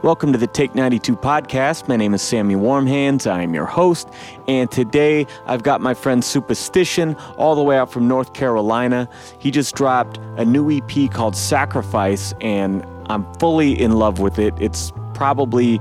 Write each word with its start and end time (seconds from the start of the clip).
Welcome 0.00 0.30
to 0.30 0.38
the 0.38 0.46
Take 0.46 0.76
92 0.76 1.16
podcast. 1.16 1.88
My 1.88 1.96
name 1.96 2.14
is 2.14 2.22
Sammy 2.22 2.54
Warmhands. 2.54 3.28
I 3.28 3.42
am 3.42 3.52
your 3.52 3.66
host. 3.66 4.08
And 4.46 4.70
today 4.70 5.26
I've 5.44 5.64
got 5.64 5.80
my 5.80 5.92
friend 5.92 6.22
Supastition 6.22 7.20
all 7.36 7.56
the 7.56 7.64
way 7.64 7.76
out 7.76 7.90
from 7.90 8.06
North 8.06 8.32
Carolina. 8.32 9.08
He 9.40 9.50
just 9.50 9.74
dropped 9.74 10.18
a 10.36 10.44
new 10.44 10.70
EP 10.70 11.10
called 11.10 11.34
Sacrifice, 11.34 12.32
and 12.40 12.86
I'm 13.06 13.26
fully 13.40 13.72
in 13.72 13.98
love 13.98 14.20
with 14.20 14.38
it. 14.38 14.54
It's 14.60 14.92
probably 15.14 15.78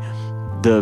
the 0.64 0.82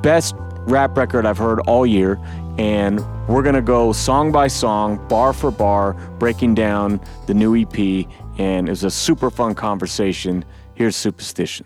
best 0.00 0.36
rap 0.68 0.96
record 0.96 1.26
I've 1.26 1.38
heard 1.38 1.58
all 1.66 1.84
year. 1.84 2.16
And 2.58 3.00
we're 3.26 3.42
going 3.42 3.56
to 3.56 3.60
go 3.60 3.92
song 3.92 4.30
by 4.30 4.46
song, 4.46 5.04
bar 5.08 5.32
for 5.32 5.50
bar, 5.50 5.94
breaking 6.20 6.54
down 6.54 7.00
the 7.26 7.34
new 7.34 7.60
EP. 7.60 8.06
And 8.38 8.68
it 8.68 8.70
was 8.70 8.84
a 8.84 8.90
super 8.90 9.32
fun 9.32 9.56
conversation. 9.56 10.44
Here's 10.74 10.94
Supastition. 10.94 11.64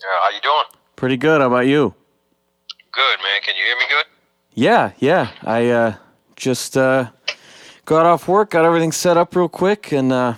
Yeah, 0.00 0.06
how 0.22 0.30
you 0.30 0.40
doing? 0.42 0.64
Pretty 0.96 1.16
good. 1.16 1.40
How 1.40 1.46
about 1.48 1.66
you? 1.66 1.94
Good, 2.92 3.18
man. 3.22 3.40
Can 3.42 3.56
you 3.56 3.64
hear 3.64 3.76
me 3.76 3.84
good? 3.88 4.04
Yeah, 4.54 4.92
yeah. 4.98 5.30
I 5.44 5.68
uh, 5.68 5.94
just 6.36 6.76
uh, 6.76 7.10
got 7.84 8.06
off 8.06 8.28
work, 8.28 8.50
got 8.50 8.64
everything 8.64 8.92
set 8.92 9.16
up 9.16 9.34
real 9.36 9.48
quick, 9.48 9.92
and 9.92 10.12
uh, 10.12 10.34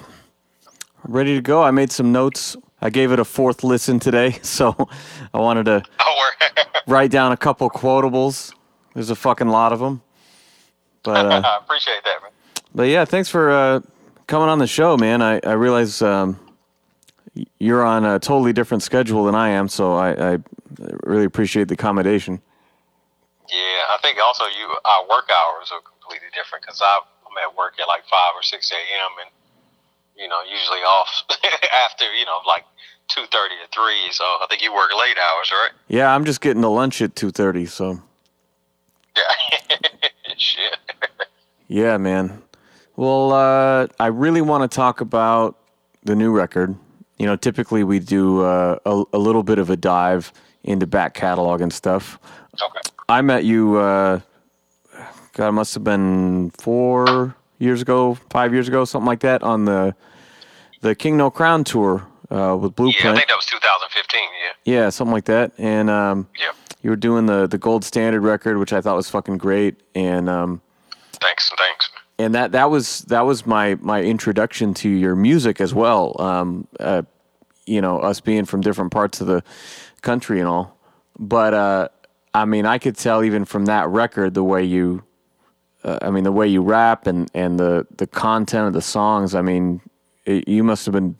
ready 1.04 1.34
to 1.34 1.40
go. 1.42 1.62
I 1.62 1.70
made 1.70 1.90
some 1.90 2.12
notes. 2.12 2.56
I 2.82 2.90
gave 2.90 3.12
it 3.12 3.18
a 3.18 3.24
fourth 3.24 3.62
listen 3.62 3.98
today, 4.00 4.32
so 4.42 4.74
I 5.34 5.38
wanted 5.38 5.64
to 5.66 5.82
Oh, 6.00 6.30
write 6.86 7.10
down 7.10 7.32
a 7.32 7.36
couple 7.36 7.68
quotables. 7.70 8.52
There's 8.94 9.10
a 9.10 9.16
fucking 9.16 9.48
lot 9.48 9.72
of 9.72 9.78
them. 9.80 10.02
But 11.02 11.26
uh, 11.26 11.42
I 11.44 11.58
appreciate 11.62 12.02
that, 12.04 12.20
man. 12.22 12.30
but 12.74 12.82
yeah, 12.88 13.04
thanks 13.06 13.28
for 13.30 13.50
uh, 13.50 13.80
coming 14.26 14.48
on 14.48 14.58
the 14.58 14.66
show, 14.66 14.96
man. 14.98 15.22
I 15.22 15.40
I 15.46 15.52
realize 15.52 16.02
um, 16.02 16.38
you're 17.58 17.84
on 17.84 18.04
a 18.04 18.18
totally 18.18 18.52
different 18.52 18.82
schedule 18.82 19.24
than 19.24 19.34
I 19.34 19.50
am, 19.50 19.68
so 19.68 19.94
I, 19.94 20.34
I 20.34 20.38
really 21.04 21.24
appreciate 21.24 21.68
the 21.68 21.74
accommodation. 21.74 22.40
Yeah, 23.48 23.82
I 23.90 23.98
think 24.02 24.18
also 24.18 24.44
you 24.44 24.68
our 24.84 25.02
work 25.08 25.28
hours 25.30 25.70
are 25.72 25.80
completely 25.80 26.28
different 26.34 26.62
because 26.62 26.80
I'm 26.82 27.02
at 27.42 27.56
work 27.56 27.74
at 27.80 27.88
like 27.88 28.02
five 28.10 28.32
or 28.34 28.42
six 28.42 28.70
a.m. 28.70 29.10
and 29.22 29.30
you 30.16 30.28
know 30.28 30.40
usually 30.42 30.80
off 30.80 31.08
after 31.84 32.04
you 32.14 32.24
know 32.24 32.38
like 32.46 32.64
two 33.08 33.22
thirty 33.32 33.54
to 33.56 33.68
three. 33.74 34.12
So 34.12 34.24
I 34.24 34.46
think 34.48 34.62
you 34.62 34.72
work 34.72 34.90
late 34.98 35.16
hours, 35.18 35.50
right? 35.50 35.70
Yeah, 35.88 36.14
I'm 36.14 36.24
just 36.24 36.40
getting 36.40 36.62
to 36.62 36.68
lunch 36.68 37.02
at 37.02 37.16
two 37.16 37.30
thirty, 37.30 37.66
so. 37.66 38.00
Yeah. 39.16 39.76
Shit. 40.36 40.76
Yeah, 41.66 41.98
man. 41.98 42.42
Well, 42.96 43.32
uh, 43.32 43.88
I 43.98 44.06
really 44.08 44.40
want 44.40 44.70
to 44.70 44.74
talk 44.74 45.00
about 45.00 45.58
the 46.04 46.14
new 46.14 46.30
record. 46.32 46.76
You 47.20 47.26
know, 47.26 47.36
typically 47.36 47.84
we 47.84 47.98
do 47.98 48.40
uh, 48.40 48.78
a, 48.86 49.04
a 49.12 49.18
little 49.18 49.42
bit 49.42 49.58
of 49.58 49.68
a 49.68 49.76
dive 49.76 50.32
into 50.64 50.86
back 50.86 51.12
catalog 51.12 51.60
and 51.60 51.70
stuff. 51.70 52.18
Okay. 52.54 52.80
I 53.10 53.20
met 53.20 53.44
you, 53.44 53.76
uh, 53.76 54.20
God, 55.34 55.48
it 55.48 55.52
must 55.52 55.74
have 55.74 55.84
been 55.84 56.48
four 56.58 57.36
years 57.58 57.82
ago, 57.82 58.14
five 58.30 58.54
years 58.54 58.68
ago, 58.68 58.86
something 58.86 59.06
like 59.06 59.20
that, 59.20 59.42
on 59.42 59.66
the 59.66 59.94
the 60.80 60.94
King 60.94 61.18
No 61.18 61.30
Crown 61.30 61.62
tour 61.62 62.06
uh, 62.30 62.56
with 62.58 62.72
Yeah, 62.78 63.12
I 63.12 63.14
think 63.14 63.28
that 63.28 63.36
was 63.36 63.44
2015. 63.44 64.20
Yeah. 64.64 64.74
Yeah, 64.84 64.88
something 64.88 65.12
like 65.12 65.26
that. 65.26 65.52
And 65.58 65.90
um, 65.90 66.26
Yeah. 66.40 66.52
you 66.80 66.88
were 66.88 66.96
doing 66.96 67.26
the 67.26 67.46
the 67.46 67.58
Gold 67.58 67.84
Standard 67.84 68.22
record, 68.22 68.56
which 68.56 68.72
I 68.72 68.80
thought 68.80 68.96
was 68.96 69.10
fucking 69.10 69.36
great. 69.36 69.78
And 69.94 70.30
um, 70.30 70.62
Thanks. 71.20 71.50
Thanks. 71.58 71.90
And 72.20 72.34
that 72.34 72.52
that 72.52 72.70
was 72.70 73.00
that 73.02 73.22
was 73.22 73.46
my 73.46 73.76
my 73.80 74.02
introduction 74.02 74.74
to 74.74 74.88
your 74.88 75.16
music 75.16 75.60
as 75.60 75.74
well. 75.74 76.20
Um, 76.20 76.66
uh, 76.78 77.02
you 77.66 77.80
know, 77.80 77.98
us 77.98 78.20
being 78.20 78.44
from 78.44 78.60
different 78.60 78.92
parts 78.92 79.20
of 79.20 79.26
the 79.26 79.42
country 80.02 80.38
and 80.40 80.48
all, 80.48 80.76
but 81.18 81.54
uh, 81.54 81.88
I 82.34 82.44
mean, 82.44 82.66
I 82.66 82.78
could 82.78 82.96
tell 82.96 83.24
even 83.24 83.44
from 83.44 83.66
that 83.66 83.88
record 83.88 84.34
the 84.34 84.44
way 84.44 84.64
you, 84.64 85.02
uh, 85.84 85.98
I 86.02 86.10
mean, 86.10 86.24
the 86.24 86.32
way 86.32 86.46
you 86.46 86.62
rap 86.62 87.06
and 87.06 87.30
and 87.34 87.58
the 87.58 87.86
the 87.96 88.06
content 88.06 88.66
of 88.66 88.72
the 88.72 88.82
songs. 88.82 89.34
I 89.34 89.42
mean, 89.42 89.80
it, 90.24 90.48
you 90.48 90.62
must 90.62 90.86
have 90.86 90.92
been 90.92 91.16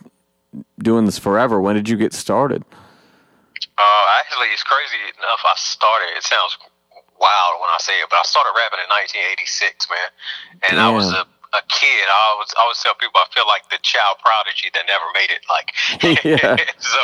doing 0.78 1.06
this 1.06 1.18
forever. 1.18 1.60
When 1.60 1.76
did 1.76 1.88
you 1.88 1.96
get 1.96 2.12
started? 2.12 2.64
Uh, 3.78 4.04
actually, 4.18 4.48
it's 4.48 4.62
crazy 4.62 4.96
enough. 5.18 5.40
I 5.44 5.54
started. 5.56 6.08
It 6.16 6.24
sounds 6.24 6.58
wild 7.20 7.60
when 7.60 7.68
I 7.70 7.78
say 7.78 7.92
it, 8.00 8.08
but 8.08 8.18
I 8.18 8.24
started 8.24 8.52
rapping 8.56 8.80
in 8.80 8.88
1986, 8.90 9.86
man. 9.92 10.10
And 10.68 10.74
I 10.80 10.88
was 10.90 11.12
a, 11.12 11.22
a 11.52 11.62
kid. 11.68 12.04
I 12.08 12.18
always 12.34 12.50
I 12.56 12.60
always 12.64 12.80
tell 12.82 12.96
people 12.96 13.20
I 13.20 13.28
feel 13.36 13.46
like 13.46 13.68
the 13.70 13.78
child 13.84 14.16
prodigy 14.24 14.72
that 14.72 14.88
never 14.88 15.06
made 15.14 15.30
it. 15.30 15.44
Like, 15.52 15.68
Yeah. 16.24 16.56
so 16.80 17.02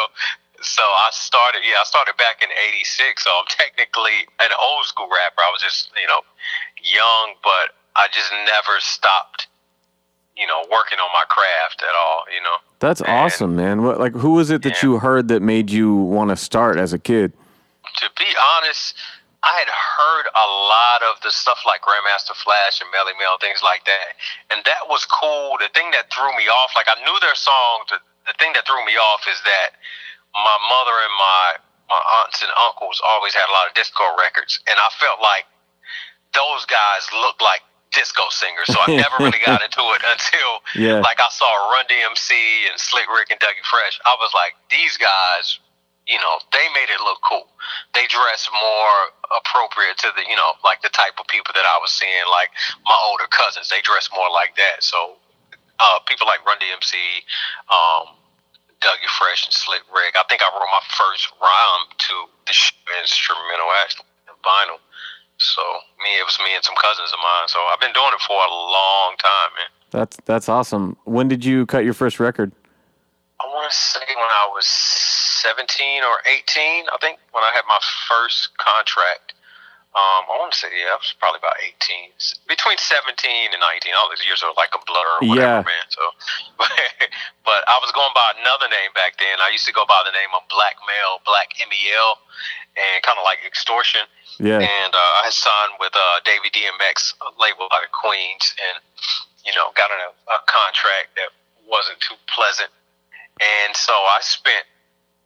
so 0.65 0.83
I 0.83 1.09
started. 1.13 1.61
Yeah, 1.69 1.85
I 1.85 1.87
started 1.87 2.17
back 2.17 2.41
in 2.43 2.49
'86. 2.49 3.23
So 3.25 3.31
I'm 3.31 3.47
technically 3.53 4.25
an 4.41 4.51
old 4.57 4.85
school 4.89 5.09
rapper. 5.13 5.45
I 5.45 5.53
was 5.53 5.61
just 5.61 5.93
you 6.01 6.09
know 6.09 6.25
young, 6.81 7.37
but 7.45 7.77
I 7.95 8.09
just 8.13 8.33
never 8.49 8.81
stopped. 8.81 9.49
You 10.37 10.47
know, 10.47 10.61
working 10.71 10.99
on 10.99 11.09
my 11.15 11.25
craft 11.29 11.81
at 11.83 11.95
all. 11.97 12.25
You 12.35 12.43
know. 12.43 12.57
That's 12.79 13.01
And- 13.01 13.09
awesome, 13.11 13.57
man. 13.57 13.83
What 13.85 13.99
like 14.01 14.13
who 14.13 14.33
was 14.33 14.51
it 14.51 14.63
that 14.63 14.83
Yeah. 14.83 14.89
you 14.91 14.99
heard 14.99 15.29
that 15.29 15.41
made 15.41 15.71
you 15.71 15.95
want 15.95 16.29
to 16.31 16.37
start 16.37 16.77
as 16.79 16.93
a 16.93 16.99
kid? 16.99 17.33
to 18.01 18.11
be 18.19 18.27
honest, 18.59 18.95
I 19.47 19.55
had 19.63 19.71
heard 19.71 20.27
a 20.35 20.47
lot 20.67 21.01
of 21.07 21.23
the 21.23 21.31
stuff 21.31 21.63
like 21.63 21.79
Grandmaster 21.87 22.35
Flash 22.35 22.83
and 22.83 22.91
Melle 22.91 23.15
Mel, 23.15 23.39
things 23.39 23.63
like 23.63 23.87
that. 23.87 24.19
And 24.51 24.59
that 24.67 24.91
was 24.91 25.07
cool. 25.07 25.55
The 25.63 25.71
thing 25.71 25.95
that 25.95 26.11
threw 26.11 26.35
me 26.35 26.51
off, 26.51 26.75
like 26.75 26.91
I 26.91 26.99
knew 27.07 27.15
their 27.23 27.39
songs, 27.39 27.87
the, 27.95 28.03
the 28.27 28.35
thing 28.43 28.51
that 28.59 28.67
threw 28.67 28.83
me 28.83 28.99
off 28.99 29.23
is 29.31 29.39
that 29.47 29.79
my 30.35 30.57
mother 30.67 30.99
and 30.99 31.15
my, 31.15 31.45
my 31.95 32.03
aunts 32.21 32.43
and 32.43 32.51
uncles 32.59 32.99
always 33.07 33.39
had 33.39 33.47
a 33.47 33.55
lot 33.55 33.71
of 33.71 33.73
disco 33.79 34.03
records. 34.19 34.59
And 34.67 34.75
I 34.83 34.91
felt 34.99 35.23
like 35.23 35.47
those 36.35 36.67
guys 36.67 37.07
looked 37.23 37.39
like 37.41 37.63
disco 37.95 38.27
singers. 38.35 38.67
So 38.67 38.83
I 38.83 38.97
never 38.99 39.15
really 39.23 39.41
got 39.47 39.63
into 39.63 39.81
it 39.95 40.03
until 40.03 40.51
Yeah. 40.75 41.01
like 41.07 41.23
I 41.23 41.31
saw 41.31 41.47
Run 41.71 41.87
DMC 41.87 42.35
and 42.67 42.75
Slick 42.83 43.07
Rick 43.15 43.31
and 43.31 43.39
Dougie 43.39 43.63
Fresh. 43.63 44.03
I 44.05 44.19
was 44.19 44.35
like, 44.35 44.59
these 44.75 44.99
guys, 44.99 45.63
you 46.07 46.19
know, 46.23 46.39
they 46.55 46.67
made 46.71 46.87
it 46.87 47.03
look 47.03 47.19
cool. 47.27 47.51
They 47.95 48.07
dressed 48.07 48.49
more 48.55 48.95
appropriate 49.35 49.99
to 50.07 50.15
the, 50.15 50.23
you 50.31 50.39
know, 50.39 50.55
like 50.63 50.81
the 50.83 50.93
type 50.95 51.19
of 51.19 51.27
people 51.27 51.51
that 51.59 51.67
I 51.67 51.79
was 51.83 51.91
seeing. 51.91 52.27
Like 52.31 52.55
my 52.87 52.95
older 53.11 53.27
cousins, 53.27 53.69
they 53.69 53.83
dressed 53.83 54.15
more 54.15 54.31
like 54.31 54.55
that. 54.55 54.87
So 54.87 55.19
uh, 55.83 55.99
people 56.07 56.31
like 56.31 56.47
Run 56.47 56.63
DMC, 56.63 56.95
um, 57.75 58.15
Dougie 58.79 59.11
Fresh, 59.19 59.51
and 59.51 59.55
Slick 59.55 59.83
Rick. 59.91 60.15
I 60.15 60.23
think 60.31 60.47
I 60.47 60.49
wrote 60.55 60.71
my 60.71 60.85
first 60.95 61.27
rhyme 61.43 61.91
to 61.91 62.15
the 62.47 62.55
instrumental 63.03 63.67
actually, 63.83 64.07
vinyl. 64.47 64.79
So 65.39 65.63
me, 66.01 66.15
it 66.17 66.25
was 66.25 66.39
me 66.39 66.55
and 66.55 66.65
some 66.65 66.79
cousins 66.81 67.11
of 67.13 67.19
mine. 67.19 67.51
So 67.51 67.59
I've 67.67 67.83
been 67.83 67.93
doing 67.93 68.15
it 68.15 68.23
for 68.23 68.39
a 68.39 68.53
long 68.55 69.19
time, 69.19 69.51
man. 69.59 69.71
That's 69.91 70.17
that's 70.25 70.49
awesome. 70.49 70.97
When 71.05 71.29
did 71.29 71.45
you 71.45 71.67
cut 71.67 71.85
your 71.85 71.95
first 71.95 72.21
record? 72.21 72.53
I 73.41 73.45
want 73.53 73.71
to 73.71 73.77
say 73.77 74.07
when 74.17 74.33
I 74.33 74.49
was 74.49 74.67
17 74.67 76.03
or 76.03 76.25
18, 76.25 76.89
I 76.89 76.97
think, 77.01 77.21
when 77.33 77.45
I 77.45 77.53
had 77.53 77.69
my 77.69 77.81
first 78.09 78.57
contract. 78.57 79.37
Um, 79.97 80.29
I 80.29 80.37
want 80.37 80.53
to 80.53 80.61
say, 80.61 80.69
yeah, 80.77 80.93
I 80.93 81.01
was 81.01 81.17
probably 81.17 81.41
about 81.41 81.57
18. 81.57 82.13
Between 82.45 82.77
17 82.77 83.17
and 83.17 83.61
19. 83.61 83.97
All 83.97 84.13
these 84.13 84.29
years 84.29 84.45
are 84.45 84.53
like 84.53 84.69
a 84.77 84.83
blur 84.85 85.09
or 85.21 85.25
Yeah. 85.25 85.65
man. 85.65 85.87
So, 85.89 86.05
but 87.49 87.65
I 87.65 87.81
was 87.81 87.97
going 87.97 88.13
by 88.13 88.37
another 88.37 88.69
name 88.69 88.93
back 88.93 89.17
then. 89.17 89.41
I 89.41 89.49
used 89.49 89.65
to 89.65 89.73
go 89.73 89.89
by 89.89 90.05
the 90.05 90.13
name 90.13 90.29
of 90.37 90.45
Black 90.53 90.77
Mel, 90.85 91.25
Black 91.25 91.49
M-E-L, 91.65 92.13
and 92.77 93.01
kind 93.09 93.17
of 93.17 93.25
like 93.25 93.41
extortion. 93.49 94.05
Yeah. 94.37 94.61
And 94.61 94.93
uh, 94.93 95.21
I 95.25 95.33
had 95.33 95.37
signed 95.37 95.81
with 95.81 95.97
uh, 95.97 96.21
David 96.29 96.53
DMX 96.53 97.17
a 97.25 97.33
label 97.41 97.65
out 97.73 97.81
of 97.81 97.89
Queens, 97.97 98.53
and 98.61 98.77
you 99.49 99.57
know, 99.57 99.73
got 99.73 99.89
in 99.89 100.01
a, 100.05 100.13
a 100.29 100.39
contract 100.45 101.17
that 101.17 101.33
wasn't 101.65 101.97
too 102.05 102.21
pleasant. 102.29 102.69
And 103.41 103.77
so 103.77 103.93
I 103.93 104.19
spent, 104.25 104.65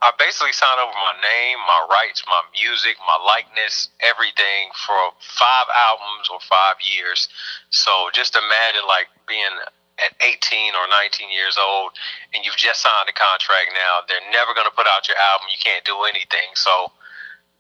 I 0.03 0.11
basically 0.19 0.53
signed 0.53 0.81
over 0.83 0.97
my 0.97 1.15
name, 1.23 1.59
my 1.63 1.87
rights, 1.93 2.25
my 2.27 2.43
music, 2.57 2.99
my 3.07 3.19
likeness, 3.23 3.93
everything 4.01 4.75
for 4.75 5.15
five 5.21 5.69
albums 5.71 6.27
or 6.33 6.41
five 6.43 6.83
years. 6.83 7.29
So 7.71 8.11
just 8.11 8.35
imagine 8.35 8.83
like 8.89 9.07
being 9.29 9.55
at 10.01 10.17
18 10.25 10.75
or 10.75 10.89
19 10.89 11.29
years 11.31 11.61
old 11.61 11.93
and 12.33 12.43
you've 12.43 12.59
just 12.59 12.81
signed 12.83 13.07
a 13.07 13.15
contract 13.15 13.71
now. 13.77 14.03
They're 14.09 14.25
never 14.33 14.57
going 14.57 14.67
to 14.67 14.75
put 14.75 14.89
out 14.89 15.07
your 15.07 15.21
album. 15.21 15.53
You 15.53 15.61
can't 15.61 15.85
do 15.85 16.03
anything. 16.09 16.57
So 16.57 16.91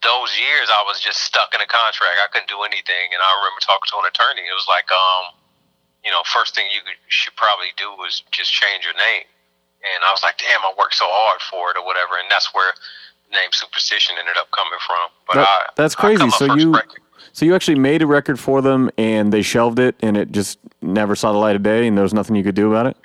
those 0.02 0.32
years 0.40 0.72
I 0.72 0.82
was 0.88 0.98
just 0.98 1.20
stuck 1.20 1.52
in 1.52 1.60
a 1.60 1.68
contract. 1.68 2.18
I 2.18 2.26
couldn't 2.32 2.48
do 2.50 2.64
anything. 2.64 3.12
And 3.12 3.20
I 3.20 3.30
remember 3.38 3.60
talking 3.60 3.86
to 3.92 4.00
an 4.00 4.08
attorney. 4.08 4.48
It 4.48 4.56
was 4.56 4.66
like, 4.66 4.88
um, 4.90 5.36
you 6.00 6.10
know, 6.10 6.24
first 6.24 6.56
thing 6.56 6.66
you 6.72 6.80
should 7.12 7.36
probably 7.36 7.76
do 7.76 7.92
was 8.00 8.24
just 8.32 8.48
change 8.50 8.88
your 8.88 8.96
name. 8.96 9.28
And 9.80 10.04
I 10.04 10.12
was 10.12 10.22
like, 10.22 10.36
damn, 10.38 10.60
I 10.60 10.72
worked 10.78 10.94
so 10.94 11.06
hard 11.08 11.40
for 11.50 11.70
it 11.70 11.76
or 11.76 11.84
whatever. 11.84 12.20
And 12.20 12.30
that's 12.30 12.52
where 12.54 12.72
the 13.30 13.36
name 13.36 13.50
Supastition 13.50 14.18
ended 14.18 14.36
up 14.36 14.50
coming 14.52 14.78
from. 14.86 15.08
But 15.26 15.34
That- 15.36 15.48
I, 15.48 15.66
that's 15.76 15.94
crazy. 15.94 16.28
So 16.30 16.54
you- 16.54 16.72
record. 16.74 17.00
So 17.32 17.44
you 17.46 17.54
actually 17.54 17.78
made 17.78 18.02
a 18.02 18.06
record 18.08 18.40
for 18.40 18.60
them 18.60 18.90
and 18.98 19.32
they 19.32 19.42
shelved 19.42 19.78
it 19.78 19.94
and 20.00 20.16
it 20.16 20.32
just 20.32 20.58
never 20.82 21.14
saw 21.14 21.30
the 21.30 21.38
light 21.38 21.54
of 21.54 21.62
day 21.62 21.86
and 21.86 21.96
there 21.96 22.02
was 22.02 22.12
nothing 22.12 22.34
you 22.34 22.42
could 22.42 22.56
do 22.56 22.68
about 22.68 22.86
it? 22.86 22.96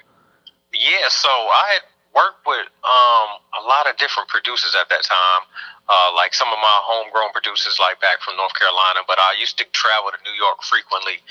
Yeah, 0.74 1.08
so 1.10 1.30
I 1.30 1.78
had 1.78 1.86
worked 2.16 2.42
with 2.48 2.66
um, 2.84 3.30
a 3.54 3.64
lot 3.68 3.88
of 3.88 3.96
different 3.98 4.28
producers 4.30 4.76
at 4.80 4.90
that 4.90 5.04
time. 5.04 5.44
Uh, 5.86 6.10
like 6.18 6.34
some 6.34 6.48
of 6.50 6.58
my 6.58 6.78
homegrown 6.90 7.30
producers, 7.38 7.78
like 7.78 8.02
back 8.02 8.18
from 8.26 8.36
North 8.38 8.56
Carolina, 8.58 9.06
but 9.06 9.20
I 9.20 9.38
used 9.38 9.60
to 9.62 9.66
travel 9.70 10.10
to 10.10 10.18
New 10.26 10.34
York 10.34 10.64
frequently. 10.66 11.22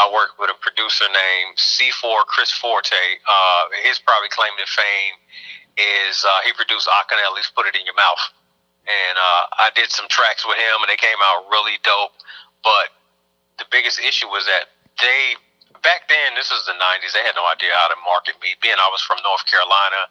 I 0.00 0.08
worked 0.08 0.40
with 0.40 0.48
a 0.48 0.56
producer 0.56 1.04
named 1.12 1.60
C4 1.60 2.24
Chris 2.24 2.48
Forte. 2.48 2.96
Uh, 2.96 3.62
his 3.84 4.00
probably 4.00 4.32
claim 4.32 4.56
to 4.56 4.64
fame 4.64 5.14
is 5.76 6.24
uh, 6.24 6.40
he 6.48 6.56
produced 6.56 6.88
Akinyele's 6.88 7.52
Put 7.52 7.68
It 7.68 7.76
In 7.76 7.84
Your 7.84 7.94
Mouth. 8.00 8.24
And 8.88 9.16
uh, 9.20 9.60
I 9.60 9.68
did 9.76 9.92
some 9.92 10.08
tracks 10.08 10.48
with 10.48 10.56
him, 10.56 10.80
and 10.80 10.88
they 10.88 10.96
came 10.96 11.20
out 11.20 11.44
really 11.52 11.76
dope. 11.84 12.16
But 12.64 12.96
the 13.60 13.68
biggest 13.68 14.00
issue 14.00 14.26
was 14.32 14.48
that 14.48 14.72
they 15.04 15.36
back 15.84 16.08
then, 16.08 16.32
this 16.32 16.48
was 16.48 16.64
the 16.64 16.76
'90s. 16.80 17.12
They 17.12 17.20
had 17.20 17.36
no 17.36 17.44
idea 17.44 17.76
how 17.76 17.92
to 17.92 17.98
market 18.08 18.40
me. 18.40 18.56
Being 18.64 18.80
I 18.80 18.88
was 18.88 19.04
from 19.04 19.20
North 19.20 19.44
Carolina, 19.44 20.08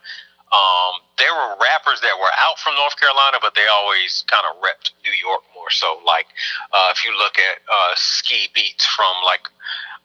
um, 0.50 1.06
there 1.22 1.30
were 1.30 1.62
rappers 1.62 2.02
that 2.02 2.18
were 2.18 2.34
out 2.42 2.58
from 2.58 2.74
North 2.74 2.98
Carolina, 2.98 3.38
but 3.38 3.54
they 3.54 3.70
always 3.70 4.26
kind 4.26 4.42
of 4.50 4.58
repped 4.66 4.98
New 5.06 5.14
York 5.14 5.46
more 5.54 5.70
so. 5.70 6.02
Like 6.02 6.26
uh, 6.74 6.90
if 6.90 7.06
you 7.06 7.14
look 7.14 7.38
at 7.38 7.62
uh, 7.70 7.94
Ski 7.94 8.50
Beatz 8.58 8.82
from 8.90 9.14
like 9.22 9.46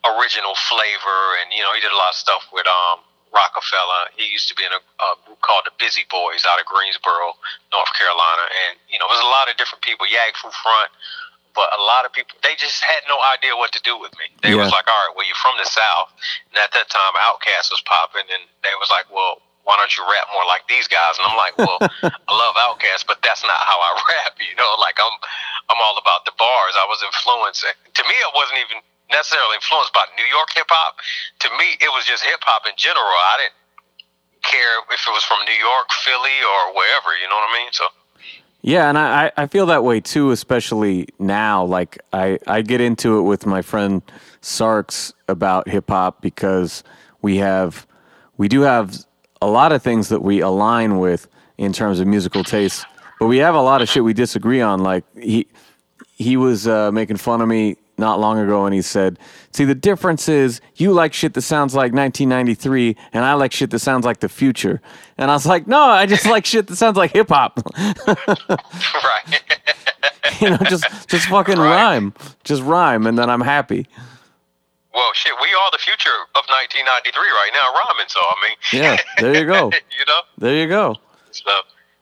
Original 0.05 0.53
Flavor, 0.69 1.21
and 1.41 1.49
you 1.49 1.65
know 1.65 1.73
he 1.73 1.81
did 1.81 1.89
a 1.89 1.97
lot 1.97 2.13
of 2.13 2.19
stuff 2.21 2.45
with 2.53 2.69
um, 2.69 3.01
Rockefeller. 3.33 4.13
He 4.13 4.29
used 4.29 4.45
to 4.53 4.55
be 4.55 4.61
in 4.61 4.73
a, 4.75 4.81
a 4.81 5.09
group 5.25 5.41
called 5.41 5.65
the 5.65 5.73
Bizzie 5.81 6.05
Boyz 6.13 6.45
out 6.45 6.61
of 6.61 6.69
Greensboro, 6.69 7.33
North 7.73 7.91
Carolina, 7.97 8.45
and 8.69 8.77
you 8.85 9.01
know 9.01 9.09
there's 9.09 9.25
a 9.25 9.33
lot 9.33 9.49
of 9.49 9.57
different 9.57 9.81
people. 9.81 10.05
Yaggfu 10.05 10.53
Front 10.53 10.93
but 11.55 11.71
a 11.71 11.81
lot 11.81 12.03
of 12.03 12.11
people 12.11 12.35
they 12.43 12.53
just 12.59 12.83
had 12.83 12.99
no 13.07 13.15
idea 13.31 13.55
what 13.55 13.71
to 13.71 13.81
do 13.81 13.95
with 13.97 14.11
me. 14.19 14.27
They 14.43 14.51
yeah. 14.51 14.61
was 14.61 14.69
like, 14.75 14.85
"All 14.91 15.01
right, 15.07 15.15
well, 15.15 15.25
you're 15.25 15.39
from 15.39 15.55
the 15.57 15.65
South," 15.65 16.11
and 16.51 16.59
at 16.59 16.75
that 16.75 16.91
time, 16.91 17.15
Outkast 17.15 17.71
was 17.71 17.81
popping, 17.87 18.27
and 18.27 18.43
they 18.61 18.75
was 18.75 18.91
like, 18.91 19.07
"Well, 19.07 19.39
why 19.65 19.75
don't 19.75 19.91
you 19.97 20.05
rap 20.05 20.29
more 20.31 20.45
like 20.47 20.63
these 20.69 20.87
guys?" 20.87 21.17
And 21.19 21.25
I'm 21.27 21.37
like, 21.37 21.57
"Well, 21.57 21.77
I 21.81 22.31
love 22.31 22.55
Outkast, 22.55 23.09
but 23.09 23.19
that's 23.25 23.43
not 23.43 23.59
how 23.65 23.77
I 23.77 23.91
rap. 24.13 24.37
You 24.39 24.55
know, 24.55 24.71
like 24.79 24.95
I'm, 25.01 25.15
I'm 25.69 25.81
all 25.81 25.97
about 25.99 26.23
the 26.23 26.33
bars. 26.39 26.73
I 26.79 26.85
was 26.87 27.03
influenced. 27.03 27.65
To 27.65 28.03
me, 28.07 28.15
I 28.15 28.31
wasn't 28.33 28.63
even 28.63 28.79
necessarily 29.11 29.59
influenced 29.59 29.93
by 29.93 30.05
New 30.17 30.29
York 30.29 30.49
hip 30.55 30.69
hop. 30.69 30.97
To 31.45 31.49
me, 31.59 31.77
it 31.81 31.91
was 31.93 32.05
just 32.05 32.23
hip 32.23 32.41
hop 32.41 32.65
in 32.65 32.73
general. 32.77 33.05
I 33.05 33.35
didn't 33.43 33.59
care 34.45 34.79
if 34.93 35.01
it 35.01 35.13
was 35.13 35.25
from 35.25 35.41
New 35.45 35.59
York, 35.59 35.89
Philly, 36.05 36.37
or 36.41 36.61
wherever. 36.73 37.11
You 37.21 37.27
know 37.29 37.35
what 37.35 37.49
I 37.49 37.59
mean? 37.59 37.71
So. 37.73 37.85
Yeah, 38.61 38.89
and 38.89 38.97
I, 38.97 39.31
I 39.37 39.45
feel 39.45 39.67
that 39.67 39.83
way 39.83 39.99
too, 39.99 40.31
especially 40.31 41.07
now. 41.19 41.63
Like 41.63 41.99
I, 42.13 42.39
I 42.47 42.61
get 42.63 42.81
into 42.81 43.19
it 43.19 43.21
with 43.21 43.45
my 43.45 43.61
friend 43.61 44.01
Sarks 44.41 45.13
about 45.27 45.69
hip 45.69 45.89
hop 45.89 46.21
because 46.21 46.83
we 47.21 47.37
have 47.37 47.85
we 48.37 48.47
do 48.47 48.61
have 48.61 49.05
a 49.45 49.47
lot 49.47 49.71
of 49.71 49.83
things 49.83 50.09
that 50.09 50.23
we 50.23 50.41
align 50.41 50.97
with 50.97 51.27
in 51.59 51.71
terms 51.71 51.99
of 51.99 52.07
musical 52.07 52.43
taste, 52.43 52.83
but 53.19 53.27
we 53.27 53.37
have 53.37 53.53
a 53.53 53.61
lot 53.61 53.79
of 53.79 53.87
shit 53.87 54.03
we 54.03 54.11
disagree 54.11 54.59
on. 54.59 54.79
Like 54.79 55.03
he 55.15 55.45
he 56.15 56.35
was 56.35 56.67
uh, 56.67 56.91
making 56.91 57.17
fun 57.17 57.41
of 57.41 57.47
me 57.47 57.77
not 57.99 58.19
long 58.19 58.39
ago 58.39 58.65
and 58.65 58.73
he 58.73 58.81
said, 58.81 59.19
See, 59.51 59.63
the 59.63 59.75
difference 59.75 60.27
is 60.27 60.61
you 60.77 60.93
like 60.93 61.13
shit 61.13 61.35
that 61.35 61.43
sounds 61.43 61.75
like 61.75 61.93
1993 61.93 62.97
and 63.13 63.23
I 63.23 63.35
like 63.35 63.51
shit 63.51 63.69
that 63.69 63.79
sounds 63.79 64.03
like 64.03 64.19
the 64.19 64.29
future. 64.29 64.81
And 65.15 65.29
I 65.29 65.35
was 65.35 65.45
like, 65.45 65.67
No, 65.67 65.79
I 65.79 66.07
just 66.07 66.25
like 66.35 66.45
shit 66.47 66.65
that 66.65 66.75
sounds 66.77 66.97
like 66.97 67.11
hip 67.11 67.29
hop. 67.29 67.59
right. 68.07 69.43
you 70.41 70.49
know, 70.49 70.57
just 70.57 70.85
just 71.07 71.27
fucking 71.27 71.59
right. 71.59 71.69
rhyme. 71.69 72.15
Just 72.43 72.63
rhyme 72.63 73.05
and 73.05 73.15
then 73.15 73.29
I'm 73.29 73.41
happy. 73.41 73.87
Well, 74.95 75.11
shit, 75.11 75.35
we 75.43 75.51
are 75.51 75.69
the 75.75 75.83
future 75.83 76.23
of 76.39 76.47
1993 76.47 76.87
right 77.11 77.51
now, 77.51 77.67
rhyming. 77.75 78.07
So, 78.07 78.23
I 78.23 78.35
mean, 78.39 78.55
yeah, 78.71 78.95
there 79.19 79.35
you 79.35 79.43
go. 79.43 79.67
you 79.99 80.05
know, 80.07 80.21
there 80.39 80.55
you 80.55 80.71
go. 80.71 80.95
So, 81.35 81.51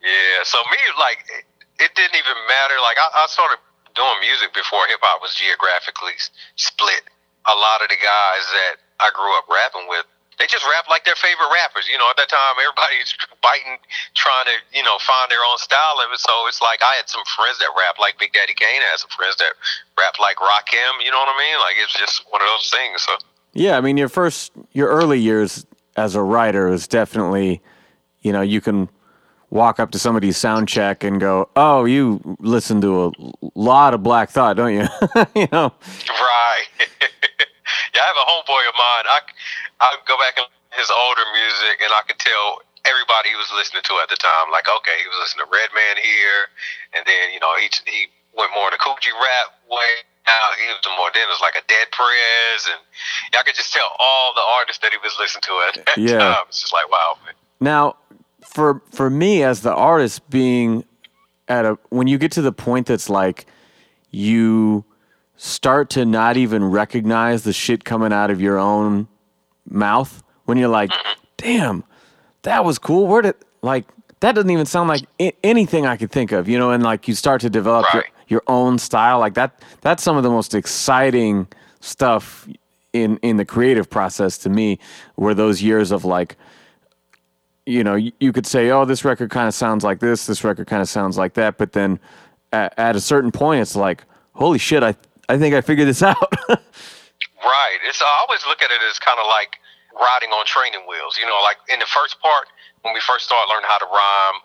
yeah, 0.06 0.46
so 0.46 0.62
me, 0.70 0.78
like, 1.02 1.26
it 1.82 1.90
didn't 1.98 2.14
even 2.14 2.38
matter. 2.46 2.78
Like, 2.86 3.02
I, 3.02 3.10
I 3.18 3.26
started 3.34 3.58
doing 3.98 4.22
music 4.22 4.54
before 4.54 4.86
hip 4.86 5.02
hop 5.02 5.26
was 5.26 5.34
geographically 5.34 6.14
split. 6.54 7.10
A 7.50 7.58
lot 7.58 7.82
of 7.82 7.90
the 7.90 7.98
guys 7.98 8.46
that 8.54 8.78
I 9.02 9.10
grew 9.10 9.34
up 9.42 9.50
rapping 9.50 9.90
with, 9.90 10.06
they 10.44 10.52
just 10.52 10.68
rap 10.68 10.92
like 10.92 11.08
their 11.08 11.16
favorite 11.16 11.48
rappers. 11.56 11.88
You 11.88 11.96
know, 11.96 12.12
at 12.12 12.20
that 12.20 12.28
time, 12.28 12.60
everybody's 12.60 13.16
biting, 13.40 13.80
trying 14.12 14.52
to, 14.52 14.60
you 14.76 14.84
know, 14.84 15.00
find 15.00 15.32
their 15.32 15.40
own 15.40 15.56
style 15.56 16.04
of 16.04 16.12
it. 16.12 16.20
So 16.20 16.36
it's 16.52 16.60
like 16.60 16.84
I 16.84 17.00
had 17.00 17.08
some 17.08 17.24
friends 17.32 17.64
that 17.64 17.72
rap 17.80 17.96
like 17.96 18.20
Big 18.20 18.36
Daddy 18.36 18.52
Kane. 18.52 18.84
I 18.84 18.92
had 18.92 19.00
some 19.00 19.16
friends 19.16 19.40
that 19.40 19.56
rap 19.96 20.20
like 20.20 20.44
Rakim. 20.44 21.00
You 21.00 21.16
know 21.16 21.24
what 21.24 21.32
I 21.32 21.40
mean? 21.40 21.56
Like 21.64 21.80
it's 21.80 21.96
just 21.96 22.28
one 22.28 22.44
of 22.44 22.48
those 22.52 22.68
things. 22.68 23.08
So 23.08 23.14
yeah, 23.56 23.78
I 23.78 23.82
mean, 23.82 23.96
your 23.96 24.12
first, 24.12 24.52
your 24.74 24.90
early 24.90 25.20
years 25.20 25.66
as 25.96 26.16
a 26.16 26.22
writer 26.22 26.68
was 26.68 26.92
definitely, 26.92 27.62
you 28.20 28.34
know, 28.34 28.42
you 28.42 28.60
can 28.60 28.90
walk 29.50 29.80
up 29.80 29.92
to 29.92 30.00
somebody's 30.00 30.36
sound 30.36 30.68
check 30.68 31.06
and 31.06 31.22
go, 31.22 31.48
"Oh, 31.56 31.86
you 31.86 32.20
listen 32.40 32.82
to 32.82 33.06
a 33.06 33.12
lot 33.56 33.94
of 33.94 34.04
Black 34.04 34.30
Thought, 34.30 34.58
don't 34.58 34.74
you?" 34.74 34.88
you 35.40 35.48
know. 35.54 35.72
Right. 36.10 36.68
yeah, 37.96 38.02
I 38.02 38.08
have 38.12 38.18
a 38.18 38.28
homeboy 38.28 38.68
of 38.68 38.76
mine. 38.76 39.06
I 39.08 39.20
I 39.84 40.00
go 40.08 40.16
back 40.16 40.40
and 40.40 40.48
his 40.72 40.88
older 40.90 41.28
music, 41.36 41.84
and 41.84 41.92
I 41.92 42.02
could 42.08 42.18
tell 42.18 42.64
everybody 42.88 43.36
he 43.36 43.38
was 43.38 43.52
listening 43.54 43.84
to 43.84 43.94
at 44.00 44.08
the 44.08 44.16
time. 44.16 44.50
Like, 44.50 44.72
okay, 44.72 44.96
he 45.04 45.08
was 45.12 45.20
listening 45.20 45.46
to 45.46 45.52
Redman 45.52 46.00
here, 46.00 46.42
and 46.96 47.04
then 47.04 47.36
you 47.36 47.44
know 47.44 47.52
he 47.60 47.68
he 47.86 48.08
went 48.34 48.56
more 48.56 48.72
in 48.72 48.74
the 48.74 48.82
G 49.04 49.12
Rap 49.12 49.60
way. 49.68 49.92
Now 50.24 50.56
he 50.56 50.72
was 50.72 50.80
more 50.96 51.12
then 51.12 51.28
it 51.28 51.32
was 51.32 51.44
like 51.44 51.60
a 51.60 51.66
Dead 51.68 51.92
Prez, 51.92 52.72
and 52.72 52.80
I 53.36 53.44
could 53.44 53.60
just 53.60 53.76
tell 53.76 53.92
all 54.00 54.32
the 54.34 54.46
artists 54.56 54.80
that 54.82 54.96
he 54.96 55.00
was 55.04 55.14
listening 55.20 55.44
to 55.44 55.54
at 55.68 55.74
that 55.86 55.98
yeah. 56.00 56.18
time. 56.18 56.46
It's 56.48 56.62
just 56.64 56.74
like 56.74 56.90
wow. 56.90 57.20
Now, 57.60 58.00
for 58.42 58.82
for 58.92 59.10
me 59.10 59.44
as 59.44 59.62
the 59.62 59.74
artist 59.74 60.30
being 60.30 60.86
at 61.48 61.66
a 61.66 61.78
when 61.90 62.08
you 62.08 62.18
get 62.18 62.32
to 62.34 62.42
the 62.42 62.56
point 62.56 62.88
that's 62.88 63.10
like 63.10 63.46
you 64.12 64.86
start 65.36 65.90
to 65.90 66.06
not 66.06 66.38
even 66.38 66.64
recognize 66.64 67.44
the 67.44 67.52
shit 67.52 67.84
coming 67.84 68.14
out 68.14 68.32
of 68.32 68.40
your 68.40 68.58
own 68.58 69.08
mouth 69.74 70.24
when 70.46 70.58
you're 70.58 70.70
like 70.70 70.92
damn 71.38 71.84
that 72.44 72.64
was 72.64 72.78
cool 72.78 73.08
where 73.08 73.22
did 73.22 73.36
like 73.62 73.86
that 74.20 74.36
doesn't 74.36 74.50
even 74.50 74.66
sound 74.66 74.90
like 74.90 75.04
I- 75.20 75.34
anything 75.44 75.86
i 75.86 75.98
could 75.98 76.12
think 76.12 76.32
of 76.32 76.48
you 76.48 76.58
know 76.58 76.72
and 76.72 76.84
like 76.84 77.08
you 77.08 77.16
start 77.16 77.42
to 77.42 77.50
develop 77.50 77.86
right. 77.94 78.06
your, 78.28 78.38
your 78.40 78.44
own 78.48 78.78
style 78.78 79.20
like 79.20 79.34
that 79.34 79.62
that's 79.82 80.04
some 80.04 80.18
of 80.18 80.24
the 80.24 80.30
most 80.30 80.54
exciting 80.54 81.48
stuff 81.82 82.48
in 82.94 83.18
in 83.18 83.38
the 83.38 83.46
creative 83.46 83.90
process 83.90 84.38
to 84.40 84.50
me 84.50 84.80
were 85.18 85.34
those 85.34 85.62
years 85.62 85.92
of 85.92 86.06
like 86.06 86.38
you 87.66 87.84
know, 87.84 87.96
you, 87.96 88.34
could 88.34 88.46
say, 88.46 88.72
oh, 88.72 88.84
this 88.84 89.06
record 89.06 89.30
kind 89.30 89.48
of 89.48 89.54
sounds 89.54 89.86
like 89.86 90.00
this, 90.00 90.26
this 90.26 90.44
record 90.44 90.68
kind 90.68 90.82
of 90.82 90.90
sounds 90.90 91.18
like 91.18 91.36
that, 91.36 91.58
but 91.58 91.72
then 91.72 91.98
at, 92.52 92.74
at, 92.78 92.96
a 92.98 93.00
certain 93.00 93.32
point, 93.32 93.62
it's 93.62 93.76
like, 93.76 94.04
holy 94.34 94.58
shit, 94.60 94.84
I 94.84 94.96
I 95.30 95.38
think 95.38 95.56
I 95.56 95.62
figured 95.62 95.88
this 95.88 96.04
out. 96.04 96.34
right. 96.50 97.78
It's 97.88 98.02
I 98.02 98.26
always 98.28 98.46
look 98.46 98.62
at 98.62 98.72
it 98.72 98.82
as 98.90 99.00
kind 99.00 99.18
of 99.20 99.26
like 99.28 99.60
riding 99.94 100.34
on 100.34 100.46
training 100.46 100.86
wheels. 100.90 101.18
You 101.18 101.26
know, 101.26 101.40
like 101.42 101.58
in 101.70 101.80
the 101.80 101.90
first 101.90 102.20
part 102.20 102.50
when 102.82 102.94
we 102.94 103.02
first 103.02 103.26
started 103.26 103.50
learning 103.50 103.70
how 103.70 103.80
to 103.80 103.90
rhyme, 103.90 104.40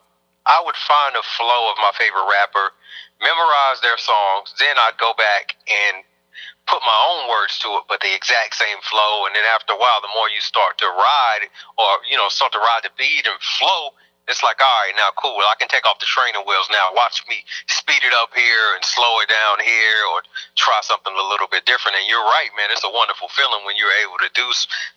I 0.46 0.62
would 0.64 0.76
find 0.76 1.12
a 1.16 1.24
flow 1.36 1.68
of 1.68 1.76
my 1.82 1.92
favorite 1.98 2.24
rapper, 2.24 2.72
memorize 3.20 3.84
their 3.84 3.98
songs, 3.98 4.54
then 4.56 4.78
I'd 4.80 4.96
go 4.96 5.12
back 5.18 5.56
and 5.68 6.04
put 6.68 6.84
my 6.84 6.98
own 7.12 7.28
words 7.28 7.58
to 7.64 7.68
it, 7.80 7.84
but 7.88 8.00
the 8.00 8.12
exact 8.12 8.56
same 8.56 8.80
flow. 8.84 9.28
And 9.28 9.36
then 9.36 9.44
after 9.44 9.72
a 9.72 9.80
while, 9.80 10.00
the 10.00 10.12
more 10.12 10.28
you 10.28 10.40
start 10.40 10.76
to 10.78 10.88
ride 10.88 11.48
or, 11.76 12.00
you 12.08 12.16
know, 12.16 12.28
start 12.28 12.52
to 12.52 12.62
ride 12.62 12.84
the 12.84 12.92
beat 12.96 13.24
and 13.24 13.40
flow, 13.40 13.96
it's 14.28 14.44
like, 14.44 14.60
all 14.60 14.68
right, 14.84 14.92
now 14.94 15.08
cool. 15.16 15.40
I 15.40 15.56
can 15.56 15.72
take 15.72 15.88
off 15.88 15.98
the 15.98 16.06
training 16.06 16.44
wheels 16.44 16.68
now. 16.68 16.92
Watch 16.92 17.24
me 17.32 17.40
speed 17.66 18.04
it 18.04 18.12
up 18.12 18.28
here 18.36 18.76
and 18.76 18.84
slow 18.84 19.24
it 19.24 19.28
down 19.32 19.64
here 19.64 20.00
or 20.12 20.20
try 20.54 20.78
something 20.84 21.16
a 21.16 21.26
little 21.32 21.48
bit 21.48 21.64
different. 21.64 21.96
And 21.96 22.04
you're 22.04 22.22
right, 22.28 22.52
man. 22.52 22.68
It's 22.68 22.84
a 22.84 22.92
wonderful 22.92 23.32
feeling 23.32 23.64
when 23.64 23.80
you're 23.80 23.96
able 24.04 24.20
to 24.20 24.28
do 24.36 24.44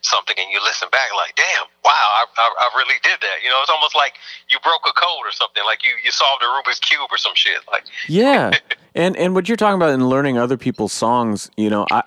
something 0.04 0.36
and 0.36 0.52
you 0.52 0.60
listen 0.60 0.92
back 0.92 1.16
like, 1.16 1.40
damn, 1.40 1.64
wow, 1.88 1.96
I, 1.96 2.28
I, 2.28 2.48
I 2.60 2.68
really 2.76 3.00
did 3.08 3.24
that. 3.24 3.40
You 3.40 3.50
know, 3.50 3.64
it's 3.64 3.72
almost 3.72 3.96
like 3.96 4.20
you 4.52 4.60
broke 4.60 4.84
a 4.84 4.94
code 4.94 5.24
or 5.24 5.32
something. 5.32 5.64
Like 5.64 5.88
you, 5.88 5.96
you 6.04 6.12
solved 6.12 6.44
a 6.44 6.52
Rubik's 6.52 6.84
Cube 6.84 7.08
or 7.08 7.18
some 7.18 7.36
shit. 7.36 7.64
Like, 7.72 7.88
yeah. 8.12 8.52
and, 8.96 9.16
and 9.16 9.32
what 9.32 9.48
you're 9.48 9.56
talking 9.56 9.80
about 9.80 9.96
in 9.96 10.04
learning 10.12 10.38
other 10.38 10.60
people's 10.60 10.92
songs, 10.92 11.48
you 11.56 11.72
know, 11.72 11.88
I, 11.88 12.04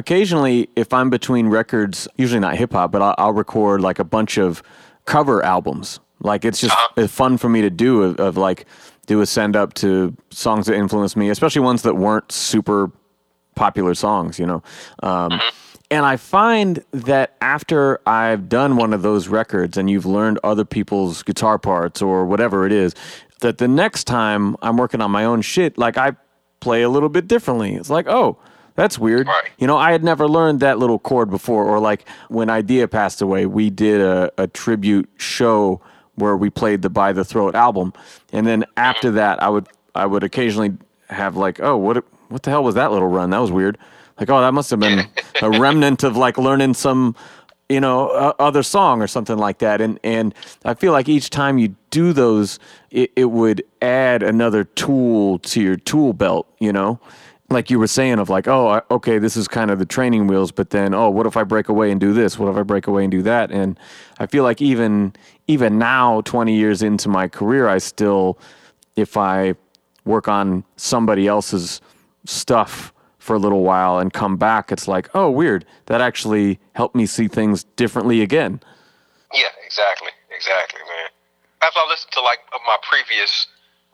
occasionally 0.00 0.72
if 0.72 0.96
I'm 0.96 1.12
between 1.12 1.52
records, 1.52 2.08
usually 2.16 2.40
not 2.40 2.56
hip 2.56 2.72
hop, 2.72 2.92
but 2.92 3.04
I'll, 3.04 3.14
I'll 3.18 3.36
record 3.36 3.84
like 3.84 4.00
a 4.00 4.08
bunch 4.08 4.40
of 4.40 4.64
cover 5.04 5.44
albums 5.44 6.00
like 6.22 6.44
it's 6.44 6.60
just 6.60 6.72
uh-huh. 6.72 7.02
it's 7.02 7.12
fun 7.12 7.36
for 7.36 7.48
me 7.48 7.62
to 7.62 7.70
do 7.70 8.02
of, 8.02 8.20
of, 8.20 8.36
like 8.36 8.66
do 9.06 9.20
a 9.20 9.26
send 9.26 9.56
up 9.56 9.74
to 9.74 10.16
songs 10.30 10.66
that 10.66 10.74
influence 10.74 11.16
me, 11.16 11.28
especially 11.30 11.60
ones 11.60 11.82
that 11.82 11.96
weren't 11.96 12.30
super 12.30 12.90
popular 13.54 13.94
songs, 13.94 14.38
you 14.38 14.46
know. 14.46 14.62
Um, 15.02 15.30
mm-hmm. 15.30 15.48
And 15.90 16.06
I 16.06 16.16
find 16.16 16.82
that 16.92 17.36
after 17.42 18.00
I've 18.08 18.48
done 18.48 18.76
one 18.76 18.94
of 18.94 19.02
those 19.02 19.28
records 19.28 19.76
and 19.76 19.90
you've 19.90 20.06
learned 20.06 20.38
other 20.42 20.64
people's 20.64 21.22
guitar 21.22 21.58
parts 21.58 22.00
or 22.00 22.24
whatever 22.24 22.64
it 22.64 22.72
is, 22.72 22.94
that 23.40 23.58
the 23.58 23.68
next 23.68 24.04
time 24.04 24.56
I'm 24.62 24.78
working 24.78 25.02
on 25.02 25.10
my 25.10 25.24
own 25.24 25.42
shit, 25.42 25.76
like 25.76 25.98
I 25.98 26.12
play 26.60 26.80
a 26.80 26.88
little 26.88 27.10
bit 27.10 27.28
differently. 27.28 27.74
It's 27.74 27.90
like, 27.90 28.06
oh, 28.08 28.38
that's 28.74 28.98
weird. 28.98 29.26
Right. 29.26 29.50
You 29.58 29.66
know, 29.66 29.76
I 29.76 29.92
had 29.92 30.02
never 30.02 30.26
learned 30.26 30.60
that 30.60 30.78
little 30.78 30.98
chord 30.98 31.28
before. 31.28 31.64
Or 31.66 31.78
like 31.78 32.08
when 32.28 32.48
Eyedea 32.48 32.90
passed 32.90 33.20
away, 33.20 33.44
we 33.44 33.68
did 33.68 34.00
a, 34.00 34.32
a 34.38 34.46
tribute 34.46 35.10
show 35.18 35.82
where 36.16 36.36
we 36.36 36.50
played 36.50 36.82
the 36.82 36.90
By 36.90 37.12
the 37.12 37.24
Throat 37.24 37.54
album, 37.54 37.92
and 38.32 38.46
then 38.46 38.64
after 38.76 39.10
that, 39.12 39.42
I 39.42 39.48
would 39.48 39.68
I 39.94 40.06
would 40.06 40.22
occasionally 40.22 40.76
have 41.08 41.36
like, 41.36 41.60
oh, 41.60 41.76
what 41.76 42.04
what 42.28 42.42
the 42.42 42.50
hell 42.50 42.64
was 42.64 42.74
that 42.74 42.90
little 42.90 43.08
run? 43.08 43.30
That 43.30 43.38
was 43.38 43.52
weird. 43.52 43.78
Like, 44.18 44.30
oh, 44.30 44.40
that 44.40 44.52
must 44.52 44.70
have 44.70 44.80
been 44.80 45.06
a 45.40 45.50
remnant 45.58 46.02
of 46.02 46.16
like 46.16 46.38
learning 46.38 46.74
some, 46.74 47.16
you 47.68 47.80
know, 47.80 48.08
uh, 48.08 48.32
other 48.38 48.62
song 48.62 49.02
or 49.02 49.06
something 49.06 49.36
like 49.38 49.58
that. 49.58 49.80
And 49.80 49.98
and 50.04 50.34
I 50.64 50.74
feel 50.74 50.92
like 50.92 51.08
each 51.08 51.30
time 51.30 51.58
you 51.58 51.74
do 51.90 52.12
those, 52.12 52.58
it, 52.90 53.12
it 53.16 53.26
would 53.26 53.64
add 53.80 54.22
another 54.22 54.64
tool 54.64 55.38
to 55.40 55.62
your 55.62 55.76
tool 55.76 56.12
belt. 56.12 56.46
You 56.58 56.72
know, 56.72 57.00
like 57.52 57.70
you 57.70 57.78
were 57.78 57.86
saying 57.86 58.18
of 58.18 58.28
like, 58.28 58.48
oh, 58.48 58.80
okay, 58.90 59.18
this 59.18 59.36
is 59.36 59.46
kind 59.46 59.70
of 59.70 59.78
the 59.78 59.86
training 59.86 60.26
wheels, 60.26 60.50
but 60.50 60.70
then, 60.70 60.94
oh, 60.94 61.10
what 61.10 61.26
if 61.26 61.36
I 61.36 61.44
break 61.44 61.68
away 61.68 61.90
and 61.90 62.00
do 62.00 62.12
this? 62.12 62.38
What 62.38 62.50
if 62.50 62.56
I 62.56 62.62
break 62.62 62.86
away 62.86 63.04
and 63.04 63.10
do 63.10 63.22
that? 63.22 63.50
And 63.50 63.78
I 64.18 64.26
feel 64.26 64.44
like 64.44 64.60
even 64.60 65.14
even 65.46 65.78
now, 65.78 66.20
twenty 66.22 66.56
years 66.56 66.82
into 66.82 67.08
my 67.08 67.28
career, 67.28 67.68
I 67.68 67.78
still, 67.78 68.38
if 68.96 69.16
I 69.16 69.54
work 70.04 70.28
on 70.28 70.64
somebody 70.76 71.26
else's 71.26 71.80
stuff 72.24 72.92
for 73.18 73.36
a 73.36 73.38
little 73.38 73.62
while 73.62 73.98
and 73.98 74.12
come 74.12 74.36
back, 74.36 74.72
it's 74.72 74.88
like, 74.88 75.08
oh, 75.14 75.30
weird. 75.30 75.64
That 75.86 76.00
actually 76.00 76.58
helped 76.74 76.94
me 76.94 77.06
see 77.06 77.28
things 77.28 77.64
differently 77.76 78.20
again. 78.20 78.60
Yeah, 79.32 79.52
exactly, 79.64 80.10
exactly, 80.34 80.80
man. 80.80 81.08
After 81.62 81.78
I 81.78 81.86
listen 81.88 82.10
to 82.12 82.20
like 82.20 82.40
my 82.66 82.76
previous 82.82 83.46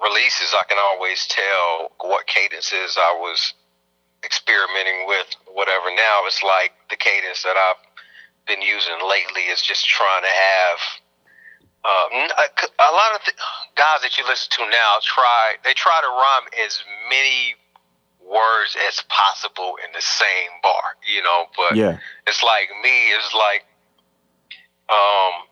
releases, 0.02 0.54
I 0.54 0.64
can 0.68 0.78
always 0.80 1.26
tell 1.26 1.92
what 2.00 2.26
cadences 2.26 2.96
I 2.98 3.12
was 3.20 3.52
experimenting 4.24 5.06
with, 5.06 5.26
whatever. 5.52 5.94
Now 5.94 6.22
it's 6.24 6.42
like 6.42 6.72
the 6.88 6.96
cadence 6.96 7.42
that 7.42 7.56
I've 7.56 7.76
been 8.46 8.62
using 8.62 8.96
lately 9.06 9.42
is 9.52 9.60
just 9.60 9.86
trying 9.86 10.22
to 10.22 10.28
have. 10.28 10.78
Um, 11.84 12.10
a 12.10 12.92
lot 12.92 13.14
of 13.14 13.24
the 13.24 13.32
guys 13.76 14.02
that 14.02 14.18
you 14.18 14.26
listen 14.26 14.50
to 14.58 14.70
now 14.70 14.98
try 15.02 15.54
they 15.64 15.72
try 15.72 16.00
to 16.02 16.08
rhyme 16.08 16.50
as 16.66 16.82
many 17.08 17.54
words 18.20 18.76
as 18.88 19.02
possible 19.08 19.78
in 19.86 19.90
the 19.94 20.02
same 20.02 20.50
bar, 20.62 20.98
you 21.06 21.22
know. 21.22 21.46
But 21.56 21.76
yeah. 21.76 21.98
it's 22.26 22.42
like 22.42 22.68
me, 22.82 23.14
it's 23.14 23.32
like 23.32 23.64
um 24.90 25.48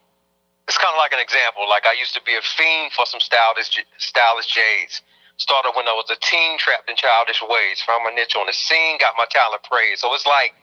it's 0.67 0.79
kind 0.79 0.91
of 0.91 0.99
like 0.99 1.15
an 1.15 1.23
example. 1.23 1.69
Like 1.69 1.87
I 1.87 1.95
used 1.95 2.15
to 2.15 2.23
be 2.27 2.35
a 2.35 2.43
fiend 2.43 2.93
for 2.93 3.07
some 3.07 3.21
stylish, 3.21 3.71
stylish 3.99 4.47
J's. 4.51 5.03
Started 5.39 5.73
when 5.77 5.87
I 5.87 5.93
was 5.93 6.09
a 6.11 6.17
teen, 6.19 6.59
trapped 6.59 6.89
in 6.91 6.97
childish 6.97 7.43
ways. 7.45 7.83
Found 7.87 8.03
my 8.03 8.11
niche 8.11 8.35
on 8.35 8.47
the 8.47 8.57
scene, 8.57 8.99
got 8.99 9.15
my 9.17 9.27
talent 9.31 9.63
praised. 9.63 10.01
So 10.01 10.13
it's 10.15 10.27
like, 10.27 10.55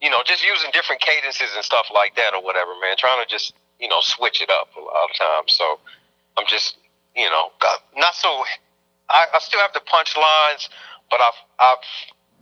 you 0.00 0.10
know, 0.10 0.24
just 0.24 0.42
using 0.42 0.70
different 0.72 1.00
cadences 1.02 1.52
and 1.54 1.62
stuff 1.62 1.86
like 1.94 2.16
that 2.16 2.34
or 2.34 2.42
whatever, 2.42 2.72
man. 2.80 2.96
Trying 2.96 3.22
to 3.22 3.28
just, 3.28 3.52
you 3.80 3.88
know, 3.88 4.00
switch 4.00 4.40
it 4.40 4.50
up 4.50 4.68
a 4.76 4.80
lot 4.80 5.10
of 5.10 5.16
times. 5.16 5.52
So 5.52 5.78
I'm 6.36 6.46
just, 6.48 6.76
you 7.14 7.28
know, 7.28 7.50
not 7.96 8.14
so. 8.14 8.42
I, 9.08 9.26
I 9.34 9.38
still 9.38 9.60
have 9.60 9.72
the 9.72 9.80
punchlines, 9.80 10.68
but 11.10 11.20
I've 11.20 11.40
I've 11.58 11.84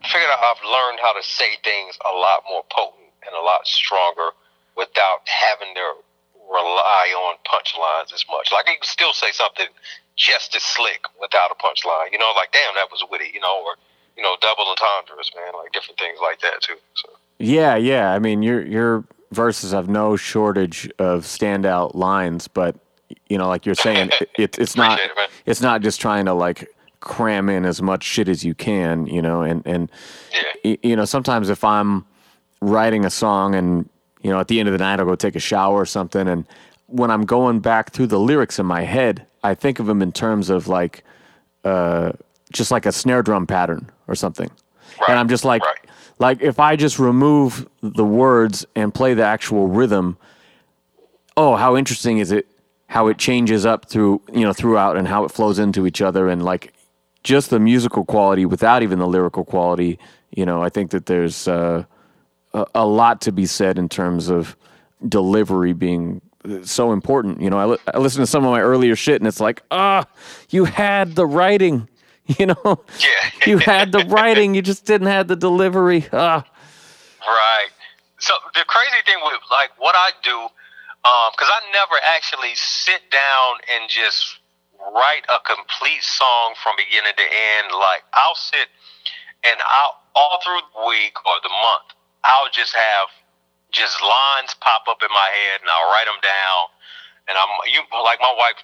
figured 0.09 0.31
out 0.31 0.41
I've 0.41 0.65
learned 0.65 1.01
how 1.03 1.13
to 1.13 1.23
say 1.23 1.57
things 1.63 1.99
a 2.05 2.15
lot 2.15 2.45
more 2.49 2.65
potent 2.71 3.13
and 3.27 3.35
a 3.35 3.43
lot 3.43 3.67
stronger 3.67 4.31
without 4.77 5.25
having 5.29 5.75
to 5.75 5.87
rely 6.51 7.13
on 7.17 7.37
punchlines 7.49 8.13
as 8.13 8.25
much. 8.31 8.53
Like 8.53 8.67
you 8.69 8.77
can 8.81 8.89
still 8.89 9.13
say 9.13 9.33
something 9.33 9.69
just 10.17 10.55
as 10.55 10.63
slick 10.63 11.05
without 11.21 11.51
a 11.51 11.57
punchline. 11.57 12.13
You 12.13 12.19
know, 12.19 12.33
like 12.37 12.53
damn, 12.53 12.75
that 12.77 12.91
was 12.91 13.05
witty. 13.11 13.31
You 13.33 13.41
know, 13.41 13.63
or 13.65 13.77
you 14.17 14.23
know, 14.23 14.37
double 14.41 14.65
entendres, 14.65 15.31
man, 15.35 15.53
like 15.57 15.73
different 15.73 15.99
things 15.99 16.19
like 16.23 16.41
that 16.41 16.61
too. 16.61 16.77
So. 16.95 17.11
Yeah, 17.39 17.77
yeah. 17.77 18.13
I 18.13 18.19
mean, 18.19 18.43
your 18.43 18.65
your 18.65 19.05
verses 19.35 19.73
have 19.73 19.89
no 19.89 20.17
shortage 20.17 20.91
of 20.99 21.25
standout 21.25 21.95
lines, 21.95 22.49
but 22.49 22.77
you 23.29 23.37
know, 23.37 23.49
like 23.49 23.67
you're 23.67 23.75
saying, 23.75 24.11
it, 24.39 24.59
it's 24.59 24.77
not 24.77 25.01
it, 25.01 25.11
it's 25.47 25.61
not 25.61 25.83
just 25.83 26.01
trying 26.01 26.25
to 26.27 26.35
like 26.35 26.69
cram 27.01 27.51
in 27.51 27.67
as 27.67 27.83
much 27.83 28.03
shit 28.03 28.29
as 28.29 28.45
you 28.45 28.55
can, 28.55 29.07
you 29.07 29.21
know, 29.21 29.43
and 29.43 29.63
and 29.67 29.91
yeah. 30.63 30.77
you 30.83 30.97
know, 30.97 31.05
sometimes 31.05 31.51
if 31.51 31.63
I'm 31.65 32.07
writing 32.61 33.05
a 33.05 33.11
song 33.11 33.55
and 33.55 33.89
you 34.25 34.31
know, 34.31 34.41
at 34.41 34.49
the 34.49 34.59
end 34.59 34.69
of 34.69 34.73
the 34.73 34.79
night, 34.79 34.99
I'll 34.99 35.07
go 35.07 35.15
take 35.15 35.37
a 35.37 35.41
shower 35.41 35.77
or 35.77 35.87
something. 35.87 36.27
And 36.27 36.47
when 36.87 37.11
I'm 37.11 37.27
going 37.27 37.61
back 37.61 37.93
through 37.93 38.07
the 38.07 38.19
lyrics 38.19 38.59
in 38.59 38.65
my 38.65 38.81
head, 38.81 39.27
I 39.45 39.55
think 39.55 39.79
of 39.79 39.87
them 39.87 40.01
in 40.01 40.13
terms 40.13 40.49
of 40.49 40.67
like, 40.67 41.05
uh, 41.63 42.13
just 42.51 42.71
like 42.71 42.87
a 42.87 42.93
snare 42.93 43.23
drum 43.23 43.47
pattern 43.47 43.91
or 44.09 44.15
something. 44.15 44.51
Right. 44.99 45.11
And 45.11 45.19
I'm 45.19 45.29
just 45.29 45.45
like, 45.45 45.63
right. 45.63 45.84
Like 46.19 46.43
if 46.43 46.59
I 46.59 46.77
just 46.77 46.99
remove 46.99 47.69
the 47.83 48.05
words 48.05 48.67
and 48.75 48.93
play 48.95 49.15
the 49.15 49.25
actual 49.25 49.69
rhythm, 49.69 50.17
oh, 51.37 51.57
how 51.57 51.77
interesting 51.77 52.19
is 52.19 52.33
it? 52.33 52.47
How 52.87 53.09
it 53.09 53.19
changes 53.19 53.67
up 53.67 53.89
through, 53.89 54.23
you 54.33 54.43
know, 54.43 54.53
throughout 54.53 54.97
and 54.97 55.09
how 55.09 55.25
it 55.25 55.33
flows 55.33 55.59
into 55.59 55.87
each 55.87 56.01
other 56.01 56.29
and 56.29 56.45
like 56.45 56.73
just 57.23 57.51
the 57.51 57.59
musical 57.59 58.05
quality 58.05 58.47
without 58.47 58.83
even 58.83 58.99
the 58.99 59.09
lyrical 59.09 59.45
quality. 59.45 59.99
You 60.31 60.47
know, 60.47 60.63
I 60.63 60.69
think 60.69 60.91
that 60.91 61.07
there's, 61.07 61.49
uh, 61.49 61.85
a, 62.53 62.67
a 62.75 62.87
lot 62.87 63.21
to 63.23 63.33
be 63.33 63.47
said 63.47 63.79
in 63.79 63.89
terms 63.89 64.29
of 64.29 64.57
delivery 65.07 65.73
being 65.73 66.21
so 66.63 66.93
important. 66.93 67.41
You 67.41 67.51
know, 67.51 67.59
I, 67.59 67.65
li- 67.65 67.79
I 67.93 67.99
listen 67.99 68.21
to 68.21 68.27
some 68.27 68.45
of 68.45 68.51
my 68.51 68.61
earlier 68.61 68.97
shit 68.97 69.21
and 69.21 69.27
it's 69.27 69.41
like, 69.41 69.63
ah, 69.71 70.07
you 70.51 70.65
had 70.65 71.17
the 71.17 71.27
writing, 71.27 71.89
you 72.39 72.47
know, 72.47 72.85
yeah. 73.01 73.31
you 73.47 73.59
had 73.59 73.93
the 73.93 74.05
writing, 74.09 74.55
you 74.55 74.63
just 74.63 74.87
didn't 74.87 75.09
have 75.09 75.29
the 75.29 75.37
delivery. 75.37 76.07
Ah. 76.13 76.45
Right. 77.21 77.69
So 78.19 78.35
the 78.55 78.65
crazy 78.67 79.03
thing 79.05 79.21
with 79.25 79.41
like 79.51 79.71
what 79.79 79.95
I 79.95 80.11
do, 80.23 80.49
because 81.03 81.49
um, 81.49 81.61
I 81.61 81.61
never 81.73 81.97
actually 82.09 82.55
sit 82.55 83.11
down 83.13 83.61
and 83.77 83.91
just 83.91 84.41
write 84.93 85.25
a 85.29 85.41
complete 85.45 86.03
song 86.03 86.55
from 86.63 86.77
beginning 86.77 87.13
to 87.17 87.27
end. 87.29 87.73
Like 87.77 88.05
I'll 88.15 88.37
sit 88.37 88.69
and 89.45 89.61
I'll 89.61 90.01
all 90.17 90.41
through 90.41 90.65
the 90.73 90.89
week 90.89 91.13
or 91.27 91.37
the 91.43 91.53
month, 91.53 91.93
I'll 92.25 92.49
just 92.49 92.73
have 92.73 93.09
just 93.71 94.01
lines 94.01 94.55
pop 94.63 94.87
up 94.89 95.03
in 95.03 95.11
my 95.11 95.29
head, 95.29 95.61
and 95.61 95.69
I'll 95.69 95.91
write 95.91 96.07
them 96.07 96.21
down. 96.23 96.61
And 97.29 97.35
I'm 97.37 97.51
you 97.69 97.81
like 98.05 98.21
my 98.21 98.33
wife 98.37 98.57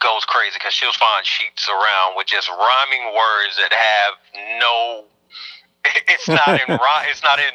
goes 0.00 0.24
crazy 0.24 0.56
because 0.58 0.74
she'll 0.74 0.92
find 0.92 1.24
sheets 1.24 1.68
around 1.68 2.16
with 2.16 2.26
just 2.26 2.48
rhyming 2.48 3.14
words 3.14 3.56
that 3.56 3.72
have 3.72 4.14
no. 4.60 5.04
It's 6.08 6.28
not 6.28 6.48
in 6.48 6.68
it's 7.10 7.22
not 7.22 7.38
in 7.38 7.52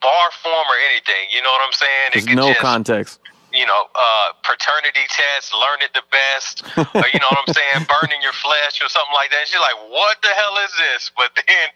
bar 0.00 0.30
form 0.42 0.66
or 0.70 0.78
anything. 0.90 1.26
You 1.34 1.42
know 1.42 1.50
what 1.50 1.62
I'm 1.64 1.72
saying? 1.72 2.10
There's 2.12 2.26
no 2.26 2.48
just, 2.50 2.60
context 2.60 3.20
you 3.52 3.64
know, 3.64 3.88
uh, 3.96 4.36
paternity 4.44 5.08
test, 5.08 5.56
learn 5.56 5.80
it 5.80 5.92
the 5.96 6.04
best, 6.12 6.64
or 6.76 7.06
you 7.08 7.20
know 7.20 7.30
what 7.32 7.40
I'm 7.48 7.54
saying, 7.54 7.88
burning 8.00 8.20
your 8.20 8.36
flesh 8.36 8.80
or 8.84 8.92
something 8.92 9.16
like 9.16 9.32
that. 9.32 9.44
And 9.44 9.48
she's 9.48 9.62
like, 9.62 9.78
what 9.88 10.20
the 10.20 10.32
hell 10.36 10.56
is 10.60 10.72
this? 10.76 11.08
But 11.16 11.32
then, 11.36 11.66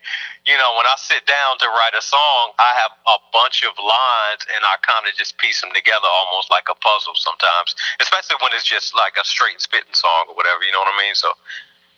you 0.44 0.56
know, 0.60 0.76
when 0.76 0.84
I 0.84 0.96
sit 1.00 1.24
down 1.24 1.56
to 1.64 1.68
write 1.72 1.96
a 1.96 2.04
song, 2.04 2.52
I 2.60 2.76
have 2.76 2.92
a 3.08 3.18
bunch 3.32 3.64
of 3.64 3.72
lines 3.80 4.42
and 4.52 4.60
I 4.68 4.76
kind 4.84 5.08
of 5.08 5.16
just 5.16 5.40
piece 5.40 5.64
them 5.64 5.72
together 5.72 6.08
almost 6.08 6.52
like 6.52 6.68
a 6.68 6.76
puzzle 6.76 7.16
sometimes, 7.16 7.72
especially 8.04 8.36
when 8.44 8.52
it's 8.52 8.68
just 8.68 8.92
like 8.92 9.16
a 9.16 9.24
straight 9.24 9.60
spitting 9.60 9.96
song 9.96 10.28
or 10.28 10.36
whatever, 10.36 10.60
you 10.64 10.72
know 10.76 10.84
what 10.84 10.92
I 10.92 10.98
mean? 11.00 11.16
So, 11.16 11.32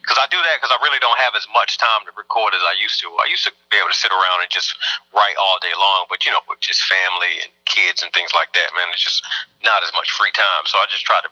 because 0.05 0.21
I 0.21 0.29
do 0.29 0.37
that 0.37 0.61
because 0.61 0.69
I 0.69 0.77
really 0.85 1.01
don't 1.01 1.17
have 1.17 1.33
as 1.33 1.49
much 1.57 1.81
time 1.81 2.05
to 2.05 2.13
record 2.13 2.53
as 2.53 2.61
I 2.61 2.77
used 2.77 3.01
to. 3.01 3.09
I 3.25 3.25
used 3.25 3.49
to 3.49 3.53
be 3.73 3.81
able 3.81 3.89
to 3.89 3.97
sit 3.97 4.13
around 4.13 4.45
and 4.45 4.53
just 4.53 4.77
write 5.17 5.33
all 5.41 5.57
day 5.65 5.73
long, 5.73 6.05
but 6.13 6.29
you 6.29 6.31
know, 6.31 6.45
with 6.45 6.61
just 6.61 6.85
family 6.85 7.41
and 7.41 7.49
kids 7.65 8.05
and 8.05 8.13
things 8.13 8.37
like 8.37 8.53
that, 8.53 8.69
man, 8.77 8.93
it's 8.93 9.01
just 9.01 9.25
not 9.65 9.83
as 9.83 9.91
much 9.95 10.11
free 10.13 10.31
time. 10.33 10.65
So 10.67 10.79
I 10.79 10.87
just 10.91 11.05
try 11.05 11.21
to 11.23 11.29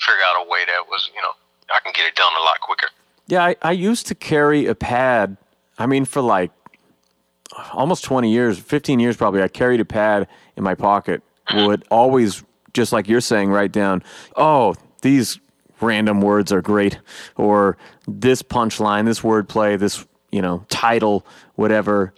figure 0.00 0.22
out 0.24 0.44
a 0.44 0.48
way 0.48 0.60
that 0.66 0.88
was, 0.88 1.10
you 1.14 1.22
know, 1.22 1.30
I 1.74 1.80
can 1.80 1.92
get 1.94 2.06
it 2.06 2.14
done 2.14 2.32
a 2.40 2.44
lot 2.44 2.60
quicker. 2.60 2.88
Yeah, 3.28 3.44
I, 3.44 3.56
I 3.62 3.72
used 3.72 4.06
to 4.08 4.14
carry 4.14 4.66
a 4.66 4.74
pad. 4.74 5.36
I 5.78 5.86
mean, 5.86 6.04
for 6.04 6.22
like 6.22 6.52
almost 7.72 8.04
20 8.04 8.30
years, 8.30 8.58
15 8.58 9.00
years 9.00 9.16
probably, 9.16 9.42
I 9.42 9.48
carried 9.48 9.80
a 9.80 9.84
pad 9.84 10.28
in 10.56 10.62
my 10.62 10.74
pocket. 10.74 11.22
Mm-hmm. 11.48 11.66
Would 11.66 11.84
always, 11.90 12.44
just 12.72 12.92
like 12.92 13.08
you're 13.08 13.20
saying, 13.20 13.50
write 13.50 13.72
down, 13.72 14.02
oh, 14.36 14.74
these 15.02 15.38
random 15.80 16.20
words 16.20 16.52
are 16.52 16.62
great, 16.62 16.98
or 17.36 17.76
this 18.06 18.42
punchline, 18.42 19.04
this 19.04 19.20
wordplay, 19.20 19.78
this 19.78 20.04
you 20.32 20.42
know 20.42 20.64
title, 20.68 21.26
whatever. 21.54 22.12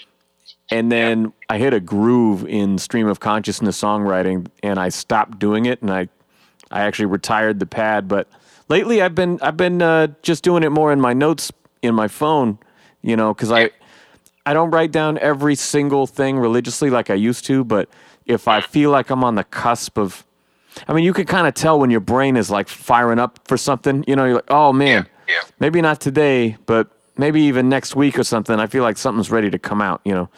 And 0.70 0.92
then 0.92 1.32
I 1.48 1.58
hit 1.58 1.72
a 1.72 1.80
groove 1.80 2.46
in 2.46 2.76
stream 2.78 3.06
of 3.06 3.20
consciousness 3.20 3.80
songwriting, 3.80 4.48
and 4.62 4.78
I 4.78 4.90
stopped 4.90 5.38
doing 5.38 5.66
it, 5.66 5.80
and 5.80 5.90
I 5.90 6.08
I 6.70 6.82
actually 6.82 7.06
retired 7.06 7.58
the 7.58 7.66
pad. 7.66 8.06
But 8.06 8.28
lately, 8.68 9.00
I've 9.00 9.14
been 9.14 9.38
I've 9.40 9.56
been 9.56 9.80
uh, 9.80 10.08
just 10.22 10.44
doing 10.44 10.62
it 10.62 10.70
more 10.70 10.92
in 10.92 11.00
my 11.00 11.14
notes 11.14 11.50
in 11.80 11.94
my 11.94 12.08
phone, 12.08 12.58
you 13.02 13.16
know, 13.16 13.32
because 13.32 13.50
I 13.50 13.70
I 14.44 14.52
don't 14.52 14.70
write 14.70 14.92
down 14.92 15.18
every 15.18 15.54
single 15.54 16.06
thing 16.06 16.38
religiously 16.38 16.90
like 16.90 17.10
I 17.10 17.14
used 17.14 17.44
to, 17.46 17.64
but 17.64 17.88
if 18.26 18.46
I 18.46 18.60
feel 18.60 18.90
like 18.90 19.10
I'm 19.10 19.24
on 19.24 19.34
the 19.34 19.44
cusp 19.44 19.98
of 19.98 20.24
I 20.86 20.92
mean, 20.92 21.04
you 21.04 21.12
can 21.12 21.26
kind 21.26 21.46
of 21.46 21.54
tell 21.54 21.78
when 21.80 21.90
your 21.90 22.00
brain 22.00 22.36
is 22.36 22.50
like 22.50 22.68
firing 22.68 23.18
up 23.18 23.40
for 23.44 23.56
something. 23.56 24.04
You 24.06 24.16
know, 24.16 24.24
you're 24.26 24.34
like, 24.34 24.50
oh 24.50 24.72
man, 24.72 25.08
yeah, 25.26 25.34
yeah. 25.34 25.40
maybe 25.58 25.80
not 25.80 26.00
today, 26.00 26.56
but 26.66 26.88
maybe 27.16 27.42
even 27.42 27.68
next 27.68 27.96
week 27.96 28.18
or 28.18 28.24
something. 28.24 28.60
I 28.60 28.66
feel 28.66 28.82
like 28.82 28.96
something's 28.96 29.30
ready 29.30 29.50
to 29.50 29.58
come 29.58 29.80
out. 29.80 30.00
You 30.04 30.14
know, 30.14 30.30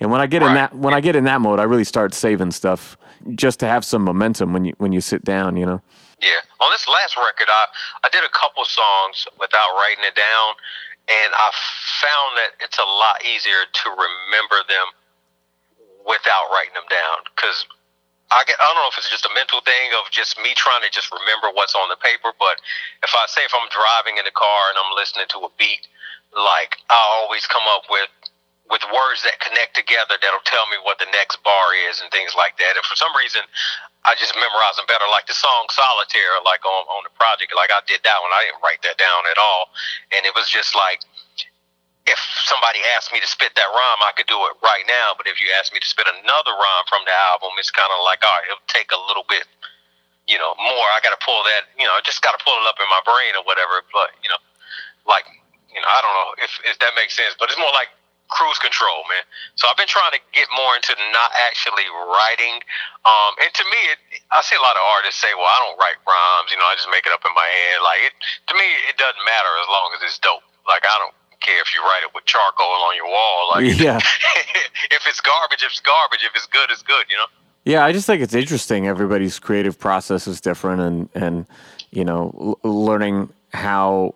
and 0.00 0.10
when 0.10 0.20
I 0.20 0.26
get 0.26 0.42
right. 0.42 0.48
in 0.48 0.54
that 0.54 0.74
when 0.74 0.94
I 0.94 1.00
get 1.00 1.16
in 1.16 1.24
that 1.24 1.40
mode, 1.40 1.58
I 1.58 1.64
really 1.64 1.84
start 1.84 2.14
saving 2.14 2.52
stuff 2.52 2.96
just 3.34 3.58
to 3.60 3.66
have 3.66 3.84
some 3.84 4.02
momentum 4.02 4.52
when 4.52 4.64
you 4.64 4.74
when 4.78 4.92
you 4.92 5.00
sit 5.00 5.24
down. 5.24 5.56
You 5.56 5.66
know. 5.66 5.82
Yeah. 6.20 6.42
On 6.60 6.70
this 6.70 6.86
last 6.88 7.16
record, 7.16 7.48
I 7.48 7.66
I 8.04 8.08
did 8.10 8.24
a 8.24 8.30
couple 8.30 8.64
songs 8.64 9.26
without 9.38 9.74
writing 9.74 10.04
it 10.06 10.14
down, 10.14 10.54
and 11.08 11.32
I 11.34 11.50
found 12.02 12.36
that 12.38 12.50
it's 12.62 12.78
a 12.78 12.86
lot 12.86 13.24
easier 13.24 13.66
to 13.66 13.86
remember 13.90 14.62
them 14.68 14.86
without 16.06 16.48
writing 16.50 16.74
them 16.74 16.88
down 16.88 17.20
because 17.36 17.66
I 18.30 18.44
get, 18.44 18.60
I 18.60 18.64
don't 18.68 18.76
know 18.76 18.88
if 18.92 18.96
it's 19.00 19.08
just 19.08 19.24
a 19.24 19.32
mental 19.32 19.60
thing 19.64 19.92
of 19.96 20.08
just 20.12 20.36
me 20.40 20.52
trying 20.52 20.84
to 20.84 20.92
just 20.92 21.08
remember 21.12 21.48
what's 21.52 21.72
on 21.72 21.88
the 21.88 21.96
paper, 21.96 22.32
but 22.36 22.60
if 23.00 23.12
I 23.16 23.24
say 23.28 23.40
if 23.44 23.52
I'm 23.56 23.68
driving 23.72 24.20
in 24.20 24.24
the 24.28 24.36
car 24.36 24.68
and 24.68 24.76
I'm 24.76 24.92
listening 24.96 25.28
to 25.32 25.48
a 25.48 25.50
beat, 25.56 25.88
like 26.36 26.76
I 26.92 27.00
always 27.24 27.48
come 27.48 27.64
up 27.72 27.88
with 27.88 28.12
with 28.68 28.84
words 28.92 29.24
that 29.24 29.40
connect 29.40 29.74
together 29.74 30.20
that'll 30.20 30.44
tell 30.44 30.68
me 30.68 30.76
what 30.84 31.00
the 31.00 31.08
next 31.12 31.40
bar 31.40 31.72
is 31.88 32.00
and 32.04 32.12
things 32.12 32.36
like 32.36 32.60
that. 32.60 32.76
And 32.76 32.84
for 32.84 32.96
some 32.96 33.12
reason, 33.16 33.40
I 34.04 34.12
just 34.20 34.36
memorize 34.36 34.76
them 34.76 34.84
better. 34.88 35.08
Like 35.08 35.24
the 35.24 35.36
song 35.36 35.68
Solitaire, 35.72 36.40
like 36.44 36.64
on 36.64 36.84
on 36.92 37.02
the 37.08 37.12
project, 37.16 37.56
like 37.56 37.72
I 37.72 37.80
did 37.88 38.04
that 38.04 38.20
one. 38.20 38.32
I 38.32 38.48
didn't 38.48 38.60
write 38.60 38.84
that 38.84 39.00
down 39.00 39.24
at 39.32 39.40
all, 39.40 39.72
and 40.12 40.24
it 40.28 40.36
was 40.36 40.48
just 40.48 40.76
like 40.76 41.00
if 42.08 42.20
somebody 42.48 42.80
asked 42.96 43.12
me 43.12 43.20
to 43.20 43.28
spit 43.28 43.52
that 43.60 43.68
rhyme, 43.68 44.00
I 44.00 44.16
could 44.16 44.26
do 44.26 44.40
it 44.48 44.56
right 44.64 44.82
now. 44.88 45.12
But 45.12 45.28
if 45.28 45.44
you 45.44 45.52
ask 45.60 45.76
me 45.76 45.78
to 45.78 45.84
spit 45.84 46.08
another 46.08 46.56
rhyme 46.56 46.86
from 46.88 47.04
the 47.04 47.12
album, 47.28 47.52
it's 47.60 47.68
kind 47.68 47.92
of 47.92 48.00
like, 48.00 48.24
all 48.24 48.32
right, 48.32 48.48
it'll 48.48 48.64
take 48.64 48.88
a 48.96 49.00
little 49.12 49.28
bit, 49.28 49.44
you 50.24 50.40
know, 50.40 50.56
more. 50.56 50.88
I 50.96 51.04
got 51.04 51.12
to 51.12 51.20
pull 51.20 51.44
that, 51.44 51.68
you 51.76 51.84
know, 51.84 51.92
I 51.92 52.00
just 52.00 52.24
got 52.24 52.32
to 52.32 52.40
pull 52.40 52.56
it 52.56 52.64
up 52.64 52.80
in 52.80 52.88
my 52.88 53.04
brain 53.04 53.36
or 53.36 53.44
whatever. 53.44 53.84
But, 53.92 54.16
you 54.24 54.32
know, 54.32 54.40
like, 55.04 55.28
you 55.68 55.84
know, 55.84 55.88
I 55.88 56.00
don't 56.00 56.16
know 56.16 56.30
if, 56.40 56.52
if 56.64 56.80
that 56.80 56.96
makes 56.96 57.12
sense, 57.12 57.36
but 57.36 57.52
it's 57.52 57.60
more 57.60 57.76
like 57.76 57.92
cruise 58.28 58.60
control, 58.60 59.04
man. 59.08 59.24
So 59.56 59.68
I've 59.68 59.76
been 59.80 59.90
trying 59.90 60.12
to 60.12 60.22
get 60.36 60.48
more 60.52 60.76
into 60.76 60.92
not 61.12 61.32
actually 61.48 61.88
writing. 61.88 62.60
Um, 63.08 63.32
and 63.40 63.50
to 63.52 63.64
me, 63.64 63.80
it, 63.92 64.00
I 64.30 64.44
see 64.44 64.56
a 64.56 64.64
lot 64.64 64.76
of 64.76 64.84
artists 64.84 65.20
say, 65.20 65.32
well, 65.32 65.48
I 65.48 65.58
don't 65.64 65.76
write 65.80 65.98
rhymes, 66.04 66.52
you 66.52 66.60
know, 66.60 66.68
I 66.68 66.76
just 66.76 66.92
make 66.92 67.08
it 67.08 67.12
up 67.12 67.24
in 67.24 67.32
my 67.32 67.48
head. 67.48 67.80
Like, 67.80 68.00
it, 68.04 68.14
to 68.52 68.54
me, 68.54 68.68
it 68.88 69.00
doesn't 69.00 69.24
matter 69.24 69.52
as 69.64 69.68
long 69.72 69.88
as 69.96 70.00
it's 70.04 70.20
dope. 70.20 70.44
Like, 70.68 70.84
I 70.84 70.96
don't, 71.00 71.16
care 71.40 71.60
if 71.60 71.72
you 71.74 71.80
write 71.82 72.02
it 72.02 72.10
with 72.14 72.24
charcoal 72.24 72.66
on 72.66 72.96
your 72.96 73.06
wall. 73.06 73.50
Like, 73.54 73.64
yeah. 73.80 73.98
if 74.90 75.06
it's 75.06 75.20
garbage, 75.20 75.62
if 75.62 75.70
it's 75.70 75.80
garbage. 75.80 76.20
If 76.24 76.34
it's 76.34 76.46
good, 76.46 76.70
it's 76.70 76.82
good. 76.82 77.06
You 77.08 77.16
know. 77.16 77.26
Yeah, 77.64 77.84
I 77.84 77.92
just 77.92 78.06
think 78.06 78.22
it's 78.22 78.34
interesting. 78.34 78.86
Everybody's 78.86 79.38
creative 79.38 79.78
process 79.78 80.26
is 80.26 80.40
different, 80.40 80.80
and 80.80 81.08
and 81.14 81.46
you 81.90 82.04
know, 82.04 82.56
l- 82.64 82.70
learning 82.70 83.30
how. 83.52 84.14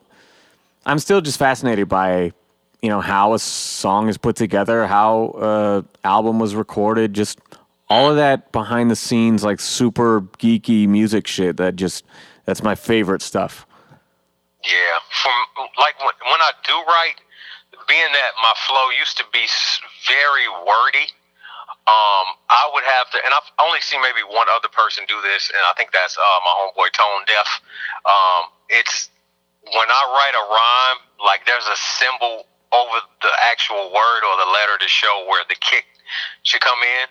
I'm 0.85 0.99
still 0.99 1.21
just 1.21 1.39
fascinated 1.39 1.89
by 1.89 2.33
you 2.83 2.89
know 2.89 3.01
how 3.01 3.33
a 3.33 3.39
song 3.39 4.09
is 4.09 4.19
put 4.19 4.37
together, 4.37 4.87
how 4.87 5.35
a 5.39 6.07
album 6.07 6.39
was 6.41 6.55
recorded, 6.55 7.15
just 7.15 7.39
all 7.89 8.11
of 8.11 8.17
that 8.17 8.51
behind 8.51 8.91
the 8.91 8.97
scenes, 8.97 9.45
like 9.45 9.61
super 9.61 10.23
geeky 10.39 10.89
music 10.89 11.27
shit. 11.27 11.57
That 11.57 11.77
just 11.77 12.05
that's 12.45 12.63
my 12.63 12.75
favorite 12.75 13.23
stuff. 13.23 13.65
Yeah, 14.65 14.99
from 15.23 15.69
like 15.79 15.99
when, 16.01 16.15
when 16.27 16.41
I 16.43 16.51
do 16.67 16.75
write, 16.75 17.23
being 17.89 18.13
that 18.13 18.33
my 18.43 18.53
flow 18.67 18.91
used 18.99 19.17
to 19.19 19.25
be 19.33 19.47
very 20.07 20.47
wordy, 20.67 21.07
um, 21.87 22.27
I 22.51 22.71
would 22.75 22.85
have 22.85 23.11
to, 23.11 23.19
and 23.25 23.35
I've 23.35 23.51
only 23.59 23.81
seen 23.81 24.03
maybe 24.03 24.27
one 24.27 24.47
other 24.51 24.69
person 24.71 25.05
do 25.07 25.19
this, 25.23 25.51
and 25.51 25.63
I 25.67 25.73
think 25.79 25.93
that's 25.93 26.19
uh, 26.19 26.39
my 26.47 26.55
homeboy 26.67 26.91
Tone 26.95 27.23
Deaf. 27.27 27.49
Um, 28.07 28.43
it's 28.71 29.11
when 29.63 29.87
I 29.87 30.03
write 30.15 30.35
a 30.35 30.45
rhyme, 30.51 30.99
like 31.27 31.47
there's 31.47 31.67
a 31.67 31.77
symbol 31.77 32.47
over 32.73 32.97
the 33.21 33.33
actual 33.45 33.93
word 33.93 34.21
or 34.25 34.35
the 34.41 34.51
letter 34.51 34.81
to 34.81 34.89
show 34.89 35.25
where 35.29 35.45
the 35.49 35.57
kick 35.61 35.85
should 36.43 36.61
come 36.61 36.81
in. 36.81 37.07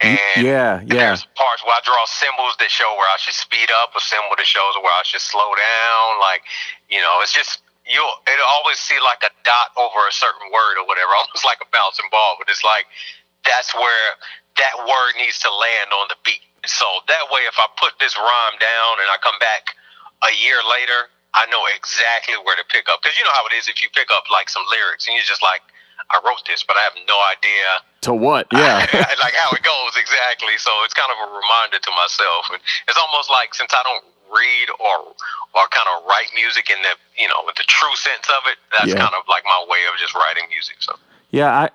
And 0.00 0.46
yeah, 0.46 0.82
yeah. 0.86 1.14
There's 1.14 1.26
parts 1.38 1.62
where 1.62 1.74
I 1.74 1.82
draw 1.86 2.02
symbols 2.06 2.58
that 2.58 2.70
show 2.70 2.90
where 2.98 3.06
I 3.10 3.18
should 3.18 3.34
speed 3.34 3.70
up, 3.70 3.94
a 3.94 4.02
symbol 4.02 4.34
that 4.34 4.46
shows 4.46 4.74
where 4.82 4.90
I 4.90 5.02
should 5.06 5.22
slow 5.22 5.54
down. 5.54 6.18
Like, 6.18 6.42
you 6.90 6.98
know, 6.98 7.22
it's 7.22 7.32
just 7.32 7.62
you'll 7.86 8.16
it'll 8.26 8.52
always 8.58 8.78
see 8.78 8.98
like 8.98 9.22
a 9.22 9.30
dot 9.46 9.70
over 9.78 10.02
a 10.06 10.14
certain 10.14 10.50
word 10.50 10.82
or 10.82 10.84
whatever, 10.86 11.14
almost 11.18 11.46
like 11.46 11.62
a 11.62 11.68
bouncing 11.70 12.10
ball. 12.10 12.36
But 12.38 12.50
it's 12.50 12.66
like 12.66 12.90
that's 13.46 13.74
where 13.74 14.18
that 14.58 14.74
word 14.82 15.14
needs 15.18 15.38
to 15.46 15.50
land 15.50 15.94
on 15.94 16.10
the 16.10 16.18
beat. 16.26 16.42
So 16.66 16.86
that 17.06 17.30
way, 17.30 17.46
if 17.46 17.54
I 17.60 17.68
put 17.78 17.94
this 18.00 18.16
rhyme 18.16 18.56
down 18.58 18.92
and 18.98 19.08
I 19.12 19.16
come 19.22 19.38
back 19.38 19.76
a 20.26 20.32
year 20.42 20.58
later, 20.64 21.12
I 21.34 21.46
know 21.50 21.62
exactly 21.74 22.38
where 22.46 22.56
to 22.56 22.66
pick 22.70 22.88
up. 22.88 23.02
Because 23.02 23.18
you 23.18 23.24
know 23.26 23.34
how 23.34 23.46
it 23.50 23.54
is 23.58 23.66
if 23.66 23.82
you 23.82 23.90
pick 23.90 24.08
up 24.14 24.30
like 24.30 24.48
some 24.48 24.62
lyrics 24.70 25.06
and 25.06 25.18
you're 25.18 25.26
just 25.26 25.42
like, 25.42 25.60
I 26.10 26.20
wrote 26.22 26.42
this, 26.46 26.62
but 26.62 26.76
I 26.78 26.82
have 26.86 26.96
no 27.06 27.18
idea 27.32 27.66
to 28.06 28.12
what. 28.14 28.46
Yeah, 28.54 28.86
like 29.18 29.34
how 29.34 29.50
it 29.56 29.62
goes 29.62 29.94
exactly. 29.98 30.54
So 30.58 30.70
it's 30.84 30.94
kind 30.94 31.10
of 31.10 31.18
a 31.18 31.28
reminder 31.32 31.80
to 31.82 31.92
myself. 31.96 32.52
And 32.52 32.60
it's 32.88 32.98
almost 32.98 33.30
like 33.30 33.54
since 33.54 33.72
I 33.72 33.82
don't 33.82 34.04
read 34.30 34.68
or 34.78 35.14
or 35.54 35.62
kind 35.70 35.86
of 35.94 36.06
write 36.06 36.28
music 36.34 36.70
in 36.70 36.80
the 36.82 36.94
you 37.20 37.28
know 37.28 37.40
with 37.46 37.56
the 37.56 37.66
true 37.66 37.94
sense 37.96 38.26
of 38.30 38.42
it, 38.46 38.58
that's 38.72 38.92
yeah. 38.92 39.02
kind 39.02 39.14
of 39.16 39.24
like 39.28 39.44
my 39.44 39.64
way 39.68 39.80
of 39.90 39.98
just 39.98 40.14
writing 40.14 40.44
music. 40.50 40.76
So 40.80 40.94
yeah, 41.30 41.50
I 41.50 41.70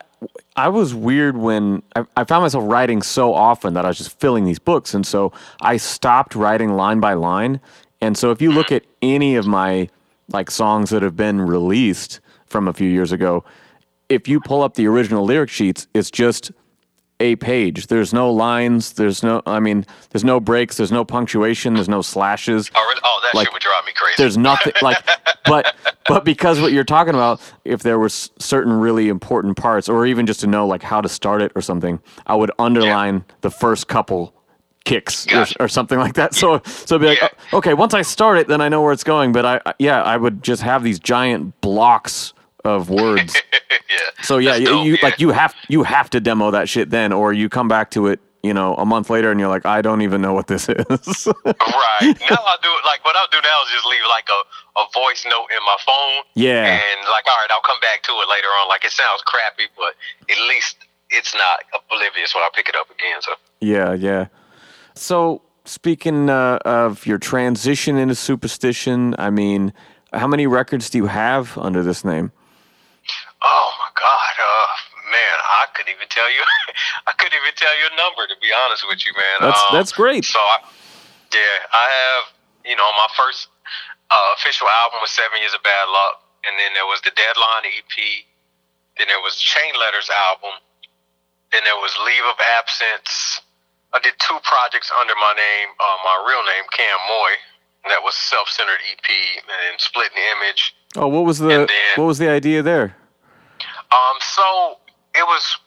I 0.55 0.69
was 0.69 0.93
weird 0.93 1.37
when 1.37 1.81
I, 1.95 2.05
I, 2.17 2.23
found 2.23 2.43
myself 2.43 2.65
writing 2.67 3.01
so 3.01 3.33
often 3.33 3.73
that 3.75 3.85
I 3.85 3.87
was 3.87 3.97
just 3.97 4.19
filling 4.19 4.45
these 4.45 4.59
books, 4.59 4.93
and 4.93 5.05
so 5.05 5.31
I 5.61 5.77
stopped 5.77 6.35
writing 6.35 6.73
line 6.73 6.99
by 6.99 7.13
line. 7.13 7.61
And 8.01 8.17
so 8.17 8.31
if 8.31 8.41
you 8.41 8.51
look 8.51 8.71
at 8.71 8.83
any 9.01 9.35
of 9.35 9.45
my 9.45 9.89
like 10.31 10.51
songs 10.51 10.89
that 10.91 11.01
have 11.01 11.15
been 11.15 11.41
released 11.41 12.19
from 12.45 12.67
a 12.67 12.73
few 12.73 12.89
years 12.89 13.11
ago, 13.11 13.43
if 14.07 14.27
you 14.27 14.39
pull 14.39 14.61
up 14.61 14.75
the 14.75 14.87
original 14.87 15.23
lyric 15.25 15.49
sheets, 15.49 15.87
it's 15.93 16.09
just 16.09 16.51
a 17.19 17.35
page. 17.35 17.87
There's 17.87 18.13
no 18.13 18.31
lines. 18.31 18.93
There's 18.93 19.23
no. 19.23 19.41
I 19.45 19.59
mean, 19.59 19.85
there's 20.11 20.23
no 20.23 20.39
breaks. 20.39 20.77
There's 20.77 20.91
no 20.91 21.03
punctuation. 21.03 21.73
There's 21.73 21.89
no 21.89 22.01
slashes. 22.01 22.71
Oh, 22.73 22.81
really? 22.81 23.01
oh 23.03 23.19
that 23.23 23.37
like, 23.37 23.47
shit 23.47 23.53
would 23.53 23.61
drive 23.61 23.85
me 23.85 23.91
crazy. 23.95 24.15
There's 24.17 24.37
nothing 24.37 24.73
like, 24.81 24.97
but 25.45 25.75
but 26.07 26.23
because 26.23 26.61
what 26.61 26.71
you're 26.71 26.83
talking 26.83 27.13
about, 27.13 27.41
if 27.65 27.83
there 27.83 27.99
were 27.99 28.09
certain 28.09 28.73
really 28.73 29.09
important 29.09 29.57
parts, 29.57 29.89
or 29.89 30.05
even 30.05 30.25
just 30.25 30.39
to 30.41 30.47
know 30.47 30.65
like 30.65 30.81
how 30.81 31.01
to 31.01 31.09
start 31.09 31.41
it 31.41 31.51
or 31.55 31.61
something, 31.61 31.99
I 32.25 32.35
would 32.35 32.51
underline 32.57 33.15
yeah. 33.15 33.35
the 33.41 33.51
first 33.51 33.87
couple 33.87 34.33
kicks 34.89 35.27
or, 35.31 35.45
or, 35.59 35.67
something 35.67 35.99
like 35.99 36.15
that. 36.15 36.33
So 36.33 36.61
so 36.65 36.95
it'd 36.95 37.01
be 37.01 37.07
like, 37.07 37.33
oh, 37.53 37.57
okay, 37.59 37.73
once 37.73 37.93
I 37.93 38.01
start 38.01 38.37
it, 38.39 38.47
then 38.47 38.59
I 38.59 38.69
know 38.69 38.81
where 38.81 38.91
it's 38.91 39.03
going. 39.03 39.31
But 39.31 39.45
I 39.45 39.73
yeah, 39.77 40.01
I 40.01 40.17
would 40.17 40.43
just 40.43 40.61
have 40.63 40.83
these 40.83 40.99
giant 40.99 41.59
blocks 41.61 42.33
of 42.65 42.89
words. 42.89 43.35
yeah. 43.71 44.23
So 44.23 44.37
yeah, 44.37 44.55
you, 44.55 44.81
you 44.81 44.93
yeah. 44.93 44.99
like 45.03 45.19
you 45.19 45.29
have 45.29 45.55
you 45.67 45.83
have 45.83 46.09
to 46.11 46.19
demo 46.19 46.51
that 46.51 46.67
shit 46.67 46.89
then, 46.89 47.13
or 47.13 47.33
you 47.33 47.49
come 47.49 47.67
back 47.67 47.91
to 47.91 48.07
it, 48.07 48.19
you 48.43 48.53
know, 48.53 48.75
a 48.75 48.85
month 48.85 49.09
later, 49.09 49.31
and 49.31 49.39
you're 49.39 49.49
like, 49.49 49.65
I 49.65 49.81
don't 49.81 50.01
even 50.01 50.21
know 50.21 50.33
what 50.33 50.47
this 50.47 50.67
is. 50.69 50.77
right 50.77 52.17
now, 52.29 52.41
I 52.41 52.57
do 52.61 52.69
it 52.69 52.85
like 52.85 53.05
what 53.05 53.15
I'll 53.15 53.29
do 53.31 53.39
now 53.43 53.57
is 53.63 53.71
just 53.71 53.85
leave 53.85 54.01
like 54.09 54.27
a, 54.27 54.79
a 54.81 54.85
voice 54.93 55.23
note 55.25 55.47
in 55.51 55.61
my 55.65 55.77
phone. 55.85 56.23
Yeah. 56.33 56.65
And 56.65 56.99
like, 57.11 57.27
all 57.27 57.37
right, 57.37 57.49
I'll 57.51 57.61
come 57.61 57.79
back 57.81 58.03
to 58.03 58.11
it 58.11 58.27
later 58.29 58.49
on. 58.61 58.67
Like 58.67 58.85
it 58.85 58.91
sounds 58.91 59.21
crappy, 59.25 59.69
but 59.77 59.93
at 60.29 60.41
least 60.47 60.77
it's 61.09 61.33
not 61.33 61.63
oblivious 61.73 62.33
when 62.35 62.43
I 62.43 62.49
pick 62.53 62.69
it 62.69 62.75
up 62.75 62.89
again. 62.89 63.21
So. 63.21 63.31
Yeah, 63.61 63.93
yeah. 63.93 64.27
So 64.99 65.41
speaking 65.63 66.29
uh, 66.29 66.59
of 66.67 67.07
your 67.07 67.17
transition 67.17 67.95
into 67.95 68.15
Supastition, 68.15 69.15
I 69.17 69.29
mean, 69.29 69.71
how 70.11 70.27
many 70.27 70.45
records 70.45 70.89
do 70.89 70.97
you 70.97 71.07
have 71.07 71.57
under 71.57 71.81
this 71.81 72.03
name? 72.03 72.33
Oh 73.41 73.71
my 73.79 73.89
God, 73.95 74.35
uh, 74.43 74.67
man, 75.07 75.37
I 75.39 75.71
couldn't 75.73 75.95
even 75.95 76.09
tell 76.11 76.27
you. 76.27 76.43
I 77.07 77.13
couldn't 77.15 77.31
even 77.31 77.55
tell 77.55 77.71
you 77.79 77.87
a 77.87 77.95
number 77.95 78.27
to 78.27 78.35
be 78.43 78.51
honest 78.51 78.83
with 78.91 78.99
you, 79.07 79.15
man. 79.15 79.47
That's 79.49 79.63
um, 79.63 79.71
that's 79.71 79.95
great. 79.95 80.25
So, 80.25 80.37
I, 80.37 80.59
yeah, 81.31 81.71
I 81.71 81.85
have 81.87 82.23
you 82.67 82.75
know 82.75 82.91
my 82.99 83.07
first 83.15 83.47
uh, 84.11 84.35
official 84.35 84.67
album 84.83 84.99
was 84.99 85.15
Seven 85.15 85.39
Years 85.39 85.55
of 85.55 85.63
Bad 85.63 85.87
Luck, 85.87 86.27
and 86.43 86.59
then 86.59 86.75
there 86.75 86.85
was 86.91 86.99
the 87.07 87.15
Deadline 87.15 87.71
EP, 87.71 87.95
then 88.99 89.07
there 89.07 89.23
was 89.23 89.39
Chain 89.39 89.71
Letters 89.79 90.11
album, 90.11 90.59
then 91.55 91.63
there 91.63 91.79
was 91.79 91.95
Leave 92.03 92.27
of 92.27 92.35
Absence. 92.59 93.47
I 93.93 93.99
did 93.99 94.13
two 94.19 94.37
projects 94.43 94.91
under 94.99 95.13
my 95.15 95.33
name, 95.33 95.69
uh, 95.79 95.97
my 96.05 96.17
real 96.29 96.43
name, 96.45 96.65
Kam 96.71 96.97
Moye. 97.09 97.39
That 97.87 98.03
was 98.03 98.13
self-centered 98.13 98.79
EP, 98.91 99.07
and 99.09 99.79
Splitting 99.79 100.13
the 100.13 100.27
Image. 100.37 100.75
Oh, 100.97 101.07
what 101.07 101.25
was 101.25 101.39
the 101.39 101.47
then, 101.47 101.67
what 101.95 102.05
was 102.05 102.19
the 102.19 102.29
idea 102.29 102.61
there? 102.61 102.95
Um, 103.89 104.17
so 104.19 104.77
it 105.15 105.25
was 105.25 105.57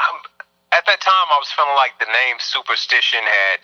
um, 0.00 0.18
at 0.72 0.82
that 0.86 0.98
time 0.98 1.26
I 1.30 1.38
was 1.38 1.50
feeling 1.54 1.76
like 1.78 1.94
the 2.02 2.10
name 2.10 2.40
Supastition 2.42 3.22
had 3.22 3.62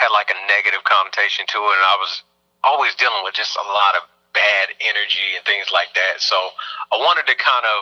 had 0.00 0.08
like 0.12 0.32
a 0.32 0.38
negative 0.48 0.84
connotation 0.84 1.44
to 1.50 1.58
it, 1.60 1.76
and 1.76 1.86
I 1.88 1.96
was 2.00 2.22
always 2.64 2.94
dealing 2.96 3.20
with 3.24 3.34
just 3.34 3.56
a 3.56 3.66
lot 3.66 3.96
of 4.00 4.08
bad 4.32 4.72
energy 4.80 5.36
and 5.36 5.44
things 5.44 5.68
like 5.72 5.92
that. 5.96 6.20
So 6.20 6.36
I 6.92 6.96
wanted 6.96 7.26
to 7.28 7.36
kind 7.36 7.64
of 7.64 7.76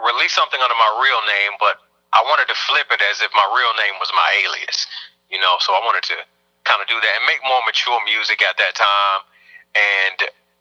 release 0.00 0.32
something 0.32 0.60
under 0.60 0.76
my 0.76 0.90
real 1.04 1.20
name, 1.24 1.52
but 1.60 1.87
I 2.12 2.24
wanted 2.24 2.48
to 2.48 2.56
flip 2.56 2.88
it 2.90 3.02
as 3.04 3.20
if 3.20 3.30
my 3.36 3.44
real 3.52 3.74
name 3.76 3.96
was 4.00 4.08
my 4.16 4.28
alias, 4.44 4.88
you 5.28 5.38
know. 5.40 5.60
So 5.60 5.76
I 5.76 5.80
wanted 5.84 6.04
to 6.12 6.18
kind 6.64 6.80
of 6.80 6.88
do 6.88 6.96
that 6.96 7.12
and 7.20 7.24
make 7.28 7.40
more 7.44 7.60
mature 7.64 8.00
music 8.04 8.40
at 8.40 8.56
that 8.56 8.74
time, 8.76 9.20
and 9.76 10.18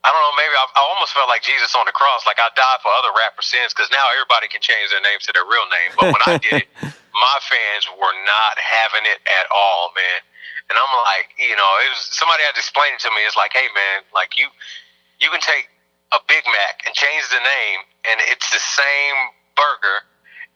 I 0.08 0.16
don't 0.16 0.24
know, 0.24 0.36
maybe 0.40 0.56
I, 0.56 0.64
I, 0.72 0.82
almost 0.94 1.12
felt 1.12 1.28
like 1.28 1.44
Jesus 1.44 1.76
on 1.76 1.84
the 1.84 1.92
cross, 1.92 2.24
like 2.24 2.40
I 2.40 2.48
died 2.56 2.80
for 2.80 2.88
other 2.96 3.12
rappers' 3.12 3.52
sins, 3.52 3.76
because 3.76 3.92
now 3.92 4.08
everybody 4.16 4.48
can 4.48 4.64
change 4.64 4.94
their 4.94 5.04
names 5.04 5.28
to 5.28 5.36
their 5.36 5.44
real 5.44 5.68
name. 5.68 5.92
But 6.00 6.16
when 6.16 6.24
I 6.24 6.40
did 6.40 6.64
it, 6.64 6.70
my 7.12 7.38
fans 7.44 7.92
were 7.92 8.16
not 8.24 8.56
having 8.56 9.04
it 9.04 9.20
at 9.28 9.52
all, 9.52 9.92
man. 10.00 10.24
And 10.72 10.76
I'm 10.80 10.94
like, 11.12 11.36
you 11.36 11.56
know, 11.60 11.72
it 11.84 11.92
was 11.92 12.08
somebody 12.16 12.48
had 12.48 12.56
to 12.56 12.64
explain 12.64 12.96
it 12.96 13.04
to 13.04 13.12
me. 13.16 13.24
It's 13.28 13.36
like, 13.36 13.52
hey 13.52 13.68
man, 13.76 14.08
like 14.16 14.40
you 14.40 14.48
you 15.20 15.28
can 15.28 15.44
take 15.44 15.72
a 16.16 16.20
Big 16.28 16.44
Mac 16.48 16.88
and 16.88 16.96
change 16.96 17.28
the 17.28 17.44
name, 17.44 17.80
and 18.08 18.24
it's 18.32 18.48
the 18.52 18.64
same 18.64 19.18
burger, 19.60 20.08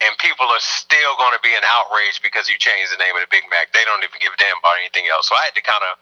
and 0.02 0.12
people 0.18 0.50
are 0.50 0.62
still 0.62 1.14
going 1.22 1.34
to 1.38 1.44
be 1.46 1.54
in 1.54 1.62
outrage 1.62 2.22
because 2.26 2.50
you 2.50 2.58
changed 2.58 2.90
the 2.90 3.00
name 3.02 3.14
of 3.14 3.22
the 3.22 3.32
Big 3.32 3.46
Mac. 3.54 3.70
They 3.74 3.86
don't 3.86 4.02
even 4.02 4.18
give 4.18 4.34
a 4.34 4.40
damn 4.42 4.58
about 4.58 4.82
anything 4.82 5.06
else. 5.14 5.30
So 5.30 5.38
I 5.38 5.46
had 5.46 5.56
to 5.58 5.64
kind 5.64 5.82
of 5.86 5.94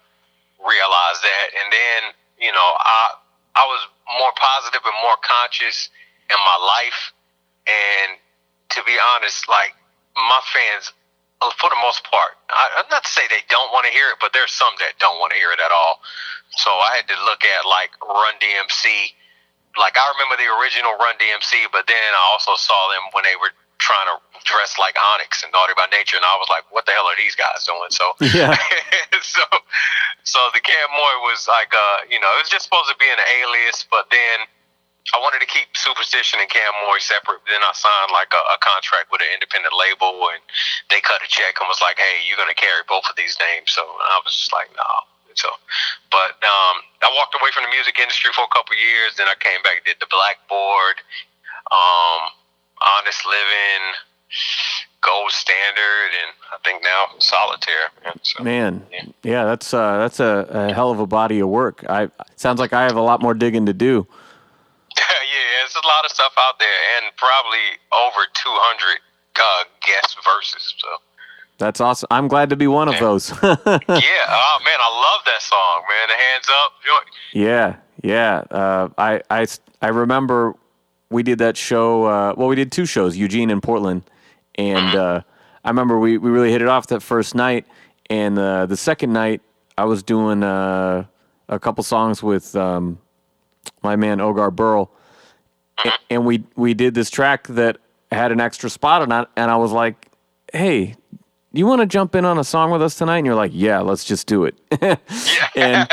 realize 0.64 1.20
that, 1.24 1.46
and 1.56 1.68
then 1.72 2.00
you 2.40 2.52
know, 2.52 2.70
I 2.80 3.20
I 3.56 3.64
was 3.68 3.82
more 4.20 4.32
positive 4.40 4.82
and 4.84 4.98
more 5.04 5.20
conscious 5.20 5.92
in 6.32 6.40
my 6.40 6.58
life, 6.64 7.12
and 7.68 8.10
to 8.76 8.80
be 8.88 8.96
honest, 9.16 9.48
like 9.52 9.76
my 10.16 10.42
fans 10.52 10.94
uh, 11.42 11.52
for 11.56 11.72
the 11.72 11.80
most 11.84 12.04
part, 12.08 12.36
I, 12.52 12.84
I'm 12.84 12.90
not 12.92 13.04
to 13.04 13.12
say 13.12 13.24
they 13.28 13.44
don't 13.48 13.72
want 13.72 13.88
to 13.88 13.92
hear 13.92 14.12
it, 14.12 14.20
but 14.20 14.32
there's 14.32 14.52
some 14.52 14.72
that 14.80 15.00
don't 15.00 15.20
want 15.20 15.32
to 15.32 15.40
hear 15.40 15.52
it 15.52 15.60
at 15.60 15.72
all. 15.72 16.00
So 16.56 16.72
I 16.72 17.00
had 17.00 17.08
to 17.12 17.18
look 17.28 17.44
at 17.44 17.68
like 17.68 17.92
Run 18.04 18.36
DMC. 18.40 19.16
Like 19.78 19.96
I 19.96 20.06
remember 20.16 20.36
the 20.40 20.50
original 20.60 20.96
Run 21.00 21.16
DMC, 21.20 21.72
but 21.72 21.88
then 21.88 22.00
I 22.00 22.24
also 22.36 22.56
saw 22.56 22.76
them 22.92 23.12
when 23.12 23.24
they 23.24 23.36
were 23.40 23.52
trying 23.80 24.08
to 24.12 24.20
dress 24.46 24.76
like 24.78 24.96
Onyx 25.16 25.44
and 25.44 25.52
Naughty 25.52 25.74
by 25.76 25.88
Nature, 25.92 26.20
and 26.20 26.28
I 26.28 26.36
was 26.38 26.48
like, 26.52 26.68
"What 26.72 26.86
the 26.86 26.94
hell 26.94 27.08
are 27.08 27.18
these 27.18 27.36
guys 27.36 27.64
doing?" 27.66 27.92
So, 27.92 28.06
yeah. 28.38 28.56
so, 29.24 29.44
so 30.24 30.40
the 30.54 30.62
Kam 30.62 30.88
Moye 30.92 31.20
was 31.26 31.48
like, 31.48 31.72
uh, 31.74 32.06
you 32.12 32.20
know, 32.20 32.30
it 32.38 32.44
was 32.44 32.52
just 32.52 32.68
supposed 32.68 32.92
to 32.92 32.98
be 33.00 33.10
an 33.10 33.20
alias, 33.20 33.88
but 33.90 34.12
then 34.12 34.46
I 35.16 35.18
wanted 35.18 35.42
to 35.42 35.50
keep 35.50 35.74
Supastition 35.74 36.38
and 36.38 36.52
Kam 36.52 36.70
Moye 36.86 37.02
separate. 37.02 37.42
Then 37.50 37.64
I 37.66 37.74
signed 37.74 38.14
like 38.14 38.30
a, 38.36 38.44
a 38.54 38.58
contract 38.62 39.10
with 39.10 39.24
an 39.26 39.32
independent 39.34 39.74
label, 39.74 40.30
and 40.30 40.44
they 40.94 41.02
cut 41.02 41.24
a 41.24 41.30
check 41.32 41.58
and 41.58 41.66
was 41.66 41.82
like, 41.82 41.98
"Hey, 41.98 42.22
you're 42.28 42.38
gonna 42.38 42.58
carry 42.58 42.86
both 42.86 43.08
of 43.10 43.16
these 43.18 43.40
names." 43.42 43.74
So 43.74 43.82
I 43.82 44.22
was 44.22 44.36
just 44.36 44.54
like, 44.54 44.70
"No." 44.76 44.92
So, 45.38 45.48
but 46.12 46.36
um, 46.44 46.84
I 47.00 47.10
walked 47.16 47.32
away 47.38 47.48
from 47.56 47.64
the 47.64 47.72
music 47.72 47.96
industry 47.96 48.34
for 48.36 48.44
a 48.44 48.52
couple 48.52 48.76
years. 48.76 49.16
Then 49.16 49.32
I 49.32 49.40
came 49.40 49.62
back, 49.64 49.86
did 49.88 49.96
the 50.04 50.10
Blackboard, 50.12 51.00
um, 51.72 52.34
Honest 52.82 53.26
Living, 53.26 53.84
Gold 55.02 55.32
Standard, 55.32 56.12
and 56.22 56.32
I 56.54 56.58
think 56.64 56.84
now 56.84 57.06
Solitaire. 57.20 57.90
So, 58.22 58.44
Man, 58.44 58.86
yeah, 58.92 59.04
yeah 59.24 59.46
that's 59.46 59.74
uh, 59.74 59.98
that's 59.98 60.20
a, 60.20 60.48
a 60.50 60.74
hell 60.74 60.92
of 60.92 61.00
a 61.00 61.08
body 61.08 61.40
of 61.40 61.50
work. 61.50 61.84
I 61.90 62.10
sounds 62.36 62.60
like 62.60 62.74
I 62.74 62.84
have 62.84 62.96
a 62.96 63.02
lot 63.02 63.22
more 63.22 63.34
digging 63.34 63.66
to 63.66 63.74
do. 63.74 64.08
yeah, 64.98 65.06
there's 65.62 65.76
a 65.76 65.88
lot 65.88 66.06
of 66.06 66.12
stuff 66.12 66.34
out 66.38 66.60
there, 66.60 66.68
and 66.98 67.16
probably 67.16 67.60
over 67.92 68.26
200 68.34 69.00
uh, 69.40 69.64
guest 69.86 70.18
verses. 70.24 70.74
So 70.78 70.88
that's 71.58 71.82
awesome. 71.82 72.08
I'm 72.10 72.28
glad 72.28 72.50
to 72.50 72.56
be 72.56 72.68
one 72.68 72.88
of 72.88 73.00
those. 73.00 73.30
yeah. 73.44 73.44
Oh 73.44 74.58
man, 74.64 74.80
I 74.80 75.16
love 75.16 75.26
that 75.26 75.42
song, 75.42 75.84
man. 75.90 76.08
The 76.08 76.16
hands 76.16 76.48
up. 76.50 76.72
Yeah, 77.34 77.76
yeah. 78.04 78.44
Uh, 78.50 78.90
I 78.98 79.22
I 79.30 79.48
I 79.82 79.88
remember 79.90 80.56
we 81.10 81.24
did 81.24 81.40
that 81.40 81.58
show. 81.58 82.06
Uh, 82.06 82.34
well, 82.38 82.48
we 82.48 82.56
did 82.56 82.72
two 82.72 82.86
shows, 82.86 83.18
Eugene 83.18 83.50
and 83.50 83.62
Portland, 83.62 84.04
and 84.56 84.96
uh, 84.96 85.22
I 85.64 85.70
remember 85.70 86.00
we 86.00 86.18
we 86.18 86.30
really 86.30 86.52
hit 86.52 86.62
it 86.62 86.68
off 86.68 86.88
that 86.88 87.02
first 87.02 87.36
night, 87.36 87.66
and 88.10 88.38
uh, 88.38 88.66
the 88.66 88.78
second 88.78 89.14
night 89.14 89.42
I 89.78 89.86
was 89.86 90.04
doing 90.04 90.44
uh, 90.44 91.06
a 91.48 91.60
couple 91.60 91.84
songs 91.84 92.24
with. 92.24 92.56
Um, 92.56 93.00
my 93.84 93.96
man 93.96 94.20
Ogar 94.20 94.54
Burl, 94.54 94.92
and 96.10 96.26
we 96.26 96.44
we 96.56 96.74
did 96.74 96.94
this 96.94 97.10
track 97.10 97.48
that 97.48 97.78
had 98.12 98.32
an 98.32 98.40
extra 98.40 98.70
spot 98.70 99.02
on 99.02 99.12
it, 99.24 99.30
and 99.36 99.52
I 99.52 99.58
was 99.58 99.72
like, 99.72 100.10
"Hey, 100.52 100.96
you 101.52 101.66
want 101.66 101.82
to 101.82 101.86
jump 101.86 102.16
in 102.16 102.26
on 102.26 102.38
a 102.38 102.44
song 102.44 102.72
with 102.72 102.82
us 102.82 102.96
tonight?" 102.96 103.18
And 103.18 103.26
you're 103.26 103.36
like, 103.36 103.52
"Yeah, 103.54 103.80
let's 103.80 104.04
just 104.04 104.28
do 104.28 104.46
it." 104.46 104.58
yeah. 104.82 104.98
and 105.56 105.90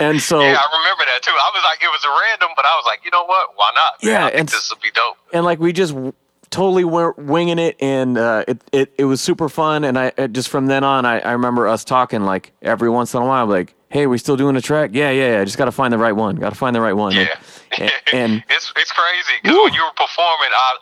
and 0.00 0.20
so 0.20 0.40
yeah, 0.40 0.56
I 0.58 0.78
remember 0.78 1.04
that 1.06 1.20
too. 1.22 1.32
I 1.32 1.50
was 1.54 1.64
like, 1.64 1.82
it 1.82 1.88
was 1.88 2.04
random, 2.04 2.50
but 2.56 2.64
I 2.64 2.74
was 2.74 2.84
like, 2.86 3.04
you 3.04 3.10
know 3.10 3.24
what? 3.24 3.50
Why 3.56 3.70
not? 3.74 4.02
Man, 4.02 4.12
yeah, 4.12 4.38
and 4.38 4.48
this 4.48 4.70
will 4.70 4.80
be 4.82 4.90
dope. 4.92 5.16
And 5.32 5.44
like 5.44 5.58
we 5.58 5.72
just 5.72 5.94
totally 6.50 6.84
were 6.84 7.12
winging 7.12 7.58
it, 7.58 7.76
and 7.80 8.16
uh, 8.18 8.44
it, 8.48 8.62
it 8.72 8.94
it 8.98 9.04
was 9.04 9.20
super 9.20 9.48
fun. 9.48 9.84
And 9.84 9.98
I 9.98 10.10
just 10.28 10.48
from 10.48 10.66
then 10.66 10.84
on, 10.84 11.04
I, 11.04 11.20
I 11.20 11.32
remember 11.32 11.68
us 11.68 11.84
talking 11.84 12.22
like 12.22 12.52
every 12.62 12.90
once 12.90 13.14
in 13.14 13.22
a 13.22 13.26
while, 13.26 13.46
like 13.46 13.74
hey, 13.92 14.06
we 14.06 14.16
still 14.16 14.36
doing 14.36 14.56
a 14.56 14.60
track? 14.60 14.90
Yeah, 14.92 15.10
yeah, 15.10 15.36
yeah. 15.36 15.44
Just 15.44 15.58
got 15.58 15.66
to 15.66 15.72
find 15.72 15.92
the 15.92 15.98
right 15.98 16.16
one. 16.16 16.36
Got 16.36 16.50
to 16.50 16.56
find 16.56 16.74
the 16.74 16.80
right 16.80 16.94
one. 16.94 17.12
Yeah. 17.12 17.28
And, 17.78 17.92
and 18.12 18.44
it's 18.50 18.72
it's 18.76 18.90
crazy 18.90 19.34
because 19.42 19.56
when 19.56 19.74
you 19.74 19.84
were 19.84 19.92
performing, 19.96 20.48
I 20.50 20.76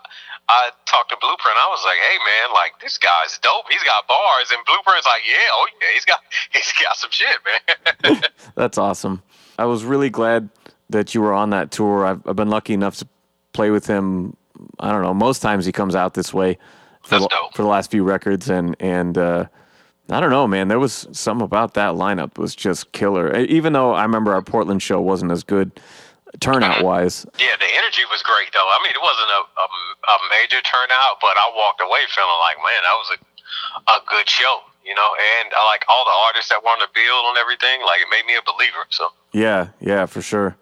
I 0.50 0.70
talked 0.84 1.10
to 1.10 1.16
Blueprint. 1.20 1.56
I 1.56 1.68
was 1.70 1.84
like, 1.84 1.98
hey 1.98 2.18
man, 2.18 2.52
like 2.52 2.72
this 2.80 2.98
guy's 2.98 3.38
dope. 3.38 3.66
He's 3.70 3.84
got 3.84 4.08
bars, 4.08 4.50
and 4.50 4.58
Blueprint's 4.66 5.06
like, 5.06 5.22
yeah, 5.28 5.46
oh 5.52 5.66
yeah, 5.80 5.88
he's 5.94 6.04
got 6.04 6.20
he's 6.52 6.72
got 6.72 6.96
some 6.96 7.10
shit, 7.10 7.38
man. 7.46 8.22
That's 8.56 8.76
awesome. 8.76 9.22
I 9.58 9.66
was 9.66 9.84
really 9.84 10.10
glad 10.10 10.48
that 10.88 11.14
you 11.14 11.20
were 11.20 11.32
on 11.32 11.50
that 11.50 11.70
tour. 11.70 12.04
I've, 12.04 12.26
I've 12.26 12.34
been 12.34 12.50
lucky 12.50 12.74
enough 12.74 12.96
to 12.96 13.06
play 13.52 13.70
with 13.70 13.86
him. 13.86 14.36
I 14.80 14.90
don't 14.90 15.02
know. 15.02 15.14
Most 15.14 15.40
times 15.40 15.64
he 15.66 15.72
comes 15.72 15.94
out 15.94 16.14
this 16.14 16.34
way 16.34 16.58
for, 17.02 17.20
the, 17.20 17.28
for 17.54 17.62
the 17.62 17.68
last 17.68 17.92
few 17.92 18.02
records, 18.02 18.50
and 18.50 18.74
and 18.80 19.16
uh, 19.16 19.46
I 20.08 20.18
don't 20.18 20.30
know, 20.30 20.48
man. 20.48 20.66
There 20.66 20.80
was 20.80 21.06
some 21.12 21.42
about 21.42 21.74
that 21.74 21.94
lineup 21.94 22.38
was 22.38 22.56
just 22.56 22.90
killer. 22.90 23.36
Even 23.36 23.72
though 23.72 23.92
I 23.92 24.02
remember 24.02 24.32
our 24.32 24.42
Portland 24.42 24.82
show 24.82 25.00
wasn't 25.00 25.30
as 25.30 25.44
good 25.44 25.78
turnout 26.38 26.84
wise. 26.84 27.26
Yeah, 27.38 27.56
the 27.58 27.66
energy 27.66 28.06
was 28.10 28.22
great 28.22 28.52
though. 28.52 28.70
I 28.70 28.78
mean, 28.84 28.94
it 28.94 29.02
wasn't 29.02 29.30
a, 29.34 29.42
a, 29.42 29.66
a 29.66 30.16
major 30.30 30.62
turnout, 30.62 31.18
but 31.20 31.34
I 31.34 31.50
walked 31.54 31.80
away 31.80 32.06
feeling 32.14 32.40
like, 32.46 32.56
man, 32.62 32.82
that 32.86 32.96
was 32.96 33.10
a 33.16 33.18
a 33.90 33.98
good 34.06 34.28
show, 34.28 34.60
you 34.84 34.94
know. 34.94 35.10
And 35.40 35.50
I 35.56 35.66
like 35.66 35.84
all 35.88 36.04
the 36.04 36.16
artists 36.26 36.50
that 36.50 36.62
were 36.62 36.70
on 36.70 36.78
the 36.78 36.88
bill 36.94 37.28
and 37.28 37.38
everything. 37.38 37.82
Like 37.82 38.00
it 38.00 38.08
made 38.10 38.26
me 38.26 38.36
a 38.36 38.42
believer. 38.42 38.86
So 38.90 39.08
yeah, 39.32 39.68
yeah, 39.80 40.06
for 40.06 40.22
sure. 40.22 40.56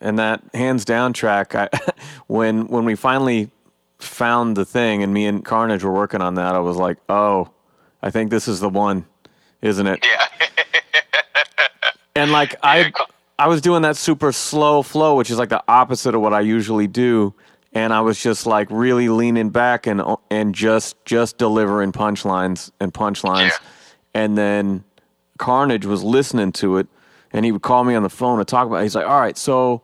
And 0.00 0.18
that 0.18 0.42
hands 0.52 0.84
down 0.84 1.12
track, 1.12 1.54
I, 1.54 1.68
when 2.26 2.66
when 2.66 2.84
we 2.84 2.94
finally 2.94 3.50
found 3.98 4.56
the 4.56 4.64
thing, 4.64 5.02
and 5.02 5.14
me 5.14 5.26
and 5.26 5.44
Carnage 5.44 5.84
were 5.84 5.92
working 5.92 6.20
on 6.20 6.34
that, 6.34 6.54
I 6.54 6.58
was 6.58 6.76
like, 6.76 6.98
oh 7.08 7.50
I 8.04 8.10
think 8.10 8.30
this 8.30 8.46
is 8.48 8.60
the 8.60 8.68
one, 8.68 9.06
isn't 9.62 9.86
it? 9.86 10.04
Yeah. 10.04 10.26
and 12.16 12.32
like 12.32 12.54
I, 12.62 12.92
I 13.38 13.48
was 13.48 13.60
doing 13.60 13.82
that 13.82 13.96
super 13.96 14.32
slow 14.32 14.82
flow, 14.82 15.16
which 15.16 15.30
is 15.30 15.38
like 15.38 15.48
the 15.48 15.62
opposite 15.66 16.14
of 16.14 16.20
what 16.20 16.32
I 16.32 16.40
usually 16.40 16.86
do, 16.86 17.34
and 17.72 17.92
I 17.92 18.00
was 18.00 18.22
just 18.22 18.46
like 18.46 18.68
really 18.70 19.08
leaning 19.08 19.50
back 19.50 19.86
and 19.86 20.00
uh, 20.00 20.16
and 20.30 20.54
just 20.54 20.96
just 21.04 21.36
delivering 21.36 21.92
punchlines 21.92 22.70
and 22.80 22.94
punchlines, 22.94 23.50
yeah. 23.50 23.58
and 24.14 24.38
then 24.38 24.84
Carnage 25.38 25.84
was 25.84 26.04
listening 26.04 26.52
to 26.52 26.78
it, 26.78 26.86
and 27.32 27.44
he 27.44 27.50
would 27.50 27.62
call 27.62 27.82
me 27.82 27.94
on 27.94 28.04
the 28.04 28.10
phone 28.10 28.38
to 28.38 28.44
talk 28.44 28.66
about. 28.66 28.76
It. 28.76 28.82
He's 28.84 28.94
like, 28.94 29.06
"All 29.06 29.20
right, 29.20 29.36
so." 29.36 29.82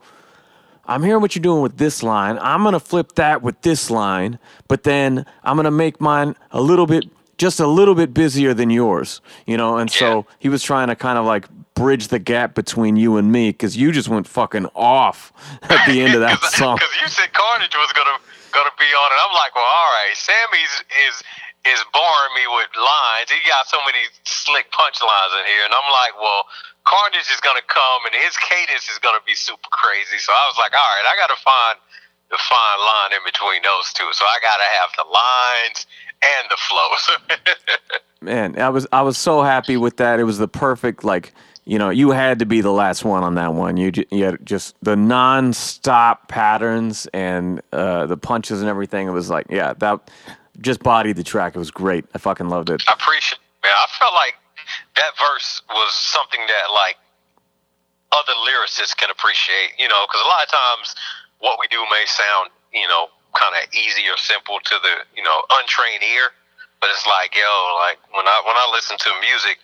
I'm 0.86 1.04
hearing 1.04 1.20
what 1.20 1.36
you're 1.36 1.42
doing 1.42 1.62
with 1.62 1.76
this 1.76 2.02
line. 2.02 2.36
I'm 2.40 2.62
going 2.62 2.72
to 2.72 2.80
flip 2.80 3.12
that 3.12 3.42
with 3.42 3.60
this 3.60 3.92
line, 3.92 4.40
but 4.66 4.82
then 4.82 5.24
I'm 5.44 5.54
going 5.54 5.66
to 5.66 5.70
make 5.70 6.00
mine 6.00 6.34
a 6.50 6.60
little 6.60 6.86
bit 6.86 7.04
just 7.40 7.56
a 7.58 7.66
little 7.66 7.96
bit 7.96 8.12
busier 8.12 8.52
than 8.52 8.68
yours, 8.68 9.24
you 9.48 9.56
know. 9.56 9.80
And 9.80 9.88
so 9.88 10.28
he 10.38 10.52
was 10.52 10.62
trying 10.62 10.92
to 10.92 10.94
kind 10.94 11.16
of 11.16 11.24
like 11.24 11.48
bridge 11.72 12.12
the 12.12 12.20
gap 12.20 12.52
between 12.52 13.00
you 13.00 13.16
and 13.16 13.32
me 13.32 13.48
because 13.48 13.80
you 13.80 13.96
just 13.96 14.12
went 14.12 14.28
fucking 14.28 14.68
off 14.76 15.32
at 15.64 15.88
the 15.88 16.04
end 16.04 16.12
of 16.12 16.20
that 16.20 16.36
Cause, 16.44 16.52
song. 16.52 16.76
Because 16.76 16.92
you 17.00 17.08
said 17.08 17.32
Carnage 17.32 17.72
was 17.72 17.90
gonna 17.96 18.20
gonna 18.52 18.76
be 18.76 18.84
on 18.92 19.08
it. 19.08 19.18
I'm 19.24 19.32
like, 19.32 19.56
well, 19.56 19.64
all 19.64 19.90
right. 19.96 20.12
Sammy's 20.12 20.84
is 21.08 21.16
is 21.64 21.80
boring 21.96 22.32
me 22.36 22.44
with 22.44 22.68
lines. 22.76 23.32
He 23.32 23.40
got 23.48 23.64
so 23.64 23.80
many 23.88 24.04
slick 24.28 24.68
punchlines 24.76 25.32
in 25.40 25.48
here, 25.48 25.64
and 25.64 25.72
I'm 25.72 25.90
like, 25.90 26.14
well. 26.20 26.44
Carnage 26.88 27.28
is 27.28 27.38
gonna 27.44 27.62
come, 27.68 28.08
and 28.08 28.16
his 28.24 28.34
cadence 28.40 28.88
is 28.88 28.96
gonna 29.04 29.20
be 29.28 29.36
super 29.36 29.68
crazy. 29.68 30.16
So 30.16 30.32
I 30.32 30.48
was 30.48 30.56
like, 30.56 30.72
all 30.72 30.80
right, 30.96 31.06
I 31.06 31.14
gotta 31.20 31.36
find 31.36 31.76
the 32.32 32.40
fine 32.40 32.80
line 32.80 33.12
in 33.12 33.22
between 33.22 33.60
those 33.62 33.92
two. 33.92 34.08
So 34.16 34.24
I 34.24 34.40
gotta 34.40 34.64
have 34.64 34.90
the 34.96 35.04
lines 35.04 35.86
and 36.22 36.46
the 36.50 36.56
flows. 36.56 37.18
Man, 38.20 38.58
I 38.60 38.68
was 38.68 38.86
I 38.92 39.02
was 39.02 39.16
so 39.16 39.42
happy 39.42 39.76
with 39.76 39.96
that. 39.96 40.20
It 40.20 40.24
was 40.24 40.38
the 40.38 40.48
perfect 40.48 41.04
like 41.04 41.32
you 41.64 41.78
know 41.78 41.88
you 41.90 42.10
had 42.10 42.38
to 42.40 42.46
be 42.46 42.60
the 42.60 42.72
last 42.72 43.04
one 43.04 43.22
on 43.22 43.34
that 43.36 43.54
one. 43.54 43.76
You 43.78 43.92
you 44.10 44.24
had 44.24 44.44
just 44.44 44.76
the 44.82 44.94
non-stop 44.96 46.28
patterns 46.28 47.06
and 47.14 47.62
uh, 47.72 48.06
the 48.06 48.18
punches 48.18 48.60
and 48.60 48.68
everything. 48.68 49.08
It 49.08 49.12
was 49.12 49.30
like 49.30 49.46
yeah 49.48 49.72
that 49.78 50.10
just 50.60 50.82
bodied 50.82 51.16
the 51.16 51.24
track. 51.24 51.54
It 51.54 51.58
was 51.58 51.70
great. 51.70 52.04
I 52.14 52.18
fucking 52.18 52.48
loved 52.48 52.68
it. 52.68 52.82
I 52.86 52.92
appreciate. 52.92 53.38
it. 53.38 53.66
Man, 53.66 53.72
I 53.74 53.86
felt 53.98 54.12
like 54.12 54.34
that 54.96 55.12
verse 55.18 55.62
was 55.70 55.92
something 55.94 56.40
that 56.40 56.72
like 56.74 56.96
other 58.12 58.32
lyricists 58.44 58.94
can 58.96 59.08
appreciate. 59.10 59.72
You 59.78 59.88
know, 59.88 60.04
because 60.06 60.20
a 60.24 60.28
lot 60.28 60.42
of 60.44 60.50
times 60.50 60.94
what 61.38 61.58
we 61.58 61.66
do 61.68 61.80
may 61.90 62.04
sound 62.04 62.50
you 62.74 62.86
know 62.86 63.06
kind 63.34 63.54
of 63.56 63.62
easy 63.72 64.06
or 64.10 64.18
simple 64.18 64.58
to 64.58 64.74
the 64.82 64.94
you 65.16 65.22
know 65.22 65.42
untrained 65.60 66.02
ear. 66.02 66.30
But 66.80 66.90
it's 66.90 67.06
like 67.06 67.36
yo, 67.36 67.50
like 67.80 68.00
when 68.12 68.26
I 68.26 68.38
when 68.44 68.56
I 68.56 68.66
listen 68.72 68.96
to 68.96 69.10
music 69.20 69.58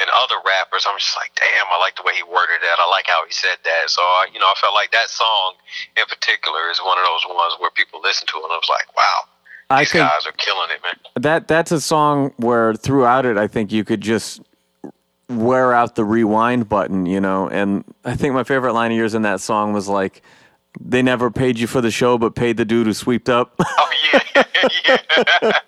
and 0.00 0.08
other 0.16 0.40
rappers, 0.44 0.88
I'm 0.88 0.98
just 0.98 1.16
like, 1.16 1.32
damn, 1.36 1.68
I 1.68 1.78
like 1.78 1.96
the 1.96 2.02
way 2.02 2.16
he 2.16 2.24
worded 2.24 2.64
that. 2.64 2.76
I 2.80 2.88
like 2.88 3.06
how 3.06 3.24
he 3.26 3.32
said 3.32 3.60
that. 3.64 3.90
So 3.92 4.00
I, 4.00 4.26
you 4.32 4.40
know, 4.40 4.48
I 4.48 4.56
felt 4.56 4.72
like 4.72 4.92
that 4.92 5.08
song 5.08 5.54
in 5.96 6.04
particular 6.08 6.70
is 6.72 6.80
one 6.80 6.98
of 6.98 7.04
those 7.04 7.24
ones 7.28 7.54
where 7.60 7.70
people 7.70 8.00
listen 8.00 8.26
to 8.28 8.36
it 8.40 8.44
and 8.44 8.52
I 8.52 8.56
was 8.56 8.70
like, 8.72 8.88
wow. 8.96 9.28
I 9.70 9.84
These 9.84 9.92
guys 9.92 10.26
are 10.26 10.32
killing 10.32 10.70
it, 10.70 10.80
man. 10.82 11.22
That 11.22 11.46
that's 11.46 11.70
a 11.70 11.80
song 11.80 12.32
where 12.38 12.74
throughout 12.74 13.24
it, 13.24 13.36
I 13.36 13.46
think 13.46 13.70
you 13.70 13.84
could 13.84 14.00
just 14.00 14.40
wear 15.28 15.72
out 15.72 15.94
the 15.94 16.04
rewind 16.04 16.68
button, 16.68 17.06
you 17.06 17.20
know. 17.20 17.48
And 17.48 17.84
I 18.04 18.16
think 18.16 18.34
my 18.34 18.42
favorite 18.42 18.72
line 18.72 18.90
of 18.90 18.98
yours 18.98 19.14
in 19.14 19.22
that 19.22 19.40
song 19.40 19.72
was 19.72 19.86
like, 19.86 20.22
"They 20.80 21.02
never 21.02 21.30
paid 21.30 21.58
you 21.58 21.66
for 21.66 21.80
the 21.80 21.90
show, 21.90 22.16
but 22.18 22.34
paid 22.34 22.56
the 22.56 22.64
dude 22.64 22.86
who 22.86 22.94
swept 22.94 23.28
up." 23.28 23.54
oh 23.60 23.92
yeah, 24.12 24.24
yeah. 24.88 24.96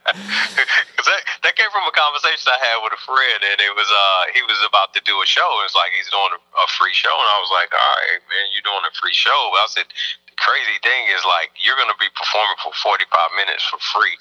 that, 1.07 1.21
that 1.45 1.55
came 1.55 1.71
from 1.71 1.85
a 1.85 1.95
conversation 1.95 2.49
I 2.49 2.59
had 2.59 2.81
with 2.81 2.97
a 2.97 3.03
friend, 3.05 3.41
and 3.45 3.59
it 3.61 3.75
was 3.77 3.87
uh 3.87 4.23
he 4.35 4.43
was 4.43 4.59
about 4.67 4.97
to 4.97 5.01
do 5.05 5.21
a 5.23 5.27
show. 5.29 5.47
It 5.63 5.69
was 5.71 5.77
like 5.77 5.93
he's 5.95 6.11
doing 6.11 6.33
a, 6.35 6.41
a 6.41 6.67
free 6.75 6.97
show, 6.97 7.13
and 7.13 7.29
I 7.29 7.39
was 7.39 7.53
like, 7.53 7.71
"All 7.71 7.95
right, 8.03 8.25
man, 8.27 8.47
you're 8.57 8.67
doing 8.67 8.83
a 8.89 8.95
free 8.97 9.15
show." 9.15 9.37
I 9.55 9.69
said, 9.71 9.87
"The 10.27 10.37
crazy 10.41 10.81
thing 10.83 11.13
is 11.13 11.23
like 11.29 11.55
you're 11.61 11.77
gonna 11.79 11.99
be 12.01 12.11
performing 12.17 12.59
for 12.65 12.73
45 12.75 13.07
minutes 13.39 13.63
for 13.69 13.79
free, 13.79 14.17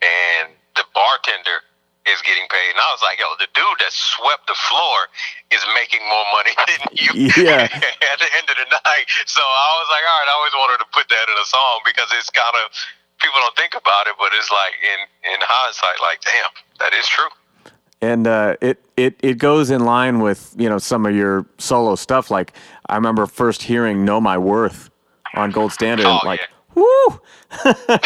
and 0.00 0.54
the 0.78 0.86
bartender." 0.94 1.67
Is 2.10 2.20
getting 2.24 2.48
paid. 2.48 2.72
And 2.72 2.80
I 2.80 2.88
was 2.92 3.02
like, 3.04 3.20
yo, 3.20 3.28
the 3.36 3.50
dude 3.52 3.78
that 3.84 3.92
swept 3.92 4.48
the 4.48 4.56
floor 4.56 5.08
is 5.52 5.62
making 5.76 6.00
more 6.08 6.26
money 6.32 6.54
than 6.68 6.80
you 6.96 7.10
yeah. 7.36 7.68
at 8.12 8.18
the 8.18 8.30
end 8.34 8.46
of 8.48 8.56
the 8.56 8.68
night. 8.72 9.06
So 9.28 9.40
I 9.44 9.70
was 9.80 9.88
like, 9.92 10.04
all 10.04 10.16
right, 10.18 10.30
I 10.30 10.34
always 10.36 10.56
wanted 10.56 10.78
to 10.84 10.88
put 10.90 11.06
that 11.08 11.26
in 11.28 11.36
a 11.36 11.46
song 11.46 11.84
because 11.84 12.08
it's 12.16 12.30
kind 12.30 12.56
of 12.64 12.72
people 13.20 13.38
don't 13.40 13.56
think 13.56 13.74
about 13.74 14.06
it, 14.06 14.14
but 14.18 14.30
it's 14.34 14.50
like 14.50 14.74
in 14.82 15.00
in 15.32 15.38
hindsight, 15.40 15.98
like, 16.00 16.20
damn, 16.22 16.50
that 16.80 16.94
is 16.94 17.06
true. 17.06 17.28
And 18.00 18.26
uh, 18.26 18.56
it 18.60 18.82
it 18.96 19.16
it 19.22 19.38
goes 19.38 19.70
in 19.70 19.84
line 19.84 20.20
with 20.20 20.54
you 20.56 20.68
know 20.68 20.78
some 20.78 21.04
of 21.04 21.14
your 21.14 21.46
solo 21.58 21.96
stuff. 21.96 22.30
Like 22.30 22.52
I 22.86 22.94
remember 22.94 23.26
first 23.26 23.62
hearing 23.62 24.04
"Know 24.04 24.20
My 24.20 24.38
Worth" 24.38 24.90
on 25.34 25.50
Gold 25.50 25.72
Standard, 25.72 26.06
oh, 26.06 26.20
like 26.24 26.40
yeah. 26.40 26.46
Woo. 26.78 27.20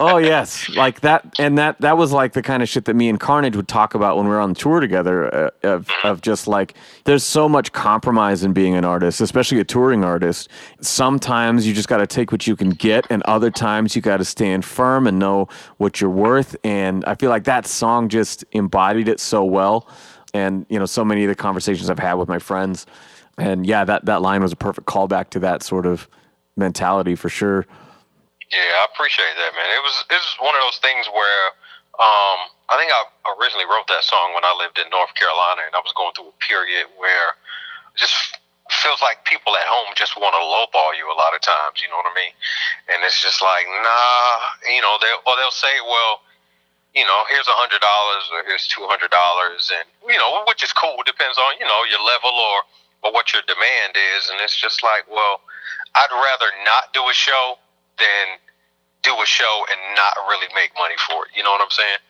oh 0.00 0.18
yes, 0.18 0.68
like 0.70 1.00
that, 1.00 1.34
and 1.38 1.56
that 1.58 1.80
that 1.80 1.96
was 1.96 2.12
like 2.12 2.32
the 2.32 2.42
kind 2.42 2.62
of 2.62 2.68
shit 2.68 2.84
that 2.86 2.94
me 2.94 3.08
and 3.08 3.20
Carnage 3.20 3.56
would 3.56 3.68
talk 3.68 3.94
about 3.94 4.16
when 4.16 4.26
we 4.26 4.30
were 4.32 4.40
on 4.40 4.54
tour 4.54 4.80
together. 4.80 5.34
Uh, 5.34 5.50
of 5.62 5.88
of 6.02 6.20
just 6.20 6.46
like, 6.46 6.74
there's 7.04 7.24
so 7.24 7.48
much 7.48 7.72
compromise 7.72 8.44
in 8.44 8.52
being 8.52 8.74
an 8.74 8.84
artist, 8.84 9.20
especially 9.20 9.60
a 9.60 9.64
touring 9.64 10.04
artist. 10.04 10.48
Sometimes 10.80 11.66
you 11.66 11.74
just 11.74 11.88
got 11.88 11.98
to 11.98 12.06
take 12.06 12.32
what 12.32 12.46
you 12.46 12.56
can 12.56 12.70
get, 12.70 13.06
and 13.10 13.22
other 13.24 13.50
times 13.50 13.96
you 13.96 14.02
got 14.02 14.18
to 14.18 14.24
stand 14.24 14.64
firm 14.64 15.06
and 15.06 15.18
know 15.18 15.48
what 15.78 16.00
you're 16.00 16.10
worth. 16.10 16.56
And 16.64 17.04
I 17.06 17.14
feel 17.14 17.30
like 17.30 17.44
that 17.44 17.66
song 17.66 18.08
just 18.08 18.44
embodied 18.52 19.08
it 19.08 19.20
so 19.20 19.44
well. 19.44 19.88
And 20.32 20.66
you 20.68 20.78
know, 20.78 20.86
so 20.86 21.04
many 21.04 21.24
of 21.24 21.28
the 21.28 21.34
conversations 21.34 21.88
I've 21.88 21.98
had 21.98 22.14
with 22.14 22.28
my 22.28 22.38
friends, 22.38 22.86
and 23.38 23.66
yeah, 23.66 23.84
that 23.84 24.04
that 24.06 24.22
line 24.22 24.42
was 24.42 24.52
a 24.52 24.56
perfect 24.56 24.86
callback 24.86 25.30
to 25.30 25.38
that 25.40 25.62
sort 25.62 25.86
of 25.86 26.08
mentality 26.56 27.14
for 27.14 27.28
sure. 27.28 27.66
Yeah, 28.50 28.82
I 28.82 28.86
appreciate 28.92 29.34
that, 29.34 29.52
man. 29.56 29.68
It 29.74 29.82
was 29.82 29.96
it 30.10 30.20
was 30.20 30.34
one 30.38 30.54
of 30.54 30.62
those 30.62 30.78
things 30.78 31.06
where 31.10 31.44
um, 31.98 32.50
I 32.70 32.78
think 32.78 32.90
I 32.90 33.02
originally 33.38 33.66
wrote 33.66 33.86
that 33.88 34.02
song 34.02 34.34
when 34.34 34.44
I 34.46 34.54
lived 34.58 34.78
in 34.78 34.86
North 34.90 35.14
Carolina, 35.14 35.66
and 35.66 35.74
I 35.74 35.82
was 35.82 35.94
going 35.94 36.14
through 36.14 36.30
a 36.30 36.38
period 36.42 36.90
where 36.98 37.34
it 37.94 37.98
just 37.98 38.14
feels 38.70 39.02
like 39.04 39.22
people 39.28 39.54
at 39.56 39.68
home 39.68 39.92
just 39.94 40.16
want 40.16 40.32
to 40.32 40.42
lowball 40.42 40.96
you 40.96 41.06
a 41.06 41.18
lot 41.18 41.36
of 41.36 41.40
times. 41.44 41.82
You 41.82 41.90
know 41.92 42.00
what 42.00 42.10
I 42.10 42.16
mean? 42.16 42.34
And 42.90 43.04
it's 43.04 43.20
just 43.20 43.42
like, 43.42 43.66
nah, 43.68 44.34
you 44.70 44.82
know, 44.82 44.96
they 45.00 45.12
or 45.26 45.34
they'll 45.36 45.54
say, 45.54 45.72
well, 45.84 46.24
you 46.94 47.02
know, 47.02 47.26
here's 47.26 47.48
a 47.50 47.56
hundred 47.58 47.82
dollars 47.82 48.24
or 48.30 48.46
here's 48.46 48.70
two 48.70 48.86
hundred 48.86 49.10
dollars, 49.10 49.70
and 49.74 49.86
you 50.06 50.18
know, 50.18 50.46
which 50.46 50.62
is 50.62 50.70
cool. 50.70 50.98
Depends 51.02 51.38
on 51.38 51.58
you 51.58 51.66
know 51.66 51.80
your 51.90 52.02
level 52.02 52.30
or 52.30 52.62
or 53.04 53.12
what 53.12 53.32
your 53.36 53.44
demand 53.44 53.92
is, 54.16 54.32
and 54.32 54.40
it's 54.40 54.56
just 54.56 54.82
like, 54.82 55.04
well, 55.12 55.44
I'd 55.94 56.10
rather 56.10 56.50
not 56.64 56.90
do 56.96 57.04
a 57.04 57.14
show 57.14 57.60
than 58.00 58.40
do 59.04 59.12
a 59.20 59.28
show 59.28 59.54
and 59.68 59.78
not 59.94 60.16
really 60.26 60.48
make 60.56 60.72
money 60.74 60.96
for 61.06 61.28
it. 61.28 61.36
You 61.36 61.44
know 61.44 61.52
what 61.52 61.60
I'm 61.60 61.70
saying? 61.70 62.00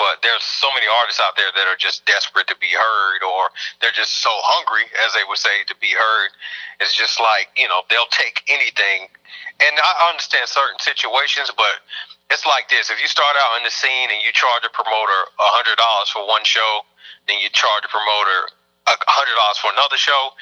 But 0.00 0.24
there's 0.24 0.42
so 0.42 0.72
many 0.72 0.86
artists 0.88 1.20
out 1.20 1.36
there 1.36 1.52
that 1.52 1.66
are 1.68 1.76
just 1.76 2.06
desperate 2.06 2.48
to 2.48 2.56
be 2.56 2.72
heard, 2.72 3.20
or 3.20 3.52
they're 3.82 3.94
just 3.94 4.24
so 4.24 4.30
hungry, 4.32 4.88
as 5.04 5.12
they 5.12 5.26
would 5.28 5.38
say, 5.38 5.66
to 5.66 5.76
be 5.76 5.92
heard. 5.92 6.30
It's 6.80 6.96
just 6.96 7.20
like 7.20 7.52
you 7.58 7.68
know 7.68 7.82
they'll 7.90 8.10
take 8.10 8.40
anything. 8.48 9.12
And 9.60 9.74
I 9.76 10.08
understand 10.08 10.48
certain 10.48 10.80
situations, 10.80 11.52
but 11.52 11.84
it's 12.30 12.46
like 12.46 12.70
this: 12.70 12.88
if 12.88 13.02
you 13.02 13.10
start 13.10 13.34
out 13.34 13.58
in 13.58 13.66
the 13.66 13.74
scene 13.74 14.08
and 14.14 14.22
you 14.22 14.30
charge 14.32 14.62
a 14.62 14.72
promoter 14.72 15.20
a 15.42 15.50
hundred 15.52 15.76
dollars 15.76 16.08
for 16.08 16.22
one 16.22 16.46
show, 16.46 16.86
then 17.26 17.42
you 17.42 17.50
charge 17.50 17.82
a 17.82 17.90
promoter 17.90 18.54
hundred 18.86 19.36
dollars 19.36 19.58
for 19.58 19.72
another 19.72 19.96
show, 19.96 20.32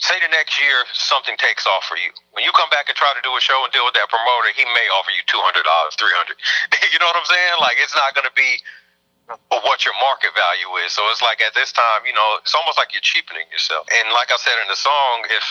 say 0.00 0.16
the 0.20 0.32
next 0.32 0.56
year 0.60 0.84
something 0.92 1.36
takes 1.36 1.68
off 1.68 1.84
for 1.84 1.96
you. 2.00 2.10
When 2.32 2.42
you 2.44 2.52
come 2.56 2.68
back 2.72 2.88
and 2.88 2.96
try 2.96 3.12
to 3.12 3.22
do 3.22 3.32
a 3.36 3.42
show 3.42 3.60
and 3.62 3.70
deal 3.72 3.84
with 3.84 3.94
that 3.94 4.08
promoter, 4.08 4.50
he 4.56 4.64
may 4.64 4.86
offer 4.96 5.12
you 5.12 5.22
two 5.28 5.40
hundred 5.40 5.68
dollars, 5.68 5.94
three 6.00 6.12
hundred. 6.16 6.40
you 6.92 6.98
know 6.98 7.08
what 7.08 7.18
I'm 7.20 7.28
saying? 7.28 7.54
Like 7.60 7.76
it's 7.78 7.94
not 7.94 8.16
going 8.16 8.26
to 8.26 8.36
be 8.36 8.60
what 9.62 9.86
your 9.86 9.94
market 10.02 10.34
value 10.34 10.66
is. 10.82 10.90
So 10.90 11.06
it's 11.12 11.22
like 11.22 11.38
at 11.38 11.54
this 11.54 11.70
time, 11.70 12.02
you 12.02 12.10
know, 12.10 12.42
it's 12.42 12.54
almost 12.56 12.74
like 12.74 12.90
you're 12.90 13.04
cheapening 13.04 13.46
yourself. 13.54 13.86
And 13.94 14.10
like 14.10 14.34
I 14.34 14.38
said 14.42 14.58
in 14.58 14.66
the 14.66 14.74
song, 14.74 15.22
if 15.30 15.44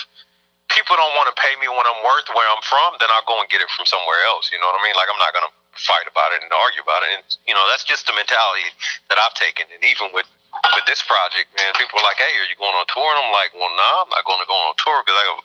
people 0.67 0.99
don't 0.99 1.15
want 1.15 1.31
to 1.31 1.35
pay 1.39 1.55
me 1.63 1.71
when 1.71 1.87
I'm 1.87 2.01
worth 2.03 2.27
where 2.35 2.43
I'm 2.49 2.63
from, 2.67 2.99
then 2.99 3.07
I'll 3.15 3.23
go 3.23 3.39
and 3.39 3.47
get 3.47 3.63
it 3.63 3.71
from 3.71 3.87
somewhere 3.87 4.19
else. 4.27 4.51
You 4.51 4.59
know 4.59 4.67
what 4.67 4.77
I 4.79 4.83
mean? 4.83 4.95
Like 4.99 5.07
I'm 5.07 5.21
not 5.21 5.31
going 5.31 5.47
to 5.47 5.53
fight 5.79 6.05
about 6.11 6.35
it 6.35 6.43
and 6.43 6.51
argue 6.51 6.83
about 6.83 7.07
it. 7.07 7.11
And 7.15 7.23
you 7.47 7.55
know, 7.55 7.63
that's 7.71 7.87
just 7.87 8.03
the 8.03 8.15
mentality 8.15 8.67
that 9.07 9.15
I've 9.15 9.35
taken. 9.39 9.63
And 9.71 9.81
even 9.87 10.11
with 10.11 10.27
with 10.75 10.85
this 10.85 11.01
project, 11.01 11.49
man, 11.55 11.71
people 11.77 11.99
are 11.99 12.07
like, 12.07 12.17
"Hey, 12.17 12.33
are 12.37 12.47
you 12.49 12.57
going 12.57 12.73
on 12.73 12.85
tour?" 12.89 13.05
And 13.05 13.19
I'm 13.25 13.31
like, 13.31 13.53
"Well, 13.53 13.69
no, 13.69 13.77
nah, 13.77 14.03
I'm 14.03 14.09
not 14.09 14.25
going 14.25 14.41
to 14.41 14.49
go 14.49 14.53
on 14.53 14.73
tour 14.77 15.01
because 15.05 15.17
I 15.17 15.25
got, 15.25 15.39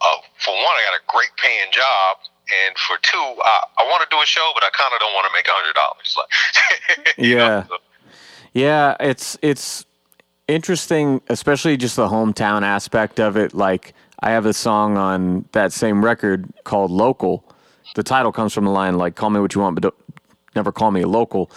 uh, 0.00 0.18
for 0.40 0.54
one, 0.54 0.74
I 0.76 0.82
got 0.88 0.96
a 0.96 1.04
great 1.08 1.32
paying 1.36 1.70
job, 1.72 2.18
and 2.48 2.76
for 2.78 2.96
two, 3.02 3.26
I, 3.44 3.64
I 3.78 3.82
want 3.84 4.02
to 4.02 4.10
do 4.10 4.20
a 4.20 4.26
show, 4.26 4.50
but 4.54 4.64
I 4.64 4.70
kind 4.72 4.92
of 4.94 5.00
don't 5.00 5.14
want 5.14 5.26
to 5.28 5.34
make 5.36 5.46
a 5.48 5.54
hundred 5.54 5.76
dollars." 5.76 6.10
Like, 6.16 7.14
yeah, 7.18 7.66
so. 7.66 7.78
yeah, 8.52 8.96
it's 9.00 9.38
it's 9.42 9.86
interesting, 10.48 11.20
especially 11.28 11.76
just 11.76 11.96
the 11.96 12.08
hometown 12.08 12.62
aspect 12.62 13.20
of 13.20 13.36
it. 13.36 13.54
Like, 13.54 13.94
I 14.20 14.30
have 14.30 14.46
a 14.46 14.52
song 14.52 14.96
on 14.96 15.44
that 15.52 15.72
same 15.72 16.04
record 16.04 16.50
called 16.64 16.90
"Local." 16.90 17.44
The 17.94 18.02
title 18.02 18.32
comes 18.32 18.52
from 18.52 18.64
the 18.64 18.70
line 18.70 18.96
like 18.96 19.14
"Call 19.14 19.30
me 19.30 19.40
what 19.40 19.54
you 19.54 19.60
want, 19.60 19.80
but 19.80 19.94
never 20.54 20.72
call 20.72 20.90
me 20.90 21.02
a 21.02 21.08
local." 21.08 21.50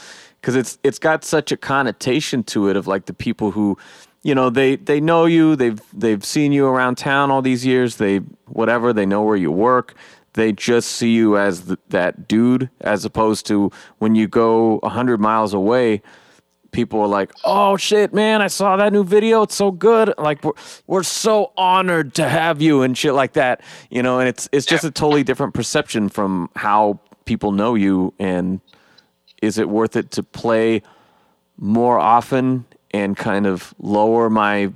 Because 0.43 0.57
it's 0.57 0.77
it's 0.83 0.99
got 0.99 1.23
such 1.23 1.53
a 1.53 1.57
connotation 1.57 2.43
to 2.43 2.67
it 2.67 2.75
of 2.75 2.85
like 2.85 3.05
the 3.05 3.13
people 3.13 3.51
who 3.51 3.77
you 4.23 4.35
know 4.35 4.49
they 4.49 4.75
they 4.75 4.99
know 4.99 5.25
you 5.25 5.55
they've 5.55 5.81
they've 5.93 6.25
seen 6.25 6.51
you 6.51 6.67
around 6.67 6.97
town 6.97 7.31
all 7.31 7.41
these 7.41 7.65
years 7.65 7.95
they 7.95 8.17
whatever 8.47 8.91
they 8.91 9.05
know 9.05 9.23
where 9.23 9.37
you 9.37 9.49
work 9.49 9.95
they 10.33 10.51
just 10.51 10.89
see 10.89 11.13
you 11.13 11.37
as 11.37 11.65
the, 11.65 11.79
that 11.89 12.27
dude 12.27 12.69
as 12.81 13.05
opposed 13.05 13.45
to 13.45 13.71
when 13.99 14.15
you 14.15 14.27
go 14.27 14.79
100 14.79 15.17
miles 15.21 15.53
away 15.53 16.01
people 16.71 16.99
are 16.99 17.07
like 17.07 17.31
oh 17.45 17.77
shit 17.77 18.13
man 18.13 18.41
i 18.41 18.47
saw 18.47 18.75
that 18.75 18.91
new 18.91 19.03
video 19.03 19.43
it's 19.43 19.55
so 19.55 19.71
good. 19.71 20.13
Like 20.17 20.43
we're, 20.43 20.51
we're 20.87 21.03
so 21.03 21.53
honored 21.55 22.15
to 22.15 22.27
have 22.27 22.61
you 22.61 22.81
and 22.81 22.97
shit 22.97 23.13
like 23.13 23.33
that 23.33 23.61
you 23.89 24.03
know 24.03 24.19
and 24.19 24.27
it's 24.27 24.49
it's 24.51 24.65
just 24.65 24.83
a 24.83 24.91
totally 24.91 25.23
different 25.23 25.53
perception 25.53 26.09
from 26.09 26.49
how 26.57 26.99
people 27.23 27.53
know 27.53 27.75
you 27.75 28.13
and 28.19 28.59
is 29.43 29.57
it 29.57 29.67
worth 29.67 29.97
it 29.97 30.09
to 30.11 30.23
play 30.23 30.81
more 31.57 31.99
often 31.99 32.65
and 32.91 33.17
kind 33.17 33.45
of 33.45 33.75
lower 33.77 34.29
my 34.29 34.71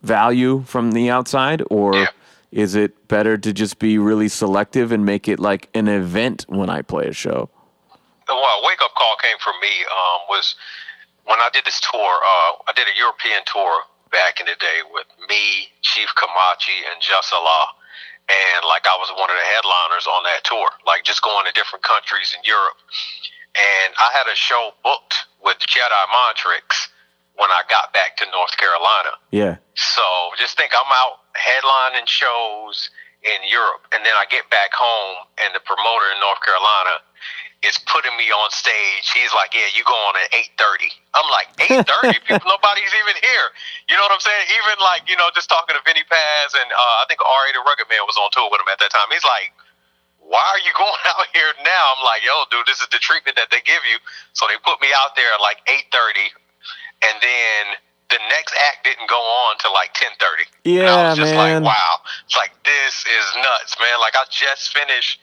value 0.00 0.62
from 0.66 0.92
the 0.92 1.10
outside 1.10 1.62
or 1.70 1.94
yeah. 1.94 2.06
is 2.50 2.74
it 2.74 3.08
better 3.08 3.36
to 3.36 3.52
just 3.52 3.78
be 3.78 3.98
really 3.98 4.28
selective 4.28 4.90
and 4.90 5.04
make 5.04 5.28
it 5.28 5.38
like 5.38 5.68
an 5.74 5.86
event 5.86 6.46
when 6.48 6.70
I 6.70 6.80
play 6.80 7.08
a 7.08 7.12
show? 7.12 7.50
Well, 8.26 8.38
a 8.38 8.66
wake 8.66 8.80
up 8.82 8.94
call 8.96 9.16
came 9.22 9.36
for 9.38 9.52
me 9.60 9.84
um, 9.84 10.18
was 10.28 10.56
when 11.24 11.38
I 11.38 11.50
did 11.52 11.64
this 11.66 11.80
tour. 11.80 11.92
Uh, 12.24 12.64
I 12.66 12.72
did 12.74 12.88
a 12.88 12.96
European 12.98 13.44
tour 13.44 13.82
back 14.10 14.40
in 14.40 14.46
the 14.46 14.56
day 14.58 14.80
with 14.90 15.06
me, 15.28 15.68
Chief 15.82 16.08
Kamachi, 16.16 16.88
and 16.90 17.02
Jasala. 17.02 17.76
And 18.26 18.66
like 18.66 18.88
I 18.88 18.96
was 18.98 19.12
one 19.14 19.30
of 19.30 19.36
the 19.36 19.48
headliners 19.54 20.06
on 20.08 20.24
that 20.24 20.42
tour, 20.42 20.66
like 20.86 21.04
just 21.04 21.22
going 21.22 21.46
to 21.46 21.52
different 21.52 21.84
countries 21.84 22.34
in 22.34 22.42
Europe 22.42 22.74
and 23.56 23.94
I 23.96 24.12
had 24.12 24.28
a 24.28 24.36
show 24.36 24.76
booked 24.84 25.26
with 25.42 25.56
Jedi 25.64 26.04
Mind 26.12 26.36
Tricks 26.36 26.88
when 27.36 27.48
I 27.50 27.62
got 27.68 27.92
back 27.92 28.16
to 28.20 28.24
North 28.32 28.56
Carolina. 28.56 29.16
Yeah. 29.32 29.56
So 29.74 30.04
just 30.36 30.56
think 30.56 30.72
I'm 30.76 30.92
out 30.92 31.24
headlining 31.36 32.08
shows 32.08 32.90
in 33.24 33.40
Europe, 33.48 33.88
and 33.92 34.04
then 34.04 34.14
I 34.14 34.24
get 34.28 34.48
back 34.52 34.72
home, 34.72 35.26
and 35.40 35.50
the 35.56 35.60
promoter 35.64 36.06
in 36.14 36.20
North 36.20 36.40
Carolina 36.44 37.00
is 37.64 37.80
putting 37.88 38.12
me 38.20 38.28
on 38.30 38.48
stage. 38.52 39.08
He's 39.10 39.32
like, 39.32 39.56
"Yeah, 39.56 39.66
you 39.72 39.82
go 39.82 39.96
on 39.96 40.14
at 40.20 40.28
8:30." 40.32 40.92
I'm 41.16 41.28
like, 41.32 41.48
"8:30? 41.88 42.22
People, 42.28 42.46
nobody's 42.46 42.92
even 42.92 43.16
here." 43.18 43.48
You 43.88 43.96
know 43.96 44.04
what 44.04 44.12
I'm 44.12 44.22
saying? 44.22 44.46
Even 44.52 44.76
like, 44.84 45.08
you 45.08 45.16
know, 45.16 45.32
just 45.34 45.48
talking 45.48 45.74
to 45.74 45.82
Vinnie 45.82 46.06
Paz, 46.06 46.54
and 46.54 46.68
uh, 46.70 47.02
I 47.02 47.04
think 47.08 47.24
R.A. 47.24 47.56
the 47.56 47.64
Rugged 47.64 47.88
Man 47.88 48.04
was 48.04 48.20
on 48.20 48.28
tour 48.36 48.46
with 48.52 48.60
him 48.60 48.68
at 48.70 48.78
that 48.84 48.92
time. 48.92 49.08
He's 49.10 49.24
like 49.24 49.55
why 50.26 50.42
are 50.42 50.62
you 50.62 50.74
going 50.74 51.02
out 51.14 51.26
here 51.32 51.52
now? 51.62 51.84
I'm 51.96 52.02
like, 52.02 52.26
yo, 52.26 52.34
dude, 52.50 52.66
this 52.66 52.82
is 52.82 52.90
the 52.90 52.98
treatment 52.98 53.38
that 53.38 53.50
they 53.50 53.62
give 53.62 53.82
you. 53.86 53.98
So 54.34 54.46
they 54.50 54.58
put 54.66 54.82
me 54.82 54.90
out 54.94 55.14
there 55.14 55.30
at 55.32 55.40
like 55.40 55.62
8:30, 55.66 56.30
and 57.06 57.16
then 57.22 57.62
the 58.10 58.20
next 58.30 58.54
act 58.70 58.86
didn't 58.86 59.10
go 59.10 59.18
on 59.18 59.58
till 59.58 59.72
like 59.72 59.94
10:30. 59.94 60.46
Yeah, 60.66 60.80
and 60.80 60.88
I 60.90 60.96
was 61.10 61.18
just 61.18 61.34
man. 61.34 61.62
like, 61.62 61.74
wow, 61.74 62.02
it's 62.26 62.36
like 62.36 62.54
this 62.66 62.94
is 63.06 63.24
nuts, 63.38 63.78
man. 63.78 63.98
Like 64.02 64.14
I 64.18 64.26
just 64.30 64.74
finished 64.74 65.22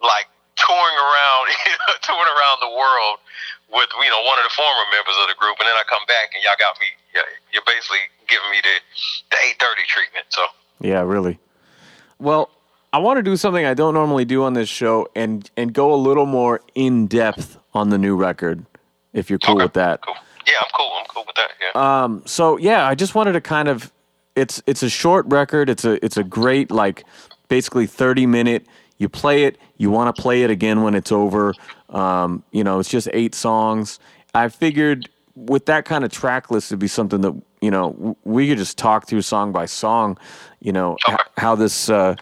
like 0.00 0.30
touring 0.56 0.98
around, 0.98 1.44
touring 2.06 2.30
around 2.30 2.58
the 2.62 2.72
world 2.74 3.18
with 3.70 3.90
you 3.98 4.10
know 4.10 4.22
one 4.22 4.38
of 4.38 4.46
the 4.46 4.54
former 4.54 4.86
members 4.94 5.18
of 5.22 5.26
the 5.30 5.38
group, 5.38 5.58
and 5.58 5.66
then 5.66 5.74
I 5.74 5.84
come 5.90 6.06
back 6.06 6.30
and 6.34 6.40
y'all 6.46 6.58
got 6.58 6.78
me 6.78 6.86
you're 7.52 7.66
basically 7.66 8.04
giving 8.28 8.50
me 8.50 8.60
the 8.62 8.76
the 9.30 9.38
eight 9.48 9.58
thirty 9.58 9.82
treatment. 9.88 10.26
So 10.30 10.42
Yeah, 10.80 11.02
really. 11.02 11.38
Well, 12.18 12.50
I 12.96 12.98
want 12.98 13.18
to 13.18 13.22
do 13.22 13.36
something 13.36 13.66
I 13.66 13.74
don't 13.74 13.92
normally 13.92 14.24
do 14.24 14.42
on 14.44 14.54
this 14.54 14.70
show 14.70 15.06
and 15.14 15.50
and 15.58 15.74
go 15.74 15.92
a 15.92 15.96
little 15.96 16.24
more 16.24 16.62
in 16.74 17.06
depth 17.08 17.58
on 17.74 17.90
the 17.90 17.98
new 17.98 18.16
record, 18.16 18.64
if 19.12 19.28
you're 19.28 19.38
cool 19.38 19.56
Okay, 19.56 19.64
with 19.64 19.74
that. 19.74 20.00
cool. 20.00 20.14
Yeah, 20.46 20.54
I'm 20.62 20.68
cool. 20.74 20.90
I'm 20.98 21.04
cool 21.08 21.24
with 21.26 21.36
that. 21.36 21.50
Yeah. 21.60 22.04
Um, 22.04 22.22
so 22.24 22.56
yeah, 22.56 22.86
I 22.88 22.94
just 22.94 23.14
wanted 23.14 23.32
to 23.32 23.42
kind 23.42 23.68
of 23.68 23.92
it's 24.34 24.62
it's 24.66 24.82
a 24.82 24.88
short 24.88 25.26
record. 25.26 25.68
It's 25.68 25.84
a 25.84 26.02
it's 26.02 26.16
a 26.16 26.24
great 26.24 26.70
like 26.70 27.04
basically 27.48 27.86
30 27.86 28.24
minute. 28.24 28.64
You 28.96 29.10
play 29.10 29.44
it, 29.44 29.58
you 29.76 29.90
want 29.90 30.16
to 30.16 30.22
play 30.22 30.42
it 30.42 30.48
again 30.50 30.82
when 30.82 30.94
it's 30.94 31.12
over. 31.12 31.52
Um, 31.90 32.42
you 32.50 32.64
know, 32.64 32.78
it's 32.78 32.88
just 32.88 33.10
eight 33.12 33.34
songs. 33.34 33.98
I 34.34 34.48
figured 34.48 35.10
with 35.34 35.66
that 35.66 35.84
kind 35.84 36.02
of 36.02 36.10
track 36.10 36.50
list, 36.50 36.68
it'd 36.72 36.78
be 36.78 36.88
something 36.88 37.20
that 37.20 37.34
you 37.60 37.70
know 37.70 38.16
we 38.24 38.48
could 38.48 38.56
just 38.56 38.78
talk 38.78 39.06
through 39.06 39.20
song 39.20 39.52
by 39.52 39.66
song. 39.66 40.16
You 40.60 40.72
know 40.72 40.96
h- 41.06 41.18
how 41.36 41.54
this 41.56 41.90
uh, 41.90 42.16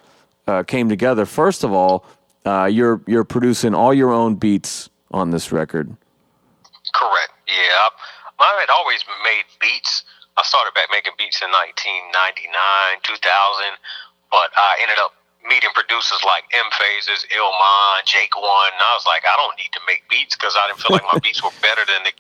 uh, 0.47 0.63
came 0.63 0.89
together. 0.89 1.27
First 1.27 1.65
of 1.65 1.73
all, 1.73 2.05
uh, 2.45 2.67
you're 2.67 3.01
you're 3.07 3.25
producing 3.25 3.75
all 3.75 3.95
your 3.95 4.13
own 4.13 4.35
beats 4.35 4.91
on 5.11 5.31
this 5.31 5.53
record. 5.53 5.89
Correct. 6.95 7.33
Yeah. 7.49 7.89
I, 8.39 8.61
had 8.61 8.71
always 8.71 9.05
made 9.25 9.47
beats. 9.61 10.05
I 10.37 10.43
started 10.43 10.75
back 10.75 10.91
making 10.91 11.15
beats 11.17 11.41
in 11.41 11.49
1999, 11.49 12.51
2000, 13.07 13.79
but 14.29 14.51
I 14.59 14.83
ended 14.83 14.99
up 14.99 15.15
meeting 15.47 15.71
producers 15.77 16.21
like 16.27 16.45
M 16.53 16.67
Phases, 16.75 17.25
Illmind, 17.31 18.05
Jake 18.05 18.35
One. 18.35 18.73
And 18.75 18.83
I 18.83 18.93
was 18.97 19.07
like, 19.07 19.23
I 19.29 19.37
don't 19.37 19.55
need 19.57 19.71
to 19.77 19.83
make 19.87 20.03
beats 20.11 20.35
because 20.35 20.57
I 20.59 20.67
didn't 20.69 20.83
feel 20.83 20.93
like 20.97 21.07
my 21.07 21.21
beats 21.25 21.41
were 21.45 21.55
better 21.63 21.87
than 21.87 22.03
the, 22.03 22.13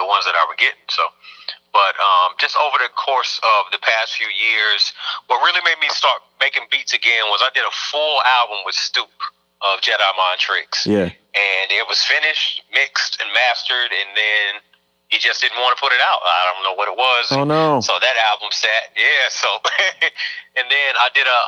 the 0.00 0.06
ones 0.06 0.24
that 0.24 0.34
I 0.34 0.42
were 0.48 0.58
getting. 0.58 0.80
So, 0.88 1.04
but 1.72 1.94
um, 2.00 2.34
just 2.38 2.56
over 2.58 2.76
the 2.82 2.90
course 2.96 3.40
of 3.42 3.70
the 3.72 3.78
past 3.78 4.14
few 4.14 4.28
years, 4.28 4.92
what 5.26 5.38
really 5.44 5.60
made 5.64 5.78
me 5.80 5.88
start 5.90 6.20
making 6.40 6.64
beats 6.70 6.92
again 6.94 7.24
was 7.30 7.40
I 7.42 7.50
did 7.54 7.64
a 7.64 7.74
full 7.90 8.20
album 8.22 8.58
with 8.66 8.74
Stoupe 8.74 9.22
of 9.62 9.80
Jedi 9.80 10.10
Mind 10.16 10.40
Tricks 10.40 10.86
Yeah. 10.86 11.12
and 11.36 11.66
it 11.70 11.86
was 11.86 12.02
finished, 12.02 12.62
mixed, 12.72 13.20
and 13.20 13.28
mastered, 13.34 13.92
and 13.92 14.10
then 14.16 14.60
he 15.08 15.18
just 15.18 15.40
didn't 15.42 15.58
want 15.60 15.76
to 15.76 15.80
put 15.82 15.92
it 15.92 16.00
out. 16.00 16.20
I 16.24 16.42
don't 16.54 16.62
know 16.64 16.74
what 16.78 16.88
it 16.88 16.96
was. 16.96 17.26
Oh 17.30 17.44
no. 17.44 17.80
So 17.82 17.98
that 18.00 18.16
album 18.30 18.48
sat, 18.52 18.94
yeah. 18.96 19.26
So, 19.30 19.48
and 20.56 20.66
then 20.70 20.90
I 20.98 21.08
did 21.14 21.26
a, 21.26 21.40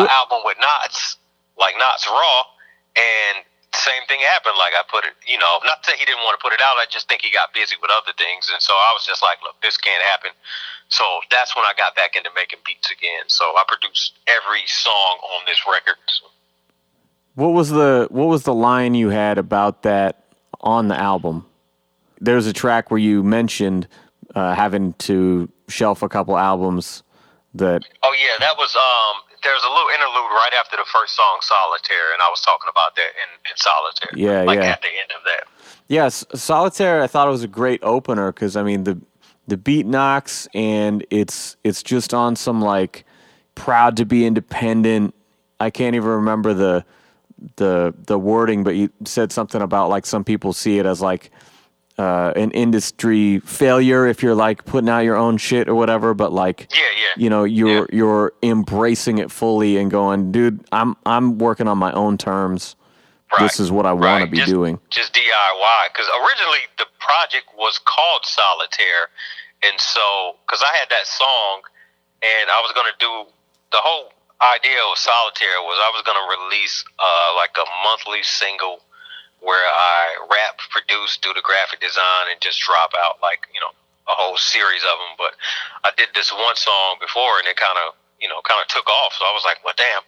uh, 0.00 0.06
a 0.06 0.10
album 0.10 0.38
with 0.44 0.56
Nottz, 0.58 1.16
like 1.58 1.74
Nottz 1.74 2.06
Raw, 2.06 2.42
and 2.96 3.44
same 3.74 4.02
thing 4.08 4.20
happened. 4.20 4.58
Like 4.58 4.74
I 4.74 4.82
put 4.90 5.04
it, 5.04 5.14
you 5.26 5.38
know, 5.38 5.62
not 5.64 5.82
that 5.86 5.96
he 5.96 6.04
didn't 6.04 6.22
want 6.26 6.38
to 6.38 6.42
put 6.42 6.52
it 6.52 6.60
out. 6.60 6.76
I 6.76 6.86
just 6.90 7.08
think 7.08 7.22
he 7.22 7.30
got 7.30 7.54
busy 7.54 7.76
with 7.80 7.90
other 7.90 8.12
things, 8.18 8.50
and 8.52 8.60
so 8.60 8.74
I 8.74 8.90
was 8.94 9.06
just 9.06 9.22
like, 9.22 9.38
look, 9.42 9.54
this 9.62 9.76
can't 9.76 10.02
happen. 10.02 10.30
So 10.88 11.04
that's 11.30 11.54
when 11.54 11.64
I 11.64 11.72
got 11.76 11.94
back 11.94 12.16
into 12.16 12.30
making 12.34 12.60
beats 12.66 12.90
again. 12.90 13.28
So 13.28 13.44
I 13.44 13.62
produced 13.68 14.18
every 14.26 14.66
song 14.66 15.18
on 15.22 15.46
this 15.46 15.62
record. 15.70 15.96
What 17.34 17.54
was 17.54 17.70
the 17.70 18.08
what 18.10 18.26
was 18.26 18.42
the 18.42 18.54
line 18.54 18.94
you 18.94 19.08
had 19.10 19.38
about 19.38 19.82
that 19.82 20.24
on 20.60 20.88
the 20.88 20.96
album? 20.98 21.46
There's 22.20 22.46
a 22.46 22.52
track 22.52 22.90
where 22.90 22.98
you 22.98 23.22
mentioned 23.22 23.88
uh, 24.34 24.54
having 24.54 24.92
to 24.94 25.48
shelf 25.68 26.02
a 26.02 26.08
couple 26.08 26.36
albums 26.36 27.02
that 27.54 27.82
Oh 28.02 28.14
yeah, 28.18 28.36
that 28.40 28.56
was 28.56 28.74
um. 28.76 29.22
There's 29.42 29.62
a 29.64 29.68
little 29.68 29.88
interlude 29.88 30.30
right 30.32 30.52
after 30.58 30.76
the 30.76 30.84
first 30.92 31.16
song, 31.16 31.38
"Solitaire," 31.40 32.12
and 32.12 32.22
I 32.22 32.28
was 32.28 32.40
talking 32.42 32.68
about 32.70 32.94
that 32.96 33.10
in, 33.22 33.50
in 33.50 33.56
"Solitaire." 33.56 34.12
Yeah, 34.14 34.42
like 34.42 34.60
yeah. 34.60 34.70
at 34.70 34.82
the 34.82 34.88
end 34.88 35.10
of 35.16 35.24
that. 35.24 35.44
yes, 35.88 36.24
Solitaire 36.34 37.02
I 37.02 37.06
thought 37.06 37.26
it 37.26 37.30
was 37.30 37.42
a 37.42 37.48
great 37.48 37.80
opener 37.82 38.32
cuz 38.32 38.56
I 38.56 38.62
mean 38.62 38.84
the 38.84 39.00
the 39.48 39.56
beat 39.56 39.86
knocks 39.86 40.46
and 40.54 41.04
it's 41.10 41.56
it's 41.64 41.82
just 41.82 42.14
on 42.14 42.36
some 42.36 42.60
like 42.60 43.04
proud 43.54 43.96
to 43.96 44.04
be 44.04 44.24
independent. 44.26 45.14
I 45.58 45.70
can't 45.70 45.96
even 45.96 46.08
remember 46.08 46.54
the 46.54 46.84
the 47.56 47.94
the 48.06 48.18
wording 48.18 48.62
but 48.62 48.76
you 48.76 48.90
said 49.04 49.32
something 49.32 49.62
about 49.62 49.88
like 49.88 50.04
some 50.06 50.24
people 50.24 50.52
see 50.52 50.78
it 50.78 50.86
as 50.86 51.00
like 51.00 51.30
uh, 52.00 52.32
an 52.34 52.50
industry 52.52 53.40
failure 53.40 54.06
if 54.06 54.22
you're 54.22 54.34
like 54.34 54.64
putting 54.64 54.88
out 54.88 55.00
your 55.00 55.16
own 55.16 55.36
shit 55.36 55.68
or 55.68 55.74
whatever. 55.74 56.14
But 56.14 56.32
like, 56.32 56.68
Yeah, 56.72 56.80
yeah. 56.80 57.22
you 57.22 57.28
know, 57.30 57.44
you're 57.44 57.86
you're 57.92 58.32
embracing 58.42 59.18
it 59.18 59.30
fully 59.30 59.76
and 59.76 59.90
going, 59.90 60.32
dude, 60.32 60.64
I'm 60.72 60.96
I'm 61.04 61.36
working 61.38 61.68
on 61.68 61.76
my 61.78 61.92
own 61.92 62.16
terms. 62.16 62.76
This 63.38 63.60
is 63.60 63.70
what 63.70 63.86
I 63.86 63.92
want 63.92 64.24
to 64.24 64.30
be 64.30 64.38
Just- 64.38 64.50
doing. 64.50 64.80
Just 64.90 65.14
DIY, 65.14 65.82
because 65.92 66.08
originally 66.24 66.64
the 66.78 66.86
project 66.98 67.46
was 67.56 67.78
called 67.78 68.24
Solitaire, 68.24 69.06
and 69.62 69.78
so 69.78 70.34
because 70.46 70.64
I 70.66 70.74
had 70.76 70.88
that 70.90 71.06
song, 71.06 71.62
and 72.22 72.50
I 72.50 72.58
was 72.64 72.72
gonna 72.74 72.96
do 72.98 73.30
the 73.70 73.78
whole 73.78 74.10
idea 74.42 74.80
of 74.90 74.98
Solitaire 74.98 75.60
was 75.62 75.78
I 75.78 75.90
was 75.94 76.02
gonna 76.02 76.26
release 76.42 76.82
uh, 76.98 77.30
like 77.36 77.54
a 77.56 77.66
monthly 77.86 78.22
single 78.24 78.80
where 79.40 79.64
I 79.64 80.20
rap, 80.28 80.60
produce, 80.70 81.16
do 81.18 81.32
the 81.34 81.42
graphic 81.42 81.80
design, 81.80 82.28
and 82.30 82.40
just 82.40 82.60
drop 82.60 82.92
out 82.96 83.18
like 83.22 83.48
you 83.52 83.60
know 83.60 83.72
a 84.08 84.14
whole 84.16 84.36
series 84.36 84.82
of 84.84 84.96
them. 85.00 85.12
But 85.16 85.32
I 85.84 85.90
did 85.96 86.12
this 86.14 86.32
one 86.32 86.56
song 86.56 86.96
before, 87.00 87.40
and 87.40 87.48
it 87.48 87.56
kind 87.56 87.76
of 87.86 87.94
you 88.20 88.28
know 88.28 88.40
kind 88.44 88.60
of 88.60 88.68
took 88.68 88.88
off. 88.88 89.16
So 89.18 89.24
I 89.24 89.32
was 89.32 89.44
like, 89.44 89.64
well, 89.64 89.76
damn. 89.76 90.04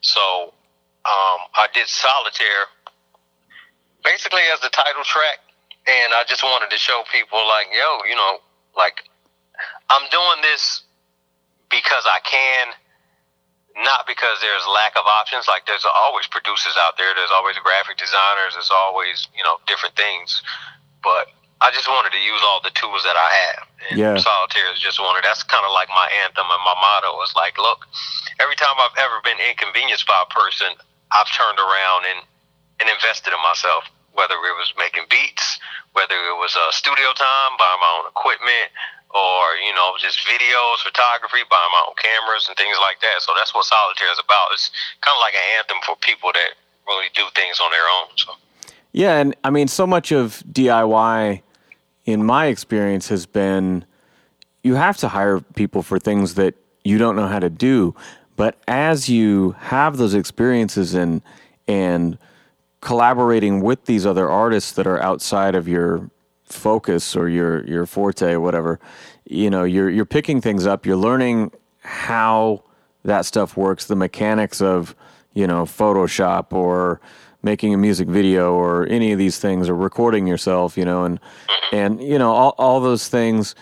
So 0.00 0.54
um, 1.06 1.40
I 1.54 1.68
did 1.74 1.86
Solitaire 1.86 2.70
basically 4.06 4.42
as 4.54 4.60
the 4.60 4.70
title 4.70 5.02
track, 5.02 5.42
and 5.86 6.14
I 6.14 6.22
just 6.28 6.42
wanted 6.42 6.70
to 6.70 6.78
show 6.78 7.02
people 7.10 7.42
like, 7.48 7.66
yo, 7.74 8.06
you 8.08 8.14
know, 8.14 8.38
like 8.76 9.02
I'm 9.90 10.06
doing 10.10 10.42
this 10.42 10.82
because 11.70 12.06
I 12.06 12.20
can, 12.22 12.74
not 13.84 14.06
because 14.06 14.40
there's 14.40 14.64
lack 14.72 14.96
of 14.96 15.04
options. 15.04 15.48
Like 15.48 15.66
there's 15.66 15.84
always 15.84 16.26
producers 16.26 16.74
out 16.80 16.96
there, 16.96 17.12
there's 17.14 17.32
always 17.32 17.56
graphic 17.60 17.96
designers, 17.98 18.54
there's 18.54 18.72
always 18.72 19.28
you 19.36 19.44
know 19.44 19.60
different 19.66 19.96
things, 19.96 20.42
but 21.02 21.28
I 21.60 21.72
just 21.72 21.88
wanted 21.88 22.12
to 22.12 22.20
use 22.20 22.40
all 22.44 22.60
the 22.60 22.72
tools 22.76 23.00
that 23.04 23.16
I 23.16 23.30
have. 23.32 23.62
And 23.88 23.98
Yeah. 23.98 24.16
Solitaire 24.20 24.72
is 24.72 24.80
just 24.80 25.00
one 25.00 25.16
of 25.16 25.22
that's 25.24 25.42
kind 25.42 25.64
of 25.64 25.72
like 25.72 25.88
my 25.88 26.08
anthem 26.24 26.44
and 26.44 26.62
my 26.64 26.76
motto 26.76 27.16
is 27.24 27.32
like, 27.34 27.56
look, 27.56 27.88
every 28.40 28.56
time 28.56 28.76
I've 28.76 28.96
ever 29.00 29.20
been 29.24 29.40
inconvenienced 29.40 30.06
by 30.06 30.20
a 30.20 30.28
person, 30.28 30.68
I've 31.12 31.30
turned 31.32 31.58
around 31.58 32.04
and, 32.12 32.20
and 32.80 32.90
invested 32.92 33.32
in 33.32 33.40
myself, 33.40 33.88
whether 34.12 34.36
it 34.36 34.56
was 34.60 34.68
making 34.76 35.08
beats, 35.08 35.56
whether 35.96 36.12
it 36.12 36.36
was 36.36 36.52
uh, 36.56 36.72
studio 36.72 37.12
time, 37.16 37.56
buying 37.56 37.80
my 37.80 37.92
own 38.04 38.06
equipment, 38.12 38.68
or, 39.10 39.56
you 39.64 39.74
know, 39.74 39.94
just 40.00 40.18
videos, 40.26 40.82
photography, 40.82 41.42
buying 41.48 41.72
my 41.72 41.82
own 41.88 41.96
cameras 41.96 42.46
and 42.48 42.56
things 42.56 42.76
like 42.80 43.00
that. 43.00 43.22
So 43.22 43.32
that's 43.36 43.54
what 43.54 43.64
Solitaire 43.64 44.12
is 44.12 44.20
about. 44.22 44.48
It's 44.52 44.70
kind 45.00 45.14
of 45.14 45.20
like 45.20 45.34
an 45.34 45.46
anthem 45.58 45.78
for 45.86 45.96
people 46.00 46.30
that 46.34 46.58
really 46.86 47.08
do 47.14 47.22
things 47.34 47.60
on 47.60 47.70
their 47.70 47.86
own. 47.86 48.08
So. 48.16 48.32
Yeah, 48.92 49.18
and 49.18 49.36
I 49.44 49.50
mean, 49.50 49.68
so 49.68 49.86
much 49.86 50.12
of 50.12 50.42
DIY, 50.50 51.42
in 52.04 52.24
my 52.24 52.46
experience, 52.46 53.08
has 53.08 53.26
been 53.26 53.84
you 54.62 54.74
have 54.74 54.96
to 54.98 55.08
hire 55.08 55.40
people 55.54 55.82
for 55.82 55.98
things 55.98 56.34
that 56.34 56.54
you 56.82 56.98
don't 56.98 57.14
know 57.14 57.28
how 57.28 57.38
to 57.38 57.50
do. 57.50 57.94
But 58.34 58.58
as 58.66 59.08
you 59.08 59.52
have 59.60 59.96
those 59.96 60.14
experiences 60.14 60.94
and 60.94 61.22
and 61.68 62.18
collaborating 62.80 63.60
with 63.60 63.84
these 63.86 64.06
other 64.06 64.28
artists 64.28 64.72
that 64.72 64.86
are 64.86 65.02
outside 65.02 65.54
of 65.54 65.66
your 65.66 66.10
focus 66.56 67.14
or 67.14 67.28
your 67.28 67.64
your 67.66 67.86
forte 67.86 68.32
or 68.32 68.40
whatever, 68.40 68.80
you 69.24 69.50
know, 69.50 69.64
you're 69.64 69.90
you're 69.90 70.04
picking 70.04 70.40
things 70.40 70.66
up. 70.66 70.86
You're 70.86 70.96
learning 70.96 71.52
how 71.80 72.64
that 73.04 73.24
stuff 73.24 73.56
works, 73.56 73.86
the 73.86 73.96
mechanics 73.96 74.60
of 74.60 74.94
you 75.34 75.46
know 75.46 75.64
Photoshop 75.64 76.52
or 76.52 77.00
making 77.42 77.72
a 77.72 77.78
music 77.78 78.08
video 78.08 78.54
or 78.54 78.86
any 78.88 79.12
of 79.12 79.18
these 79.18 79.38
things 79.38 79.68
or 79.68 79.74
recording 79.74 80.26
yourself, 80.26 80.76
you 80.76 80.84
know, 80.84 81.04
and 81.04 81.20
and 81.72 82.02
you 82.02 82.18
know 82.18 82.32
all 82.32 82.54
all 82.58 82.80
those 82.80 83.08
things. 83.08 83.54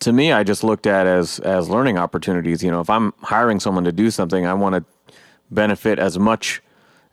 To 0.00 0.12
me, 0.12 0.32
I 0.32 0.42
just 0.42 0.64
looked 0.64 0.86
at 0.86 1.06
as 1.06 1.38
as 1.40 1.68
learning 1.68 1.98
opportunities. 1.98 2.62
You 2.62 2.70
know, 2.70 2.80
if 2.80 2.90
I'm 2.90 3.12
hiring 3.22 3.60
someone 3.60 3.84
to 3.84 3.92
do 3.92 4.10
something, 4.10 4.46
I 4.46 4.54
want 4.54 4.74
to 4.74 5.14
benefit 5.50 5.98
as 5.98 6.18
much 6.18 6.62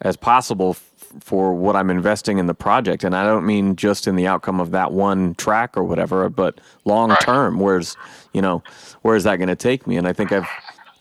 as 0.02 0.16
possible 0.16 0.76
for 1.20 1.54
what 1.54 1.76
I'm 1.76 1.90
investing 1.90 2.38
in 2.38 2.48
the 2.48 2.54
project. 2.54 3.04
And 3.04 3.16
I 3.16 3.24
don't 3.24 3.46
mean 3.46 3.76
just 3.76 4.08
in 4.08 4.16
the 4.16 4.28
outcome 4.28 4.60
of 4.60 4.72
that 4.72 4.92
one 4.92 5.36
track 5.36 5.76
or 5.78 5.84
whatever, 5.84 6.30
but 6.30 6.60
long 6.86 7.10
Right. 7.10 7.20
term. 7.22 7.60
Where's 7.60 7.96
you 8.34 8.42
know, 8.42 8.62
where 9.02 9.16
is 9.16 9.24
that 9.24 9.38
going 9.38 9.50
to 9.50 9.56
take 9.56 9.88
me? 9.88 9.98
And 9.98 10.08
I 10.08 10.14
think 10.14 10.32
I've 10.32 10.48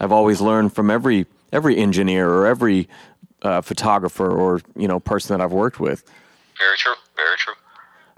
I've 0.00 0.12
always 0.12 0.40
learned 0.40 0.72
from 0.74 0.90
every 0.90 1.26
every 1.52 1.76
engineer 1.76 2.28
or 2.28 2.46
every 2.46 2.88
uh, 3.42 3.60
photographer 3.60 4.28
or 4.30 4.60
you 4.76 4.88
know 4.88 4.98
person 5.00 5.36
that 5.36 5.42
I've 5.44 5.52
worked 5.52 5.80
with. 5.80 6.04
Very 6.58 6.76
true. 6.76 6.94
Very 7.16 7.36
true. 7.36 7.54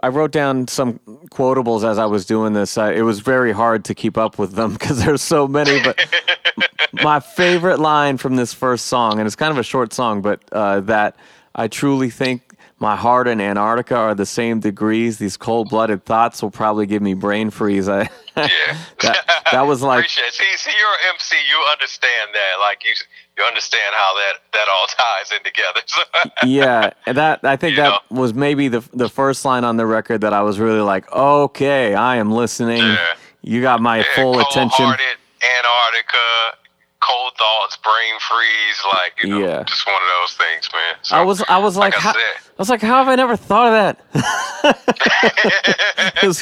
I 0.02 0.08
wrote 0.08 0.32
down 0.32 0.66
some 0.66 0.98
quotables 1.30 1.84
as 1.84 1.98
I 1.98 2.06
was 2.06 2.24
doing 2.24 2.54
this. 2.54 2.78
I, 2.78 2.92
it 2.92 3.02
was 3.02 3.20
very 3.20 3.52
hard 3.52 3.84
to 3.84 3.94
keep 3.94 4.16
up 4.16 4.38
with 4.38 4.52
them 4.52 4.72
because 4.78 5.04
there's 5.04 5.20
so 5.22 5.46
many. 5.46 5.82
But 5.82 5.98
my 7.02 7.20
favorite 7.20 7.80
line 7.80 8.16
from 8.16 8.36
this 8.36 8.54
first 8.54 8.86
song, 8.86 9.18
and 9.18 9.26
it's 9.26 9.36
kind 9.36 9.50
of 9.52 9.58
a 9.58 9.62
short 9.62 9.92
song, 9.92 10.22
but 10.22 10.40
uh, 10.52 10.80
that 10.80 11.16
I 11.60 11.68
truly 11.68 12.08
think 12.08 12.54
my 12.78 12.96
heart 12.96 13.28
and 13.28 13.42
Antarctica 13.42 13.94
are 13.94 14.14
the 14.14 14.24
same 14.24 14.60
degrees. 14.60 15.18
These 15.18 15.36
cold-blooded 15.36 16.06
thoughts 16.06 16.42
will 16.42 16.50
probably 16.50 16.86
give 16.86 17.02
me 17.02 17.12
brain 17.12 17.50
freeze. 17.50 17.86
I, 17.86 18.08
Yeah. 18.36 18.48
that, 19.02 19.42
that 19.52 19.66
was 19.66 19.82
like, 19.82 19.98
Appreciate. 19.98 20.32
See, 20.32 20.56
see, 20.56 20.70
you're 20.78 20.88
an 20.88 21.12
MC. 21.14 21.36
You 21.36 21.58
understand 21.70 22.30
that. 22.32 22.54
Like 22.60 22.82
you, 22.82 22.92
you 23.36 23.44
understand 23.44 23.92
how 23.92 24.14
that 24.14 24.32
that 24.54 24.68
all 24.72 24.86
ties 24.86 25.30
in 25.36 25.44
together. 25.44 25.80
So, 25.84 26.00
yeah, 26.48 26.90
and 27.04 27.18
that 27.18 27.44
I 27.44 27.56
think 27.56 27.76
You 27.76 27.82
that 27.82 28.10
was 28.10 28.32
maybe 28.32 28.68
the 28.68 28.80
the 28.94 29.10
first 29.10 29.44
line 29.44 29.64
on 29.64 29.76
the 29.76 29.84
record 29.84 30.22
that 30.22 30.32
I 30.32 30.40
was 30.40 30.58
really 30.58 30.80
like, 30.80 31.12
okay, 31.12 31.92
I 31.94 32.16
am 32.16 32.30
listening. 32.32 32.78
Yeah. 32.78 33.06
You 33.42 33.60
got 33.60 33.82
my 33.82 33.98
yeah, 33.98 34.04
full 34.14 34.40
attention. 34.40 34.86
Antarctica, 34.86 36.56
cold 37.10 37.32
thoughts, 37.36 37.76
brain 37.82 38.14
freeze. 38.20 38.78
Like 38.94 39.12
you 39.22 39.28
know, 39.30 39.38
Yeah. 39.40 39.62
just 39.64 39.86
one 39.86 39.96
of 40.00 40.08
those 40.20 40.34
things, 40.38 40.68
man. 40.72 40.94
So, 41.02 41.16
I 41.16 41.22
was 41.22 41.42
I 41.48 41.58
was 41.58 41.76
like, 41.76 41.94
like 41.94 41.98
I 41.98 42.08
how, 42.08 42.12
said. 42.12 42.36
I 42.38 42.58
was 42.58 42.70
like, 42.70 42.82
how 42.82 42.98
have 43.02 43.08
I 43.08 43.16
never 43.16 43.36
thought 43.36 43.66
of 43.66 43.74
that? 43.78 43.94
if, 46.22 46.38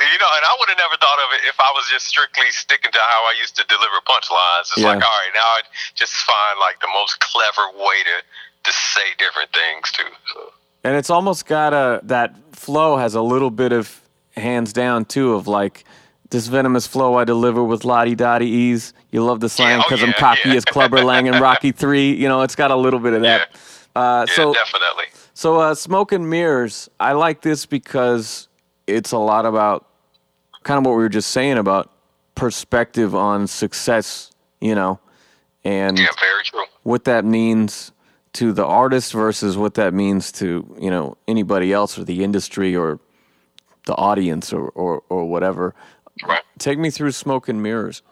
you 0.00 0.18
know, 0.18 0.30
and 0.36 0.44
I 0.44 0.56
would 0.58 0.68
have 0.68 0.78
never 0.78 0.96
thought 1.00 1.18
of 1.18 1.28
it 1.34 1.42
if 1.48 1.58
I 1.60 1.70
was 1.74 1.88
just 1.92 2.06
strictly 2.06 2.50
sticking 2.50 2.90
to 2.92 2.98
how 2.98 3.24
I 3.26 3.34
used 3.38 3.56
to 3.56 3.64
deliver 3.68 3.96
punchlines. 4.06 4.60
It's 4.72 4.78
Yeah. 4.78 4.88
like, 4.94 5.02
all 5.04 5.18
right, 5.20 5.34
now 5.34 5.40
I 5.40 5.60
just 5.94 6.12
find 6.14 6.58
like 6.60 6.80
the 6.80 6.88
most 6.94 7.18
clever 7.20 7.68
way 7.76 8.02
to 8.04 8.16
to 8.62 8.72
say 8.72 9.02
different 9.18 9.50
things 9.52 9.90
too. 9.92 10.04
So. 10.34 10.52
and 10.84 10.94
it's 10.96 11.08
almost 11.10 11.46
got 11.46 11.72
a 11.72 12.00
that 12.04 12.34
flow 12.52 12.96
has 12.98 13.14
a 13.14 13.22
little 13.22 13.50
bit 13.50 13.72
of 13.72 14.00
hands 14.36 14.72
down 14.72 15.04
too 15.06 15.32
of 15.34 15.46
like 15.48 15.84
this 16.30 16.46
venomous 16.46 16.86
flow 16.86 17.14
I 17.16 17.24
deliver 17.24 17.64
with 17.64 17.84
lottie 17.84 18.14
dottie 18.14 18.48
ease. 18.50 18.92
You 19.12 19.24
love 19.24 19.40
the 19.40 19.48
slang 19.48 19.80
oh, 19.80 19.82
because 19.82 20.02
I'm 20.02 20.12
cocky 20.12 20.50
yeah. 20.50 20.54
as 20.54 20.64
Clubber 20.64 21.02
Lang 21.02 21.26
in 21.26 21.40
Rocky 21.40 21.72
Three. 21.72 22.14
You 22.14 22.28
know, 22.28 22.42
it's 22.42 22.54
got 22.54 22.70
a 22.70 22.76
little 22.76 23.00
bit 23.00 23.12
of 23.12 23.22
that. 23.22 23.50
Uh, 23.94 24.24
Yeah, 24.28 24.34
so 24.34 24.52
definitely. 24.54 25.06
So, 25.34 25.58
uh, 25.58 25.74
Smoke 25.74 26.12
and 26.12 26.28
Mirrors, 26.28 26.88
I 27.00 27.12
like 27.12 27.40
this 27.42 27.66
because 27.66 28.48
it's 28.86 29.12
a 29.12 29.18
lot 29.18 29.46
about 29.46 29.86
kind 30.64 30.78
of 30.78 30.84
what 30.84 30.92
we 30.96 31.02
were 31.02 31.08
just 31.08 31.30
saying 31.30 31.58
about 31.58 31.90
perspective 32.34 33.14
on 33.14 33.46
success, 33.46 34.30
you 34.60 34.74
know, 34.74 35.00
and 35.64 35.98
Yeah, 35.98 36.08
very 36.20 36.44
true. 36.44 36.64
what 36.82 37.04
that 37.04 37.24
means 37.24 37.92
to 38.34 38.52
the 38.52 38.64
artist 38.64 39.12
versus 39.12 39.56
what 39.56 39.74
that 39.74 39.92
means 39.92 40.30
to, 40.32 40.76
you 40.78 40.90
know, 40.90 41.16
anybody 41.26 41.72
else 41.72 41.98
or 41.98 42.04
the 42.04 42.22
industry 42.22 42.76
or 42.76 43.00
the 43.86 43.94
audience 43.94 44.52
or, 44.52 44.68
or, 44.70 45.02
or 45.08 45.24
whatever. 45.28 45.74
Right. 46.26 46.42
Take 46.58 46.78
me 46.78 46.90
through 46.90 47.12
Smoke 47.12 47.48
and 47.48 47.62
Mirrors. 47.62 48.02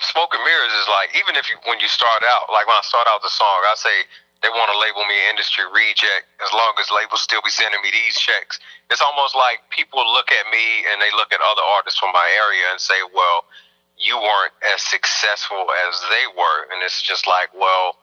Smoke 0.00 0.34
and 0.36 0.44
mirrors 0.44 0.74
is 0.76 0.88
like 0.92 1.16
even 1.16 1.36
if 1.40 1.48
you 1.48 1.56
when 1.64 1.80
you 1.80 1.88
start 1.88 2.22
out 2.24 2.52
like 2.52 2.68
when 2.68 2.76
I 2.76 2.84
start 2.84 3.08
out 3.08 3.22
the 3.24 3.32
song 3.32 3.64
I 3.64 3.74
say 3.76 4.04
they 4.42 4.52
want 4.52 4.68
to 4.68 4.78
label 4.78 5.04
me 5.08 5.16
industry 5.32 5.64
reject 5.72 6.28
as 6.44 6.52
long 6.52 6.76
as 6.76 6.86
labels 6.92 7.24
still 7.24 7.40
be 7.40 7.50
sending 7.50 7.80
me 7.80 7.90
these 7.90 8.14
checks. 8.20 8.60
It's 8.94 9.00
almost 9.00 9.34
like 9.34 9.64
people 9.74 10.04
look 10.12 10.30
at 10.30 10.46
me 10.52 10.84
and 10.92 11.00
they 11.00 11.08
look 11.16 11.32
at 11.32 11.40
other 11.40 11.64
artists 11.64 11.98
from 11.98 12.12
my 12.12 12.28
area 12.36 12.68
and 12.70 12.80
say, 12.80 13.00
well, 13.10 13.48
you 13.96 14.14
weren't 14.14 14.52
as 14.74 14.84
successful 14.84 15.66
as 15.88 15.94
they 16.12 16.28
were, 16.36 16.68
and 16.72 16.82
it's 16.84 17.02
just 17.02 17.26
like, 17.26 17.52
well. 17.54 17.98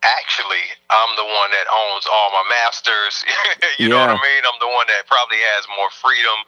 Actually, 0.00 0.64
I'm 0.88 1.12
the 1.20 1.28
one 1.28 1.52
that 1.52 1.68
owns 1.68 2.08
all 2.08 2.32
my 2.32 2.40
masters. 2.48 3.20
you 3.78 3.84
know 3.92 4.00
what 4.00 4.08
I 4.08 4.16
mean? 4.16 4.42
I'm 4.48 4.56
the 4.56 4.72
one 4.72 4.88
that 4.88 5.04
probably 5.04 5.36
has 5.36 5.68
more 5.76 5.92
freedom. 5.92 6.40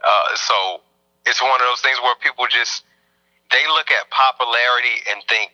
Uh, 0.00 0.32
so 0.32 0.80
it's 1.28 1.42
one 1.44 1.60
of 1.60 1.68
those 1.68 1.84
things 1.84 2.00
where 2.00 2.16
people 2.24 2.48
just 2.48 2.85
they 3.50 3.64
look 3.68 3.90
at 3.90 4.10
popularity 4.10 5.02
and 5.10 5.22
think 5.28 5.52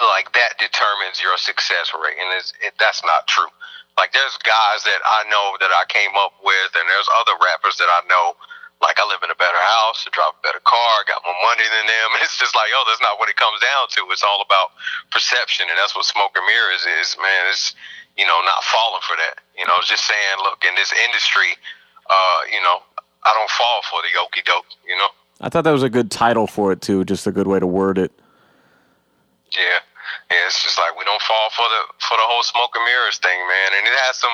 like 0.00 0.32
that 0.32 0.56
determines 0.56 1.20
your 1.20 1.36
success 1.36 1.92
rate, 1.92 2.16
and 2.16 2.32
it's, 2.40 2.52
it, 2.64 2.72
that's 2.80 3.04
not 3.04 3.28
true. 3.28 3.50
Like 4.00 4.16
there's 4.16 4.36
guys 4.40 4.80
that 4.88 5.00
I 5.04 5.28
know 5.28 5.60
that 5.60 5.68
I 5.68 5.84
came 5.92 6.16
up 6.16 6.32
with, 6.40 6.72
and 6.72 6.88
there's 6.88 7.08
other 7.20 7.36
rappers 7.44 7.76
that 7.76 7.90
I 7.92 8.00
know. 8.08 8.32
Like 8.80 8.98
I 8.98 9.06
live 9.06 9.22
in 9.22 9.30
a 9.30 9.38
better 9.38 9.60
house, 9.78 10.02
I 10.02 10.10
drive 10.10 10.34
a 10.34 10.42
better 10.42 10.64
car, 10.64 11.06
got 11.06 11.22
more 11.22 11.38
money 11.46 11.62
than 11.70 11.86
them. 11.86 12.08
It's 12.24 12.34
just 12.40 12.56
like, 12.56 12.72
oh, 12.74 12.82
that's 12.88 13.04
not 13.04 13.20
what 13.20 13.30
it 13.30 13.38
comes 13.38 13.60
down 13.62 13.86
to. 13.94 14.10
It's 14.10 14.26
all 14.26 14.42
about 14.42 14.74
perception, 15.12 15.68
and 15.70 15.76
that's 15.76 15.94
what 15.94 16.08
smoke 16.08 16.34
and 16.34 16.42
mirrors 16.48 16.82
is, 16.98 17.14
man. 17.20 17.42
It's 17.52 17.76
you 18.16 18.24
know 18.24 18.40
not 18.42 18.64
falling 18.64 19.04
for 19.04 19.14
that. 19.20 19.44
You 19.54 19.68
know, 19.68 19.76
just 19.84 20.08
saying, 20.08 20.36
look, 20.42 20.64
in 20.64 20.74
this 20.74 20.90
industry, 21.04 21.52
uh, 22.08 22.40
you 22.48 22.58
know, 22.64 22.80
I 23.22 23.30
don't 23.36 23.52
fall 23.54 23.84
for 23.86 24.00
the 24.02 24.16
okey 24.24 24.42
doke. 24.48 24.66
You 24.88 24.96
know. 24.96 25.12
I 25.42 25.50
thought 25.50 25.64
that 25.64 25.74
was 25.74 25.82
a 25.82 25.90
good 25.90 26.10
title 26.10 26.46
for 26.46 26.70
it 26.70 26.80
too, 26.80 27.04
just 27.04 27.26
a 27.26 27.32
good 27.32 27.46
way 27.50 27.58
to 27.58 27.66
word 27.66 27.98
it. 27.98 28.14
Yeah, 29.50 29.82
yeah. 30.30 30.46
It's 30.46 30.62
just 30.62 30.78
like 30.78 30.96
we 30.96 31.04
don't 31.04 31.20
fall 31.22 31.50
for 31.50 31.66
the 31.66 31.82
for 31.98 32.16
the 32.16 32.24
whole 32.24 32.46
smoke 32.46 32.72
and 32.78 32.86
mirrors 32.86 33.18
thing, 33.18 33.36
man. 33.36 33.70
And 33.76 33.84
it 33.84 33.96
has 34.06 34.16
some. 34.16 34.32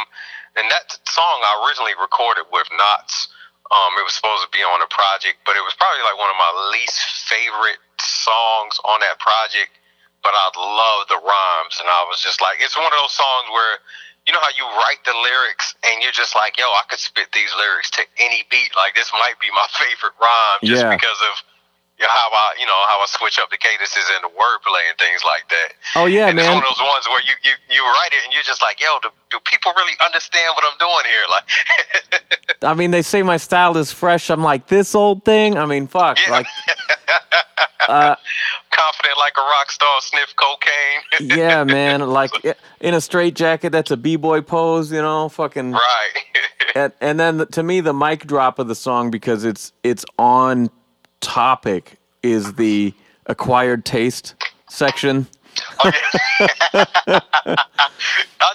And 0.56 0.68
that 0.70 0.98
song 1.08 1.40
I 1.42 1.64
originally 1.64 1.96
recorded 1.96 2.44
with 2.52 2.68
Nottz. 2.76 3.28
Um, 3.68 3.92
it 4.00 4.04
was 4.04 4.16
supposed 4.16 4.44
to 4.44 4.52
be 4.52 4.64
on 4.64 4.80
a 4.80 4.88
project, 4.88 5.44
but 5.44 5.52
it 5.52 5.60
was 5.60 5.76
probably 5.76 6.00
like 6.00 6.16
one 6.16 6.32
of 6.32 6.40
my 6.40 6.72
least 6.72 7.28
favorite 7.28 7.80
songs 8.00 8.80
on 8.88 9.00
that 9.04 9.20
project. 9.20 9.76
But 10.24 10.32
I 10.34 10.48
love 10.56 11.06
the 11.06 11.20
rhymes, 11.20 11.76
and 11.78 11.86
I 11.86 12.02
was 12.08 12.18
just 12.24 12.40
like, 12.42 12.58
it's 12.64 12.74
one 12.74 12.90
of 12.90 12.98
those 12.98 13.14
songs 13.14 13.46
where, 13.54 13.78
you 14.28 14.36
know 14.36 14.44
how 14.44 14.52
you 14.60 14.68
write 14.84 15.00
the 15.08 15.16
lyrics, 15.16 15.72
and 15.88 16.02
you're 16.04 16.12
just 16.12 16.36
like, 16.36 16.60
yo, 16.60 16.68
I 16.68 16.84
could 16.92 17.00
spit 17.00 17.32
these 17.32 17.48
lyrics 17.56 17.88
to 17.96 18.04
any 18.20 18.44
beat. 18.52 18.76
Like 18.76 18.92
this 18.94 19.08
might 19.16 19.40
be 19.40 19.48
my 19.56 19.64
favorite 19.80 20.12
rhyme, 20.20 20.60
just 20.68 20.84
Yeah. 20.84 20.92
because 20.92 21.16
of 21.32 21.34
you 21.98 22.06
know, 22.06 22.14
how 22.14 22.30
I, 22.30 22.54
you 22.58 22.66
know, 22.66 22.78
how 22.86 23.02
I 23.02 23.06
switch 23.06 23.38
up 23.38 23.50
the 23.50 23.58
cadences 23.58 24.06
and 24.14 24.22
the 24.22 24.32
wordplay 24.38 24.86
and 24.88 24.96
things 24.98 25.22
like 25.26 25.48
that. 25.50 25.74
Oh 25.96 26.06
yeah, 26.06 26.28
and 26.28 26.38
it's 26.38 26.46
one 26.46 26.58
of 26.58 26.62
those 26.62 26.78
ones 26.78 27.06
where 27.08 27.22
you, 27.22 27.34
you, 27.42 27.50
you 27.74 27.82
write 27.82 28.10
it 28.12 28.22
and 28.24 28.32
you're 28.32 28.46
just 28.46 28.62
like, 28.62 28.80
yo, 28.80 28.98
do, 29.02 29.10
do 29.30 29.38
people 29.44 29.72
really 29.76 29.94
understand 30.04 30.54
what 30.54 30.64
I'm 30.64 30.78
doing 30.78 31.04
here? 31.10 31.26
Like, 31.28 32.62
I 32.62 32.74
mean, 32.74 32.92
they 32.92 33.02
say 33.02 33.22
my 33.22 33.36
style 33.36 33.76
is 33.76 33.90
fresh. 33.90 34.30
I'm 34.30 34.42
like 34.42 34.68
this 34.68 34.94
old 34.94 35.24
thing. 35.24 35.58
I 35.58 35.66
mean, 35.66 35.88
fuck. 35.88 36.18
Yeah. 36.24 36.30
Like, 36.30 36.46
uh, 37.88 38.14
confident 38.70 39.18
like 39.18 39.34
a 39.36 39.40
rock 39.40 39.70
star, 39.72 40.00
sniff 40.00 40.34
cocaine. 40.36 41.00
yeah, 41.36 41.64
man. 41.64 42.00
Like 42.08 42.30
in 42.80 42.94
a 42.94 43.00
straight 43.00 43.34
jacket, 43.34 43.70
that's 43.70 43.90
a 43.90 43.96
b-boy 43.96 44.42
pose. 44.42 44.92
You 44.92 45.02
know, 45.02 45.28
fucking. 45.28 45.72
right. 45.72 46.12
And, 46.76 46.92
and 47.00 47.18
then 47.18 47.38
the, 47.38 47.46
to 47.46 47.62
me, 47.64 47.80
the 47.80 47.94
mic 47.94 48.26
drop 48.26 48.60
of 48.60 48.68
the 48.68 48.74
song 48.76 49.10
because 49.10 49.44
it's 49.44 49.72
it's 49.82 50.04
on 50.16 50.70
topic 51.20 51.98
is 52.22 52.54
the 52.54 52.94
acquired 53.26 53.84
taste 53.84 54.34
section. 54.68 55.26
I 55.82 55.92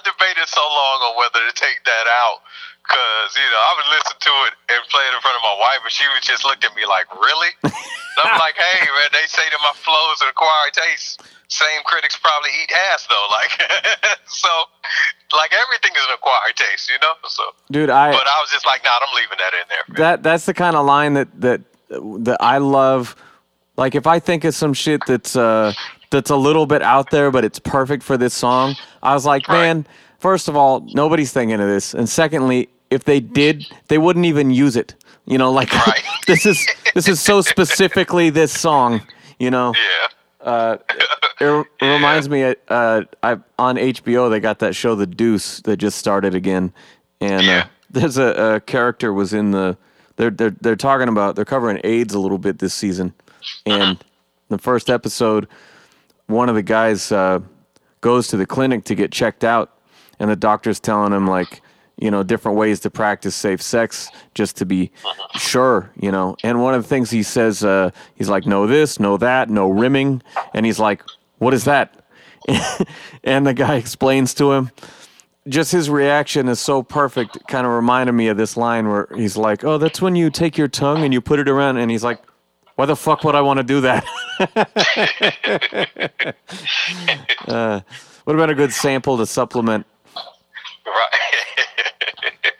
debated 0.04 0.48
so 0.48 0.62
long 0.62 0.98
on 1.04 1.18
whether 1.18 1.40
to 1.44 1.54
take 1.54 1.84
that 1.84 2.06
out 2.08 2.40
because 2.84 3.32
you 3.36 3.48
know 3.48 3.60
I 3.60 3.72
would 3.80 3.90
listen 3.92 4.16
to 4.20 4.32
it 4.48 4.52
and 4.72 4.80
play 4.92 5.04
it 5.08 5.12
in 5.16 5.20
front 5.20 5.36
of 5.36 5.44
my 5.44 5.56
wife, 5.60 5.80
and 5.84 5.92
she 5.92 6.04
would 6.12 6.22
just 6.24 6.44
look 6.44 6.60
at 6.64 6.72
me 6.76 6.84
like, 6.84 7.08
"Really?" 7.16 7.52
I'm 7.64 8.38
like, 8.38 8.56
"Hey, 8.56 8.80
man, 8.84 9.10
they 9.12 9.26
say 9.26 9.44
that 9.48 9.60
my 9.64 9.72
flows 9.80 10.20
are 10.22 10.30
acquired 10.30 10.72
taste. 10.72 11.24
Same 11.48 11.84
critics 11.84 12.16
probably 12.16 12.50
eat 12.62 12.72
ass 12.92 13.06
though. 13.08 13.26
Like, 13.32 13.52
so, 14.26 14.48
like 15.32 15.52
everything 15.52 15.92
is 15.96 16.04
an 16.08 16.16
acquired 16.16 16.56
taste, 16.56 16.88
you 16.88 16.98
know. 17.00 17.14
So, 17.28 17.42
Dude, 17.70 17.90
I 17.90 18.12
but 18.12 18.26
I 18.28 18.36
was 18.40 18.50
just 18.52 18.66
like, 18.66 18.84
"Nah, 18.84 18.96
I'm 19.00 19.14
leaving 19.16 19.38
that 19.40 19.52
in 19.52 19.66
there." 19.68 19.84
man." 19.88 19.96
that 20.00 20.22
that's 20.22 20.46
the 20.46 20.54
kind 20.54 20.76
of 20.76 20.84
line 20.86 21.14
that 21.14 21.28
that 21.40 21.60
that 21.88 22.36
I 22.40 22.58
love. 22.58 23.16
Like 23.76 23.94
if 23.94 24.06
I 24.06 24.18
think 24.20 24.44
of 24.44 24.54
some 24.54 24.72
shit 24.72 25.00
that's 25.06 25.34
uh 25.36 25.72
that's 26.10 26.30
a 26.30 26.36
little 26.36 26.66
bit 26.66 26.80
out 26.82 27.10
there, 27.10 27.30
but 27.30 27.44
it's 27.44 27.58
perfect 27.58 28.02
for 28.04 28.16
this 28.16 28.32
song, 28.34 28.76
I 29.02 29.14
was 29.14 29.26
like, 29.26 29.48
man. 29.48 29.86
First 30.20 30.48
of 30.48 30.56
all, 30.56 30.80
nobody's 30.94 31.32
thinking 31.32 31.60
of 31.60 31.66
this, 31.68 31.92
and 31.92 32.08
secondly, 32.08 32.68
if 32.90 33.04
they 33.04 33.20
did, 33.20 33.66
they 33.88 33.98
wouldn't 33.98 34.24
even 34.24 34.50
use 34.50 34.74
it. 34.76 34.94
You 35.26 35.36
know, 35.38 35.50
like 35.52 35.70
Right. 35.72 36.02
this 36.26 36.46
is 36.46 36.66
this 36.94 37.08
is 37.08 37.20
so 37.20 37.40
specifically 37.42 38.30
this 38.30 38.52
song. 38.52 39.02
You 39.38 39.50
know, 39.50 39.74
Yeah. 39.74 40.48
uh, 40.50 40.76
it, 41.40 41.66
it 41.80 41.86
reminds 41.86 42.28
me. 42.28 42.54
Uh, 42.68 43.02
I 43.22 43.36
on 43.58 43.76
HBO 43.76 44.30
they 44.30 44.40
got 44.40 44.60
that 44.60 44.74
show 44.76 44.94
The 44.94 45.06
Deuce 45.06 45.60
that 45.62 45.76
just 45.78 45.98
started 45.98 46.34
again, 46.34 46.72
and 47.20 47.46
uh, 47.48 47.64
there's 47.90 48.16
a, 48.16 48.54
a 48.54 48.60
character 48.60 49.12
was 49.12 49.34
in 49.34 49.50
the. 49.50 49.76
They're 50.16 50.30
they're 50.30 50.54
they're 50.60 50.76
talking 50.76 51.08
about 51.08 51.36
they're 51.36 51.44
covering 51.44 51.80
AIDS 51.84 52.14
a 52.14 52.18
little 52.18 52.38
bit 52.38 52.58
this 52.58 52.74
season, 52.74 53.14
and 53.66 54.02
the 54.48 54.58
first 54.58 54.90
episode, 54.90 55.48
one 56.26 56.48
of 56.48 56.54
the 56.54 56.62
guys 56.62 57.10
uh, 57.10 57.40
goes 58.00 58.28
to 58.28 58.36
the 58.36 58.46
clinic 58.46 58.84
to 58.84 58.94
get 58.94 59.10
checked 59.10 59.44
out, 59.44 59.76
and 60.18 60.30
the 60.30 60.36
doctor's 60.36 60.80
telling 60.80 61.12
him 61.12 61.26
like. 61.26 61.60
You 61.96 62.10
know, 62.10 62.24
different 62.24 62.58
ways 62.58 62.80
to 62.80 62.90
practice 62.90 63.36
safe 63.36 63.62
sex 63.62 64.10
just 64.34 64.56
to 64.56 64.66
be 64.66 64.90
sure, 65.38 65.92
you 65.96 66.10
know. 66.10 66.36
And 66.42 66.60
one 66.60 66.74
of 66.74 66.82
the 66.82 66.88
things 66.88 67.08
he 67.08 67.22
says, 67.22 67.62
uh, 67.62 67.92
he's 68.16 68.28
like, 68.28 68.46
no 68.46 68.66
this, 68.66 68.98
no 68.98 69.16
that, 69.18 69.48
no 69.48 69.70
rimming. 69.70 70.20
And 70.54 70.66
he's 70.66 70.80
like, 70.80 71.04
what 71.38 71.54
is 71.54 71.66
that? 71.66 72.04
and 73.24 73.46
the 73.46 73.54
guy 73.54 73.76
explains 73.76 74.34
to 74.34 74.50
him. 74.52 74.72
Just 75.48 75.72
his 75.72 75.90
reaction 75.90 76.48
is 76.48 76.58
so 76.58 76.82
perfect. 76.82 77.36
It 77.36 77.46
kind 77.48 77.66
of 77.66 77.72
reminded 77.72 78.12
me 78.12 78.28
of 78.28 78.36
this 78.36 78.56
line 78.56 78.88
where 78.88 79.08
he's 79.14 79.36
like, 79.36 79.62
oh, 79.64 79.76
that's 79.78 80.00
when 80.00 80.16
you 80.16 80.30
take 80.30 80.56
your 80.56 80.68
tongue 80.68 81.04
and 81.04 81.12
you 81.12 81.20
put 81.20 81.38
it 81.38 81.48
around. 81.48 81.76
And 81.76 81.90
he's 81.90 82.02
like, 82.02 82.18
why 82.76 82.86
the 82.86 82.96
fuck 82.96 83.24
would 83.24 83.34
I 83.34 83.42
want 83.42 83.58
to 83.58 83.62
do 83.62 83.82
that? 83.82 84.04
uh, 87.46 87.80
would 88.26 88.36
have 88.38 88.42
been 88.42 88.50
a 88.50 88.54
good 88.54 88.72
sample 88.72 89.16
to 89.18 89.26
supplement. 89.26 89.86
Right. 90.86 91.10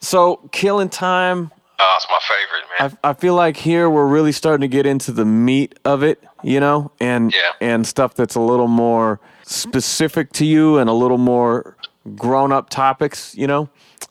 So, 0.00 0.36
Killing 0.52 0.90
Time. 0.90 1.50
Oh, 1.78 1.94
it's 1.96 2.06
my 2.10 2.18
favorite, 2.28 2.64
man. 2.92 2.98
I, 3.02 3.08
I 3.10 3.12
feel 3.14 3.34
like 3.34 3.56
here 3.56 3.88
we're 3.88 4.06
really 4.06 4.32
starting 4.32 4.60
to 4.60 4.68
get 4.68 4.84
into 4.84 5.12
the 5.12 5.24
meat 5.24 5.78
of 5.86 6.02
it, 6.02 6.22
you 6.42 6.60
know, 6.60 6.92
and 7.00 7.32
Yeah. 7.32 7.52
and 7.62 7.86
stuff 7.86 8.12
that's 8.14 8.34
a 8.34 8.40
little 8.40 8.68
more 8.68 9.18
specific 9.46 10.32
to 10.32 10.44
you 10.44 10.78
and 10.78 10.88
a 10.88 10.92
little 10.92 11.18
more 11.18 11.76
grown 12.16 12.52
up 12.52 12.70
topics, 12.70 13.34
you 13.34 13.46
know. 13.46 13.68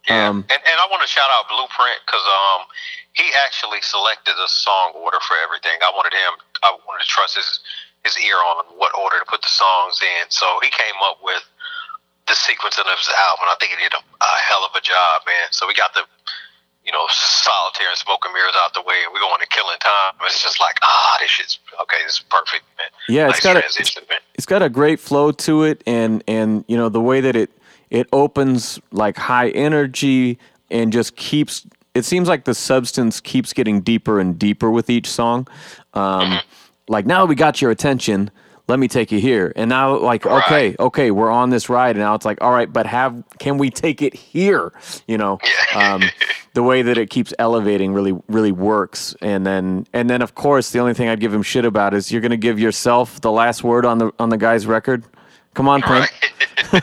Yeah, 0.10 0.30
Um, 0.30 0.46
and 0.50 0.62
and 0.66 0.78
I 0.80 0.88
want 0.90 1.02
to 1.02 1.08
shout 1.08 1.30
out 1.34 1.48
Blueprint 1.50 2.00
because 2.06 2.26
um 2.26 2.66
he 3.14 3.30
actually 3.46 3.82
selected 3.82 4.34
a 4.34 4.50
song 4.50 4.94
order 4.96 5.20
for 5.22 5.38
everything. 5.44 5.78
I 5.86 5.92
wanted 5.94 6.14
him, 6.14 6.34
I 6.64 6.74
wanted 6.88 7.04
to 7.06 7.10
trust 7.10 7.36
his 7.38 7.60
his 8.04 8.18
ear 8.20 8.36
on 8.36 8.66
what 8.76 8.92
order 8.98 9.20
to 9.20 9.26
put 9.26 9.42
the 9.42 9.54
songs 9.54 10.02
in. 10.02 10.28
So 10.30 10.60
he 10.62 10.70
came 10.70 10.98
up 11.06 11.20
with 11.24 11.44
the 12.28 12.36
sequence 12.36 12.78
of 12.80 12.86
his 12.88 13.10
album. 13.32 13.48
I 13.48 13.56
think 13.60 13.72
he 13.74 13.80
did 13.84 13.94
a, 13.94 14.02
a 14.02 14.32
hell 14.44 14.64
of 14.66 14.72
a 14.76 14.82
job, 14.82 15.22
man. 15.28 15.48
So 15.52 15.68
we 15.68 15.74
got 15.74 15.94
the 15.94 16.04
you 16.86 16.92
know 16.92 17.06
solitaire 17.10 17.90
and 17.90 17.98
smoke 17.98 18.24
and 18.26 18.34
mirrors 18.34 18.54
out 18.58 18.74
the 18.74 18.82
way, 18.82 18.96
and 19.04 19.14
we're 19.14 19.20
going 19.20 19.40
to 19.40 19.48
killing 19.48 19.78
time. 19.80 20.14
It's 20.26 20.42
just 20.44 20.60
like 20.60 20.78
ah, 20.82 21.18
this 21.22 21.30
shit's 21.32 21.60
okay. 21.82 21.98
This 22.06 22.16
is 22.16 22.24
perfect, 22.30 22.64
man. 22.78 22.88
Yeah, 23.08 23.30
it's 23.30 23.44
nice 23.44 23.54
got 23.54 23.96
a- 23.98 24.02
man. 24.10 24.20
it's 24.36 24.46
got 24.46 24.62
a 24.62 24.70
great 24.70 25.00
flow 25.00 25.32
to 25.32 25.64
it 25.64 25.84
and 25.86 26.24
and 26.28 26.66
you 26.68 26.78
know 26.78 26.90
the 26.90 27.02
way 27.02 27.22
that 27.22 27.36
it 27.36 27.50
it 27.90 28.08
opens 28.12 28.80
like 28.92 29.18
high 29.18 29.50
energy 29.50 30.38
and 30.72 30.92
just 30.92 31.16
keeps 31.16 31.66
it 31.94 32.06
seems 32.06 32.28
like 32.28 32.46
the 32.46 32.56
substance 32.56 33.20
keeps 33.22 33.54
getting 33.54 33.82
deeper 33.82 34.20
and 34.20 34.40
deeper 34.40 34.72
with 34.72 34.90
each 34.90 35.08
song 35.08 35.48
um 35.94 36.40
like 36.88 37.06
now 37.06 37.26
we 37.26 37.36
got 37.36 37.62
your 37.62 37.70
attention 37.70 38.32
let 38.68 38.80
me 38.80 38.88
take 38.88 39.12
you 39.12 39.20
here 39.20 39.52
and 39.56 39.70
now 39.70 39.98
like 39.98 40.26
okay 40.26 40.70
Right. 40.70 40.80
okay 40.80 41.12
we're 41.12 41.30
on 41.32 41.50
this 41.50 41.68
ride 41.70 41.96
and 41.98 42.00
now 42.00 42.16
it's 42.16 42.24
like 42.26 42.38
all 42.42 42.52
right 42.52 42.72
but 42.72 42.86
have 42.86 43.22
can 43.40 43.58
we 43.58 43.70
take 43.70 44.02
it 44.02 44.14
here 44.14 44.72
you 45.08 45.18
know 45.18 45.38
Yeah. 45.74 45.94
um 45.96 46.04
the 46.54 46.64
way 46.64 46.82
that 46.82 46.98
it 46.98 47.10
keeps 47.10 47.34
elevating 47.40 47.94
really 47.94 48.18
really 48.28 48.52
works 48.54 49.16
and 49.22 49.46
then 49.46 49.86
and 49.94 50.10
then 50.10 50.22
of 50.22 50.36
course 50.36 50.72
the 50.72 50.80
only 50.80 50.94
thing 50.94 51.10
i'd 51.10 51.20
give 51.20 51.34
him 51.34 51.44
shit 51.44 51.66
about 51.66 51.94
is 51.94 52.12
you're 52.12 52.22
gonna 52.22 52.38
give 52.38 52.60
yourself 52.60 53.20
the 53.22 53.32
last 53.32 53.64
word 53.64 53.86
on 53.86 53.98
the 53.98 54.12
on 54.20 54.30
the 54.30 54.38
guy's 54.38 54.66
record 54.66 55.04
come 55.56 55.68
on 55.68 55.82
Prince. 55.82 56.10
no, 56.74 56.80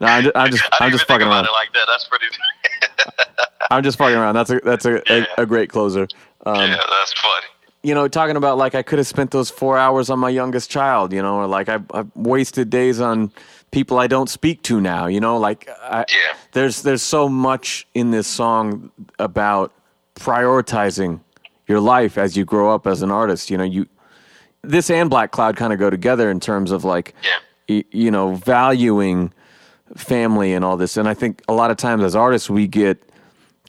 I'm 0.00 0.22
just, 0.24 0.36
I'm 0.36 0.50
just, 0.50 0.64
I'm 0.80 0.90
just 0.92 1.06
fucking 1.06 1.26
around. 1.26 1.48
like 1.52 1.72
that. 1.74 1.86
That's 1.86 2.08
pretty. 2.08 2.24
I'm 3.70 3.82
just 3.82 3.98
fucking 3.98 4.16
around. 4.16 4.34
That's 4.34 4.50
a 4.50 4.60
that's 4.64 4.84
a, 4.86 5.02
a, 5.12 5.26
a 5.38 5.46
great 5.46 5.68
closer. 5.70 6.06
Um, 6.46 6.54
yeah, 6.56 6.76
that's 6.76 7.12
funny. 7.14 7.46
You 7.84 7.94
know, 7.94 8.08
talking 8.08 8.36
about 8.36 8.56
like 8.58 8.74
I 8.74 8.82
could 8.82 8.98
have 8.98 9.06
spent 9.06 9.30
those 9.30 9.50
four 9.50 9.76
hours 9.78 10.08
on 10.10 10.18
my 10.18 10.30
youngest 10.30 10.70
child. 10.70 11.12
You 11.12 11.22
know, 11.22 11.36
or 11.36 11.46
like 11.46 11.68
I 11.68 11.78
I 11.92 12.04
wasted 12.16 12.70
days 12.70 12.98
on 13.00 13.30
people 13.70 13.98
I 13.98 14.06
don't 14.06 14.28
speak 14.30 14.62
to 14.62 14.80
now. 14.80 15.06
You 15.06 15.20
know, 15.20 15.36
like 15.36 15.68
I, 15.82 16.00
Yeah. 16.08 16.36
there's 16.52 16.82
there's 16.82 17.02
so 17.02 17.28
much 17.28 17.86
in 17.94 18.10
this 18.10 18.26
song 18.26 18.90
about 19.18 19.70
prioritizing 20.16 21.20
your 21.68 21.80
life 21.80 22.16
as 22.18 22.36
you 22.36 22.44
grow 22.44 22.74
up 22.74 22.86
as 22.86 23.02
an 23.02 23.10
artist. 23.10 23.50
You 23.50 23.58
know, 23.58 23.64
you 23.64 23.86
this 24.62 24.88
and 24.90 25.10
Black 25.10 25.30
Cloud 25.30 25.56
kind 25.56 25.72
of 25.72 25.78
go 25.78 25.90
together 25.90 26.30
in 26.30 26.40
terms 26.40 26.70
of 26.70 26.84
like 26.84 27.14
Yeah. 27.22 27.38
y- 27.76 27.84
you 27.90 28.10
know 28.10 28.34
valuing 28.34 29.32
family 29.96 30.54
and 30.54 30.64
all 30.64 30.76
this 30.78 30.96
and 30.96 31.06
i 31.06 31.12
think 31.14 31.42
a 31.46 31.52
lot 31.52 31.70
of 31.70 31.76
times 31.76 32.02
as 32.02 32.16
artists 32.16 32.48
we 32.50 32.66
get 32.66 33.00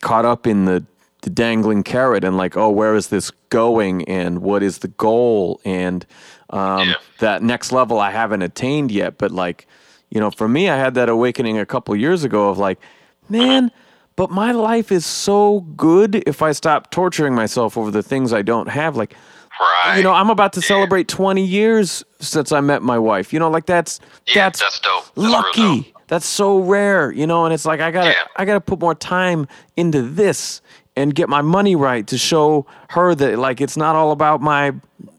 caught 0.02 0.24
up 0.26 0.48
in 0.48 0.64
the, 0.66 0.84
the 1.26 1.30
dangling 1.32 1.82
carrot 1.84 2.24
and 2.24 2.38
like 2.38 2.56
oh 2.56 2.70
where 2.70 2.96
is 2.96 3.08
this 3.10 3.32
going 3.50 4.04
and 4.08 4.40
what 4.44 4.62
is 4.64 4.78
the 4.80 4.88
goal 4.90 5.60
and 5.66 6.06
um, 6.52 6.88
Yeah. 6.90 6.94
that 7.20 7.42
next 7.42 7.72
level 7.72 8.00
i 8.00 8.12
haven't 8.12 8.44
attained 8.44 8.92
yet 8.92 9.18
but 9.18 9.32
like 9.32 9.68
you 10.12 10.20
know 10.20 10.30
for 10.30 10.48
me 10.48 10.70
i 10.70 10.78
had 10.78 10.94
that 10.94 11.10
awakening 11.10 11.58
a 11.58 11.66
couple 11.66 11.96
years 11.96 12.24
ago 12.24 12.50
of 12.50 12.58
like 12.60 12.80
man 13.28 13.72
but 14.16 14.30
my 14.30 14.52
life 14.52 14.92
is 14.92 15.04
so 15.06 15.62
good 15.76 16.16
if 16.28 16.42
i 16.44 16.52
stop 16.52 16.92
torturing 16.92 17.34
myself 17.34 17.76
over 17.76 17.90
the 17.90 18.04
things 18.04 18.32
i 18.32 18.42
don't 18.44 18.70
have 18.70 18.96
like 18.96 19.16
Right. 19.60 19.98
you 19.98 20.04
know 20.04 20.12
i'm 20.14 20.30
about 20.30 20.54
to 20.54 20.62
celebrate 20.62 21.08
20 21.08 21.44
years 21.44 22.04
since 22.20 22.52
i 22.52 22.60
met 22.62 22.82
my 22.84 23.00
wife 23.00 23.34
you 23.34 23.40
know 23.40 23.50
like 23.50 23.66
that's 23.66 24.00
yeah, 24.28 24.34
that's, 24.50 24.60
that's, 24.60 24.80
dope. 24.82 25.06
That's 25.16 25.30
lucky 25.30 25.94
that's 26.08 26.26
so 26.28 26.60
rare 26.60 27.10
you 27.12 27.26
know 27.26 27.46
and 27.46 27.54
it's 27.54 27.66
like 27.66 27.80
i 27.80 27.90
gotta 27.90 28.10
Yeah. 28.10 28.24
i 28.36 28.44
gotta 28.46 28.60
put 28.62 28.80
more 28.82 28.94
time 28.94 29.48
into 29.78 30.02
this 30.04 30.62
and 30.96 31.14
get 31.14 31.30
my 31.30 31.42
money 31.42 31.76
right 31.76 32.08
to 32.08 32.18
show 32.18 32.66
her 32.90 33.16
that 33.16 33.38
like 33.40 33.62
it's 33.62 33.78
not 33.78 33.96
all 33.96 34.12
about 34.12 34.42
my 34.42 34.74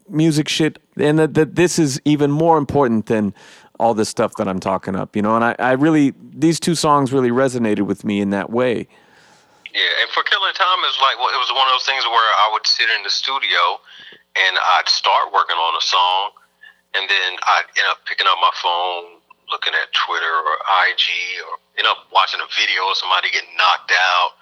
music 0.09 0.47
shit 0.47 0.79
and 0.97 1.19
that, 1.19 1.33
that 1.33 1.55
this 1.55 1.77
is 1.77 2.01
even 2.05 2.31
more 2.31 2.57
important 2.57 3.07
than 3.07 3.33
all 3.79 3.93
this 3.93 4.09
stuff 4.09 4.33
that 4.37 4.47
i'm 4.47 4.59
talking 4.59 4.95
up 4.95 5.15
you 5.15 5.21
know? 5.21 5.35
And 5.35 5.43
I, 5.43 5.55
I 5.59 5.71
really 5.73 6.13
these 6.37 6.59
two 6.59 6.75
songs 6.75 7.11
really 7.11 7.31
resonated 7.31 7.81
with 7.81 8.05
me 8.05 8.21
in 8.21 8.29
that 8.29 8.49
way. 8.49 8.87
Yeah, 9.73 10.01
and 10.01 10.09
for 10.09 10.23
Killing 10.23 10.53
Time 10.53 10.81
is 10.89 10.97
like 11.01 11.17
well, 11.17 11.33
it 11.33 11.41
was 11.41 11.49
one 11.53 11.65
of 11.67 11.73
those 11.73 11.85
things 11.85 12.05
where 12.05 12.29
I 12.41 12.49
would 12.53 12.65
sit 12.65 12.89
in 12.93 13.03
the 13.03 13.09
studio 13.09 13.81
and 14.37 14.57
I'd 14.77 14.87
start 14.87 15.33
working 15.33 15.57
on 15.57 15.73
a 15.73 15.81
song, 15.81 16.29
and 16.93 17.09
then 17.09 17.29
I'd 17.41 17.67
end 17.77 17.89
up 17.89 18.05
picking 18.05 18.29
up 18.29 18.37
my 18.37 18.53
phone, 18.61 19.17
looking 19.49 19.73
at 19.73 19.89
Twitter 19.93 20.29
or 20.29 20.55
IG, 20.85 21.41
or 21.45 21.57
end 21.81 21.89
up 21.89 22.05
watching 22.13 22.37
a 22.37 22.49
video 22.53 22.85
of 22.89 22.97
somebody 22.97 23.33
getting 23.33 23.53
knocked 23.57 23.93
out, 23.93 24.37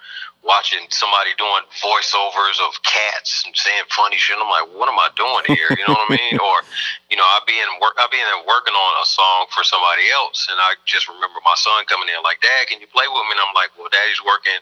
watching 0.46 0.86
somebody 0.94 1.34
doing 1.34 1.66
voiceovers 1.82 2.62
of 2.62 2.78
cats 2.86 3.42
and 3.44 3.52
saying 3.58 3.82
funny 3.90 4.14
shit. 4.14 4.38
I'm 4.38 4.46
like, 4.46 4.70
what 4.78 4.86
am 4.86 4.94
I 4.94 5.10
doing 5.18 5.42
here? 5.50 5.74
You 5.74 5.82
know 5.90 5.98
what 5.98 6.08
I 6.08 6.16
mean? 6.16 6.38
Or, 6.46 6.62
you 7.10 7.18
know, 7.18 7.26
I'd 7.26 7.42
be 7.42 7.58
in 7.58 7.66
work, 7.82 7.98
I'd 7.98 8.12
be 8.14 8.22
in 8.22 8.28
there 8.30 8.46
working 8.46 8.76
on 8.76 8.92
a 9.02 9.06
song 9.08 9.50
for 9.50 9.66
somebody 9.66 10.06
else, 10.14 10.46
and 10.46 10.54
I 10.62 10.78
just 10.86 11.10
remember 11.10 11.42
my 11.42 11.58
son 11.58 11.82
coming 11.90 12.06
in 12.06 12.22
like, 12.22 12.38
Dad, 12.38 12.70
can 12.70 12.78
you 12.78 12.86
play 12.86 13.10
with 13.10 13.26
me? 13.26 13.34
And 13.34 13.42
I'm 13.42 13.50
like, 13.58 13.74
well, 13.74 13.90
Daddy's 13.90 14.22
working. 14.22 14.54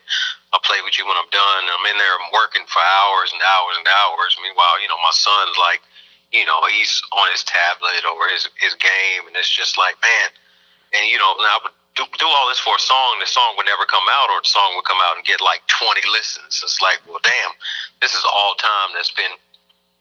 I'll 0.56 0.64
play 0.64 0.80
with 0.80 0.96
you 0.96 1.04
when 1.04 1.18
I'm 1.20 1.28
done. 1.28 1.68
And 1.68 1.72
I'm 1.76 1.84
in 1.84 2.00
there 2.00 2.14
I'm 2.16 2.32
working 2.32 2.64
for 2.64 2.80
hours 2.80 3.36
and 3.36 3.42
hours 3.44 3.76
and 3.76 3.84
hours. 3.84 4.32
Meanwhile, 4.40 4.80
you 4.80 4.88
know, 4.88 4.96
my 5.04 5.12
son's 5.12 5.58
like, 5.60 5.84
you 6.32 6.48
know, 6.48 6.64
he's 6.72 7.04
on 7.12 7.28
his 7.30 7.44
tablet 7.44 8.02
or 8.08 8.32
his 8.32 8.48
his 8.58 8.72
game, 8.80 9.28
and 9.28 9.36
it's 9.36 9.50
just 9.50 9.76
like, 9.76 10.00
man. 10.00 10.32
And 10.96 11.10
you 11.10 11.18
know, 11.20 11.36
and 11.36 11.44
I 11.44 11.58
would 11.62 11.74
do, 11.94 12.02
do 12.18 12.26
all 12.26 12.48
this 12.50 12.58
for 12.58 12.74
a 12.74 12.82
song. 12.82 13.18
The 13.22 13.30
song 13.30 13.54
would 13.56 13.66
never 13.66 13.86
come 13.86 14.04
out, 14.10 14.30
or 14.30 14.42
the 14.42 14.50
song 14.50 14.74
would 14.74 14.84
come 14.86 14.98
out 15.06 15.16
and 15.16 15.24
get 15.24 15.40
like 15.40 15.62
20 15.70 16.02
listens. 16.10 16.60
It's 16.62 16.82
like, 16.82 16.98
well, 17.06 17.22
damn, 17.22 17.54
this 18.02 18.14
is 18.14 18.24
all 18.26 18.54
time 18.58 18.94
that's 18.94 19.14
been, 19.14 19.30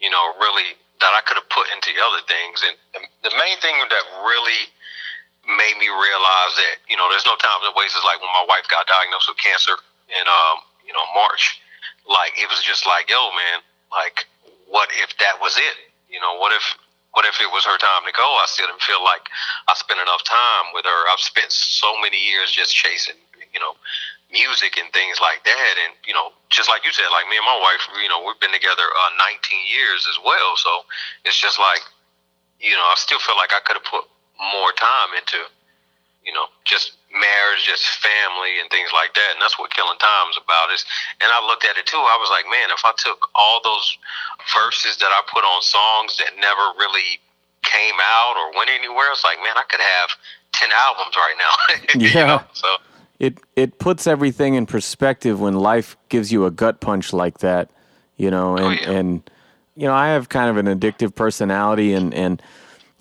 you 0.01 0.09
know, 0.09 0.33
really 0.41 0.73
that 1.01 1.13
I 1.13 1.21
could 1.25 1.37
have 1.37 1.49
put 1.49 1.69
into 1.73 1.93
other 2.01 2.23
things. 2.25 2.63
And 2.65 2.75
the, 2.95 3.29
the 3.29 3.33
main 3.37 3.57
thing 3.61 3.77
that 3.77 4.05
really 4.25 4.71
made 5.43 5.75
me 5.75 5.91
realize 5.91 6.53
that 6.55 6.79
you 6.87 6.95
know, 6.95 7.11
there's 7.11 7.27
no 7.27 7.35
time 7.37 7.59
to 7.61 7.71
waste. 7.75 7.93
Is 7.93 8.05
like 8.07 8.21
when 8.23 8.31
my 8.31 8.45
wife 8.47 8.65
got 8.71 8.87
diagnosed 8.87 9.27
with 9.27 9.37
cancer 9.37 9.75
in 10.09 10.25
um, 10.25 10.63
you 10.87 10.93
know, 10.95 11.05
March. 11.13 11.59
Like 12.07 12.35
it 12.39 12.47
was 12.49 12.63
just 12.63 12.87
like, 12.87 13.09
yo, 13.09 13.19
man, 13.35 13.59
like 13.91 14.25
what 14.67 14.89
if 14.97 15.15
that 15.19 15.37
was 15.39 15.55
it? 15.59 15.75
You 16.09 16.19
know, 16.19 16.39
what 16.39 16.51
if 16.55 16.63
what 17.13 17.25
if 17.29 17.37
it 17.39 17.49
was 17.53 17.65
her 17.65 17.77
time 17.77 18.03
to 18.09 18.13
go? 18.13 18.25
I 18.25 18.45
still 18.49 18.65
didn't 18.65 18.81
feel 18.81 19.01
like 19.05 19.29
I 19.69 19.77
spent 19.77 20.01
enough 20.01 20.25
time 20.25 20.73
with 20.73 20.85
her. 20.85 20.99
I've 21.13 21.21
spent 21.21 21.53
so 21.53 21.93
many 22.01 22.17
years 22.17 22.49
just 22.49 22.73
chasing, 22.73 23.21
you 23.53 23.61
know, 23.61 23.77
music 24.33 24.81
and 24.81 24.89
things 24.91 25.21
like 25.21 25.45
that. 25.45 25.73
And, 25.85 25.93
you 26.09 26.13
know, 26.17 26.33
just 26.49 26.73
like 26.73 26.81
you 26.81 26.91
said, 26.91 27.05
like 27.13 27.29
me 27.29 27.37
and 27.37 27.45
my 27.45 27.59
wife, 27.61 27.85
you 28.01 28.09
know, 28.09 28.25
we've 28.25 28.41
been 28.41 28.53
together 28.53 28.89
uh, 28.89 29.13
19 29.29 29.29
years 29.69 30.09
as 30.09 30.17
well. 30.25 30.57
So 30.57 30.89
it's 31.21 31.37
just 31.37 31.61
like, 31.61 31.85
you 32.57 32.73
know, 32.73 32.85
I 32.89 32.97
still 32.97 33.21
feel 33.21 33.37
like 33.37 33.53
I 33.53 33.61
could 33.61 33.77
have 33.77 33.85
put 33.85 34.09
more 34.41 34.73
time 34.73 35.13
into, 35.13 35.37
you 36.25 36.33
know, 36.33 36.49
just 36.65 36.97
marriage, 37.13 37.63
just 37.65 37.85
family 38.01 38.59
and 38.61 38.69
things 38.69 38.89
like 38.93 39.13
that. 39.13 39.29
And 39.33 39.41
that's 39.41 39.57
what 39.59 39.71
Killing 39.73 39.97
Time's 40.01 40.37
about. 40.37 40.73
Is 40.73 40.85
and 41.21 41.29
I 41.31 41.39
looked 41.45 41.65
at 41.65 41.77
it 41.77 41.85
too. 41.85 41.97
I 42.01 42.17
was 42.19 42.29
like, 42.33 42.45
man, 42.49 42.69
if 42.73 42.83
I 42.85 42.93
took 42.97 43.29
all 43.35 43.61
those 43.63 43.97
verses 44.53 44.97
that 44.97 45.11
I 45.13 45.21
put 45.31 45.45
on 45.45 45.61
songs 45.61 46.17
that 46.17 46.35
never 46.39 46.73
really 46.77 47.21
came 47.63 47.97
out 48.01 48.35
or 48.37 48.57
went 48.57 48.69
anywhere, 48.69 49.07
it's 49.11 49.23
like, 49.23 49.37
man, 49.39 49.55
I 49.57 49.63
could 49.69 49.81
have 49.81 50.09
ten 50.51 50.69
albums 50.73 51.15
right 51.15 51.37
now. 51.37 51.53
You 51.99 52.09
Yeah. 52.13 52.25
know? 52.25 52.41
So 52.53 52.67
it 53.19 53.37
it 53.55 53.79
puts 53.79 54.07
everything 54.07 54.55
in 54.55 54.65
perspective 54.65 55.39
when 55.39 55.53
life 55.55 55.95
gives 56.09 56.31
you 56.31 56.45
a 56.45 56.51
gut 56.51 56.79
punch 56.81 57.13
like 57.13 57.39
that, 57.39 57.69
you 58.17 58.31
know, 58.31 58.57
oh, 58.57 58.57
and 58.57 58.79
Oh, 58.79 58.81
yeah. 58.81 58.91
and 58.91 59.29
you 59.75 59.87
know, 59.87 59.93
I 59.93 60.09
have 60.09 60.29
kind 60.29 60.49
of 60.49 60.57
an 60.57 60.67
addictive 60.67 61.15
personality 61.15 61.93
and 61.93 62.13
and 62.13 62.41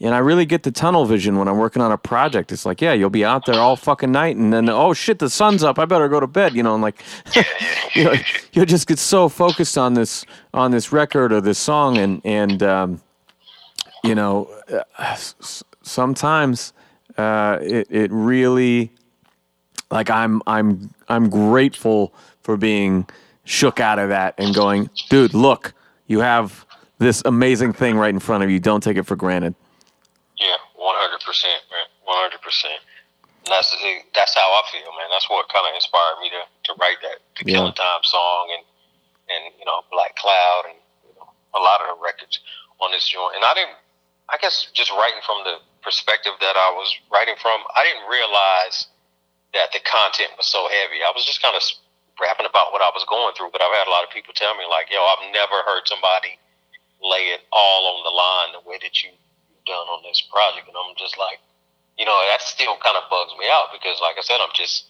and 0.03 0.15
I 0.15 0.19
really 0.19 0.45
get 0.45 0.65
the 0.65 0.73
tunnel 0.73 1.05
vision 1.07 1.39
when 1.39 1.49
I'm 1.49 1.59
working 1.59 1.81
on 1.81 1.93
a 1.93 1.99
project. 1.99 2.51
It's 2.53 2.67
like, 2.67 2.81
yeah, 2.81 2.93
you'll 2.93 3.09
be 3.09 3.25
out 3.25 3.47
there 3.47 3.61
all 3.61 3.77
fucking 3.77 4.11
night 4.11 4.37
and 4.37 4.53
then 4.53 4.69
oh 4.69 4.93
shit, 4.93 5.19
the 5.19 5.31
sun's 5.31 5.63
up. 5.63 5.79
I 5.79 5.85
better 5.85 6.09
go 6.09 6.21
to 6.21 6.27
bed, 6.27 6.55
you 6.55 6.63
know, 6.63 6.75
and 6.75 6.83
like 6.83 7.03
you 7.95 8.05
know, 8.05 8.15
you'll 8.53 8.67
just 8.67 8.87
get 8.89 8.99
so 8.99 9.29
focused 9.29 9.79
on 9.79 9.95
this 9.95 10.27
on 10.53 10.73
this 10.73 10.93
record 10.93 11.33
or 11.33 11.41
this 11.41 11.59
song 11.59 11.99
and 11.99 12.21
and 12.25 12.63
um 12.63 13.01
you 14.03 14.15
know, 14.15 14.51
uh, 14.99 15.17
sometimes 15.83 16.73
uh, 17.17 17.59
it 17.61 17.87
it 17.91 18.11
really 18.11 18.91
like 19.91 20.11
I'm 20.11 20.43
I'm 20.47 20.93
I'm 21.09 21.31
grateful 21.31 22.13
for 22.43 22.57
being 22.57 23.07
shook 23.45 23.81
out 23.81 23.99
of 23.99 24.09
that 24.09 24.35
and 24.39 24.55
going, 24.55 24.91
dude, 25.11 25.35
look, 25.35 25.75
you 26.07 26.21
have 26.21 26.67
this 26.99 27.23
amazing 27.25 27.73
thing 27.73 27.97
right 27.97 28.11
in 28.11 28.21
front 28.21 28.45
of 28.45 28.51
you. 28.51 28.59
Don't 28.59 28.83
take 28.83 28.97
it 28.97 29.05
for 29.05 29.17
granted. 29.17 29.55
Yeah, 30.43 30.59
one 30.75 30.99
hundred 30.99 31.23
percent, 31.23 31.63
man, 31.71 31.87
one 32.03 32.19
hundred 32.19 32.43
percent. 32.43 32.83
That's 33.47 33.71
that's 34.15 34.35
how 34.35 34.51
I 34.51 34.63
feel, 34.75 34.91
man. 34.99 35.11
That's 35.11 35.31
what 35.31 35.47
kind 35.51 35.67
of 35.67 35.75
inspired 35.79 36.19
me 36.19 36.31
to, 36.35 36.43
to 36.43 36.71
write 36.83 36.99
that 37.03 37.23
the 37.39 37.47
yeah. 37.47 37.63
Killing 37.63 37.79
Time 37.79 38.03
song 38.03 38.51
and 38.59 38.63
and 39.31 39.55
you 39.59 39.67
know 39.67 39.87
Black 39.95 40.19
Cloud 40.19 40.71
and 40.71 40.79
you 41.07 41.15
know, 41.15 41.31
a 41.55 41.61
lot 41.63 41.79
of 41.83 41.95
the 41.95 41.99
records 42.03 42.43
on 42.83 42.91
this 42.91 43.07
joint. 43.07 43.39
And 43.39 43.47
I 43.47 43.55
didn't, 43.55 43.79
I 44.27 44.39
guess, 44.43 44.67
just 44.75 44.91
writing 44.91 45.23
from 45.23 45.47
the 45.47 45.63
perspective 45.83 46.35
that 46.43 46.59
I 46.59 46.75
was 46.75 46.91
writing 47.11 47.39
from, 47.39 47.63
I 47.75 47.87
didn't 47.87 48.07
realize 48.11 48.87
that 49.55 49.71
the 49.71 49.83
content 49.87 50.35
was 50.39 50.47
so 50.47 50.67
heavy. 50.67 51.03
I 51.03 51.15
was 51.15 51.23
just 51.27 51.43
kind 51.43 51.55
of 51.55 51.63
rapping 52.19 52.47
about 52.47 52.75
what 52.75 52.83
I 52.83 52.91
was 52.95 53.07
going 53.07 53.35
through, 53.35 53.51
but 53.55 53.63
I've 53.63 53.75
had 53.75 53.87
a 53.87 53.95
lot 53.95 54.03
of 54.03 54.11
people 54.11 54.35
tell 54.35 54.55
me 54.55 54.67
like, 54.67 54.91
"Yo, 54.91 55.03
I've 55.03 55.23
never 55.31 55.63
heard 55.67 55.87
somebody 55.87 56.39
lay 57.03 57.35
it 57.35 57.43
all 57.51 57.99
on 57.99 58.07
the 58.07 58.15
line 58.15 58.51
the 58.55 58.63
way 58.63 58.79
that 58.83 58.95
you've 59.03 59.19
done 59.67 59.87
on 59.89 60.03
this 60.03 60.21
project," 60.33 60.69
and 60.69 60.77
I'm 60.77 60.95
just 60.97 61.19
like 61.19 61.41
you 61.99 62.05
know, 62.05 62.17
that 62.31 62.41
still 62.41 62.77
kind 62.81 62.97
of 62.97 63.09
bugs 63.13 63.37
me 63.37 63.47
out 63.47 63.69
because, 63.73 64.01
like 64.01 64.17
I 64.17 64.25
said, 64.25 64.41
I'm 64.41 64.53
just, 64.57 64.89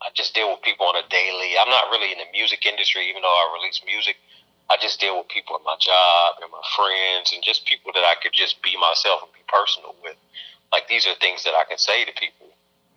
I 0.00 0.08
just 0.16 0.32
deal 0.34 0.48
with 0.48 0.62
people 0.64 0.86
on 0.88 0.96
a 0.96 1.04
daily. 1.12 1.56
I'm 1.60 1.68
not 1.68 1.92
really 1.92 2.12
in 2.12 2.18
the 2.18 2.28
music 2.32 2.64
industry, 2.64 3.08
even 3.08 3.20
though 3.20 3.32
I 3.32 3.60
release 3.60 3.80
music. 3.84 4.16
I 4.70 4.78
just 4.80 5.02
deal 5.02 5.18
with 5.18 5.28
people 5.28 5.58
in 5.58 5.64
my 5.66 5.76
job 5.82 6.38
and 6.40 6.48
my 6.48 6.62
friends 6.78 7.34
and 7.34 7.42
just 7.42 7.66
people 7.66 7.90
that 7.92 8.06
I 8.06 8.14
could 8.22 8.32
just 8.32 8.62
be 8.62 8.78
myself 8.78 9.20
and 9.26 9.32
be 9.34 9.42
personal 9.50 9.98
with. 10.00 10.14
Like 10.70 10.86
these 10.86 11.10
are 11.10 11.14
things 11.18 11.42
that 11.42 11.58
I 11.58 11.66
can 11.66 11.76
say 11.76 12.06
to 12.06 12.14
people 12.14 12.46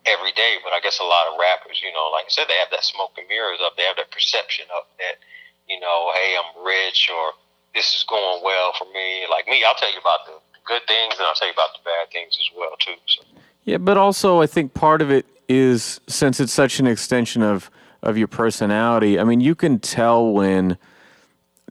every 0.05 0.31
day. 0.37 0.61
But 0.61 0.71
I 0.71 0.79
guess 0.85 1.01
a 1.01 1.09
lot 1.09 1.25
of 1.27 1.41
rappers, 1.41 1.81
you 1.81 1.89
know, 1.91 2.13
like 2.13 2.29
I 2.29 2.33
said, 2.33 2.45
they 2.45 2.61
have 2.61 2.69
that 2.69 2.85
smoke 2.85 3.17
and 3.17 3.25
mirrors 3.25 3.57
up. 3.65 3.73
They 3.73 3.89
have 3.89 3.97
that 3.97 4.13
perception 4.13 4.69
of 4.69 4.85
that, 5.01 5.17
you 5.65 5.81
know, 5.81 6.13
hey, 6.13 6.37
I'm 6.37 6.61
rich 6.61 7.09
or 7.09 7.33
this 7.73 7.97
is 7.97 8.05
going 8.05 8.45
well 8.45 8.77
for 8.77 8.85
me. 8.93 9.25
Like 9.25 9.49
me, 9.49 9.65
I'll 9.65 9.75
tell 9.75 9.91
you 9.91 9.99
about 9.99 10.29
the 10.29 10.37
good 10.65 10.81
things, 10.87 11.15
and 11.17 11.25
I'll 11.25 11.33
tell 11.35 11.47
you 11.47 11.53
about 11.53 11.69
the 11.73 11.83
bad 11.83 12.11
things 12.11 12.37
as 12.39 12.57
well 12.57 12.75
too. 12.79 12.95
So. 13.07 13.23
Yeah, 13.63 13.77
but 13.77 13.97
also 13.97 14.41
I 14.41 14.47
think 14.47 14.73
part 14.73 15.01
of 15.01 15.11
it 15.11 15.25
is 15.49 15.99
since 16.07 16.39
it's 16.39 16.53
such 16.53 16.79
an 16.79 16.87
extension 16.87 17.41
of 17.41 17.69
of 18.01 18.17
your 18.17 18.27
personality. 18.27 19.19
I 19.19 19.23
mean, 19.23 19.39
you 19.39 19.55
can 19.55 19.79
tell 19.79 20.31
when 20.31 20.77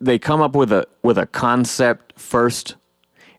they 0.01 0.18
come 0.18 0.40
up 0.40 0.57
with 0.57 0.72
a 0.72 0.86
with 1.03 1.18
a 1.18 1.26
concept 1.26 2.18
first 2.18 2.76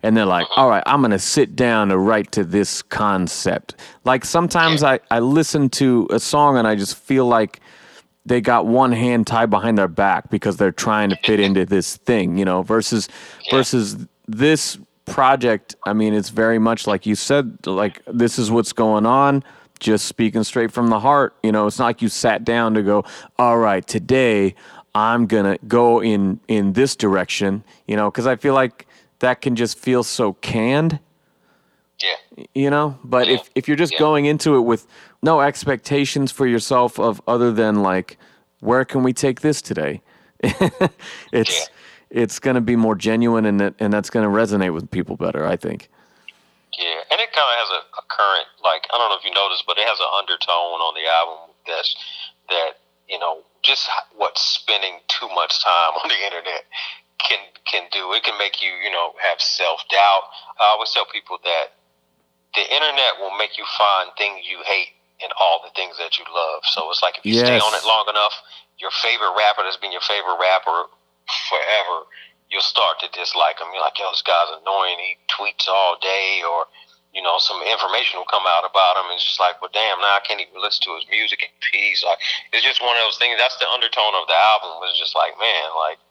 and 0.04 0.16
they're 0.16 0.26
like, 0.26 0.46
mm-hmm. 0.48 0.60
all 0.60 0.70
right, 0.70 0.84
I'm 0.86 1.02
going 1.02 1.12
to 1.12 1.20
sit 1.20 1.56
down 1.56 1.88
to 1.88 1.98
write 1.98 2.32
to 2.34 2.44
this 2.44 2.82
concept. 2.82 3.76
Like 4.04 4.26
sometimes 4.26 4.84
I, 4.84 5.00
I 5.10 5.20
listen 5.20 5.70
to 5.72 6.08
a 6.12 6.20
song 6.20 6.58
and 6.58 6.68
I 6.68 6.76
just 6.76 6.98
feel 6.98 7.26
like 7.26 7.62
they 8.26 8.42
got 8.42 8.66
one 8.66 8.92
hand 8.92 9.28
tied 9.28 9.50
behind 9.50 9.78
their 9.78 9.88
back 9.88 10.30
because 10.30 10.58
they're 10.58 10.72
trying 10.72 11.10
to 11.10 11.16
fit 11.24 11.40
into 11.40 11.66
this 11.66 11.98
thing, 11.98 12.38
you 12.38 12.46
know, 12.46 12.62
versus 12.62 13.10
versus 13.50 13.98
this 14.28 14.78
project, 15.06 15.76
I 15.84 15.94
mean, 15.94 16.14
it's 16.14 16.30
very 16.30 16.60
much 16.60 16.88
like 16.88 17.06
you 17.06 17.16
said, 17.16 17.66
like 17.66 18.02
this 18.08 18.40
is 18.40 18.52
what's 18.52 18.74
going 18.74 19.06
on. 19.06 19.44
Just 19.80 20.06
speaking 20.06 20.44
straight 20.44 20.72
from 20.72 20.88
the 20.88 21.00
heart. 21.00 21.36
You 21.44 21.52
know, 21.52 21.68
it's 21.68 21.80
not 21.80 21.86
like 21.86 22.02
you 22.02 22.08
sat 22.08 22.46
down 22.46 22.74
to 22.76 22.84
go, 22.84 23.04
all 23.38 23.58
right, 23.58 23.86
today 23.86 24.56
I'm 24.96 25.26
gonna 25.26 25.58
go 25.68 26.02
in 26.02 26.40
in 26.48 26.74
this 26.74 26.96
direction. 26.96 27.64
You 27.88 27.98
know, 27.98 28.10
because 28.10 28.28
I 28.28 28.36
feel 28.36 28.54
like 28.54 28.88
that 29.20 29.42
can 29.42 29.56
just 29.56 29.78
feel 29.78 30.04
so 30.04 30.34
canned. 30.34 31.00
Yeah. 32.02 32.46
You 32.54 32.70
know, 32.70 32.98
but 33.04 33.28
yeah. 33.28 33.34
if 33.34 33.42
mm-hmm. 33.42 33.52
if 33.56 33.68
you're 33.68 33.78
just 33.78 33.94
yeah. 33.94 34.00
going 34.00 34.26
into 34.26 34.56
it 34.56 34.62
with 34.62 34.88
no 35.22 35.42
expectations 35.42 36.32
for 36.32 36.48
yourself 36.48 37.00
of 37.00 37.22
other 37.28 37.52
than 37.52 37.82
like, 37.82 38.18
where 38.60 38.86
can 38.86 39.04
we 39.04 39.12
take 39.14 39.42
this 39.42 39.62
today? 39.62 40.02
it's 41.32 41.70
it's 42.14 42.38
going 42.38 42.54
to 42.54 42.62
be 42.62 42.78
more 42.78 42.94
genuine 42.94 43.44
and 43.50 43.60
that, 43.60 43.74
and 43.82 43.92
that's 43.92 44.14
going 44.14 44.22
to 44.22 44.30
resonate 44.30 44.72
with 44.72 44.86
people 44.94 45.18
better, 45.18 45.46
I 45.46 45.58
think. 45.58 45.90
Yeah, 46.78 47.02
and 47.10 47.18
it 47.18 47.34
kind 47.34 47.50
of 47.50 47.58
has 47.58 47.70
a, 47.74 47.82
a 47.98 48.04
current, 48.06 48.48
like 48.64 48.86
I 48.94 49.02
don't 49.02 49.10
know 49.10 49.18
if 49.18 49.26
you 49.26 49.34
noticed, 49.34 49.66
but 49.66 49.82
it 49.82 49.86
has 49.90 49.98
an 49.98 50.10
undertone 50.14 50.78
on 50.78 50.94
the 50.94 51.10
album 51.10 51.54
that's 51.66 51.98
that 52.50 52.82
you 53.10 53.18
know 53.18 53.42
just 53.66 53.90
what 54.18 54.38
spending 54.38 55.02
too 55.10 55.30
much 55.34 55.62
time 55.62 55.94
on 56.02 56.08
the 56.10 56.18
internet 56.22 56.70
can 57.18 57.42
can 57.66 57.90
do. 57.92 58.14
It 58.14 58.24
can 58.24 58.38
make 58.38 58.62
you 58.62 58.74
you 58.82 58.94
know 58.94 59.14
have 59.22 59.42
self 59.42 59.82
doubt. 59.90 60.30
I 60.62 60.74
always 60.74 60.94
tell 60.94 61.06
people 61.10 61.38
that 61.44 61.78
the 62.54 62.66
internet 62.66 63.22
will 63.22 63.38
make 63.38 63.58
you 63.58 63.66
find 63.78 64.14
things 64.18 64.46
you 64.46 64.62
hate 64.66 64.94
in 65.22 65.30
all 65.38 65.62
the 65.66 65.74
things 65.74 65.98
that 65.98 66.18
you 66.18 66.26
love. 66.30 66.62
So 66.74 66.90
it's 66.90 67.02
like 67.02 67.18
if 67.18 67.26
you 67.26 67.38
yes. 67.38 67.50
stay 67.50 67.58
on 67.58 67.74
it 67.74 67.86
long 67.86 68.06
enough, 68.10 68.34
your 68.78 68.94
favorite 69.02 69.34
rapper 69.38 69.62
that's 69.62 69.78
been 69.78 69.94
your 69.94 70.06
favorite 70.06 70.38
rapper 70.42 70.90
forever, 71.50 72.08
you'll 72.50 72.66
start 72.66 73.00
to 73.02 73.10
dislike 73.12 73.60
him. 73.60 73.72
You're 73.74 73.84
like, 73.84 73.98
yo, 73.98 74.10
this 74.12 74.22
guy's 74.22 74.52
annoying. 74.62 75.00
He 75.00 75.18
tweets 75.32 75.68
all 75.68 75.98
day, 76.02 76.42
or 76.46 76.68
you 77.14 77.22
know, 77.22 77.38
some 77.38 77.62
information 77.62 78.18
will 78.18 78.30
come 78.30 78.46
out 78.50 78.66
about 78.66 78.98
him. 78.98 79.06
And 79.14 79.22
it's 79.22 79.26
just 79.26 79.40
like, 79.40 79.62
well, 79.62 79.70
damn, 79.70 80.02
now 80.02 80.18
I 80.18 80.22
can't 80.26 80.42
even 80.42 80.58
listen 80.58 80.82
to 80.90 80.98
his 80.98 81.06
music 81.14 81.46
in 81.46 81.54
peace. 81.62 82.02
Like, 82.02 82.18
it's 82.50 82.66
just 82.66 82.82
one 82.82 82.98
of 82.98 83.06
those 83.06 83.22
things. 83.22 83.38
That's 83.38 83.58
the 83.62 83.70
undertone 83.70 84.18
of 84.18 84.26
the 84.26 84.34
album. 84.34 84.82
Was 84.82 84.98
just 84.98 85.14
like, 85.14 85.38
man, 85.38 85.68
like, 85.78 86.02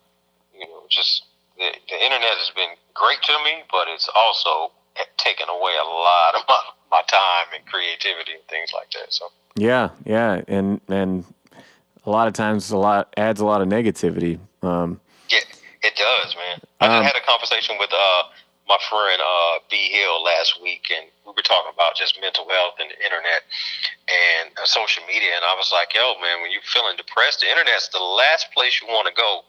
you 0.55 0.67
know, 0.71 0.87
just 0.87 1.27
the, 1.59 1.75
the 1.91 1.99
internet 1.99 2.39
has 2.39 2.55
been 2.55 2.79
great 2.95 3.19
to 3.27 3.35
me, 3.43 3.67
but 3.71 3.91
it's 3.91 4.09
also 4.15 4.71
taken 5.19 5.49
away 5.49 5.75
a 5.75 5.89
lot 5.89 6.35
of 6.35 6.43
my, 6.47 6.61
my 6.91 7.03
time 7.11 7.51
and 7.55 7.67
creativity 7.67 8.39
and 8.39 8.47
things 8.47 8.71
like 8.71 8.91
that. 8.95 9.11
So. 9.11 9.27
Yeah, 9.57 9.91
yeah, 10.07 10.41
and 10.49 10.81
and 10.89 11.25
a 12.05 12.11
lot 12.11 12.29
of 12.29 12.35
times 12.35 12.71
a 12.71 12.77
lot 12.77 13.13
adds 13.17 13.41
a 13.41 13.45
lot 13.45 13.63
of 13.63 13.69
negativity. 13.69 14.39
Um, 14.63 15.01
yeah, 15.31 15.39
it 15.83 15.95
does, 15.97 16.35
man. 16.37 16.61
I 16.81 16.87
um, 16.87 17.03
just 17.03 17.15
had 17.15 17.23
a 17.23 17.27
conversation 17.27 17.77
with 17.79 17.91
uh, 17.93 18.23
my 18.69 18.79
friend 18.89 19.21
uh, 19.23 19.59
B 19.71 19.91
Hill 19.93 20.23
last 20.23 20.63
week, 20.63 20.91
and 20.91 21.07
we 21.27 21.33
were 21.35 21.43
talking 21.43 21.71
about 21.73 21.95
just 21.95 22.21
mental 22.21 22.49
health 22.49 22.75
and 22.81 22.91
the 22.91 22.99
internet 23.05 23.43
and 24.09 24.51
uh, 24.59 24.67
social 24.67 25.03
media. 25.07 25.35
And 25.35 25.45
I 25.45 25.55
was 25.55 25.71
like, 25.73 25.95
"Yo, 25.95 26.19
man, 26.21 26.43
when 26.43 26.51
you're 26.51 26.67
feeling 26.67 26.97
depressed, 26.97 27.41
the 27.41 27.51
internet's 27.51 27.89
the 27.89 28.03
last 28.03 28.51
place 28.53 28.81
you 28.83 28.89
want 28.89 29.07
to 29.09 29.15
go, 29.15 29.43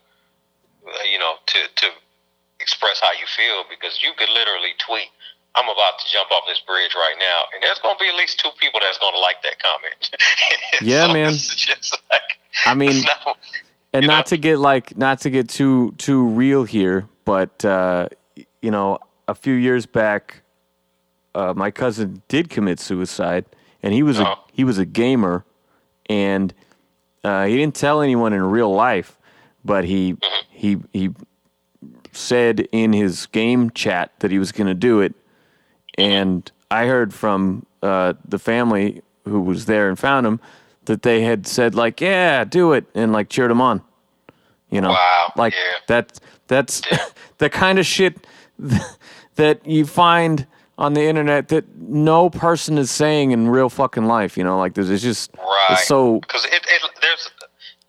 uh, 0.88 1.04
you 1.10 1.18
know, 1.18 1.36
to 1.46 1.60
to 1.68 1.88
express 2.60 3.02
how 3.02 3.12
you 3.18 3.26
feel 3.26 3.66
because 3.70 4.02
you 4.02 4.14
could 4.18 4.30
literally 4.30 4.78
tweet." 4.78 5.10
I'm 5.56 5.66
about 5.66 6.00
to 6.00 6.12
jump 6.12 6.32
off 6.32 6.44
this 6.48 6.62
bridge 6.66 6.96
right 6.96 7.16
now, 7.20 7.44
and 7.54 7.62
there's 7.62 7.80
going 7.80 7.96
to 7.96 8.04
be 8.04 8.10
at 8.10 8.16
least 8.16 8.40
two 8.40 8.50
people 8.60 8.80
that's 8.82 8.98
going 8.98 9.14
to 9.14 9.20
like 9.20 9.42
that 9.44 9.62
comment. 9.62 10.10
yeah, 10.82 11.08
so 11.08 11.14
man. 11.14 11.34
Like, 12.12 12.40
I 12.66 12.74
mean, 12.74 13.04
not, 13.04 13.38
and 13.94 14.08
not 14.08 14.26
know? 14.26 14.30
to 14.30 14.38
get 14.38 14.60
like 14.60 14.98
not 14.98 15.22
to 15.22 15.30
get 15.30 15.50
too 15.50 15.94
too 15.98 16.26
real 16.26 16.64
here, 16.64 17.08
but 17.26 17.64
uh, 17.64 18.10
you 18.62 18.72
know, 18.72 18.98
a 19.28 19.36
few 19.36 19.54
years 19.54 19.86
back, 19.86 20.42
uh, 21.36 21.54
my 21.56 21.70
cousin 21.70 22.24
did 22.28 22.50
commit 22.50 22.80
suicide, 22.80 23.46
and 23.84 23.94
he 23.94 24.02
was 24.02 24.20
oh. 24.20 24.24
a 24.24 24.40
he 24.52 24.64
was 24.64 24.80
a 24.80 24.86
gamer, 24.86 25.46
and 26.10 26.54
uh, 27.24 27.46
he 27.46 27.56
didn't 27.58 27.76
tell 27.76 28.02
anyone 28.02 28.34
in 28.34 28.42
real 28.42 28.74
life, 28.74 29.18
but 29.64 29.86
he 29.86 30.14
mm-hmm. 30.14 30.46
he 30.50 30.78
he 30.94 31.10
said 32.12 32.68
in 32.72 32.94
his 32.94 33.26
game 33.28 33.70
chat 33.72 34.12
that 34.20 34.32
he 34.32 34.40
was 34.40 34.52
going 34.52 34.68
to 34.68 34.74
do 34.74 35.02
it, 35.02 35.14
and 35.98 36.52
I 36.72 36.86
heard 36.86 37.14
from 37.14 37.66
uh, 37.82 38.14
the 38.28 38.40
family 38.40 39.02
who 39.26 39.42
was 39.42 39.66
there 39.66 39.90
and 39.90 39.98
found 39.98 40.26
him 40.26 40.40
that 40.86 41.02
they 41.04 41.22
had 41.22 41.48
said 41.48 41.76
like, 41.76 42.02
"Yeah, 42.02 42.44
do 42.44 42.74
it," 42.74 42.86
and 42.96 43.12
like 43.12 43.30
cheered 43.30 43.52
him 43.52 43.62
on. 43.62 43.82
You 44.70 44.82
know, 44.82 44.90
wow, 44.90 45.32
like 45.36 45.54
yeah. 45.54 45.80
that. 45.88 46.20
That's 46.48 46.82
yeah. 46.92 47.06
the 47.38 47.50
kind 47.50 47.80
of 47.80 47.86
shit 47.86 48.28
that 49.36 49.66
you 49.66 49.86
find 49.86 50.46
on 50.78 50.94
the 50.94 51.04
internet 51.04 51.50
that 51.50 51.66
no 51.78 52.30
person 52.30 52.78
is 52.78 52.90
saying 52.90 53.32
in 53.32 53.48
real 53.48 53.70
fucking 53.70 54.06
life. 54.06 54.38
You 54.38 54.44
know, 54.44 54.58
like 54.58 54.74
there's 54.74 54.90
it's 54.90 55.04
just 55.04 55.32
right. 55.38 55.68
It's 55.72 55.88
so 55.88 56.20
because 56.20 56.46
it, 56.46 56.66
it, 56.68 56.82
there's 57.02 57.30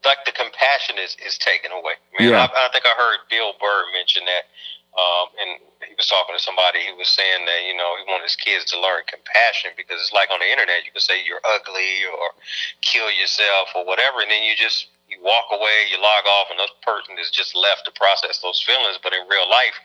like 0.05 0.19
the 0.27 0.33
compassion 0.33 0.97
is 0.99 1.17
is 1.27 1.39
taken 1.39 1.73
away. 1.73 1.95
I 2.19 2.23
mean, 2.23 2.33
yeah. 2.33 2.49
I, 2.55 2.67
I 2.67 2.69
think 2.73 2.85
I 2.87 2.95
heard 2.97 3.19
Bill 3.31 3.53
Burr 3.61 3.85
mention 3.93 4.23
that, 4.27 5.01
um, 5.01 5.27
and 5.41 5.61
he 5.95 6.03
was 6.03 6.11
talking 6.11 6.35
to 6.35 6.43
somebody. 6.43 6.83
He 6.83 6.91
was 6.99 7.07
saying 7.07 7.47
that 7.47 7.63
you 7.71 7.79
know 7.79 7.95
he 7.95 8.03
wanted 8.11 8.27
his 8.27 8.35
kids 8.35 8.67
to 8.75 8.83
learn 8.83 9.07
compassion 9.07 9.71
because 9.79 10.03
it's 10.03 10.11
like 10.11 10.27
on 10.35 10.43
the 10.43 10.51
internet 10.51 10.83
you 10.83 10.91
can 10.91 10.99
say 10.99 11.23
you're 11.23 11.43
ugly 11.47 12.03
or 12.11 12.35
kill 12.83 13.07
yourself 13.15 13.71
or 13.79 13.87
whatever, 13.87 14.19
and 14.19 14.27
then 14.27 14.43
you 14.43 14.59
just 14.59 14.91
you 15.07 15.23
walk 15.23 15.55
away, 15.55 15.87
you 15.95 16.03
log 16.03 16.27
off, 16.27 16.51
and 16.51 16.59
the 16.59 16.67
person 16.83 17.15
is 17.23 17.31
just 17.31 17.55
left 17.55 17.87
to 17.87 17.95
process 17.95 18.43
those 18.43 18.59
feelings. 18.59 18.99
But 18.99 19.15
in 19.15 19.23
real 19.31 19.47
life, 19.47 19.79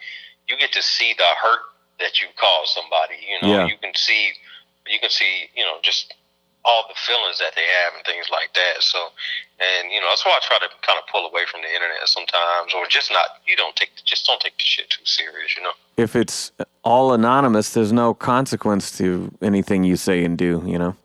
you 0.49 0.57
get 0.57 0.73
to 0.73 0.81
see 0.81 1.13
the 1.13 1.29
hurt 1.37 1.61
that 2.01 2.17
you 2.17 2.27
caused 2.33 2.73
somebody. 2.73 3.21
You 3.21 3.37
know, 3.45 3.53
yeah. 3.53 3.65
you 3.69 3.77
can 3.77 3.93
see 3.93 4.33
you 4.89 4.97
can 4.97 5.13
see 5.13 5.53
you 5.53 5.61
know 5.61 5.77
just 5.85 6.17
all 6.69 6.85
the 6.87 6.93
feelings 6.95 7.39
that 7.39 7.53
they 7.55 7.65
have 7.81 7.97
and 7.97 8.05
things 8.05 8.29
like 8.31 8.53
that. 8.53 8.83
So, 8.83 9.09
and 9.59 9.91
you 9.91 9.99
know, 9.99 10.05
that's 10.09 10.23
why 10.23 10.37
I 10.37 10.39
try 10.45 10.59
to 10.59 10.69
kind 10.85 10.99
of 11.01 11.09
pull 11.11 11.25
away 11.25 11.41
from 11.49 11.61
the 11.61 11.73
internet 11.73 12.05
sometimes, 12.05 12.73
or 12.75 12.85
just 12.87 13.11
not. 13.11 13.41
You 13.47 13.55
don't 13.55 13.75
take 13.75 13.89
just 14.05 14.25
don't 14.27 14.39
take 14.39 14.57
the 14.57 14.63
shit 14.63 14.89
too 14.89 15.03
serious. 15.03 15.57
You 15.57 15.63
know. 15.63 15.73
If 15.97 16.15
it's 16.15 16.51
all 16.83 17.13
anonymous, 17.13 17.73
there's 17.73 17.91
no 17.91 18.13
consequence 18.13 18.95
to 18.99 19.33
anything 19.41 19.83
you 19.83 19.97
say 19.97 20.23
and 20.23 20.37
do. 20.37 20.61
You 20.65 20.77
know. 20.77 20.95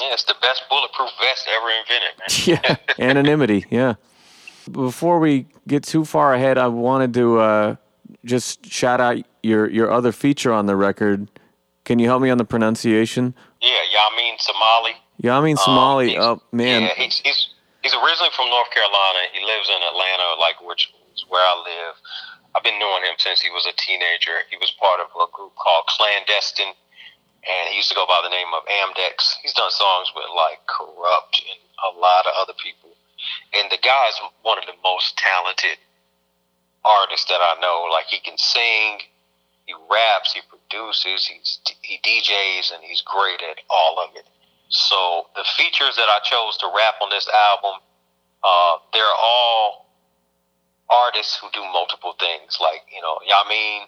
Yeah, 0.00 0.12
it's 0.12 0.24
the 0.24 0.36
best 0.42 0.62
bulletproof 0.68 1.10
vest 1.20 1.48
ever 1.48 1.70
invented, 1.80 2.58
man. 2.58 2.76
yeah, 2.98 3.04
anonymity. 3.04 3.66
Yeah. 3.70 3.94
Before 4.70 5.18
we 5.18 5.46
get 5.66 5.82
too 5.82 6.04
far 6.04 6.34
ahead, 6.34 6.58
I 6.58 6.68
wanted 6.68 7.14
to 7.14 7.38
uh, 7.38 7.76
just 8.24 8.66
shout 8.66 9.00
out 9.00 9.24
your 9.42 9.70
your 9.70 9.90
other 9.90 10.12
feature 10.12 10.52
on 10.52 10.66
the 10.66 10.76
record. 10.76 11.28
Can 11.84 11.98
you 11.98 12.06
help 12.06 12.20
me 12.20 12.28
on 12.28 12.36
the 12.36 12.44
pronunciation? 12.44 13.34
Yeah, 13.60 13.82
Yamin 13.90 14.38
Semali. 14.38 14.94
I 15.26 15.40
mean 15.40 15.56
Somali. 15.56 16.16
Um, 16.16 16.38
oh 16.38 16.42
man. 16.52 16.82
Yeah, 16.82 16.94
he's, 16.94 17.18
he's 17.18 17.48
he's 17.82 17.94
originally 17.94 18.30
from 18.36 18.48
North 18.50 18.70
Carolina. 18.70 19.26
He 19.32 19.42
lives 19.44 19.68
in 19.68 19.80
Atlanta, 19.82 20.38
like 20.38 20.62
which 20.62 20.92
is 21.14 21.24
where 21.28 21.42
I 21.42 21.54
live. 21.66 21.94
I've 22.54 22.62
been 22.62 22.78
knowing 22.78 23.02
him 23.04 23.18
since 23.18 23.40
he 23.40 23.50
was 23.50 23.66
a 23.66 23.74
teenager. 23.76 24.46
He 24.50 24.56
was 24.56 24.70
part 24.80 25.00
of 25.00 25.10
a 25.14 25.26
group 25.34 25.54
called 25.58 25.84
Clandestine, 25.86 26.74
and 27.44 27.62
he 27.70 27.76
used 27.76 27.90
to 27.90 27.98
go 27.98 28.06
by 28.06 28.20
the 28.22 28.30
name 28.30 28.48
of 28.54 28.62
Amdex. 28.66 29.36
He's 29.42 29.52
done 29.52 29.70
songs 29.70 30.10
with 30.14 30.30
like 30.34 30.62
Corrupt 30.66 31.42
and 31.42 31.60
a 31.82 31.98
lot 31.98 32.26
of 32.26 32.32
other 32.38 32.54
people. 32.56 32.94
And 33.54 33.70
the 33.70 33.82
guy's 33.82 34.14
one 34.42 34.58
of 34.58 34.66
the 34.66 34.78
most 34.82 35.18
talented 35.18 35.78
artists 36.84 37.26
that 37.26 37.42
I 37.42 37.58
know. 37.60 37.90
Like 37.90 38.06
he 38.06 38.20
can 38.20 38.38
sing, 38.38 39.02
he 39.68 39.74
raps, 39.92 40.32
he 40.32 40.40
produces, 40.48 41.28
he's, 41.28 41.60
he 41.82 42.00
DJs, 42.00 42.72
and 42.72 42.82
he's 42.82 43.02
great 43.02 43.42
at 43.44 43.60
all 43.68 44.00
of 44.00 44.16
it. 44.16 44.24
So 44.70 45.26
the 45.36 45.44
features 45.44 45.94
that 45.96 46.08
I 46.08 46.20
chose 46.24 46.56
to 46.58 46.72
rap 46.74 46.94
on 47.02 47.10
this 47.10 47.28
album, 47.28 47.76
uh, 48.42 48.76
they're 48.94 49.16
all 49.20 49.92
artists 50.88 51.36
who 51.36 51.48
do 51.52 51.60
multiple 51.70 52.16
things. 52.18 52.56
Like 52.60 52.80
you 52.88 53.02
know, 53.02 53.20
Yamin, 53.28 53.84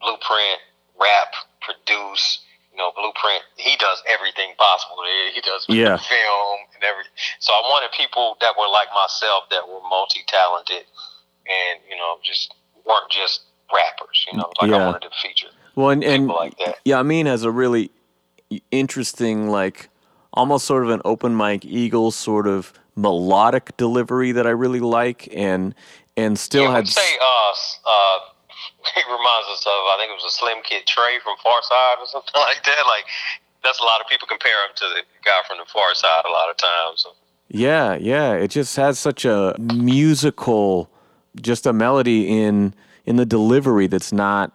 Blueprint, 0.00 0.58
rap, 1.00 1.30
produce. 1.62 2.40
You 2.72 2.78
know, 2.78 2.92
Blueprint. 2.94 3.42
He 3.56 3.74
does 3.78 4.00
everything 4.06 4.54
possible. 4.56 5.02
He 5.34 5.40
does 5.42 5.66
Yeah. 5.68 5.96
film 5.98 6.58
and 6.74 6.84
everything. 6.84 7.10
So 7.40 7.52
I 7.52 7.60
wanted 7.66 7.90
people 7.90 8.36
that 8.40 8.56
were 8.56 8.68
like 8.68 8.86
myself, 8.94 9.50
that 9.50 9.66
were 9.66 9.82
multi-talented, 9.90 10.86
and 11.46 11.80
you 11.90 11.96
know, 11.96 12.20
just 12.22 12.54
weren't 12.86 13.10
just 13.10 13.42
rappers. 13.74 14.26
You 14.30 14.38
know, 14.38 14.50
like 14.60 14.70
Yeah. 14.70 14.76
I 14.76 14.86
wanted 14.86 15.02
to 15.02 15.10
feature 15.22 15.48
Well, 15.74 15.90
and, 15.90 16.04
and 16.04 16.28
like 16.28 16.56
that. 16.58 16.84
Yamin 16.84 17.26
has 17.26 17.42
a 17.42 17.50
really 17.50 17.90
interesting, 18.70 19.48
like 19.48 19.88
almost 20.32 20.66
sort 20.66 20.84
of 20.84 20.90
an 20.90 21.00
Open 21.04 21.34
Mike 21.34 21.64
Eagle 21.64 22.10
sort 22.10 22.46
of 22.46 22.72
melodic 22.96 23.76
delivery 23.76 24.32
that 24.32 24.46
I 24.46 24.50
really 24.50 24.80
like, 24.80 25.28
and 25.34 25.74
and 26.16 26.38
still 26.38 26.64
yeah, 26.64 26.70
had 26.70 26.84
would 26.84 26.88
say 26.88 27.18
uh, 27.20 27.52
uh, 27.86 28.18
it 28.96 29.06
reminds 29.06 29.48
us 29.48 29.64
of 29.66 29.72
I 29.72 29.96
think 29.98 30.10
it 30.10 30.22
was 30.22 30.28
a 30.28 30.44
SlimKid3 30.44 31.20
from 31.22 31.36
Pharcyde 31.44 32.00
or 32.00 32.06
something 32.06 32.32
like 32.34 32.62
that. 32.64 32.84
Like 32.86 33.04
that's 33.62 33.80
a 33.80 33.84
lot 33.84 34.00
of 34.00 34.06
people 34.08 34.26
compare 34.28 34.64
him 34.64 34.72
to 34.76 34.84
the 34.94 35.02
guy 35.24 35.40
from 35.46 35.58
the 35.58 35.64
Pharcyde 35.64 36.24
a 36.26 36.32
lot 36.32 36.50
of 36.50 36.56
times. 36.56 37.02
So, 37.02 37.10
Yeah, 37.48 37.94
yeah. 37.94 38.32
It 38.32 38.48
just 38.48 38.76
has 38.76 38.98
such 38.98 39.24
a 39.24 39.54
musical, 39.58 40.90
just 41.40 41.66
a 41.66 41.72
melody 41.72 42.42
in 42.42 42.74
in 43.04 43.16
the 43.16 43.26
delivery 43.26 43.86
that's 43.86 44.12
not 44.12 44.52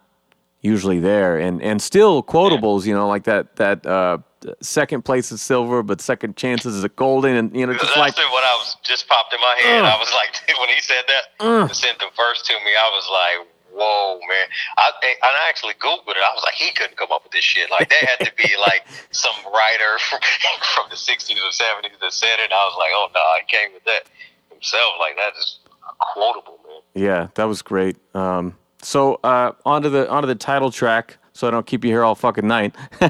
usually 0.61 0.99
there, 0.99 1.37
and 1.37 1.61
and 1.61 1.81
still 1.81 2.23
quotables. 2.23 2.85
You 2.85 2.93
know, 2.95 3.07
like 3.07 3.23
that 3.25 3.55
that 3.57 3.85
uh, 3.85 4.17
second 4.61 5.05
place 5.05 5.31
is 5.31 5.41
silver, 5.41 5.83
but 5.83 6.01
second 6.01 6.35
chances 6.35 6.75
is 6.75 6.83
a 6.83 6.89
golden, 6.89 7.35
and 7.35 7.55
you 7.55 7.65
know, 7.65 7.73
just 7.73 7.95
like 7.97 8.17
what 8.17 8.43
I 8.43 8.55
was 8.57 8.75
just 8.83 9.07
popped 9.07 9.33
in 9.33 9.39
my 9.39 9.55
head. 9.61 9.85
Ugh. 9.85 9.93
I 9.93 9.97
was 9.99 10.11
like 10.13 10.57
when 10.59 10.69
he 10.69 10.81
said 10.81 11.03
that, 11.07 11.23
Ugh. 11.45 11.73
sent 11.73 11.99
the 11.99 12.09
verse 12.17 12.41
to 12.43 12.53
me. 12.65 12.71
I 12.77 12.89
was 12.93 13.07
like. 13.11 13.47
Whoa, 13.75 14.21
man! 14.23 14.47
I 14.77 14.87
I 15.21 15.49
actually 15.49 15.73
googled 15.73 16.15
it. 16.15 16.23
I 16.23 16.31
was 16.31 16.47
like, 16.47 16.53
he 16.53 16.71
couldn't 16.71 16.95
come 16.95 17.11
up 17.11 17.27
with 17.27 17.33
this 17.33 17.43
shit. 17.43 17.69
Like, 17.69 17.89
that 17.89 18.07
had 18.07 18.23
to 18.23 18.31
be 18.39 18.55
like 18.55 18.87
some 19.11 19.35
writer 19.51 19.99
from, 20.07 20.21
from 20.63 20.85
the 20.87 20.95
'60s 20.95 21.35
or 21.35 21.51
'70s 21.51 21.99
that 21.99 22.13
said 22.13 22.39
it. 22.39 22.47
And 22.47 22.53
I 22.53 22.63
was 22.71 22.79
like, 22.79 22.91
oh 22.95 23.11
no, 23.13 23.19
he 23.35 23.43
came 23.51 23.73
with 23.73 23.83
that 23.83 24.07
himself. 24.49 24.95
Like, 24.97 25.17
that 25.17 25.35
is 25.37 25.59
quotable. 25.99 26.57
Yeah, 26.95 27.27
that 27.35 27.43
was 27.45 27.61
great. 27.61 27.97
Um, 28.15 28.55
so 28.81 29.19
uh, 29.23 29.51
onto 29.65 29.89
the 29.89 30.09
onto 30.09 30.27
the 30.27 30.35
title 30.35 30.71
track, 30.71 31.17
so 31.33 31.47
I 31.47 31.51
don't 31.51 31.65
keep 31.65 31.83
you 31.83 31.91
here 31.91 32.03
all 32.03 32.15
fucking 32.15 32.47
night. 32.47 32.75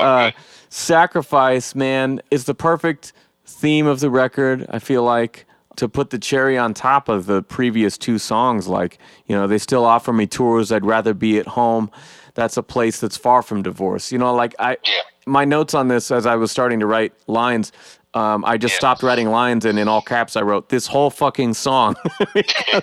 uh, 0.00 0.30
sacrifice, 0.68 1.74
man, 1.74 2.20
is 2.30 2.44
the 2.44 2.54
perfect 2.54 3.12
theme 3.46 3.86
of 3.86 4.00
the 4.00 4.10
record. 4.10 4.66
I 4.70 4.78
feel 4.78 5.02
like 5.02 5.46
to 5.76 5.88
put 5.88 6.10
the 6.10 6.18
cherry 6.18 6.58
on 6.58 6.74
top 6.74 7.08
of 7.08 7.26
the 7.26 7.42
previous 7.42 7.96
two 7.96 8.18
songs. 8.18 8.68
Like, 8.68 8.98
you 9.26 9.36
know, 9.36 9.46
they 9.46 9.58
still 9.58 9.84
offer 9.84 10.12
me 10.12 10.26
tours. 10.26 10.72
I'd 10.72 10.84
rather 10.84 11.14
be 11.14 11.38
at 11.38 11.46
home. 11.46 11.90
That's 12.34 12.56
a 12.56 12.62
place 12.62 13.00
that's 13.00 13.16
far 13.16 13.42
from 13.42 13.62
divorce. 13.62 14.12
You 14.12 14.18
know, 14.18 14.34
like 14.34 14.54
I, 14.58 14.76
Yeah. 14.84 15.00
my 15.26 15.44
notes 15.44 15.74
on 15.74 15.88
this 15.88 16.10
as 16.10 16.26
I 16.26 16.36
was 16.36 16.50
starting 16.50 16.80
to 16.80 16.86
write 16.86 17.12
lines. 17.26 17.72
Um, 18.14 18.44
I 18.44 18.56
just 18.56 18.74
Yeah. 18.74 18.78
stopped 18.78 19.02
writing 19.02 19.30
lines, 19.30 19.64
and 19.64 19.78
in 19.78 19.88
all 19.88 20.02
caps, 20.02 20.36
I 20.36 20.42
wrote 20.42 20.68
this 20.68 20.86
whole 20.88 21.10
fucking 21.10 21.54
song. 21.54 21.96
Because, 22.34 22.82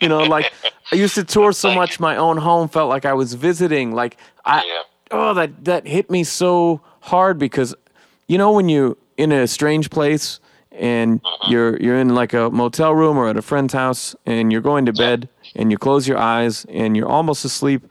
you 0.00 0.08
know, 0.08 0.24
like 0.24 0.52
I 0.92 0.96
used 0.96 1.14
to 1.16 1.24
tour 1.24 1.52
so 1.52 1.70
much, 1.70 2.00
my 2.00 2.16
own 2.16 2.36
home 2.38 2.68
felt 2.68 2.88
like 2.88 3.04
I 3.04 3.12
was 3.14 3.34
visiting. 3.34 3.92
Like 3.92 4.16
I, 4.44 4.62
Yeah. 4.66 4.82
oh 5.10 5.34
that 5.34 5.64
that 5.64 5.86
hit 5.86 6.10
me 6.10 6.24
so 6.24 6.80
hard 7.00 7.38
because 7.38 7.74
you 8.28 8.38
know 8.38 8.52
when 8.52 8.68
you 8.68 8.96
in 9.16 9.32
a 9.32 9.46
strange 9.46 9.90
place 9.90 10.40
and 10.72 11.20
you're 11.42 11.76
you're 11.80 11.96
in 11.98 12.14
like 12.14 12.32
a 12.32 12.50
motel 12.50 12.94
room 12.94 13.16
or 13.18 13.28
at 13.28 13.36
a 13.36 13.42
friend's 13.42 13.74
house 13.74 14.14
and 14.26 14.50
you're 14.52 14.60
going 14.62 14.86
to 14.86 14.92
bed 14.92 15.28
and 15.54 15.70
you 15.70 15.78
close 15.78 16.08
your 16.08 16.18
eyes 16.18 16.64
and 16.68 16.96
you're 16.96 17.08
almost 17.08 17.44
asleep 17.44 17.82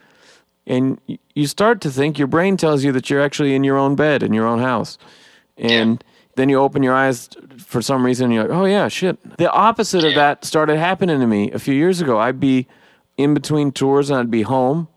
and 0.66 1.00
you 1.36 1.48
start 1.48 1.82
to 1.82 1.90
think 1.92 2.18
your 2.18 2.28
brain 2.28 2.58
tells 2.58 2.84
you 2.84 2.92
that 2.92 3.10
you're 3.10 3.22
actually 3.22 3.54
in 3.56 3.64
your 3.64 3.78
own 3.78 3.96
bed 3.96 4.24
in 4.24 4.34
your 4.34 4.48
own 4.48 4.60
house 4.60 4.98
and 5.58 6.04
then 6.36 6.50
you 6.50 6.58
open 6.60 6.82
your 6.84 6.94
eyes 6.96 7.30
for 7.58 7.82
some 7.82 8.06
reason 8.06 8.26
and 8.26 8.34
you're 8.34 8.44
like 8.48 8.56
oh 8.58 8.66
yeah 8.66 8.88
shit. 8.88 9.18
The 9.38 9.52
opposite 9.52 10.04
of 10.04 10.16
that 10.16 10.46
started 10.46 10.78
happening 10.78 11.20
to 11.20 11.28
me 11.28 11.52
a 11.52 11.60
few 11.60 11.74
years 11.74 12.02
ago. 12.02 12.20
I'd 12.20 12.40
be 12.40 12.68
in 13.18 13.34
between 13.34 13.72
tours 13.72 14.10
and 14.10 14.18
i'd 14.20 14.32
be 14.32 14.42
home 14.44 14.88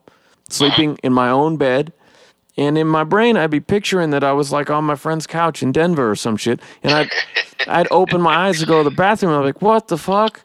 sleeping 0.48 0.96
in 1.02 1.12
my 1.12 1.28
own 1.28 1.56
bed. 1.56 1.92
And 2.56 2.78
in 2.78 2.86
my 2.86 3.02
brain 3.04 3.36
i'd 3.36 3.50
be 3.50 3.60
picturing 3.60 4.10
that 4.10 4.22
i 4.24 4.32
was 4.32 4.52
like 4.52 4.70
on 4.70 4.84
my 4.84 4.94
friend's 4.94 5.26
couch 5.26 5.62
in 5.62 5.72
denver 5.72 6.10
or 6.10 6.16
some 6.16 6.36
shit. 6.36 6.60
And 6.82 6.92
i'd 6.92 7.10
i'd 7.68 7.88
open 7.90 8.20
my 8.20 8.34
eyes 8.34 8.60
to 8.60 8.66
go 8.66 8.82
to 8.82 8.88
the 8.88 8.94
bathroom. 8.94 9.32
And 9.32 9.38
i'm 9.40 9.44
like 9.44 9.60
what 9.62 9.88
the 9.88 9.98
fuck? 9.98 10.42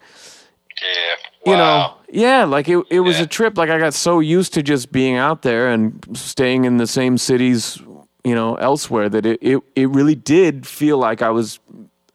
Yeah. 0.82 1.16
Wow. 1.46 1.52
you 1.52 1.58
know 1.58 1.94
yeah 2.12 2.44
like 2.46 2.68
it, 2.68 2.84
it 2.90 3.02
was 3.02 3.18
Yeah. 3.18 3.24
a 3.24 3.28
trip. 3.28 3.58
Like 3.58 3.70
i 3.70 3.78
got 3.78 3.94
so 3.94 4.20
used 4.20 4.54
to 4.56 4.64
just 4.64 4.92
being 4.92 5.16
out 5.16 5.44
there 5.44 5.70
and 5.70 6.04
staying 6.18 6.66
in 6.66 6.78
the 6.78 6.88
same 6.88 7.18
cities 7.18 7.80
you 8.24 8.36
know 8.36 8.56
elsewhere 8.56 9.10
that 9.10 9.26
it, 9.26 9.40
it, 9.42 9.64
it 9.76 9.90
really 9.90 10.16
did 10.16 10.68
feel 10.68 10.98
like 10.98 11.22
i 11.22 11.30
was 11.30 11.60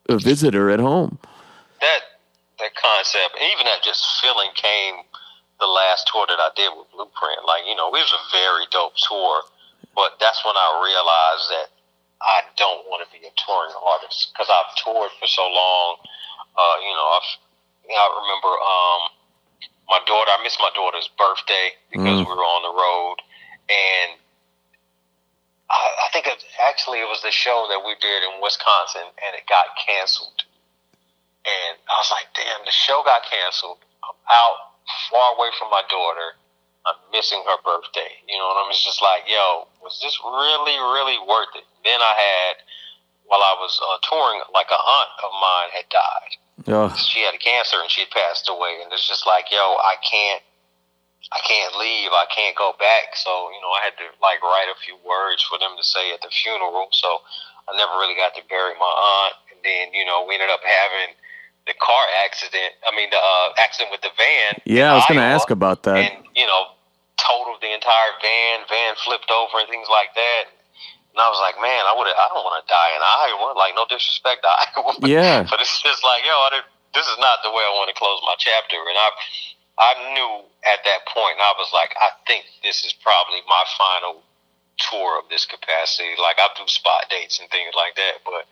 a 0.08 0.18
visitor 0.18 0.70
at 0.70 0.80
home 0.80 1.18
that 1.80 2.00
that 2.58 2.74
concept, 2.78 3.34
even 3.40 3.66
that 3.66 3.82
just 3.82 4.04
feeling 4.22 4.50
came 4.54 5.02
the 5.60 5.66
last 5.66 6.08
tour 6.10 6.26
that 6.28 6.38
I 6.38 6.50
did 6.54 6.70
with 6.74 6.86
Blueprint. 6.94 7.42
Like, 7.46 7.66
you 7.66 7.74
know, 7.74 7.90
it 7.90 7.98
was 8.02 8.14
a 8.14 8.22
very 8.30 8.66
dope 8.70 8.94
tour, 8.96 9.42
but 9.94 10.18
that's 10.22 10.42
when 10.46 10.54
I 10.54 10.68
realized 10.82 11.46
that 11.50 11.68
I 12.22 12.38
don't 12.56 12.86
want 12.86 13.02
to 13.02 13.08
be 13.10 13.20
a 13.26 13.32
touring 13.34 13.74
artist 13.74 14.30
because 14.32 14.48
I've 14.50 14.70
toured 14.80 15.10
for 15.18 15.26
so 15.26 15.44
long. 15.50 15.98
Uh, 16.54 16.76
you 16.82 16.94
know, 16.94 17.06
I've, 17.18 17.30
I 17.90 18.06
remember 18.22 18.52
um, 18.54 19.02
my 19.90 20.00
daughter. 20.06 20.30
I 20.30 20.38
missed 20.42 20.62
my 20.62 20.70
daughter's 20.74 21.10
birthday 21.18 21.74
because 21.90 22.22
Mm. 22.22 22.26
we 22.26 22.32
were 22.32 22.46
on 22.46 22.62
the 22.64 22.74
road, 22.74 23.18
and 23.68 24.10
I, 25.70 25.80
I 26.04 26.08
think 26.12 26.26
it, 26.26 26.44
actually 26.68 27.00
it 27.00 27.08
was 27.08 27.22
the 27.22 27.32
show 27.32 27.66
that 27.70 27.80
we 27.80 27.96
did 28.00 28.20
in 28.22 28.42
Wisconsin, 28.42 29.08
and 29.24 29.32
it 29.36 29.48
got 29.48 29.72
canceled. 29.80 30.44
And 31.44 31.76
I 31.88 31.96
was 32.00 32.08
like, 32.08 32.28
damn, 32.32 32.64
the 32.64 32.72
show 32.72 33.04
got 33.04 33.20
canceled. 33.28 33.84
I'm 34.00 34.16
out 34.32 34.80
far 35.10 35.36
away 35.36 35.52
from 35.58 35.68
my 35.68 35.84
daughter. 35.92 36.40
I'm 36.88 36.96
missing 37.12 37.40
her 37.44 37.60
birthday. 37.64 38.16
You 38.28 38.36
know, 38.36 38.48
and 38.48 38.64
I'm 38.64 38.72
just 38.72 39.00
like, 39.00 39.28
yo, 39.28 39.68
was 39.84 40.00
this 40.00 40.16
really, 40.24 40.76
really 40.96 41.20
worth 41.20 41.52
it? 41.56 41.68
Then 41.84 42.00
I 42.00 42.14
had, 42.16 42.54
while 43.28 43.44
I 43.44 43.56
was 43.60 43.76
uh, 43.76 44.00
touring, 44.08 44.40
like 44.52 44.68
a 44.72 44.80
aunt 44.80 45.12
of 45.20 45.32
mine 45.40 45.70
had 45.72 45.88
died. 45.92 46.32
Ugh. 46.64 46.92
She 46.96 47.20
had 47.20 47.36
cancer 47.40 47.76
and 47.80 47.90
she 47.90 48.04
passed 48.08 48.48
away. 48.48 48.80
And 48.80 48.92
it's 48.92 49.08
just 49.08 49.26
like, 49.26 49.52
yo, 49.52 49.60
I 49.60 49.96
can't, 50.00 50.42
I 51.32 51.40
can't 51.46 51.74
leave. 51.80 52.12
I 52.12 52.26
can't 52.34 52.56
go 52.56 52.74
back. 52.78 53.16
So, 53.16 53.30
you 53.54 53.60
know, 53.64 53.72
I 53.72 53.80
had 53.84 53.96
to 54.02 54.06
like 54.20 54.42
write 54.42 54.68
a 54.68 54.76
few 54.84 54.96
words 55.06 55.42
for 55.42 55.58
them 55.58 55.72
to 55.76 55.84
say 55.84 56.12
at 56.12 56.20
the 56.20 56.28
funeral. 56.30 56.88
So 56.92 57.20
I 57.68 57.76
never 57.76 57.96
really 58.02 58.14
got 58.14 58.34
to 58.36 58.42
bury 58.48 58.76
my 58.76 58.92
aunt. 58.92 59.34
And 59.50 59.58
then, 59.64 59.94
you 59.96 60.04
know, 60.04 60.24
we 60.28 60.34
ended 60.36 60.50
up 60.52 60.60
having 60.62 61.16
the 61.66 61.72
car 61.80 62.04
accident. 62.28 62.76
I 62.86 62.92
mean, 62.94 63.08
the 63.08 63.16
uh, 63.16 63.56
accident 63.56 63.88
with 63.90 64.04
the 64.04 64.12
van. 64.20 64.60
yeah 64.68 64.92
i 64.92 64.94
was 65.00 65.06
going 65.08 65.16
to 65.16 65.24
ask 65.24 65.48
about 65.48 65.80
that 65.88 65.96
and 65.96 66.20
you 66.36 66.44
know 66.44 66.76
totaled 67.16 67.56
the 67.64 67.72
entire 67.72 68.12
van 68.20 68.60
van 68.68 68.92
flipped 69.00 69.32
over 69.32 69.64
and 69.64 69.68
things 69.72 69.88
like 69.88 70.12
that 70.12 70.44
and 71.08 71.16
i 71.16 71.28
was 71.32 71.40
like 71.40 71.56
man 71.64 71.88
i 71.88 71.94
would 71.96 72.04
i 72.04 72.26
don't 72.36 72.44
want 72.44 72.58
to 72.60 72.66
die 72.68 72.92
in 72.92 73.00
iowa 73.00 73.56
like 73.56 73.72
no 73.72 73.88
disrespect 73.88 74.44
to 74.44 74.50
iowa 74.76 74.92
Yeah. 75.08 75.48
but 75.48 75.56
it's 75.64 75.80
just 75.80 76.04
like 76.04 76.20
yo 76.28 76.36
I 76.36 76.60
didn't, 76.60 76.68
this 76.92 77.08
is 77.08 77.16
not 77.16 77.40
the 77.40 77.48
way 77.48 77.64
i 77.64 77.72
want 77.80 77.88
to 77.88 77.96
close 77.96 78.20
my 78.28 78.36
chapter 78.36 78.76
and 78.76 78.98
i 79.00 79.08
i 79.78 79.92
knew 80.14 80.32
at 80.66 80.80
that 80.84 81.06
point 81.12 81.36
i 81.40 81.52
was 81.58 81.70
like 81.72 81.94
i 82.00 82.10
think 82.26 82.44
this 82.62 82.84
is 82.84 82.92
probably 82.92 83.40
my 83.48 83.64
final 83.78 84.22
tour 84.78 85.18
of 85.18 85.28
this 85.30 85.46
capacity 85.46 86.14
like 86.20 86.36
i 86.38 86.48
do 86.56 86.66
spot 86.66 87.06
dates 87.10 87.40
and 87.40 87.48
things 87.50 87.72
like 87.76 87.94
that 87.96 88.18
but 88.24 88.46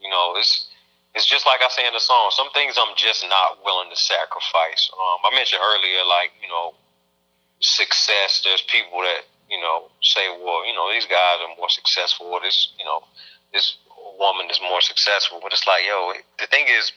you 0.00 0.08
know 0.10 0.34
it's 0.36 0.66
it's 1.14 1.24
just 1.24 1.46
like 1.46 1.58
I 1.64 1.68
say 1.72 1.86
in 1.86 1.94
the 1.94 2.04
song. 2.04 2.28
Some 2.30 2.50
things 2.52 2.76
I'm 2.76 2.94
just 2.94 3.24
not 3.26 3.64
willing 3.64 3.88
to 3.90 3.96
sacrifice. 3.96 4.92
Um, 4.92 5.18
I 5.24 5.34
mentioned 5.34 5.62
earlier, 5.64 6.04
like 6.04 6.30
you 6.42 6.48
know, 6.48 6.74
success. 7.60 8.42
There's 8.44 8.62
people 8.68 9.00
that 9.00 9.24
you 9.50 9.60
know, 9.60 9.88
say, 10.02 10.28
well, 10.44 10.66
you 10.66 10.74
know, 10.74 10.92
these 10.92 11.06
guys 11.06 11.38
are 11.40 11.56
more 11.56 11.70
successful, 11.70 12.26
or 12.26 12.40
this, 12.40 12.72
you 12.78 12.84
know, 12.84 13.02
this 13.52 13.76
woman 14.18 14.46
is 14.50 14.60
more 14.60 14.80
successful. 14.80 15.40
But 15.42 15.52
it's 15.52 15.66
like, 15.66 15.82
yo, 15.86 16.12
the 16.38 16.46
thing 16.46 16.66
is, 16.68 16.92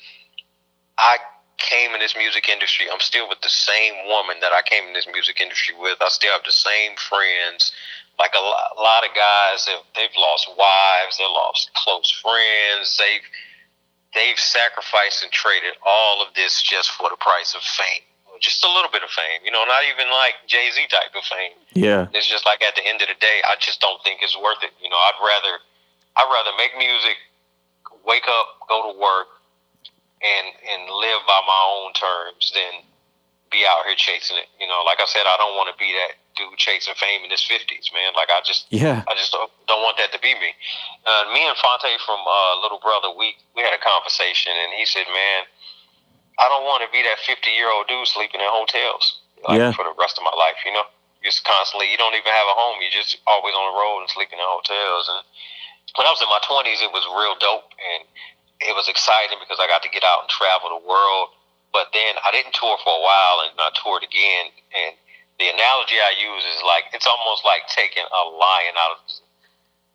I 0.98 1.18
came 1.62 1.94
in 1.94 2.00
this 2.00 2.16
music 2.18 2.50
industry. 2.50 2.88
I'm 2.92 3.00
still 3.00 3.30
with 3.30 3.42
the 3.42 3.50
same 3.50 3.94
woman 4.08 4.38
that 4.42 4.52
I 4.52 4.62
came 4.62 4.88
in 4.88 4.94
this 4.94 5.08
music 5.08 5.40
industry 5.40 5.76
with. 5.78 5.98
I 6.02 6.10
still 6.10 6.34
have 6.34 6.44
the 6.44 6.52
same 6.52 6.98
friends. 6.98 7.72
Like 8.20 8.34
a 8.36 8.42
lot, 8.42 8.76
a 8.78 8.82
lot 8.82 9.04
of 9.06 9.16
guys, 9.16 9.66
have, 9.66 9.86
they've 9.96 10.14
lost 10.18 10.50
wives, 10.58 11.18
they've 11.18 11.30
lost 11.30 11.72
close 11.74 12.10
friends. 12.12 12.98
They've 12.98 13.26
they've 14.14 14.38
sacrificed 14.38 15.24
and 15.24 15.32
traded 15.32 15.74
all 15.86 16.22
of 16.22 16.34
this 16.36 16.62
just 16.62 16.92
for 16.92 17.10
the 17.10 17.16
price 17.16 17.56
of 17.56 17.62
fame 17.62 18.04
just 18.42 18.66
a 18.66 18.68
little 18.68 18.90
bit 18.90 19.06
of 19.06 19.10
fame. 19.14 19.46
You 19.46 19.54
know, 19.54 19.64
not 19.64 19.86
even 19.86 20.10
like 20.12 20.42
Jay 20.50 20.68
Z 20.74 20.82
type 20.90 21.14
of 21.16 21.24
fame. 21.24 21.56
Yeah. 21.78 22.10
It's 22.12 22.28
just 22.28 22.44
like 22.44 22.66
at 22.66 22.76
the 22.76 22.82
end 22.84 23.00
of 23.02 23.08
the 23.08 23.16
day, 23.22 23.40
I 23.46 23.56
just 23.62 23.80
don't 23.80 24.02
think 24.04 24.20
it's 24.26 24.36
worth 24.36 24.66
it. 24.66 24.74
You 24.82 24.90
know, 24.90 24.98
I'd 24.98 25.22
rather 25.22 25.62
I'd 26.18 26.28
rather 26.28 26.52
make 26.58 26.74
music, 26.76 27.16
wake 28.04 28.28
up, 28.28 28.68
go 28.68 28.92
to 28.92 29.00
work, 29.00 29.30
and 30.22 30.48
and 30.70 30.82
live 30.90 31.22
by 31.26 31.42
my 31.44 31.62
own 31.74 31.92
terms 31.94 32.54
than 32.54 32.86
be 33.52 33.66
out 33.68 33.84
here 33.84 33.98
chasing 33.98 34.38
it. 34.38 34.48
You 34.62 34.68
know, 34.70 34.82
like 34.86 35.02
I 35.02 35.10
said, 35.10 35.28
I 35.28 35.36
don't 35.36 35.58
want 35.60 35.68
to 35.74 35.78
be 35.78 35.92
that 35.92 36.16
dude 36.40 36.56
chasing 36.56 36.96
fame 36.96 37.26
in 37.26 37.30
his 37.30 37.44
fifties, 37.44 37.92
man. 37.92 38.16
Like 38.16 38.32
I 38.32 38.40
just, 38.46 38.72
yeah, 38.72 39.04
I 39.10 39.14
just 39.20 39.36
don't, 39.36 39.52
don't 39.68 39.84
want 39.84 40.00
that 40.00 40.16
to 40.16 40.20
be 40.24 40.32
me. 40.40 40.56
Uh, 41.04 41.28
me 41.36 41.44
and 41.44 41.58
Phonte 41.60 41.92
from 42.08 42.24
uh, 42.24 42.62
Little 42.64 42.80
Brother, 42.80 43.12
we 43.12 43.36
we 43.56 43.62
had 43.62 43.76
a 43.76 43.82
conversation, 43.84 44.56
and 44.56 44.72
he 44.80 44.86
said, 44.86 45.04
man 45.12 45.44
I 46.42 46.50
don't 46.50 46.66
want 46.66 46.82
to 46.82 46.90
be 46.90 47.06
that 47.06 47.22
50 47.22 47.54
year 47.54 47.70
old 47.70 47.86
dude 47.86 48.10
sleeping 48.10 48.42
in 48.42 48.50
hotels 48.50 49.22
like, 49.46 49.62
yeah. 49.62 49.72
for 49.78 49.86
the 49.86 49.94
rest 49.94 50.18
of 50.18 50.26
my 50.26 50.34
life. 50.34 50.58
You 50.66 50.74
know, 50.74 50.90
just 51.22 51.46
constantly. 51.46 51.94
You 51.94 52.02
don't 52.02 52.18
even 52.18 52.34
have 52.34 52.50
a 52.50 52.58
home. 52.58 52.82
You're 52.82 52.94
just 52.98 53.22
always 53.30 53.54
on 53.54 53.66
the 53.70 53.78
road 53.78 54.02
and 54.02 54.10
sleeping 54.10 54.42
in 54.42 54.48
hotels. 54.50 55.06
And 55.12 55.22
when 56.02 56.10
I 56.10 56.12
was 56.12 56.24
in 56.26 56.32
my 56.34 56.42
20s, 56.42 56.82
it 56.82 56.90
was 56.90 57.06
real 57.14 57.38
dope 57.38 57.70
and 57.78 58.02
it 58.62 58.74
was 58.78 58.88
exciting 58.88 59.42
because 59.42 59.58
I 59.58 59.66
got 59.66 59.82
to 59.84 59.92
get 59.92 60.06
out 60.06 60.26
and 60.26 60.30
travel 60.30 60.70
the 60.70 60.84
world. 60.86 61.34
But 61.72 61.96
then 61.96 62.20
I 62.20 62.36
didn't 62.36 62.52
tour 62.52 62.76
for 62.84 62.92
a 62.92 63.02
while, 63.02 63.48
and 63.48 63.56
I 63.56 63.72
toured 63.80 64.04
again. 64.04 64.52
And 64.76 64.92
the 65.40 65.48
analogy 65.48 65.98
I 65.98 66.14
use 66.20 66.44
is 66.44 66.60
like 66.68 66.92
it's 66.92 67.08
almost 67.08 67.48
like 67.48 67.66
taking 67.72 68.04
a 68.04 68.24
lion 68.28 68.76
out 68.76 69.00
of 69.00 69.00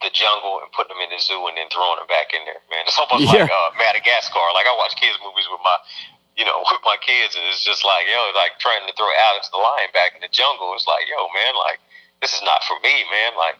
the 0.04 0.12
jungle 0.12 0.60
and 0.60 0.68
putting 0.72 0.92
them 0.92 1.00
in 1.04 1.12
the 1.12 1.20
zoo 1.20 1.40
and 1.48 1.56
then 1.56 1.68
throwing 1.72 2.00
them 2.00 2.08
back 2.08 2.32
in 2.32 2.44
there, 2.48 2.60
man. 2.68 2.84
It's 2.88 2.96
almost 3.00 3.28
yeah. 3.28 3.44
like 3.44 3.52
uh, 3.52 3.70
Madagascar. 3.76 4.44
Like 4.56 4.68
I 4.68 4.74
watch 4.76 4.96
kids 4.96 5.16
movies 5.20 5.48
with 5.52 5.60
my 5.64 5.76
you 6.36 6.44
know, 6.44 6.60
with 6.68 6.84
my 6.84 7.00
kids, 7.00 7.34
and 7.34 7.44
it's 7.48 7.64
just 7.64 7.84
like, 7.84 8.04
yo, 8.08 8.20
like 8.36 8.60
trying 8.60 8.84
to 8.84 8.92
throw 8.96 9.08
Alex 9.32 9.48
the 9.48 9.60
lion 9.60 9.88
back 9.96 10.16
in 10.16 10.20
the 10.20 10.32
jungle. 10.32 10.72
It's 10.76 10.88
like, 10.88 11.08
yo, 11.08 11.28
man, 11.32 11.56
like 11.56 11.80
this 12.20 12.32
is 12.32 12.44
not 12.44 12.64
for 12.64 12.76
me, 12.84 13.04
man. 13.08 13.36
Like 13.36 13.56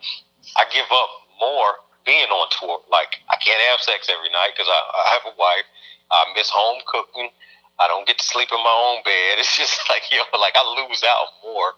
I 0.56 0.68
give 0.72 0.88
up 0.88 1.10
more 1.40 1.80
being 2.06 2.30
on 2.30 2.48
tour. 2.54 2.80
Like 2.90 3.20
I 3.28 3.36
can't 3.36 3.60
have 3.70 3.80
sex 3.80 4.08
every 4.08 4.30
night 4.30 4.54
because 4.54 4.70
I, 4.70 4.80
I 4.80 5.04
have 5.18 5.24
a 5.26 5.34
wife. 5.36 5.66
I 6.10 6.24
miss 6.34 6.48
home 6.48 6.80
cooking. 6.86 7.28
I 7.78 7.88
don't 7.88 8.06
get 8.06 8.18
to 8.18 8.24
sleep 8.24 8.48
in 8.50 8.62
my 8.62 8.72
own 8.72 9.02
bed. 9.04 9.36
It's 9.38 9.58
just 9.58 9.80
like 9.90 10.02
you 10.10 10.18
know, 10.18 10.24
like 10.40 10.54
I 10.56 10.64
lose 10.86 11.02
out 11.04 11.28
more 11.44 11.74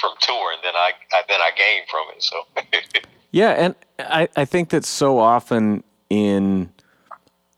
from 0.00 0.12
touring 0.20 0.58
than 0.62 0.74
I, 0.76 0.92
I 1.12 1.22
than 1.28 1.40
I 1.40 1.50
gain 1.56 1.82
from 1.90 2.06
it. 2.14 2.22
So. 2.22 3.08
yeah, 3.32 3.50
and 3.50 3.74
I 3.98 4.28
I 4.36 4.44
think 4.44 4.68
that 4.70 4.84
so 4.84 5.18
often 5.18 5.82
in 6.10 6.70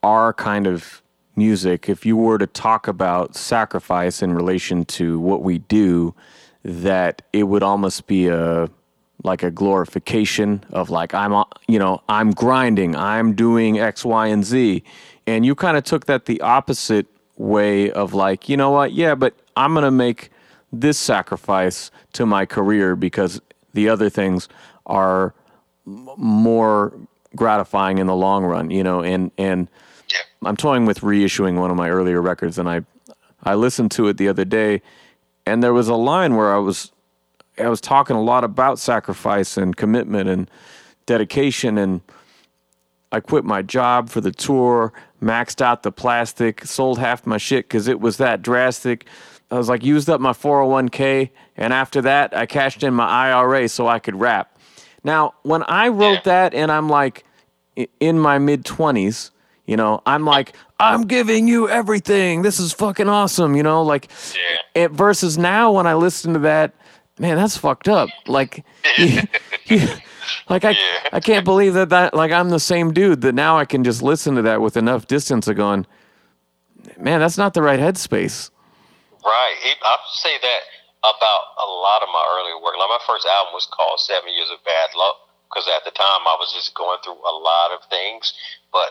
our 0.02 0.32
kind 0.32 0.66
of 0.66 1.02
music, 1.36 1.88
if 1.88 2.06
you 2.06 2.16
were 2.16 2.38
to 2.38 2.46
talk 2.46 2.88
about 2.88 3.36
sacrifice 3.36 4.22
in 4.22 4.34
relation 4.34 4.84
to 4.84 5.18
what 5.20 5.42
we 5.42 5.58
do, 5.58 6.14
that 6.64 7.22
it 7.32 7.44
would 7.44 7.62
almost 7.62 8.06
be 8.06 8.26
a 8.28 8.68
like 9.24 9.42
a 9.42 9.50
glorification 9.50 10.64
of 10.70 10.90
like 10.90 11.14
I'm 11.14 11.44
you 11.66 11.78
know 11.78 12.02
I'm 12.08 12.30
grinding, 12.32 12.94
I'm 12.96 13.34
doing 13.34 13.78
X, 13.78 14.04
Y, 14.04 14.26
and 14.28 14.44
Z, 14.44 14.82
and 15.26 15.44
you 15.44 15.54
kind 15.54 15.76
of 15.76 15.84
took 15.84 16.06
that 16.06 16.26
the 16.26 16.40
opposite 16.40 17.06
way 17.36 17.90
of 17.90 18.14
like 18.14 18.48
you 18.48 18.56
know 18.56 18.70
what, 18.70 18.92
yeah, 18.92 19.14
but 19.14 19.34
I'm 19.56 19.74
gonna 19.74 19.90
make 19.90 20.30
this 20.72 20.98
sacrifice 20.98 21.90
to 22.12 22.26
my 22.26 22.46
career 22.46 22.94
because 22.94 23.40
the 23.72 23.88
other 23.88 24.10
things 24.10 24.48
are 24.86 25.34
more 25.84 26.92
gratifying 27.34 27.98
in 27.98 28.06
the 28.06 28.16
long 28.16 28.44
run, 28.44 28.70
you 28.70 28.82
know, 28.82 29.02
and 29.02 29.30
and 29.38 29.68
I'm 30.44 30.56
toying 30.56 30.86
with 30.86 31.00
reissuing 31.00 31.58
one 31.58 31.70
of 31.70 31.76
my 31.76 31.90
earlier 31.90 32.22
records, 32.22 32.58
and 32.58 32.68
I 32.68 32.82
I 33.42 33.54
listened 33.54 33.90
to 33.92 34.08
it 34.08 34.16
the 34.16 34.28
other 34.28 34.44
day, 34.44 34.82
and 35.46 35.62
there 35.62 35.74
was 35.74 35.88
a 35.88 35.94
line 35.94 36.36
where 36.36 36.54
I 36.54 36.58
was 36.58 36.92
I 37.60 37.68
was 37.68 37.80
talking 37.80 38.16
a 38.16 38.22
lot 38.22 38.44
about 38.44 38.78
sacrifice 38.78 39.56
and 39.56 39.76
commitment 39.76 40.28
and 40.28 40.50
dedication, 41.06 41.78
and 41.78 42.00
I 43.12 43.20
quit 43.20 43.44
my 43.44 43.62
job 43.62 44.10
for 44.10 44.20
the 44.20 44.32
tour, 44.32 44.92
maxed 45.22 45.60
out 45.60 45.82
the 45.82 45.92
plastic, 45.92 46.64
sold 46.64 46.98
half 46.98 47.26
my 47.26 47.38
shit 47.38 47.66
because 47.66 47.88
it 47.88 48.00
was 48.00 48.18
that 48.18 48.42
drastic. 48.42 49.06
I 49.50 49.56
was 49.56 49.68
like 49.68 49.84
used 49.84 50.10
up 50.10 50.20
my 50.20 50.32
401k, 50.32 51.30
and 51.56 51.72
after 51.72 52.02
that, 52.02 52.36
I 52.36 52.46
cashed 52.46 52.82
in 52.82 52.94
my 52.94 53.06
IRA 53.06 53.68
so 53.68 53.88
I 53.88 53.98
could 53.98 54.16
rap. 54.16 54.58
Now, 55.04 55.34
when 55.42 55.62
I 55.64 55.88
wrote 55.88 56.24
that, 56.24 56.54
and 56.54 56.70
I'm 56.70 56.88
like 56.88 57.24
in 58.00 58.18
my 58.18 58.38
mid 58.38 58.64
20s 58.64 59.30
you 59.68 59.76
know, 59.76 60.02
I'm 60.06 60.24
like, 60.24 60.54
I'm 60.80 61.06
giving 61.06 61.46
you 61.46 61.68
everything. 61.68 62.40
This 62.40 62.58
is 62.58 62.72
fucking 62.72 63.06
awesome. 63.06 63.54
You 63.54 63.62
know, 63.62 63.82
like, 63.82 64.08
it, 64.74 64.92
versus 64.92 65.36
now 65.36 65.72
when 65.72 65.86
I 65.86 65.92
listen 65.92 66.32
to 66.32 66.38
that, 66.38 66.74
man, 67.18 67.36
that's 67.36 67.56
fucked 67.56 67.88
up. 67.88 68.08
Like, 68.26 68.64
you, 68.98 69.22
you, 69.66 69.88
like 70.48 70.64
I, 70.64 70.70
yeah. 70.70 71.08
I 71.12 71.20
can't 71.20 71.44
believe 71.44 71.74
that 71.74 71.90
that 71.90 72.14
like 72.14 72.32
I'm 72.32 72.50
the 72.50 72.60
same 72.60 72.92
dude 72.92 73.20
that 73.22 73.34
now 73.34 73.58
I 73.58 73.64
can 73.64 73.84
just 73.84 74.02
listen 74.02 74.34
to 74.36 74.42
that 74.42 74.60
with 74.60 74.76
enough 74.76 75.06
distance 75.06 75.48
of 75.48 75.56
going, 75.56 75.86
man, 76.98 77.20
that's 77.20 77.38
not 77.38 77.54
the 77.54 77.62
right 77.62 77.80
headspace. 77.80 78.50
Right. 79.24 79.54
I 79.82 79.96
say 80.14 80.36
that 80.40 80.60
about 81.00 81.42
a 81.62 81.66
lot 81.66 82.02
of 82.02 82.08
my 82.12 82.24
earlier 82.38 82.62
work. 82.62 82.74
Like 82.78 82.88
my 82.88 83.02
first 83.06 83.26
album 83.26 83.52
was 83.52 83.68
called 83.70 84.00
Seven 84.00 84.32
Years 84.32 84.50
of 84.52 84.64
Bad 84.64 84.90
Luck 84.96 85.16
because 85.48 85.68
at 85.68 85.84
the 85.84 85.92
time 85.92 86.22
I 86.26 86.36
was 86.38 86.52
just 86.52 86.74
going 86.74 86.98
through 87.04 87.18
a 87.18 87.34
lot 87.34 87.72
of 87.72 87.80
things, 87.90 88.34
but 88.72 88.88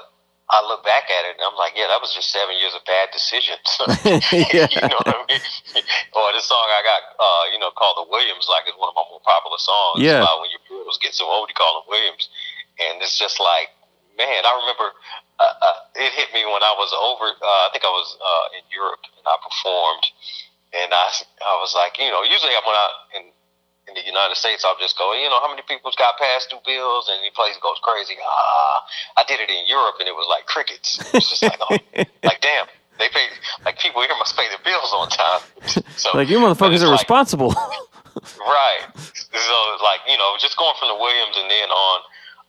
I 0.47 0.63
look 0.63 0.79
back 0.87 1.11
at 1.11 1.27
it 1.27 1.35
and 1.35 1.43
I'm 1.43 1.59
like, 1.59 1.75
yeah, 1.75 1.91
that 1.91 1.99
was 1.99 2.15
just 2.15 2.31
seven 2.31 2.55
years 2.55 2.71
of 2.71 2.79
bad 2.87 3.11
decisions. 3.11 3.67
yeah. 4.31 4.71
you 4.71 4.87
know 4.87 4.99
what 5.03 5.11
I 5.11 5.19
mean? 5.27 5.43
or 6.15 6.31
the 6.31 6.39
song 6.39 6.63
I 6.71 6.81
got, 6.87 7.03
uh, 7.19 7.43
you 7.51 7.59
know, 7.59 7.67
called 7.75 7.99
the 7.99 8.07
Williams, 8.07 8.47
like 8.47 8.63
it's 8.63 8.79
one 8.79 8.87
of 8.87 8.95
my 8.95 9.03
more 9.11 9.19
popular 9.27 9.59
songs. 9.59 9.99
Yeah. 9.99 10.23
About 10.23 10.39
when 10.39 10.51
your 10.55 10.63
bills 10.71 10.95
get 11.03 11.11
so 11.11 11.27
old, 11.27 11.51
you 11.51 11.55
call 11.57 11.83
them 11.83 11.91
Williams, 11.91 12.31
and 12.79 13.03
it's 13.03 13.19
just 13.19 13.43
like, 13.43 13.75
man, 14.15 14.47
I 14.47 14.51
remember 14.55 14.95
uh, 15.37 15.55
uh, 15.61 15.77
it 15.99 16.15
hit 16.15 16.31
me 16.31 16.47
when 16.47 16.63
I 16.63 16.73
was 16.79 16.95
over. 16.95 17.27
Uh, 17.37 17.67
I 17.67 17.69
think 17.75 17.83
I 17.83 17.91
was 17.91 18.15
uh, 18.17 18.57
in 18.57 18.63
Europe 18.71 19.03
and 19.03 19.27
I 19.27 19.35
performed, 19.43 20.05
and 20.73 20.89
I 20.95 21.11
I 21.43 21.59
was 21.59 21.75
like, 21.75 21.99
you 21.99 22.07
know, 22.07 22.23
usually 22.23 22.55
when 22.63 22.77
I 22.79 22.87
in 23.19 23.23
in 23.87 23.95
the 23.95 24.03
United 24.03 24.35
States, 24.35 24.65
I'll 24.67 24.77
just 24.79 24.97
go, 24.97 25.13
you 25.13 25.29
know, 25.29 25.39
how 25.39 25.49
many 25.49 25.63
people's 25.63 25.95
got 25.95 26.19
past 26.19 26.49
due 26.51 26.59
bills, 26.65 27.07
and 27.07 27.23
the 27.23 27.31
place 27.31 27.55
goes 27.63 27.79
crazy. 27.81 28.15
Ah, 28.19 28.83
I 29.17 29.23
did 29.27 29.39
it 29.39 29.49
in 29.49 29.65
Europe, 29.67 29.95
and 29.99 30.07
it 30.07 30.15
was 30.15 30.27
like 30.29 30.45
crickets. 30.45 30.99
It 30.99 31.23
was 31.23 31.29
just 31.29 31.43
like, 31.43 31.59
oh, 31.61 31.77
like 32.23 32.41
damn, 32.41 32.67
they 32.99 33.09
pay 33.09 33.31
like 33.65 33.79
people 33.79 34.01
here 34.01 34.11
must 34.19 34.35
pay 34.35 34.47
their 34.49 34.61
bills 34.63 34.91
on 34.93 35.09
time. 35.09 35.41
So 35.95 36.11
like 36.13 36.29
you 36.29 36.39
motherfuckers 36.39 36.83
are 36.83 36.91
like, 36.91 37.01
responsible. 37.05 37.51
right. 38.37 38.83
So 38.97 39.57
like 39.83 40.01
you 40.07 40.17
know, 40.17 40.35
just 40.39 40.57
going 40.57 40.75
from 40.79 40.89
the 40.89 40.99
Williams 40.99 41.35
and 41.37 41.49
then 41.49 41.69
on 41.69 41.97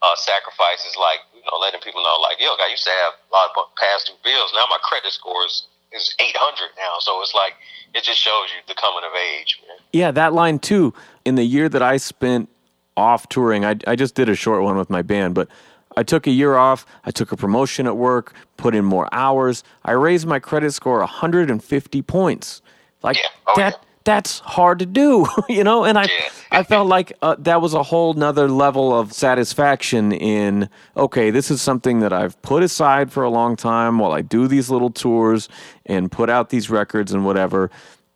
uh, 0.01 0.15
sacrifices, 0.15 0.95
like 0.99 1.23
you 1.33 1.41
know, 1.47 1.57
letting 1.57 1.81
people 1.81 2.03
know, 2.03 2.17
like 2.21 2.37
yo, 2.39 2.51
I 2.59 2.67
used 2.69 2.83
to 2.85 2.91
have 2.91 3.13
a 3.15 3.31
lot 3.31 3.49
of 3.55 3.75
past 3.79 4.11
due 4.11 4.19
bills. 4.23 4.51
Now 4.53 4.65
my 4.69 4.79
credit 4.83 5.11
score 5.11 5.45
is 5.45 5.67
is 5.91 6.13
800 6.19 6.69
now, 6.77 6.99
so 6.99 7.21
it's 7.21 7.33
like 7.33 7.53
it 7.93 8.03
just 8.03 8.19
shows 8.19 8.49
you 8.53 8.61
the 8.67 8.79
coming 8.79 9.03
of 9.03 9.15
age, 9.15 9.59
man. 9.67 9.77
Yeah, 9.91 10.11
that 10.11 10.33
line 10.33 10.59
too. 10.59 10.93
In 11.29 11.35
the 11.35 11.43
year 11.43 11.69
that 11.69 11.83
I 11.83 11.97
spent 11.97 12.49
off 12.97 13.29
touring, 13.29 13.63
I, 13.63 13.75
I 13.85 13.95
just 13.95 14.15
did 14.15 14.29
a 14.29 14.35
short 14.35 14.63
one 14.63 14.77
with 14.77 14.89
my 14.89 15.03
band, 15.03 15.35
but 15.35 15.47
I 15.95 16.01
took 16.01 16.25
a 16.25 16.31
year 16.31 16.55
off. 16.55 16.87
I 17.05 17.11
took 17.11 17.31
a 17.31 17.37
promotion 17.37 17.85
at 17.85 17.97
work, 17.97 18.33
put 18.57 18.73
in 18.73 18.83
more 18.83 19.07
hours. 19.11 19.63
I 19.85 19.91
raised 19.91 20.25
my 20.25 20.39
credit 20.39 20.71
score 20.71 20.97
150 20.97 22.01
points. 22.01 22.63
Like 23.03 23.17
yeah. 23.17 23.23
oh, 23.45 23.53
that. 23.57 23.73
Yeah 23.73 23.83
that's 24.05 24.39
hard 24.39 24.79
to 24.79 24.87
do, 24.87 25.27
you 25.49 25.63
know. 25.63 25.83
And 25.83 25.95
I, 25.95 26.07
I 26.49 26.63
felt 26.63 26.87
like 26.87 27.13
uh, 27.21 27.35
that 27.39 27.61
was 27.61 27.75
a 27.75 27.83
whole 27.83 28.15
nother 28.15 28.47
level 28.47 28.97
of 28.97 29.13
satisfaction 29.13 30.11
in 30.11 30.67
okay, 30.97 31.29
this 31.29 31.51
is 31.51 31.61
something 31.61 31.99
that 31.99 32.11
I've 32.11 32.41
put 32.41 32.63
aside 32.63 33.11
for 33.11 33.23
a 33.23 33.29
long 33.29 33.55
time 33.55 33.99
while 33.99 34.11
I 34.11 34.21
do 34.21 34.47
these 34.47 34.71
little 34.71 34.89
tours 34.89 35.47
and 35.85 36.11
put 36.11 36.27
out 36.27 36.49
these 36.49 36.71
records 36.71 37.11
and 37.11 37.23
whatever. 37.23 37.69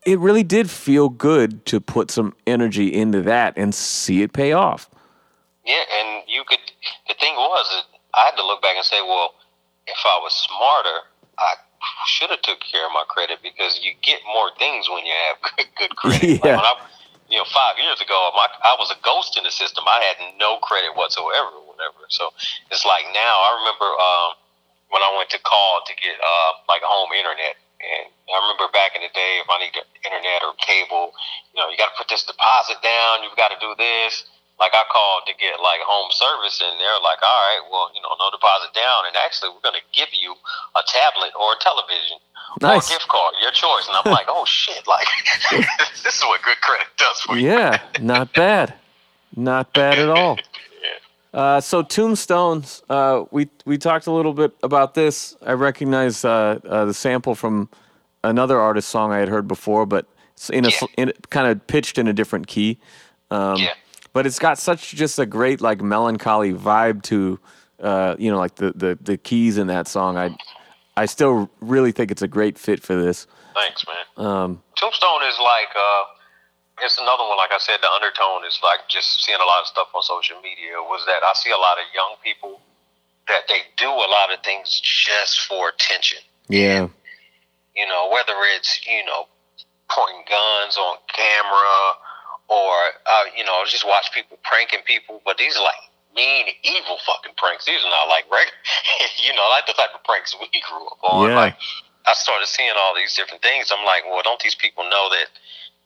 It 0.05 0.19
really 0.19 0.43
did 0.43 0.69
feel 0.69 1.09
good 1.09 1.65
to 1.67 1.79
put 1.79 2.11
some 2.11 2.35
energy 2.45 2.93
into 2.93 3.21
that 3.23 3.57
and 3.57 3.73
see 3.73 4.21
it 4.21 4.33
pay 4.33 4.51
off. 4.51 4.89
Yeah, 5.65 5.83
and 5.99 6.23
you 6.27 6.43
could. 6.47 6.59
The 7.07 7.15
thing 7.19 7.35
was, 7.35 7.83
I 8.13 8.25
had 8.25 8.35
to 8.35 8.45
look 8.45 8.61
back 8.61 8.75
and 8.75 8.85
say, 8.85 9.01
well, 9.01 9.35
if 9.87 9.99
I 10.05 10.19
was 10.21 10.33
smarter, 10.33 11.07
I 11.39 11.55
should 12.07 12.29
have 12.29 12.41
took 12.41 12.59
care 12.59 12.85
of 12.85 12.91
my 12.93 13.03
credit 13.07 13.39
because 13.41 13.79
you 13.83 13.91
get 14.01 14.19
more 14.27 14.51
things 14.59 14.89
when 14.89 15.05
you 15.05 15.13
have 15.27 15.37
good, 15.57 15.67
good 15.77 15.95
credit. 16.01 16.41
Yeah. 16.43 16.57
Like 16.57 16.65
I 16.65 16.75
you 17.33 17.41
know, 17.41 17.49
five 17.49 17.81
years 17.81 17.97
ago, 17.97 18.29
my, 18.37 18.45
I 18.61 18.77
was 18.77 18.93
a 18.93 18.99
ghost 19.01 19.33
in 19.41 19.43
the 19.43 19.49
system. 19.49 19.89
I 19.89 19.97
had 20.05 20.37
no 20.37 20.61
credit 20.61 20.93
whatsoever 20.93 21.49
or 21.49 21.65
whatever. 21.65 22.05
So 22.13 22.29
it's 22.69 22.85
like 22.85 23.09
now, 23.09 23.33
I 23.41 23.49
remember 23.63 23.89
um, 23.89 24.29
when 24.93 25.01
I 25.01 25.09
went 25.17 25.33
to 25.33 25.41
call 25.41 25.81
to 25.81 25.93
get 25.97 26.13
uh, 26.19 26.51
like 26.69 26.85
a 26.85 26.89
home 26.91 27.09
internet. 27.17 27.57
And 27.84 28.07
I 28.31 28.38
remember 28.39 28.71
back 28.71 28.95
in 28.95 29.03
the 29.03 29.11
day, 29.11 29.43
if 29.43 29.47
I 29.51 29.59
need 29.59 29.75
internet 29.75 30.39
or 30.47 30.55
cable, 30.63 31.11
you 31.51 31.59
know, 31.59 31.67
you 31.67 31.75
got 31.75 31.91
to 31.91 31.97
put 31.99 32.07
this 32.07 32.23
deposit 32.23 32.79
down. 32.79 33.27
You've 33.27 33.38
got 33.38 33.51
to 33.51 33.59
do 33.59 33.75
this. 33.75 34.23
Like 34.61 34.71
I 34.77 34.86
called 34.88 35.27
to 35.27 35.34
get 35.36 35.59
like 35.59 35.81
home 35.84 36.13
service, 36.13 36.61
and 36.61 36.77
they're 36.77 37.01
like, 37.01 37.19
"All 37.25 37.41
right, 37.49 37.63
well, 37.67 37.89
you 37.91 37.99
know, 38.05 38.13
no 38.21 38.29
deposit 38.29 38.71
down, 38.71 39.09
and 39.09 39.17
actually, 39.17 39.49
we're 39.49 39.65
going 39.65 39.75
to 39.75 39.88
give 39.91 40.13
you 40.13 40.38
a 40.77 40.84
tablet 40.86 41.34
or 41.36 41.57
a 41.57 41.59
television." 41.59 42.21
nice. 42.61 42.89
or 42.89 42.95
a 42.95 42.97
gift 42.97 43.09
card, 43.09 43.34
your 43.41 43.51
choice. 43.51 43.88
And 43.88 43.97
I'm 43.97 44.11
like, 44.11 44.27
oh 44.29 44.45
shit, 44.45 44.86
like 44.88 45.07
this 46.03 46.15
is 46.15 46.21
what 46.23 46.41
good 46.41 46.59
credit 46.61 46.88
does 46.97 47.21
for 47.21 47.38
you. 47.38 47.49
Yeah, 47.49 47.81
not 47.99 48.34
bad, 48.34 48.73
not 49.36 49.73
bad 49.73 49.99
at 49.99 50.09
all. 50.09 50.38
Uh, 51.34 51.59
so 51.59 51.81
Tombstones, 51.81 52.84
uh, 52.89 53.23
we 53.31 53.49
we 53.65 53.77
talked 53.77 54.05
a 54.05 54.11
little 54.11 54.34
bit 54.34 54.55
about 54.61 54.93
this. 54.93 55.36
I 55.41 55.53
recognize 55.53 56.23
uh, 56.23 56.59
uh 56.63 56.86
the 56.86 56.93
sample 56.93 57.34
from 57.34 57.69
another 58.23 58.59
artist 58.59 58.89
song 58.89 59.11
I 59.11 59.17
had 59.17 59.29
heard 59.29 59.47
before, 59.47 59.86
but 59.86 60.05
in 60.51 60.65
a 60.65 60.69
yeah. 60.69 60.88
in, 60.97 61.13
kind 61.29 61.47
of 61.47 61.65
pitched 61.65 61.97
in 61.97 62.07
a 62.07 62.13
different 62.13 62.47
key. 62.47 62.79
Um, 63.31 63.57
yeah. 63.57 63.73
But 64.13 64.27
it's 64.27 64.38
got 64.38 64.59
such 64.59 64.93
just 64.93 65.17
a 65.17 65.25
great 65.25 65.59
like 65.59 65.81
melancholy 65.81 66.53
vibe 66.53 67.01
to, 67.03 67.39
uh, 67.79 68.15
you 68.19 68.29
know, 68.29 68.38
like 68.38 68.55
the, 68.55 68.71
the 68.75 68.97
the 69.01 69.17
keys 69.17 69.57
in 69.57 69.67
that 69.67 69.88
song. 69.88 70.17
I 70.17 70.36
I 70.95 71.07
still 71.07 71.49
really 71.61 71.91
think 71.91 72.11
it's 72.11 72.21
a 72.21 72.27
great 72.27 72.59
fit 72.59 72.84
for 72.84 72.95
this. 72.95 73.25
Thanks, 73.55 73.84
man. 73.88 74.27
Um, 74.27 74.63
Tombstone 74.75 75.23
is 75.27 75.36
like 75.39 75.69
uh, 75.75 76.03
it's 76.84 76.99
another 76.99 77.23
one. 77.23 77.38
Like 77.38 77.51
I 77.51 77.59
said, 77.59 77.79
the 77.81 77.89
undertone 77.89 78.45
is 78.45 78.59
like 78.63 78.88
just 78.88 79.23
seeing 79.23 79.39
a 79.39 79.47
lot 79.47 79.61
of 79.61 79.67
stuff 79.67 79.88
on 79.95 80.03
social 80.03 80.38
media. 80.43 80.77
Was 80.79 81.03
that 81.07 81.23
I 81.23 81.34
see 81.36 81.51
a 81.51 81.57
lot 81.57 81.79
of 81.79 81.88
young 81.95 82.15
people 82.23 82.59
that 83.27 83.47
they 83.47 83.63
do 83.77 83.88
a 83.88 84.09
lot 84.11 84.31
of 84.34 84.43
things 84.43 84.79
just 84.84 85.47
for 85.47 85.69
attention. 85.69 86.19
Yeah. 86.49 86.88
You 87.75 87.88
know, 87.88 88.09
whether 88.11 88.36
it's 88.55 88.86
you 88.86 89.03
know 89.05 89.27
pointing 89.89 90.23
guns 90.27 90.77
on 90.77 90.97
camera 91.07 91.79
or 92.49 92.73
uh, 93.07 93.25
you 93.36 93.43
know 93.43 93.63
just 93.65 93.88
watch 93.88 94.11
people 94.13 94.38
pranking 94.43 94.84
people, 94.86 95.21
but 95.25 95.38
these 95.38 95.55
are 95.57 95.63
like 95.63 95.81
mean, 96.15 96.45
evil 96.63 96.97
fucking 97.05 97.34
pranks. 97.38 97.65
These 97.65 97.81
are 97.81 97.89
not 97.89 98.07
like 98.07 98.25
regular, 98.29 98.53
you 99.25 99.34
know, 99.34 99.47
like 99.49 99.65
the 99.65 99.73
type 99.73 99.93
of 99.93 100.03
pranks 100.03 100.36
we 100.39 100.47
grew 100.61 100.86
up 100.88 101.01
on. 101.03 101.29
Yeah. 101.29 101.36
Like, 101.36 101.57
I 102.05 102.13
started 102.13 102.47
seeing 102.47 102.73
all 102.77 102.93
these 102.95 103.15
different 103.15 103.41
things. 103.41 103.71
I'm 103.71 103.86
like, 103.86 104.03
well, 104.05 104.21
don't 104.23 104.41
these 104.43 104.55
people 104.55 104.84
know 104.84 105.09
that 105.09 105.31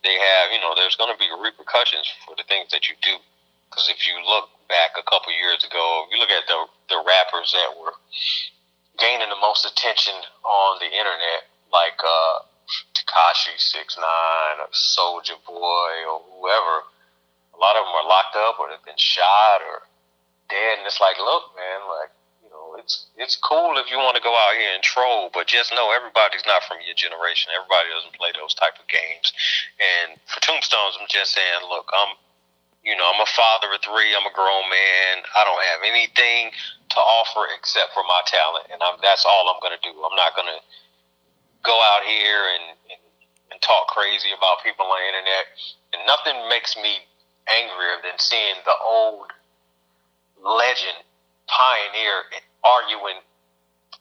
they 0.07 0.15
have, 0.15 0.55
you 0.55 0.63
know, 0.63 0.71
there's 0.71 0.95
going 0.95 1.11
to 1.11 1.19
be 1.19 1.27
repercussions 1.27 2.07
for 2.23 2.31
the 2.39 2.47
things 2.47 2.71
that 2.71 2.87
you 2.87 2.95
do? 3.03 3.19
Because 3.67 3.91
if 3.91 4.07
you 4.07 4.15
look 4.23 4.47
back 4.71 4.95
a 4.95 5.03
couple 5.03 5.35
years 5.35 5.67
ago, 5.67 6.07
you 6.07 6.15
look 6.15 6.31
at 6.31 6.47
the 6.47 6.59
the 6.87 7.03
rappers 7.03 7.51
that 7.51 7.75
were 7.75 7.91
gaining 8.95 9.27
the 9.27 9.43
most 9.43 9.67
attention 9.67 10.15
on 10.47 10.79
the 10.79 10.87
internet, 10.87 11.51
like 11.67 11.99
uh, 11.99 12.47
Tekashi 12.95 13.59
Six 13.59 13.99
Nine 13.99 14.63
or 14.63 14.71
Soulja 14.71 15.35
Boy 15.43 15.93
or 16.07 16.23
whoever. 16.39 16.87
A 17.53 17.59
lot 17.59 17.75
of 17.75 17.83
them 17.83 17.95
are 17.99 18.07
locked 18.07 18.39
up 18.39 18.55
or 18.63 18.71
they've 18.71 18.87
been 18.87 19.01
shot 19.01 19.59
or 19.59 19.83
dead, 20.47 20.79
and 20.79 20.87
it's 20.87 21.01
like, 21.03 21.19
look, 21.19 21.51
man, 21.59 21.83
like 21.91 22.11
it's 22.87 23.11
it's 23.19 23.35
cool 23.35 23.75
if 23.75 23.91
you 23.91 23.99
want 23.99 24.15
to 24.15 24.23
go 24.23 24.31
out 24.31 24.55
here 24.55 24.71
and 24.71 24.79
troll, 24.79 25.27
but 25.35 25.43
just 25.43 25.75
know 25.75 25.91
everybody's 25.91 26.47
not 26.47 26.63
from 26.63 26.79
your 26.87 26.95
generation. 26.95 27.51
Everybody 27.51 27.91
doesn't 27.91 28.15
play 28.15 28.31
those 28.31 28.55
type 28.55 28.79
of 28.79 28.87
games. 28.87 29.35
And 29.75 30.15
for 30.23 30.39
Tombstones, 30.39 30.95
I'm 30.95 31.11
just 31.11 31.35
saying, 31.35 31.67
look, 31.67 31.91
I'm 31.91 32.15
you 32.87 32.95
know, 32.95 33.03
I'm 33.03 33.19
a 33.19 33.27
father 33.27 33.67
of 33.75 33.83
three. 33.83 34.15
I'm 34.15 34.23
a 34.23 34.31
grown 34.31 34.63
man. 34.71 35.19
I 35.35 35.43
don't 35.43 35.59
have 35.75 35.83
anything 35.83 36.55
to 36.95 36.99
offer 37.03 37.43
except 37.59 37.91
for 37.91 38.07
my 38.07 38.23
talent, 38.23 38.71
and 38.71 38.79
I'm, 38.79 38.95
that's 39.03 39.27
all 39.27 39.51
I'm 39.51 39.59
going 39.59 39.75
to 39.75 39.83
do. 39.83 39.91
I'm 39.91 40.15
not 40.15 40.31
going 40.39 40.47
to 40.47 40.63
go 41.67 41.75
out 41.75 42.07
here 42.07 42.47
and, 42.55 42.79
and 42.87 43.03
and 43.51 43.59
talk 43.59 43.91
crazy 43.91 44.31
about 44.31 44.63
people 44.63 44.87
on 44.87 44.95
the 44.95 45.07
internet. 45.11 45.45
And 45.91 45.99
nothing 46.07 46.37
makes 46.47 46.75
me 46.79 47.03
angrier 47.51 47.99
than 48.03 48.15
seeing 48.19 48.59
the 48.63 48.77
old 48.79 49.31
legend, 50.39 51.01
pioneer, 51.47 52.27
arguing 52.67 53.23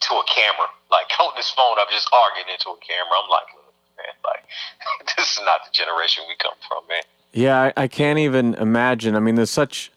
to 0.00 0.14
a 0.14 0.24
camera. 0.26 0.68
Like 0.90 1.06
holding 1.10 1.36
his 1.36 1.50
phone 1.50 1.78
up, 1.78 1.88
just 1.90 2.08
arguing 2.12 2.48
into 2.50 2.70
a 2.70 2.78
camera. 2.82 3.14
I'm 3.22 3.30
like, 3.30 3.48
man, 3.96 4.14
like 4.24 4.44
this 5.16 5.38
is 5.38 5.40
not 5.44 5.60
the 5.64 5.72
generation 5.72 6.24
we 6.28 6.36
come 6.36 6.58
from, 6.66 6.82
man. 6.88 7.02
Yeah, 7.32 7.60
I, 7.76 7.84
I 7.84 7.88
can't 7.88 8.18
even 8.18 8.54
imagine. 8.54 9.14
I 9.14 9.20
mean, 9.20 9.34
there's 9.34 9.50
such. 9.50 9.92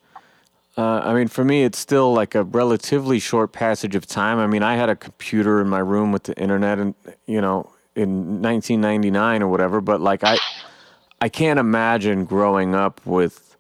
Uh, 0.78 1.02
I 1.04 1.14
mean, 1.14 1.28
for 1.28 1.44
me, 1.44 1.64
it's 1.64 1.78
still 1.78 2.14
like 2.14 2.36
a 2.36 2.44
relatively 2.44 3.20
short 3.20 3.52
passage 3.52 3.96
of 3.96 4.06
time. 4.06 4.40
I 4.40 4.48
mean, 4.48 4.64
I 4.64 4.76
had 4.76 4.90
a 4.90 4.96
computer 4.96 5.60
in 5.60 5.68
my 5.68 5.80
room 5.80 6.12
with 6.12 6.24
the 6.24 6.38
internet, 6.40 6.80
and 6.80 6.96
you 7.26 7.42
know, 7.42 7.72
in 7.96 8.42
1999 8.42 9.44
or 9.44 9.48
whatever. 9.48 9.82
But 9.82 10.02
like, 10.02 10.24
I, 10.24 10.38
I 11.22 11.30
can't 11.30 11.60
imagine 11.60 12.26
growing 12.26 12.76
up 12.76 13.06
with 13.06 13.58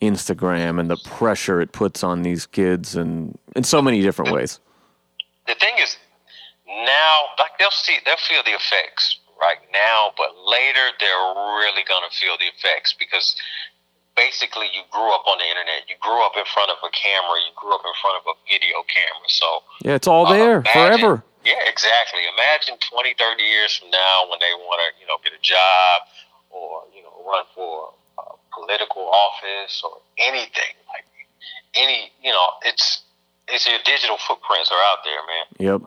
Instagram 0.00 0.78
and 0.78 0.90
the 0.90 0.96
pressure 0.96 1.60
it 1.60 1.72
puts 1.72 2.02
on 2.02 2.22
these 2.22 2.46
kids 2.46 2.94
and 2.94 3.37
in 3.56 3.64
so 3.64 3.82
many 3.82 4.02
different 4.02 4.32
ways. 4.32 4.60
The 5.46 5.54
thing 5.54 5.74
is, 5.80 5.96
now 6.66 7.14
like 7.38 7.56
they'll 7.58 7.70
see 7.70 7.96
they'll 8.04 8.20
feel 8.28 8.42
the 8.44 8.52
effects 8.52 9.18
right 9.40 9.62
now, 9.72 10.12
but 10.16 10.36
later 10.44 10.92
they're 11.00 11.28
really 11.62 11.84
gonna 11.88 12.12
feel 12.12 12.36
the 12.36 12.50
effects 12.52 12.94
because 12.98 13.36
basically 14.16 14.66
you 14.74 14.82
grew 14.90 15.08
up 15.14 15.24
on 15.26 15.38
the 15.38 15.48
internet, 15.48 15.88
you 15.88 15.96
grew 16.00 16.20
up 16.26 16.32
in 16.36 16.44
front 16.52 16.70
of 16.70 16.78
a 16.82 16.90
camera, 16.92 17.38
you 17.46 17.54
grew 17.56 17.72
up 17.72 17.82
in 17.86 17.94
front 18.02 18.18
of 18.20 18.24
a 18.28 18.34
video 18.50 18.84
camera. 18.88 19.28
So 19.28 19.62
yeah, 19.84 19.94
it's 19.94 20.08
all 20.08 20.28
there 20.28 20.60
uh, 20.60 20.68
imagine, 20.68 21.00
forever. 21.00 21.24
Yeah, 21.46 21.64
exactly. 21.64 22.20
Imagine 22.36 22.76
20, 22.82 23.14
30 23.16 23.42
years 23.42 23.72
from 23.78 23.88
now 23.88 24.28
when 24.28 24.42
they 24.42 24.52
want 24.68 24.82
to, 24.84 24.88
you 25.00 25.06
know, 25.06 25.16
get 25.24 25.32
a 25.32 25.40
job 25.40 26.02
or 26.50 26.82
you 26.92 27.02
know 27.02 27.12
run 27.24 27.44
for 27.54 27.92
political 28.52 29.08
office 29.08 29.82
or 29.84 29.98
anything 30.18 30.74
like 30.88 31.04
any 31.74 32.10
you 32.22 32.30
know 32.30 32.48
it's 32.64 33.02
it's 33.52 33.66
your 33.66 33.78
digital 33.84 34.16
footprints 34.18 34.70
are 34.70 34.82
out 34.90 34.98
there 35.04 35.22
man. 35.26 35.46
Yep. 35.58 35.80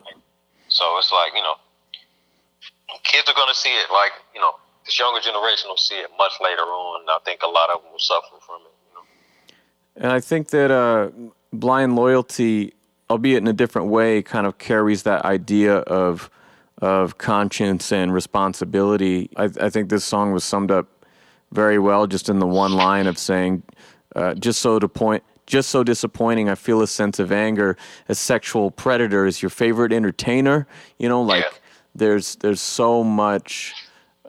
So 0.68 0.84
it's 0.98 1.12
like 1.12 1.32
you 1.34 1.42
know 1.42 1.56
kids 3.04 3.28
are 3.28 3.34
going 3.34 3.48
to 3.48 3.58
see 3.58 3.72
it 3.72 3.90
like 3.92 4.12
you 4.34 4.40
know 4.40 4.52
this 4.84 4.98
younger 4.98 5.20
generation 5.20 5.68
will 5.68 5.76
see 5.76 5.96
it 5.96 6.10
much 6.18 6.32
later 6.42 6.62
on. 6.62 7.06
I 7.08 7.18
think 7.24 7.42
a 7.42 7.48
lot 7.48 7.70
of 7.70 7.82
them 7.82 7.92
will 7.92 7.98
suffer 7.98 8.36
from 8.44 8.62
it 8.62 8.74
you 8.88 8.94
know? 8.94 10.04
and 10.04 10.12
i 10.12 10.20
think 10.20 10.48
that 10.48 10.70
uh, 10.70 11.10
blind 11.52 11.96
loyalty 11.96 12.72
albeit 13.10 13.42
in 13.42 13.48
a 13.48 13.52
different 13.52 13.88
way 13.88 14.22
kind 14.22 14.46
of 14.46 14.58
carries 14.58 15.02
that 15.02 15.24
idea 15.24 15.76
of 15.76 16.30
of 16.82 17.16
conscience 17.16 17.92
and 17.92 18.12
responsibility. 18.12 19.30
I, 19.36 19.48
I 19.60 19.70
think 19.70 19.88
this 19.88 20.04
song 20.04 20.32
was 20.32 20.42
summed 20.42 20.72
up 20.72 20.88
very 21.52 21.78
well 21.78 22.08
just 22.08 22.28
in 22.28 22.40
the 22.40 22.46
one 22.46 22.72
line 22.72 23.06
of 23.06 23.16
saying, 23.16 23.62
uh, 24.16 24.34
just 24.34 24.60
so 24.60 24.80
to 24.80 24.88
point, 24.88 25.22
just 25.46 25.70
so 25.70 25.84
disappointing. 25.84 26.48
I 26.48 26.54
feel 26.54 26.82
a 26.82 26.86
sense 26.86 27.18
of 27.18 27.32
anger. 27.32 27.76
A 28.08 28.14
sexual 28.14 28.70
predator 28.70 29.26
is 29.26 29.42
your 29.42 29.50
favorite 29.50 29.92
entertainer. 29.92 30.66
You 30.98 31.08
know, 31.08 31.22
like 31.22 31.44
yeah. 31.44 31.58
there's 31.94 32.36
there's 32.36 32.60
so 32.60 33.04
much. 33.04 33.74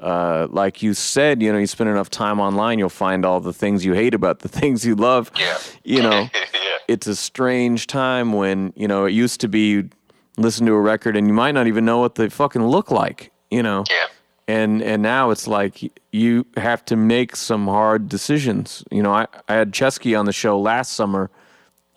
Uh, 0.01 0.47
like 0.49 0.82
you 0.82 0.93
said, 0.93 1.41
you 1.41 1.49
know, 1.49 1.57
you 1.57 1.68
spend 1.68 1.89
enough 1.89 2.09
time 2.09 2.38
online, 2.41 2.78
you'll 2.78 2.89
find 2.89 3.24
all 3.24 3.39
the 3.39 3.53
things 3.53 3.86
you 3.86 3.93
hate 3.93 4.14
about 4.14 4.39
the 4.39 4.49
things 4.59 4.86
you 4.86 4.95
love. 4.95 5.32
Yeah. 5.39 5.57
You 5.86 6.01
know, 6.01 6.20
yeah. 6.34 6.78
it's 6.89 7.07
a 7.07 7.16
strange 7.16 7.88
time 7.88 8.34
when 8.34 8.74
you 8.76 8.88
know 8.88 9.05
it 9.05 9.11
used 9.11 9.39
to 9.41 9.47
be 9.47 9.70
you 9.70 9.89
listen 10.38 10.66
to 10.66 10.74
a 10.74 10.82
record 10.82 11.16
and 11.16 11.28
you 11.28 11.34
might 11.34 11.51
not 11.51 11.68
even 11.68 11.86
know 11.86 11.99
what 11.99 12.16
they 12.16 12.28
fucking 12.28 12.66
look 12.66 12.91
like. 12.91 13.32
You 13.49 13.64
know. 13.64 13.86
Yeah 13.89 14.07
and 14.48 14.82
and 14.82 15.02
now 15.02 15.30
it's 15.30 15.48
like 15.48 15.91
you 16.12 16.46
have 16.58 16.84
to 16.86 16.96
make 16.96 17.36
some 17.36 17.68
hard 17.68 18.10
decisions. 18.10 18.84
You 18.91 19.02
know, 19.04 19.12
I, 19.12 19.28
I 19.48 19.56
had 19.56 19.72
Chesky 19.72 20.20
on 20.20 20.26
the 20.26 20.34
show 20.34 20.60
last 20.60 20.94
summer, 20.94 21.30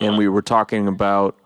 and 0.01 0.17
we 0.17 0.29
were 0.29 0.43
talking 0.43 0.87
about 0.87 1.37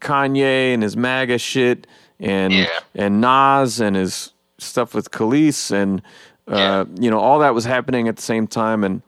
Kanye 0.00 0.74
and 0.74 0.82
his 0.82 0.96
MAGA 0.96 1.38
shit, 1.38 1.86
and 2.18 2.52
yeah. 2.52 2.80
and 2.94 3.20
Nas 3.20 3.80
and 3.80 3.94
his 3.94 4.32
stuff 4.58 4.94
with 4.94 5.10
Kelis, 5.10 5.70
and 5.70 6.02
uh, 6.48 6.56
yeah. 6.56 6.84
you 6.98 7.10
know 7.10 7.20
all 7.20 7.38
that 7.38 7.54
was 7.54 7.64
happening 7.64 8.08
at 8.08 8.16
the 8.16 8.22
same 8.22 8.46
time, 8.48 8.82
and 8.82 9.02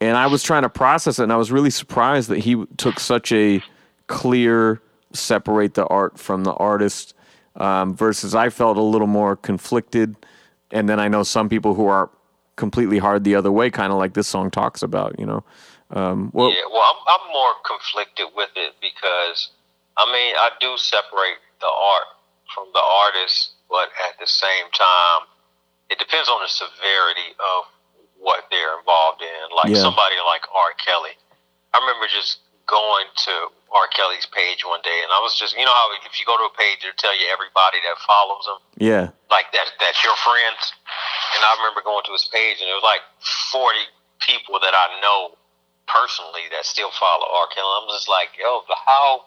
and 0.00 0.16
I 0.16 0.28
was 0.28 0.42
trying 0.42 0.62
to 0.62 0.70
process 0.70 1.18
it, 1.18 1.24
and 1.24 1.32
I 1.32 1.36
was 1.36 1.52
really 1.52 1.70
surprised 1.70 2.30
that 2.30 2.38
he 2.38 2.64
took 2.78 3.00
such 3.00 3.32
a 3.32 3.62
clear 4.06 4.80
separate 5.12 5.74
the 5.74 5.86
art 5.86 6.18
from 6.18 6.44
the 6.44 6.54
artist. 6.54 7.14
Um, 7.56 7.96
versus 7.96 8.36
I 8.36 8.50
felt 8.50 8.76
a 8.76 8.82
little 8.82 9.08
more 9.08 9.34
conflicted 9.34 10.14
and 10.70 10.88
then 10.88 11.00
I 11.00 11.08
know 11.08 11.22
some 11.22 11.48
people 11.48 11.74
who 11.74 11.86
are 11.86 12.10
completely 12.56 12.98
hard 12.98 13.24
the 13.24 13.34
other 13.34 13.52
way, 13.52 13.70
kind 13.70 13.92
of 13.92 13.98
like 13.98 14.14
this 14.14 14.28
song 14.28 14.50
talks 14.50 14.82
about. 14.82 15.18
You 15.18 15.26
know. 15.26 15.44
Um, 15.90 16.30
well, 16.34 16.50
yeah, 16.50 16.68
well, 16.70 16.84
I'm, 16.84 17.00
I'm 17.08 17.32
more 17.32 17.54
conflicted 17.64 18.26
with 18.36 18.50
it 18.56 18.74
because 18.80 19.50
I 19.96 20.04
mean 20.12 20.34
I 20.36 20.50
do 20.60 20.76
separate 20.76 21.40
the 21.60 21.66
art 21.66 22.08
from 22.54 22.68
the 22.74 22.80
artist, 22.80 23.52
but 23.70 23.88
at 24.08 24.18
the 24.20 24.26
same 24.26 24.68
time, 24.74 25.28
it 25.90 25.98
depends 25.98 26.28
on 26.28 26.40
the 26.42 26.48
severity 26.48 27.32
of 27.38 27.64
what 28.18 28.44
they're 28.50 28.78
involved 28.78 29.22
in. 29.22 29.56
Like 29.56 29.70
Yeah. 29.72 29.80
somebody 29.82 30.16
like 30.26 30.42
R. 30.52 30.72
Kelly. 30.84 31.16
I 31.72 31.78
remember 31.78 32.06
just 32.12 32.40
going 32.68 33.08
to 33.28 33.32
R. 33.72 33.88
Kelly's 33.92 34.28
page 34.32 34.64
one 34.64 34.80
day, 34.84 35.00
and 35.04 35.10
I 35.12 35.20
was 35.24 35.36
just, 35.36 35.56
you 35.56 35.64
know, 35.64 35.72
how 35.72 35.88
if 36.04 36.20
you 36.20 36.24
go 36.28 36.36
to 36.36 36.48
a 36.48 36.54
page, 36.56 36.84
it'll 36.84 36.96
tell 37.00 37.16
you 37.16 37.26
everybody 37.32 37.80
that 37.84 37.96
follows 38.04 38.44
him, 38.48 38.60
Yeah. 38.80 39.04
like 39.32 39.48
that, 39.52 39.68
that's 39.80 40.00
your 40.04 40.16
friends. 40.24 40.72
And 41.36 41.44
I 41.44 41.52
remember 41.60 41.80
going 41.84 42.04
to 42.08 42.12
his 42.16 42.28
page, 42.32 42.60
and 42.60 42.68
it 42.68 42.76
was 42.76 42.84
like 42.86 43.04
40 43.52 43.76
people 44.20 44.60
that 44.60 44.72
I 44.72 44.86
know 45.00 45.36
personally 45.88 46.48
that 46.52 46.64
still 46.68 46.92
follow 46.96 47.24
R. 47.28 47.48
Kelly. 47.52 47.72
I'm 47.80 47.88
just 47.92 48.08
like, 48.08 48.32
yo, 48.36 48.64
how, 48.88 49.24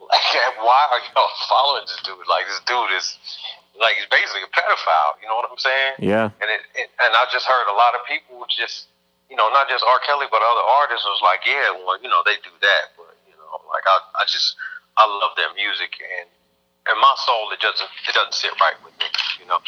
like, 0.00 0.24
why 0.64 0.80
are 0.92 1.00
y'all 1.12 1.32
following 1.48 1.84
this 1.88 2.00
dude? 2.04 2.24
Like, 2.28 2.48
this 2.48 2.60
dude 2.68 2.92
is, 2.96 3.16
like, 3.80 3.96
he's 3.96 4.08
basically 4.12 4.44
a 4.44 4.52
pedophile. 4.52 5.16
You 5.20 5.28
know 5.28 5.36
what 5.40 5.48
I'm 5.48 5.60
saying? 5.60 5.92
Yeah. 6.00 6.32
And 6.40 6.48
it, 6.52 6.62
it 6.76 6.88
and 7.00 7.12
I 7.16 7.24
just 7.32 7.44
heard 7.48 7.68
a 7.68 7.76
lot 7.76 7.96
of 7.96 8.04
people 8.08 8.44
just, 8.48 8.88
you 9.28 9.36
know, 9.36 9.48
not 9.52 9.68
just 9.68 9.84
R. 9.84 10.00
Kelly, 10.08 10.26
but 10.32 10.40
other 10.40 10.64
artists 10.82 11.04
was 11.04 11.20
like, 11.22 11.44
yeah, 11.44 11.70
well, 11.84 12.00
you 12.00 12.08
know, 12.08 12.20
they 12.24 12.36
do 12.40 12.52
that, 12.64 12.96
but 12.96 13.12
you 13.28 13.36
know, 13.36 13.60
like 13.68 13.84
I, 13.84 13.96
I 14.20 14.24
just, 14.24 14.56
I 14.96 15.04
love 15.04 15.36
their 15.36 15.52
music, 15.54 15.96
and 16.00 16.28
and 16.88 16.96
my 16.96 17.14
soul, 17.28 17.52
it 17.52 17.60
doesn't, 17.60 17.92
it 18.08 18.16
doesn't 18.16 18.32
sit 18.32 18.48
right 18.64 18.76
with 18.80 18.96
me, 18.96 19.04
you 19.36 19.44
know. 19.44 19.60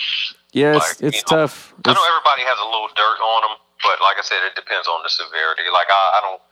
Yeah, 0.56 0.80
Like, 0.80 0.96
it's, 1.04 1.12
it's 1.12 1.16
you 1.20 1.24
know, 1.28 1.44
tough. 1.44 1.76
I 1.84 1.92
know 1.92 2.00
everybody 2.00 2.48
has 2.48 2.56
a 2.56 2.64
little 2.64 2.88
dirt 2.96 3.20
on 3.20 3.40
them, 3.44 3.54
but 3.84 4.00
like 4.00 4.16
I 4.16 4.24
said, 4.24 4.40
it 4.48 4.56
depends 4.56 4.88
on 4.88 5.04
the 5.04 5.12
severity. 5.12 5.68
Like 5.68 5.92
I, 5.92 6.02
I 6.16 6.20
don't, 6.24 6.42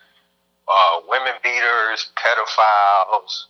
uh, 0.69 0.95
women 1.09 1.33
beaters, 1.41 2.13
pedophiles, 2.21 3.49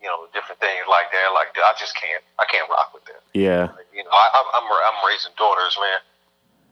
you 0.00 0.08
know, 0.08 0.24
different 0.32 0.56
things 0.64 0.88
like 0.88 1.12
that. 1.12 1.36
Like 1.36 1.52
I 1.52 1.76
just 1.76 1.92
can't, 2.00 2.24
I 2.40 2.48
can't 2.48 2.64
rock 2.72 2.96
with 2.96 3.04
that. 3.12 3.20
yeah. 3.36 3.68
You 3.92 4.00
know, 4.02 4.10
I, 4.10 4.26
I'm 4.32 4.48
I'm 4.56 4.66
I'm 4.66 4.98
raising 5.04 5.36
daughters, 5.36 5.76
man. 5.76 6.00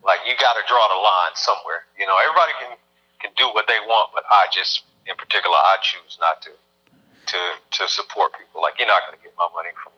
Like 0.04 0.20
you 0.26 0.34
got 0.38 0.54
to 0.58 0.64
draw 0.66 0.82
the 0.90 0.98
line 0.98 1.34
somewhere. 1.38 1.86
You 1.98 2.06
know, 2.06 2.18
everybody 2.18 2.52
can 2.58 2.74
can 3.22 3.30
do 3.38 3.46
what 3.54 3.70
they 3.70 3.78
want, 3.86 4.10
but 4.10 4.26
I 4.30 4.50
just, 4.50 4.82
in 5.06 5.14
particular, 5.14 5.54
I 5.54 5.78
choose 5.82 6.18
not 6.20 6.42
to 6.42 6.50
to 6.50 7.38
to 7.78 7.82
support 7.88 8.34
people. 8.34 8.62
Like 8.62 8.78
you're 8.82 8.90
not 8.90 9.06
going 9.06 9.14
to 9.18 9.22
get 9.22 9.34
my 9.38 9.46
money 9.54 9.70
from 9.78 9.94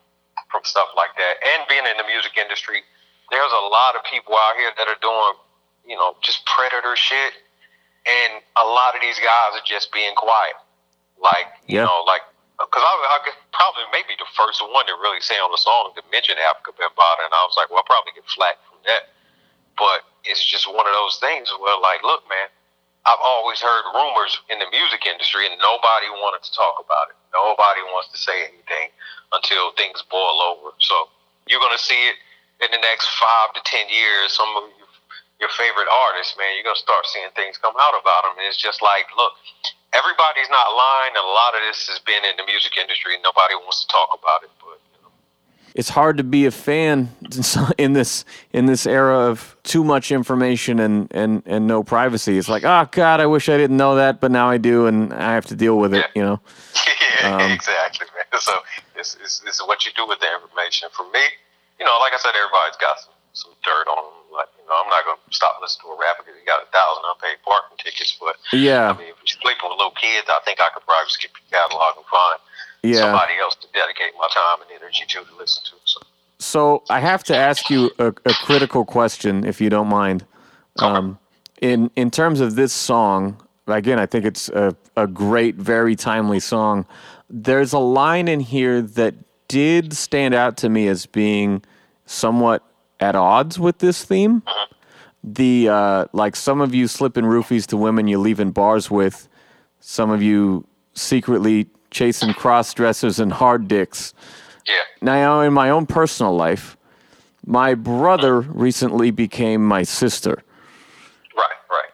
from 0.53 0.63
stuff 0.65 0.93
like 0.97 1.17
that. 1.17 1.41
And 1.41 1.65
being 1.69 1.89
in 1.89 1.97
the 1.97 2.05
music 2.05 2.37
industry, 2.37 2.85
there's 3.33 3.53
a 3.53 3.65
lot 3.73 3.97
of 3.97 4.05
people 4.05 4.37
out 4.37 4.61
here 4.61 4.71
that 4.77 4.87
are 4.93 5.01
doing, 5.01 5.35
you 5.89 5.97
know, 5.97 6.15
just 6.21 6.45
predator 6.45 6.95
shit, 7.01 7.33
and 8.05 8.45
a 8.61 8.67
lot 8.69 8.93
of 8.95 9.01
these 9.01 9.17
guys 9.19 9.57
are 9.57 9.65
just 9.65 9.89
being 9.93 10.13
quiet. 10.21 10.57
Like 11.17 11.49
you 11.65 11.81
Yeah. 11.81 11.89
know, 11.89 12.05
like 12.05 12.23
because 12.61 12.85
I, 12.85 12.93
I 12.93 13.17
probably 13.57 13.89
maybe 13.91 14.15
the 14.21 14.29
first 14.37 14.61
one 14.61 14.85
to 14.87 14.95
really 15.01 15.21
say 15.25 15.41
on 15.41 15.51
the 15.51 15.59
song 15.59 15.97
to 15.97 16.03
mention 16.13 16.37
Afrika 16.37 16.77
Bambaataa, 16.77 17.25
and 17.25 17.33
I 17.33 17.43
was 17.49 17.57
like, 17.57 17.73
well, 17.73 17.81
I'll 17.81 17.89
probably 17.89 18.13
get 18.13 18.29
flack 18.29 18.61
from 18.69 18.79
that. 18.85 19.14
But 19.77 20.07
it's 20.25 20.45
just 20.45 20.67
one 20.67 20.87
of 20.87 20.95
those 20.95 21.19
things 21.19 21.51
where, 21.61 21.79
like, 21.81 22.03
look, 22.03 22.23
man, 22.29 22.49
I've 23.05 23.21
always 23.21 23.61
heard 23.61 23.85
rumors 23.93 24.33
in 24.49 24.59
the 24.59 24.69
music 24.73 25.05
industry, 25.05 25.45
and 25.45 25.61
nobody 25.61 26.09
wanted 26.25 26.41
to 26.47 26.53
talk 26.57 26.81
about 26.81 27.13
it. 27.13 27.17
Nobody 27.37 27.85
wants 27.93 28.09
to 28.15 28.19
say 28.19 28.49
anything 28.49 28.89
until 29.33 29.77
things 29.77 30.01
boil 30.09 30.41
over. 30.41 30.73
So 30.81 31.13
you're 31.45 31.61
gonna 31.61 31.81
see 31.81 32.09
it 32.09 32.17
in 32.65 32.73
the 32.73 32.81
next 32.81 33.11
five 33.21 33.53
to 33.53 33.61
ten 33.69 33.85
years. 33.93 34.33
Some 34.33 34.49
of 34.57 34.65
your, 34.81 34.89
your 35.45 35.53
favorite 35.53 35.91
artists, 35.93 36.33
man, 36.41 36.57
you're 36.57 36.65
gonna 36.65 36.81
start 36.81 37.05
seeing 37.05 37.29
things 37.37 37.61
come 37.61 37.77
out 37.77 37.93
about 37.93 38.25
them. 38.25 38.41
And 38.41 38.47
it's 38.49 38.57
just 38.57 38.81
like, 38.81 39.05
look, 39.19 39.37
everybody's 39.93 40.49
not 40.49 40.73
lying, 40.73 41.15
a 41.15 41.29
lot 41.29 41.53
of 41.55 41.63
this 41.69 41.87
has 41.93 42.01
been 42.03 42.25
in 42.25 42.41
the 42.41 42.47
music 42.49 42.75
industry, 42.81 43.15
and 43.15 43.23
nobody 43.23 43.55
wants 43.55 43.85
to 43.85 43.89
talk 43.93 44.17
about 44.17 44.43
it. 44.43 44.51
But 44.65 44.81
it's 45.75 45.89
hard 45.89 46.19
to 46.19 46.25
be 46.25 46.47
a 46.47 46.51
fan 46.51 47.11
in 47.79 47.93
this 47.93 48.25
in 48.53 48.67
this 48.67 48.87
era 48.87 49.19
of 49.19 49.57
too 49.65 49.83
much 49.85 50.13
information 50.13 50.79
and 50.79 51.09
and 51.11 51.43
and 51.47 51.67
no 51.67 51.83
privacy. 51.83 52.39
It's 52.39 52.49
like, 52.49 52.65
oh 52.65 52.89
God, 52.91 53.21
I 53.21 53.27
wish 53.27 53.49
I 53.49 53.57
didn't 53.57 53.77
know 53.77 53.97
that, 53.97 54.21
but 54.21 54.31
now 54.31 54.49
I 54.49 54.59
do, 54.59 54.87
and 54.87 55.13
I 55.13 55.35
have 55.35 55.47
to 55.47 55.57
deal 55.57 55.79
with 55.79 55.93
it. 55.95 56.07
You 56.15 56.23
know. 56.23 56.41
yeah, 57.23 57.37
Um, 57.45 57.51
exactly, 57.51 58.07
man. 58.15 58.41
So 58.41 58.53
it's, 58.97 59.17
it's, 59.23 59.43
it's 59.47 59.61
what 59.67 59.87
you 59.87 59.93
do 59.97 60.07
with 60.07 60.21
the 60.21 60.29
information. 60.35 60.89
For 60.93 61.05
me, 61.11 61.25
you 61.81 61.85
know, 61.87 61.97
like 62.01 62.13
I 62.13 62.19
said, 62.19 62.35
everybody's 62.37 62.77
got 62.77 63.01
some, 63.01 63.15
some 63.33 63.53
dirt 63.65 63.87
on 63.89 63.97
them. 63.97 64.19
Like, 64.35 64.51
you 64.61 64.67
know, 64.69 64.77
I'm 64.77 64.91
not 64.91 65.07
going 65.07 65.17
to 65.17 65.33
stop 65.35 65.57
listening 65.63 65.89
to 65.89 65.95
a 65.95 65.99
rapper 65.99 66.27
because 66.27 66.37
he 66.37 66.45
got 66.45 66.61
a 66.63 66.69
thousand 66.75 67.07
unpaid 67.07 67.39
parking 67.47 67.79
tickets. 67.79 68.19
But 68.19 68.37
Yeah. 68.53 68.91
I 68.91 68.99
mean, 68.99 69.09
if 69.09 69.17
you're 69.23 69.39
sleeping 69.41 69.65
with 69.71 69.79
little 69.79 69.95
kids, 69.97 70.27
I 70.29 70.43
think 70.45 70.59
I 70.61 70.69
could 70.75 70.85
probably 70.85 71.09
skip 71.15 71.31
your 71.33 71.47
catalog 71.55 71.97
and 72.03 72.07
find 72.11 72.39
Yeah. 72.85 73.01
somebody 73.01 73.35
else 73.41 73.55
to 73.57 73.69
dedicate 73.73 74.13
my 74.19 74.29
time 74.33 74.63
and 74.63 74.71
energy 74.81 75.05
to 75.09 75.25
to 75.25 75.37
listen 75.37 75.63
to. 75.65 75.77
So, 75.85 76.01
So 76.39 76.83
I 76.91 77.01
have 77.01 77.25
to 77.25 77.37
ask 77.37 77.71
you 77.71 77.91
a, 77.99 78.09
a 78.09 78.35
critical 78.45 78.85
question, 78.85 79.45
if 79.45 79.61
you 79.61 79.71
don't 79.71 79.89
mind. 79.89 80.25
Um, 80.79 81.19
in 81.61 81.91
in 81.97 82.11
terms 82.11 82.41
of 82.41 82.57
this 82.57 82.73
song, 82.73 83.41
again, 83.67 83.99
I 83.99 84.07
think 84.07 84.25
it's 84.25 84.49
a, 84.51 84.77
a 84.97 85.07
great, 85.07 85.57
very 85.57 85.97
timely 85.97 86.41
song. 86.41 86.87
There's 87.31 87.73
a 87.73 87.79
line 87.79 88.29
in 88.29 88.41
here 88.41 88.83
that 88.83 89.15
did 89.49 89.93
stand 89.93 90.35
out 90.35 90.57
to 90.59 90.69
me 90.69 90.89
as 90.89 91.07
being 91.07 91.63
somewhat 92.07 92.63
at 93.01 93.15
odds 93.15 93.59
with 93.59 93.79
this 93.79 94.05
theme. 94.05 94.43
The 95.23 95.69
uh, 95.69 96.07
like 96.13 96.37
some 96.37 96.61
of 96.61 96.75
you 96.75 96.87
slipping 96.89 97.25
roofies 97.25 97.67
to 97.69 97.77
women 97.77 98.09
you 98.09 98.19
leave 98.19 98.41
in 98.41 98.51
bars 98.51 98.91
with, 98.91 99.29
some 99.81 100.11
of 100.11 100.23
you 100.23 100.67
secretly 100.95 101.69
chasing 101.95 102.35
cross 102.35 102.75
dressers 102.75 103.19
and 103.21 103.33
hard 103.33 103.69
dicks. 103.69 104.13
yeah. 104.67 104.75
Now, 105.01 105.41
in 105.41 105.53
my 105.55 105.71
own 105.71 105.87
personal 105.87 106.35
life, 106.37 106.77
my 107.47 107.75
brother 107.75 108.41
recently 108.41 109.11
became 109.11 109.65
my 109.67 109.83
sister, 109.85 110.43
Right, 111.37 111.57
right. 111.71 111.91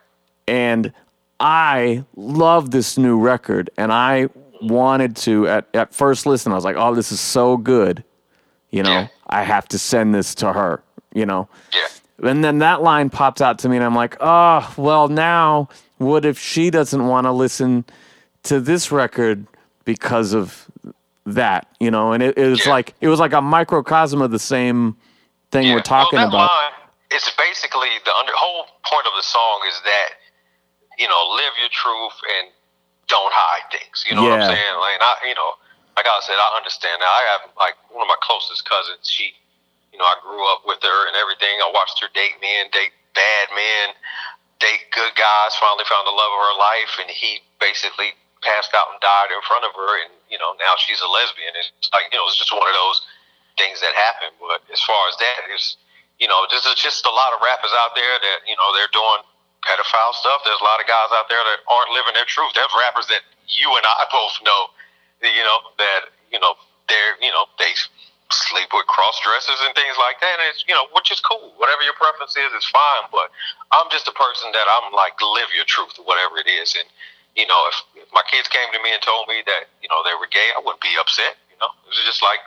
and 0.49 0.93
I 1.39 2.05
love 2.17 2.71
this 2.71 2.97
new 2.99 3.19
record. 3.19 3.71
And 3.77 3.93
I 3.93 4.29
wanted 4.63 5.17
to, 5.17 5.49
at, 5.49 5.67
at 5.75 5.93
first 5.95 6.25
listen, 6.27 6.53
I 6.53 6.55
was 6.55 6.65
like, 6.65 6.77
oh, 6.77 6.95
this 6.95 7.11
is 7.13 7.21
so 7.21 7.57
good. 7.57 8.03
You 8.71 8.83
know, 8.85 8.91
Yeah. 8.91 9.09
I 9.29 9.43
have 9.43 9.67
to 9.69 9.79
send 9.79 10.15
this 10.15 10.35
to 10.37 10.53
her, 10.53 10.83
you 11.15 11.27
know. 11.27 11.49
Yeah. 11.75 12.29
And 12.31 12.45
then 12.45 12.59
that 12.59 12.83
line 12.83 13.11
popped 13.11 13.41
out 13.43 13.59
to 13.61 13.69
me, 13.69 13.77
and 13.77 13.85
I'm 13.85 13.95
like, 13.95 14.17
oh, 14.21 14.73
well, 14.77 15.09
now 15.09 15.69
what 15.99 16.25
if 16.25 16.39
she 16.39 16.71
doesn't 16.71 17.07
want 17.07 17.25
to 17.27 17.33
listen 17.33 17.85
to 18.45 18.61
this 18.61 18.93
record 18.93 19.47
because 19.91 20.33
of 20.33 20.71
that, 21.27 21.67
you 21.83 21.91
know? 21.91 22.13
And 22.15 22.23
it, 22.23 22.39
it 22.39 22.47
was 22.47 22.63
Yeah. 22.63 22.79
like 22.79 22.95
it 23.01 23.09
was 23.09 23.19
like 23.19 23.35
a 23.35 23.43
microcosm 23.43 24.23
of 24.23 24.31
the 24.31 24.39
same 24.39 24.95
thing 25.51 25.67
Yeah. 25.67 25.75
we're 25.75 25.83
talking 25.83 26.23
well, 26.23 26.29
about. 26.31 26.47
Line, 26.47 26.79
it's 27.11 27.27
basically 27.35 27.91
the 28.07 28.15
under, 28.15 28.31
whole 28.39 28.71
point 28.87 29.07
of 29.11 29.15
the 29.19 29.27
song 29.27 29.59
is 29.67 29.83
that 29.83 30.09
you 30.95 31.09
know 31.11 31.19
live 31.35 31.51
your 31.59 31.73
truth 31.75 32.15
and 32.39 32.55
don't 33.09 33.35
hide 33.35 33.67
things. 33.75 34.07
You 34.07 34.15
know 34.15 34.23
what 34.23 34.39
I'm 34.39 34.47
saying? 34.47 34.75
Like 34.79 35.03
I, 35.03 35.13
you 35.27 35.35
know, 35.35 35.59
like 35.99 36.07
I 36.07 36.21
said, 36.23 36.39
I 36.39 36.55
understand 36.55 37.03
that. 37.03 37.11
I 37.11 37.23
have 37.35 37.43
like 37.59 37.75
one 37.91 38.07
of 38.07 38.11
my 38.15 38.21
closest 38.23 38.63
cousins. 38.63 39.11
She, 39.11 39.35
you 39.91 39.99
know, 39.99 40.07
I 40.07 40.15
grew 40.23 40.47
up 40.55 40.63
with 40.71 40.79
her 40.87 41.01
and 41.11 41.19
everything. 41.19 41.59
I 41.59 41.69
watched 41.75 41.99
her 41.99 42.07
date 42.15 42.39
men, 42.39 42.71
date 42.71 42.95
bad 43.19 43.47
men, 43.59 43.87
date 44.63 44.87
good 44.95 45.19
guys. 45.19 45.59
Finally 45.59 45.83
found 45.91 46.07
the 46.07 46.15
love 46.15 46.31
of 46.31 46.41
her 46.47 46.57
life, 46.63 46.93
and 47.03 47.11
he 47.11 47.43
basically 47.59 48.15
passed 48.43 48.73
out 48.73 48.93
and 48.93 49.01
died 49.01 49.33
in 49.33 49.41
front 49.45 49.65
of 49.65 49.73
her. 49.77 49.93
And 50.05 50.13
you 50.29 50.39
know, 50.41 50.57
now 50.61 50.77
she's 50.81 51.01
a 51.01 51.11
lesbian. 51.11 51.53
It's 51.57 51.91
like 51.93 52.09
you 52.13 52.19
know, 52.19 52.27
it's 52.29 52.41
just 52.41 52.53
one 52.53 52.67
of 52.67 52.77
those 52.77 53.01
things 53.57 53.81
that 53.85 53.93
happen. 53.97 54.33
But 54.41 54.65
as 54.73 54.81
far 54.85 55.09
as 55.09 55.17
that 55.21 55.49
is, 55.53 55.77
you 56.21 56.29
know, 56.29 56.45
there's 56.49 56.65
just 56.77 57.05
a 57.05 57.13
lot 57.13 57.33
of 57.33 57.41
rappers 57.41 57.73
out 57.81 57.97
there 57.97 58.17
that 58.21 58.39
you 58.49 58.57
know 58.57 58.69
they're 58.77 58.93
doing 58.93 59.25
pedophile 59.65 60.17
stuff. 60.17 60.41
There's 60.45 60.61
a 60.61 60.69
lot 60.69 60.81
of 60.81 60.89
guys 60.89 61.13
out 61.13 61.29
there 61.29 61.41
that 61.41 61.61
aren't 61.69 61.93
living 61.93 62.17
their 62.17 62.29
truth. 62.29 62.53
There's 62.57 62.73
rappers 62.77 63.09
that 63.13 63.25
you 63.49 63.69
and 63.77 63.85
I 63.85 64.05
both 64.15 64.37
know, 64.45 64.73
you 65.25 65.45
know, 65.45 65.59
that 65.77 66.13
you 66.33 66.41
know 66.41 66.57
they're 66.89 67.15
you 67.21 67.33
know 67.33 67.49
they 67.61 67.73
sleep 68.31 68.71
with 68.71 68.87
cross 68.87 69.19
dressers 69.27 69.59
and 69.67 69.75
things 69.75 69.99
like 69.99 70.23
that. 70.23 70.39
And 70.39 70.47
it's 70.53 70.65
you 70.69 70.75
know 70.75 70.89
which 70.97 71.13
is 71.13 71.21
cool. 71.21 71.53
Whatever 71.57 71.83
your 71.83 71.97
preference 71.99 72.37
is, 72.37 72.51
is 72.57 72.67
fine. 72.69 73.09
But 73.13 73.33
I'm 73.75 73.89
just 73.93 74.09
a 74.09 74.15
person 74.17 74.51
that 74.53 74.67
I'm 74.67 74.93
like 74.93 75.19
live 75.21 75.51
your 75.55 75.69
truth, 75.69 75.97
whatever 76.05 76.39
it 76.41 76.49
is. 76.49 76.77
And 76.79 76.89
you 77.37 77.47
know, 77.47 77.61
if, 77.71 78.07
if 78.07 78.09
my 78.13 78.23
kids 78.27 78.49
came 78.49 78.67
to 78.73 78.81
me 78.83 78.91
and 78.91 79.03
told 79.03 79.29
me 79.29 79.43
that 79.47 79.71
you 79.83 79.89
know 79.89 80.03
they 80.03 80.15
were 80.19 80.29
gay, 80.31 80.51
I 80.55 80.61
wouldn't 80.61 80.83
be 80.83 80.95
upset. 80.99 81.39
You 81.51 81.59
know, 81.63 81.71
it 81.87 81.95
was 81.95 82.03
just 82.07 82.23
like 82.23 82.43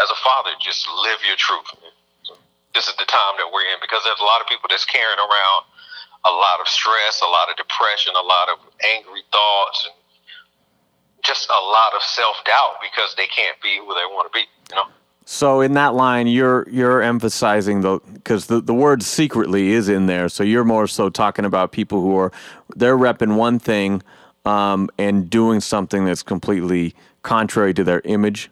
as 0.00 0.10
a 0.10 0.18
father, 0.24 0.50
just 0.58 0.88
live 0.88 1.20
your 1.26 1.36
truth. 1.36 1.70
This 2.74 2.88
is 2.88 2.96
the 2.98 3.06
time 3.06 3.38
that 3.38 3.46
we're 3.52 3.66
in 3.70 3.78
because 3.80 4.02
there's 4.02 4.18
a 4.18 4.26
lot 4.26 4.40
of 4.40 4.50
people 4.50 4.66
that's 4.66 4.84
carrying 4.84 5.18
around 5.18 5.62
a 6.26 6.34
lot 6.34 6.58
of 6.58 6.66
stress, 6.66 7.22
a 7.22 7.30
lot 7.30 7.50
of 7.50 7.56
depression, 7.56 8.12
a 8.18 8.26
lot 8.26 8.48
of 8.48 8.58
angry 8.96 9.22
thoughts, 9.30 9.86
and 9.86 9.94
just 11.22 11.48
a 11.48 11.62
lot 11.62 11.94
of 11.94 12.02
self 12.02 12.36
doubt 12.44 12.82
because 12.82 13.14
they 13.16 13.26
can't 13.26 13.60
be 13.62 13.78
who 13.78 13.94
they 13.94 14.06
want 14.10 14.30
to 14.30 14.34
be. 14.34 14.44
You 14.70 14.76
know. 14.76 14.88
So 15.26 15.62
in 15.62 15.72
that 15.74 15.94
line, 15.94 16.26
you're 16.26 16.68
you're 16.68 17.00
emphasizing 17.00 17.80
the 17.80 18.00
because 18.12 18.46
the, 18.46 18.60
the 18.60 18.74
word 18.74 19.02
secretly 19.02 19.70
is 19.70 19.88
in 19.88 20.06
there. 20.06 20.28
So 20.28 20.42
you're 20.42 20.64
more 20.64 20.86
so 20.86 21.08
talking 21.08 21.44
about 21.44 21.72
people 21.72 22.00
who 22.02 22.16
are 22.18 22.32
they're 22.74 22.96
repping 22.96 23.36
one 23.36 23.58
thing 23.58 24.02
um, 24.44 24.90
and 24.98 25.30
doing 25.30 25.60
something 25.60 26.04
that's 26.04 26.22
completely 26.22 26.94
contrary 27.22 27.72
to 27.74 27.84
their 27.84 28.00
image. 28.04 28.50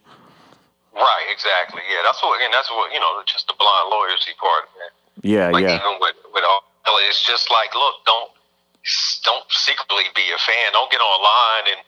Right, 0.94 1.26
exactly. 1.32 1.82
Yeah, 1.90 2.00
that's 2.04 2.22
what, 2.22 2.40
and 2.40 2.52
that's 2.52 2.70
what 2.70 2.92
you 2.92 3.00
know, 3.00 3.22
just 3.26 3.46
the 3.48 3.54
blind 3.58 3.88
loyalty 3.90 4.32
part, 4.40 4.64
man. 4.78 4.92
Yeah, 5.22 5.50
Like 5.50 5.62
yeah, 5.62 5.76
even 5.76 6.00
with 6.00 6.16
with 6.32 6.44
all 6.44 6.64
it's 7.08 7.22
just 7.24 7.50
like, 7.50 7.74
look, 7.74 8.00
don't 8.06 8.30
don't 9.24 9.46
secretly 9.50 10.08
be 10.16 10.26
a 10.34 10.40
fan. 10.40 10.72
Don't 10.72 10.90
get 10.90 11.00
online 11.00 11.76
and 11.76 11.80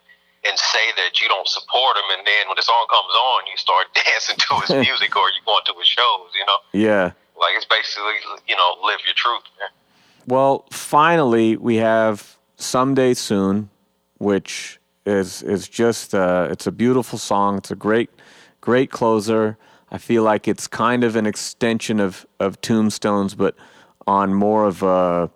and 0.44 0.59
say 0.61 0.93
that 1.01 1.24
you 1.24 1.28
don't 1.28 1.48
support 1.48 1.97
him, 1.97 2.05
and 2.19 2.27
then 2.27 2.48
when 2.48 2.56
the 2.56 2.62
song 2.62 2.85
comes 2.93 3.15
on, 3.16 3.48
you 3.48 3.56
start 3.56 3.89
dancing 4.05 4.36
to 4.36 4.52
his 4.61 4.70
music 4.86 5.16
or 5.16 5.28
you 5.32 5.40
going 5.44 5.65
to 5.66 5.74
his 5.81 5.89
shows. 5.89 6.31
You 6.36 6.44
know? 6.44 6.61
Yeah. 6.73 7.16
Like 7.40 7.56
it's 7.56 7.65
basically, 7.65 8.20
you 8.47 8.56
know, 8.56 8.77
live 8.85 9.01
your 9.05 9.16
truth. 9.16 9.43
Man. 9.59 9.73
Well, 10.26 10.64
finally, 10.70 11.56
we 11.56 11.76
have 11.76 12.38
someday 12.56 13.14
soon, 13.14 13.68
which 14.18 14.80
is 15.05 15.42
is 15.42 15.68
just 15.68 16.14
uh, 16.14 16.48
it's 16.51 16.66
a 16.66 16.72
beautiful 16.72 17.18
song. 17.18 17.59
It's 17.59 17.70
a 17.70 17.76
great 17.76 18.10
great 18.60 18.90
closer. 18.90 19.59
I 19.90 19.98
feel 19.98 20.22
like 20.22 20.48
it's 20.48 20.66
kind 20.66 21.05
of 21.05 21.16
an 21.16 21.26
extension 21.26 22.01
of 22.01 22.26
of 22.40 22.60
Tombstones, 22.60 23.34
but 23.34 23.55
on 24.06 24.34
more 24.34 24.64
of 24.64 24.82
a 24.82 25.30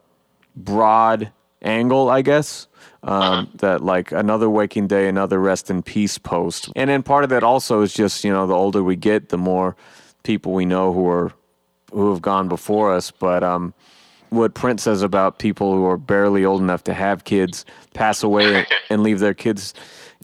broad 0.57 1.33
angle, 1.63 2.09
I 2.09 2.23
guess. 2.23 2.67
Um, 3.05 3.49
that 3.55 3.81
like 3.81 4.11
another 4.11 4.51
waking 4.51 4.89
day, 4.89 5.09
another 5.09 5.39
rest 5.39 5.71
in 5.71 5.83
peace 5.83 6.19
post, 6.19 6.69
and 6.75 6.91
then 6.91 7.05
part 7.05 7.23
of 7.23 7.31
that 7.31 7.45
also 7.45 7.83
is 7.83 7.95
just 7.95 8.25
you 8.25 8.33
know 8.33 8.47
the 8.47 8.55
older 8.55 8.83
we 8.83 8.97
get, 8.97 9.29
the 9.29 9.39
more 9.39 9.77
people 10.25 10.53
we 10.53 10.65
know 10.65 10.93
who 10.93 11.09
are 11.09 11.33
who 11.93 12.11
have 12.11 12.21
gone 12.21 12.49
before 12.49 12.93
us. 12.93 13.13
But 13.13 13.45
um, 13.45 13.73
what 14.31 14.55
Print 14.55 14.81
says 14.81 15.03
about 15.03 15.39
people 15.39 15.75
who 15.75 15.85
are 15.87 15.97
barely 15.97 16.45
old 16.45 16.61
enough 16.61 16.85
to 16.85 16.95
have 16.95 17.25
kids 17.25 17.65
pass 17.95 18.23
away 18.23 18.67
and 18.91 19.03
leave 19.03 19.19
their 19.21 19.35
kids. 19.35 19.75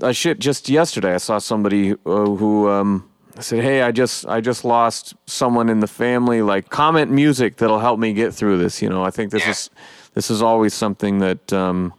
Uh, 0.03 0.13
shit, 0.13 0.39
just 0.39 0.69
yesterday 0.69 1.15
I 1.15 1.19
saw 1.19 1.39
somebody 1.39 1.93
uh, 1.93 1.97
who 2.27 2.69
um, 2.69 3.09
said, 3.41 3.63
"Hey, 3.63 3.83
I 3.83 3.93
just 3.93 4.27
I 4.27 4.41
just 4.41 4.65
lost 4.65 5.15
someone 5.27 5.69
in 5.69 5.81
the 5.81 5.87
family. 5.87 6.43
Like, 6.43 6.71
comment 6.71 7.11
music 7.11 7.57
that'll 7.57 7.79
help 7.79 7.99
me 8.01 8.13
get 8.13 8.35
through 8.35 8.59
this." 8.59 8.83
You 8.83 8.89
know, 8.89 9.05
I 9.05 9.11
think 9.11 9.31
this 9.31 9.45
Yeah. 9.45 9.51
is 9.51 9.71
this 10.15 10.31
is 10.31 10.43
always 10.43 10.75
something 10.75 11.19
that 11.21 11.53
um, 11.53 11.93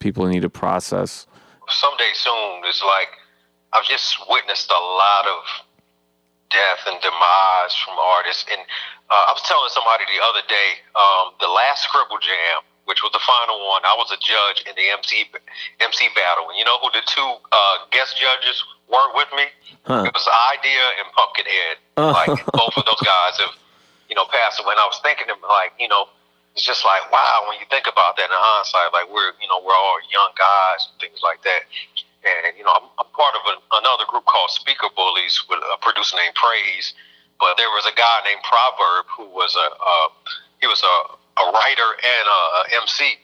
people 0.00 0.26
need 0.26 0.42
to 0.42 0.50
process. 0.50 1.26
Someday 1.68 2.10
soon 2.14 2.62
it's 2.64 2.82
like 2.82 3.08
I've 3.72 3.84
just 3.84 4.16
witnessed 4.28 4.70
a 4.70 4.82
lot 4.82 5.26
of 5.26 5.69
death 6.50 6.82
and 6.86 6.98
demise 7.00 7.74
from 7.82 7.96
artists. 7.98 8.44
And 8.50 8.60
uh, 9.08 9.30
I 9.30 9.32
was 9.32 9.42
telling 9.46 9.70
somebody 9.72 10.04
the 10.10 10.20
other 10.22 10.44
day, 10.46 10.70
um, 10.94 11.34
the 11.38 11.48
last 11.48 11.86
Scribble 11.86 12.18
Jam, 12.20 12.66
which 12.90 13.02
was 13.06 13.14
the 13.14 13.22
final 13.22 13.58
one, 13.70 13.86
I 13.86 13.94
was 13.94 14.10
a 14.10 14.18
judge 14.18 14.66
in 14.66 14.74
the 14.74 14.86
MC 14.90 15.30
MC 15.78 16.10
battle. 16.18 16.50
And 16.50 16.58
you 16.58 16.66
know 16.66 16.78
who 16.82 16.90
the 16.90 17.06
two 17.06 17.30
uh, 17.54 17.76
guest 17.94 18.18
judges 18.18 18.58
were 18.90 19.14
with 19.14 19.30
me? 19.34 19.46
Huh. 19.86 20.04
It 20.06 20.12
was 20.12 20.26
Eyedea 20.26 20.86
and 20.98 21.06
Pumpkinhead. 21.14 21.76
Like 21.96 22.34
both 22.58 22.74
of 22.74 22.84
those 22.84 23.02
guys 23.06 23.38
have, 23.38 23.54
you 24.10 24.18
know, 24.18 24.26
passed 24.28 24.58
away. 24.58 24.74
And 24.74 24.82
I 24.82 24.90
was 24.90 24.98
thinking, 25.06 25.30
of, 25.30 25.38
like, 25.46 25.72
you 25.78 25.86
know, 25.86 26.10
it's 26.58 26.66
just 26.66 26.84
like 26.84 27.06
wow 27.14 27.46
when 27.46 27.58
you 27.62 27.66
think 27.70 27.86
about 27.86 28.18
that 28.18 28.26
in 28.26 28.34
hindsight. 28.34 28.90
Like 28.92 29.06
we're, 29.06 29.38
you 29.38 29.46
know, 29.46 29.62
we're 29.62 29.76
all 29.76 30.02
young 30.10 30.34
guys 30.34 30.90
and 30.90 30.98
things 30.98 31.22
like 31.22 31.42
that. 31.46 31.70
And 32.20 32.52
you 32.56 32.64
know, 32.64 32.74
I'm, 32.74 32.88
I'm 33.00 33.10
part 33.16 33.34
of 33.36 33.42
a, 33.48 33.54
another 33.80 34.04
group 34.08 34.24
called 34.28 34.50
Speaker 34.50 34.92
Bullies 34.94 35.40
with 35.48 35.60
a 35.60 35.76
producer 35.80 36.16
named 36.16 36.36
Praise. 36.36 36.92
But 37.40 37.56
there 37.56 37.72
was 37.72 37.88
a 37.88 37.96
guy 37.96 38.20
named 38.28 38.44
Proverb 38.44 39.08
who 39.08 39.26
was 39.32 39.56
a 39.56 39.68
uh, 39.72 40.08
he 40.60 40.68
was 40.68 40.84
a, 40.84 40.96
a 41.40 41.44
writer 41.52 41.90
and 41.96 42.24
a, 42.28 42.40
a 42.60 42.62
MC. 42.84 43.16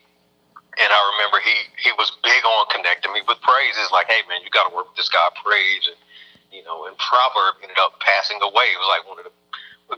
And 0.77 0.89
I 0.93 1.01
remember 1.16 1.40
he 1.44 1.56
he 1.81 1.93
was 2.01 2.12
big 2.24 2.43
on 2.44 2.68
connecting 2.73 3.12
me 3.12 3.20
with 3.28 3.40
Praise. 3.44 3.77
It's 3.77 3.93
like, 3.93 4.09
hey 4.09 4.24
man, 4.28 4.40
you 4.40 4.48
got 4.48 4.68
to 4.68 4.73
work 4.73 4.89
with 4.89 4.97
this 4.97 5.12
guy 5.12 5.28
Praise, 5.44 5.85
and 5.93 6.01
you 6.48 6.64
know, 6.64 6.89
and 6.89 6.97
Proverb 6.97 7.60
ended 7.60 7.77
up 7.77 8.01
passing 8.01 8.40
away. 8.40 8.73
It 8.73 8.81
was 8.81 8.89
like 8.89 9.05
one 9.05 9.20
of 9.20 9.28
the 9.28 9.35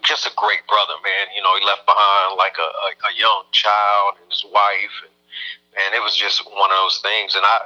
just 0.05 0.27
a 0.27 0.33
great 0.37 0.61
brother, 0.69 1.01
man. 1.01 1.33
You 1.33 1.41
know, 1.41 1.57
he 1.57 1.65
left 1.65 1.87
behind 1.89 2.37
like 2.37 2.61
a, 2.61 2.69
a, 2.69 2.89
a 3.09 3.13
young 3.17 3.49
child 3.57 4.21
and 4.21 4.29
his 4.29 4.45
wife, 4.45 4.97
and, 5.07 5.15
and 5.81 5.89
it 5.97 6.03
was 6.05 6.13
just 6.13 6.45
one 6.45 6.69
of 6.69 6.77
those 6.77 7.01
things. 7.01 7.35
And 7.35 7.45
I, 7.47 7.65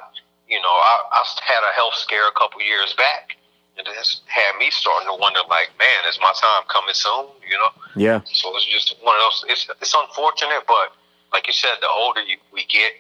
you 0.53 0.61
know, 0.61 0.69
I, 0.69 1.01
I 1.17 1.25
had 1.49 1.65
a 1.65 1.73
health 1.73 1.97
scare 1.97 2.29
a 2.29 2.37
couple 2.37 2.61
years 2.61 2.93
back, 2.93 3.41
and 3.81 3.87
this 3.89 4.21
had 4.29 4.53
me 4.61 4.69
starting 4.69 5.09
to 5.09 5.17
wonder, 5.17 5.41
like, 5.49 5.73
man, 5.81 6.05
is 6.05 6.21
my 6.21 6.33
time 6.37 6.69
coming 6.69 6.93
soon? 6.93 7.33
You 7.49 7.57
know, 7.57 7.73
Yeah, 7.97 8.21
so 8.29 8.53
it's 8.53 8.69
just 8.69 8.93
one 9.01 9.17
of 9.17 9.25
those. 9.25 9.49
It's 9.49 9.65
it's 9.81 9.97
unfortunate, 9.97 10.69
but 10.69 10.93
like 11.33 11.49
you 11.49 11.57
said, 11.57 11.81
the 11.81 11.89
older 11.89 12.21
you, 12.21 12.37
we 12.53 12.69
get, 12.69 12.93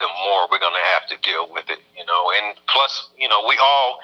the 0.00 0.08
more 0.24 0.48
we're 0.48 0.64
gonna 0.64 0.80
have 0.96 1.04
to 1.12 1.20
deal 1.20 1.52
with 1.52 1.68
it. 1.68 1.84
You 1.92 2.08
know, 2.08 2.32
and 2.40 2.56
plus, 2.72 3.12
you 3.20 3.28
know, 3.28 3.44
we 3.44 3.60
all, 3.60 4.00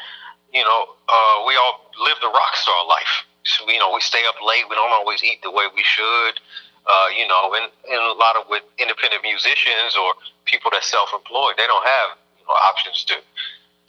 you 0.53 0.61
know, 0.61 0.93
uh, 1.09 1.37
we 1.49 1.57
all 1.57 1.89
live 2.05 2.21
the 2.21 2.29
rock 2.29 2.53
star 2.53 2.85
life. 2.85 3.25
So, 3.49 3.65
you 3.65 3.81
know, 3.81 3.93
we 3.97 4.01
stay 4.05 4.25
up 4.29 4.37
late. 4.45 4.69
We 4.69 4.77
don't 4.77 4.93
always 4.93 5.25
eat 5.25 5.41
the 5.41 5.51
way 5.51 5.65
we 5.73 5.85
should. 5.85 6.37
Uh, 6.85 7.09
you 7.17 7.27
know, 7.29 7.57
and, 7.57 7.73
and 7.89 8.01
a 8.13 8.17
lot 8.21 8.37
of 8.37 8.45
with 8.53 8.61
independent 8.77 9.25
musicians 9.25 9.97
or 9.97 10.13
people 10.45 10.69
that 10.69 10.85
self-employed, 10.85 11.57
they 11.57 11.65
don't 11.65 11.85
have 11.85 12.21
options 12.53 13.05
to 13.05 13.15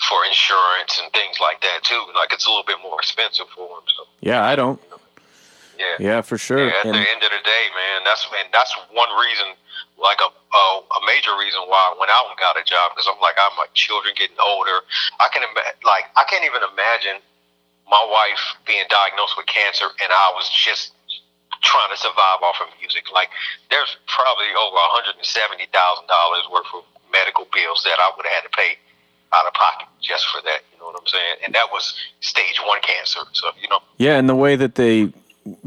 for 0.07 0.23
insurance 0.25 0.99
and 1.01 1.11
things 1.13 1.39
like 1.39 1.61
that 1.61 1.83
too. 1.83 1.99
Like 2.15 2.31
it's 2.33 2.45
a 2.45 2.49
little 2.49 2.63
bit 2.67 2.77
more 2.83 2.99
expensive 2.99 3.47
for 3.55 3.67
them. 3.67 3.85
So 3.95 4.03
yeah, 4.21 4.43
I 4.45 4.55
don't. 4.55 4.79
yeah. 5.79 5.95
Yeah, 5.99 6.21
for 6.21 6.37
sure. 6.37 6.59
Yeah, 6.67 6.73
at 6.79 6.85
And- 6.85 6.95
the 6.95 6.99
end 7.09 7.23
of 7.23 7.31
the 7.31 7.43
day, 7.43 7.63
man, 7.75 8.03
that's 8.03 8.27
and 8.39 8.47
that's 8.51 8.75
one 8.91 9.09
reason, 9.19 9.55
like 9.97 10.19
a 10.19 10.29
a, 10.31 10.63
a 10.79 10.99
major 11.07 11.35
reason 11.39 11.61
why 11.67 11.95
when 11.99 12.09
I 12.09 12.19
went 12.27 12.31
out 12.31 12.31
and 12.31 12.37
got 12.39 12.59
a 12.59 12.63
job 12.63 12.91
because 12.95 13.07
I'm 13.11 13.19
like, 13.21 13.35
I'm 13.39 13.55
my 13.57 13.67
children 13.73 14.13
getting 14.15 14.37
older. 14.39 14.83
I 15.19 15.27
can 15.31 15.43
like 15.83 16.05
I 16.15 16.23
can't 16.27 16.43
even 16.43 16.61
imagine 16.75 17.19
my 17.89 18.01
wife 18.09 18.41
being 18.65 18.83
diagnosed 18.89 19.37
with 19.37 19.45
cancer 19.47 19.85
and 20.01 20.09
I 20.11 20.31
was 20.35 20.49
just 20.49 20.91
trying 21.63 21.89
to 21.93 21.97
survive 21.97 22.41
off 22.43 22.57
of 22.61 22.67
music. 22.81 23.07
Like 23.13 23.29
there's 23.71 23.95
probably 24.11 24.51
over 24.59 24.75
hundred 24.91 25.15
and 25.17 25.25
seventy 25.25 25.67
thousand 25.71 26.07
dollars 26.11 26.43
worth 26.51 26.67
of 26.75 26.83
medical 27.15 27.47
bills 27.53 27.81
that 27.87 27.97
I 27.99 28.11
would 28.15 28.25
have 28.25 28.35
had 28.35 28.45
to 28.49 28.53
pay 28.55 28.71
out 29.33 29.47
of 29.47 29.53
pocket 29.53 29.87
just 30.01 30.25
for 30.27 30.41
that. 30.43 30.59
You 30.71 30.79
know 30.79 30.85
what 30.91 30.99
I'm 30.99 31.07
saying? 31.07 31.35
And 31.45 31.55
that 31.55 31.67
was 31.71 31.95
stage 32.21 32.59
one 32.65 32.81
cancer. 32.81 33.21
So 33.33 33.47
you 33.61 33.69
know. 33.69 33.79
Yeah, 33.97 34.17
and 34.19 34.27
the 34.27 34.35
way 34.35 34.55
that 34.55 34.75
they 34.75 35.13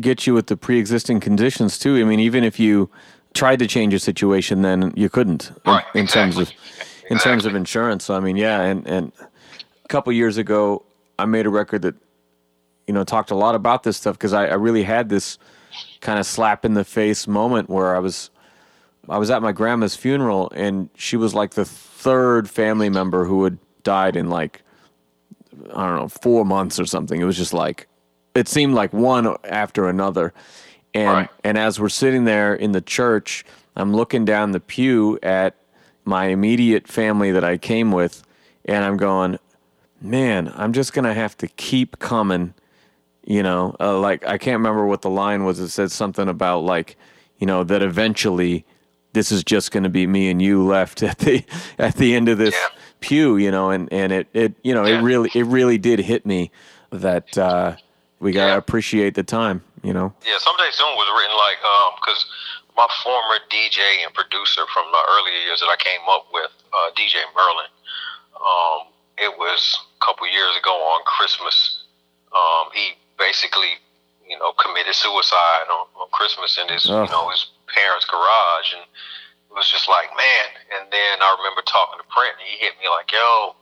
get 0.00 0.26
you 0.26 0.34
with 0.34 0.46
the 0.48 0.56
pre-existing 0.56 1.20
conditions 1.20 1.78
too. 1.78 1.96
I 1.96 2.04
mean, 2.04 2.20
even 2.20 2.44
if 2.44 2.58
you 2.58 2.90
tried 3.34 3.58
to 3.60 3.66
change 3.66 3.92
your 3.92 4.00
situation, 4.00 4.62
then 4.62 4.92
you 4.96 5.08
couldn't 5.08 5.50
in, 5.50 5.72
Right, 5.72 5.84
in 5.94 6.06
terms 6.06 6.36
of 6.36 6.48
exactly. 6.50 7.06
in 7.10 7.18
terms 7.18 7.44
of 7.46 7.54
insurance. 7.54 8.04
So 8.04 8.14
I 8.14 8.20
mean, 8.20 8.36
yeah, 8.36 8.62
and 8.62 8.86
and 8.86 9.12
a 9.84 9.88
couple 9.88 10.12
years 10.12 10.36
ago, 10.36 10.82
I 11.18 11.24
made 11.26 11.46
a 11.46 11.50
record 11.50 11.82
that 11.82 11.94
you 12.86 12.94
know 12.94 13.04
talked 13.04 13.30
a 13.30 13.36
lot 13.36 13.54
about 13.54 13.82
this 13.82 13.96
stuff 13.96 14.14
because 14.16 14.32
I, 14.32 14.46
I 14.46 14.54
really 14.54 14.82
had 14.82 15.08
this 15.08 15.38
kind 16.00 16.18
of 16.18 16.26
slap 16.26 16.64
in 16.64 16.74
the 16.74 16.84
face 16.84 17.26
moment 17.26 17.68
where 17.68 17.94
I 17.94 17.98
was 17.98 18.30
I 19.08 19.18
was 19.18 19.30
at 19.30 19.42
my 19.42 19.52
grandma's 19.52 19.96
funeral 19.96 20.50
and 20.54 20.90
she 20.94 21.16
was 21.16 21.34
like 21.34 21.52
the 21.52 21.64
third 21.64 22.48
family 22.48 22.90
member 22.90 23.24
who 23.24 23.44
had 23.44 23.58
died 23.82 24.16
in 24.16 24.28
like 24.30 24.62
I 25.74 25.86
don't 25.86 25.96
know, 25.96 26.08
four 26.08 26.44
months 26.44 26.78
or 26.78 26.86
something. 26.86 27.20
It 27.20 27.24
was 27.24 27.36
just 27.36 27.52
like 27.52 27.88
it 28.34 28.48
seemed 28.48 28.74
like 28.74 28.92
one 28.92 29.36
after 29.44 29.88
another. 29.88 30.32
And 30.94 31.08
Right. 31.08 31.28
and 31.44 31.58
as 31.58 31.80
we're 31.80 31.88
sitting 31.88 32.24
there 32.24 32.54
in 32.54 32.72
the 32.72 32.80
church, 32.80 33.44
I'm 33.76 33.94
looking 33.94 34.24
down 34.24 34.52
the 34.52 34.60
pew 34.60 35.18
at 35.22 35.54
my 36.04 36.26
immediate 36.26 36.88
family 36.88 37.30
that 37.32 37.44
I 37.44 37.58
came 37.58 37.92
with, 37.92 38.22
and 38.64 38.84
I'm 38.84 38.96
going, 38.96 39.38
man, 40.00 40.52
I'm 40.56 40.72
just 40.72 40.92
gonna 40.92 41.14
have 41.14 41.36
to 41.38 41.48
keep 41.48 41.98
coming. 41.98 42.54
You 43.24 43.42
know, 43.42 43.76
uh, 43.78 43.98
like 43.98 44.26
I 44.26 44.38
can't 44.38 44.56
remember 44.58 44.86
what 44.86 45.02
the 45.02 45.10
line 45.10 45.44
was. 45.44 45.58
It 45.60 45.68
said 45.68 45.90
something 45.90 46.28
about 46.28 46.60
like, 46.60 46.96
you 47.38 47.46
know, 47.46 47.62
that 47.64 47.82
eventually 47.82 48.64
this 49.12 49.32
is 49.32 49.42
just 49.44 49.70
going 49.72 49.82
to 49.84 49.88
be 49.88 50.06
me 50.06 50.30
and 50.30 50.40
you 50.42 50.64
left 50.64 51.02
at 51.10 51.18
the 51.18 51.44
at 51.78 51.96
the 51.96 52.14
end 52.14 52.28
of 52.28 52.38
this 52.38 52.54
Yeah. 52.54 52.68
pew. 53.00 53.36
You 53.36 53.50
know, 53.50 53.70
and 53.70 53.92
and 53.92 54.12
it 54.12 54.28
it 54.32 54.52
you 54.62 54.74
know 54.74 54.84
Yeah. 54.86 54.98
it 54.98 55.02
really 55.02 55.30
it 55.34 55.46
really 55.46 55.78
did 55.78 55.98
hit 56.00 56.24
me 56.26 56.50
that 56.90 57.36
uh, 57.38 57.76
we 58.20 58.32
gotta 58.32 58.52
Yeah. 58.52 58.56
appreciate 58.56 59.14
the 59.14 59.22
time. 59.24 59.62
You 59.82 59.92
know. 59.92 60.12
Yeah, 60.26 60.38
someday 60.38 60.70
soon 60.72 60.94
was 60.96 61.06
written 61.16 61.36
like 61.36 61.58
um 61.64 61.92
because 62.00 62.26
my 62.76 62.86
former 63.02 63.38
DJ 63.50 63.80
and 64.04 64.12
producer 64.14 64.62
from 64.72 64.86
the 64.92 65.02
earlier 65.18 65.38
years 65.46 65.58
that 65.60 65.66
I 65.66 65.76
came 65.82 66.00
up 66.08 66.26
with, 66.32 66.50
uh, 66.72 66.90
DJ 66.96 67.18
Merlin. 67.34 67.66
Um, 68.38 68.86
it 69.18 69.36
was 69.36 69.78
a 70.00 70.04
couple 70.04 70.28
years 70.28 70.54
ago 70.56 70.70
on 70.70 71.02
Christmas. 71.04 71.82
Um, 72.30 72.70
he 72.72 72.94
basically, 73.18 73.82
you 74.28 74.38
know, 74.38 74.52
committed 74.52 74.94
suicide 74.94 75.66
on, 75.70 75.86
on 76.00 76.06
Christmas 76.12 76.56
and 76.60 76.70
his, 76.70 76.86
Ugh. 76.88 77.06
you 77.06 77.10
know, 77.10 77.28
his 77.30 77.46
parents' 77.72 78.06
garage, 78.08 78.74
and 78.74 78.84
it 78.84 79.54
was 79.54 79.68
just 79.68 79.88
like, 79.88 80.08
man. 80.16 80.48
And 80.78 80.90
then 80.92 81.14
I 81.20 81.28
remember 81.38 81.62
talking 81.64 82.00
to 82.00 82.06
Print, 82.12 82.36
and 82.38 82.46
he 82.46 82.58
hit 82.60 82.76
me 82.80 82.88
like, 82.88 83.12
yo, 83.12 83.54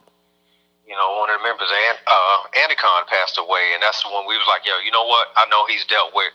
you 0.87 0.95
know, 0.95 1.19
one 1.19 1.31
of 1.31 1.43
the 1.43 1.45
members, 1.45 1.69
An- 1.69 2.05
uh, 2.07 2.39
Anticon 2.63 3.07
passed 3.11 3.39
away, 3.39 3.75
and 3.75 3.83
that's 3.83 4.07
when 4.07 4.25
we 4.27 4.39
was 4.39 4.47
like, 4.47 4.63
yo, 4.65 4.79
you 4.87 4.95
know 4.95 5.05
what? 5.07 5.35
I 5.37 5.47
know 5.51 5.67
he's 5.67 5.85
dealt 5.91 6.15
with, 6.15 6.31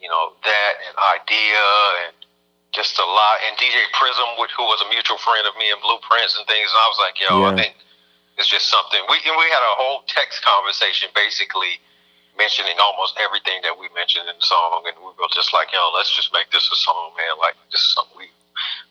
you 0.00 0.08
know, 0.08 0.32
that 0.44 0.72
and 0.88 0.94
Eyedea 0.96 1.68
and 2.08 2.14
just 2.72 2.96
a 2.98 3.04
lot. 3.04 3.44
And 3.44 3.56
DJ 3.60 3.76
Prism, 3.92 4.40
which, 4.40 4.52
who 4.56 4.64
was 4.64 4.80
a 4.80 4.88
mutual 4.88 5.20
friend 5.20 5.44
of 5.44 5.52
me 5.60 5.68
and 5.68 5.80
Blueprints 5.84 6.36
and 6.40 6.48
things, 6.48 6.72
and 6.72 6.80
I 6.80 6.88
was 6.88 7.00
like, 7.00 7.20
yo, 7.20 7.28
I 7.44 7.52
Yeah. 7.52 7.56
think 7.60 7.72
it's 8.40 8.48
just 8.48 8.72
something. 8.72 9.00
We 9.12 9.20
and 9.28 9.36
we 9.36 9.46
had 9.52 9.60
a 9.60 9.76
whole 9.76 10.02
text 10.08 10.40
conversation 10.40 11.12
basically 11.14 11.76
mentioning 12.40 12.76
almost 12.80 13.20
everything 13.20 13.60
that 13.62 13.76
we 13.78 13.86
mentioned 13.94 14.24
in 14.32 14.36
the 14.40 14.46
song, 14.54 14.82
and 14.88 14.96
we 15.04 15.12
were 15.20 15.28
just 15.36 15.52
like, 15.52 15.68
yo, 15.72 15.82
let's 15.94 16.08
just 16.16 16.32
make 16.32 16.48
this 16.50 16.64
a 16.72 16.76
song, 16.76 17.12
man. 17.20 17.36
Like 17.38 17.54
this 17.70 17.80
is 17.84 17.92
something 17.94 18.16
we, 18.16 18.28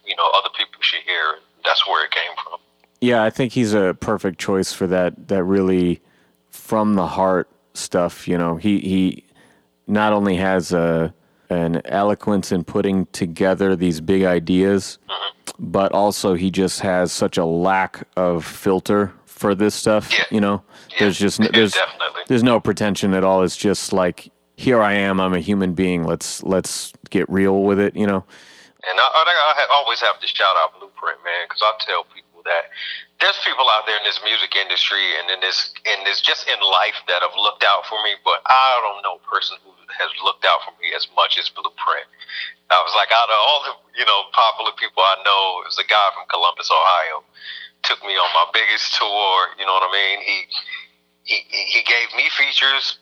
you 0.06 0.16
know, 0.16 0.30
other 0.38 0.54
people 0.54 0.78
should 0.82 1.02
hear. 1.02 1.42
That's 1.66 1.82
where 1.88 2.06
it 2.06 2.12
came 2.12 2.34
from. 2.44 2.60
Yeah, 3.02 3.24
I 3.24 3.30
think 3.30 3.54
he's 3.54 3.74
a 3.74 3.96
perfect 4.00 4.40
choice 4.40 4.72
for 4.72 4.86
that. 4.88 5.28
That 5.30 5.44
really 5.44 6.02
from 6.52 6.96
the 6.96 7.08
heart 7.08 7.50
stuff. 7.74 8.28
You 8.28 8.38
know, 8.38 8.56
he 8.58 8.80
he 8.80 9.24
not 9.88 10.14
only 10.14 10.36
has 10.38 10.72
a 10.72 11.14
an 11.50 11.82
eloquence 11.86 12.52
in 12.52 12.64
putting 12.64 13.08
together 13.08 13.76
these 13.76 14.00
big 14.02 14.24
ideas, 14.24 15.00
Mm-hmm. 15.10 15.72
but 15.72 15.92
also 15.94 16.36
he 16.36 16.52
just 16.52 16.82
has 16.82 17.12
such 17.12 17.38
a 17.38 17.46
lack 17.46 18.08
of 18.16 18.46
filter 18.46 19.12
for 19.26 19.56
this 19.56 19.74
stuff. 19.74 20.12
Yeah. 20.14 20.26
You 20.30 20.42
know, 20.42 20.62
Yeah, 21.00 21.06
there's 21.06 21.18
just 21.18 21.40
there's 21.54 21.74
definitely. 21.74 22.24
there's 22.28 22.44
no 22.44 22.60
pretension 22.60 23.14
at 23.14 23.24
all. 23.24 23.44
It's 23.44 23.58
just 23.58 23.94
like 23.94 24.32
here 24.56 24.82
I 24.82 24.94
am. 24.94 25.20
I'm 25.20 25.34
a 25.34 25.40
human 25.40 25.74
being. 25.74 26.04
Let's 26.04 26.44
let's 26.44 26.92
get 27.10 27.30
real 27.30 27.64
with 27.64 27.80
it. 27.80 27.96
You 27.96 28.06
know. 28.06 28.26
And 28.80 28.96
I, 28.96 29.08
I, 29.12 29.24
I 29.28 29.68
always 29.76 30.00
have 30.00 30.20
to 30.24 30.28
shout 30.28 30.56
out 30.56 30.72
Blueprint, 30.80 31.20
man, 31.28 31.52
because 31.52 31.60
I 31.60 31.76
tell 31.84 32.08
people 32.16 32.40
that 32.48 32.72
there's 33.20 33.36
people 33.44 33.68
out 33.68 33.84
there 33.84 34.00
in 34.00 34.08
this 34.08 34.24
music 34.24 34.56
industry 34.56 35.04
and 35.20 35.28
in 35.28 35.40
this 35.44 35.76
in 35.84 36.00
this 36.08 36.24
just 36.24 36.48
in 36.48 36.56
life 36.64 36.96
that 37.12 37.20
have 37.20 37.36
looked 37.36 37.68
out 37.68 37.84
for 37.92 38.00
me, 38.08 38.16
but 38.24 38.40
I 38.48 38.80
don't 38.80 39.04
know 39.04 39.20
a 39.20 39.26
person 39.28 39.60
who 39.64 39.76
has 39.92 40.12
looked 40.24 40.48
out 40.48 40.64
for 40.64 40.72
me 40.80 40.96
as 40.96 41.08
much 41.16 41.36
as 41.36 41.52
Blueprint. 41.52 42.08
I 42.72 42.80
was 42.80 42.96
like, 42.96 43.12
out 43.12 43.28
of 43.28 43.36
all 43.36 43.60
the 43.68 43.74
you 44.00 44.08
know 44.08 44.32
popular 44.32 44.72
people 44.80 45.04
I 45.04 45.20
know, 45.28 45.64
it 45.64 45.68
was 45.68 45.80
a 45.80 45.88
guy 45.88 46.08
from 46.16 46.32
Columbus, 46.32 46.72
Ohio, 46.72 47.24
took 47.84 48.00
me 48.08 48.16
on 48.16 48.32
my 48.32 48.48
biggest 48.56 48.96
tour. 48.96 49.36
You 49.60 49.68
know 49.68 49.76
what 49.76 49.88
I 49.88 49.92
mean? 49.92 50.18
He 50.24 50.38
he 51.30 51.46
he 51.50 51.82
gave 51.86 52.10
me 52.18 52.26
features. 52.34 52.98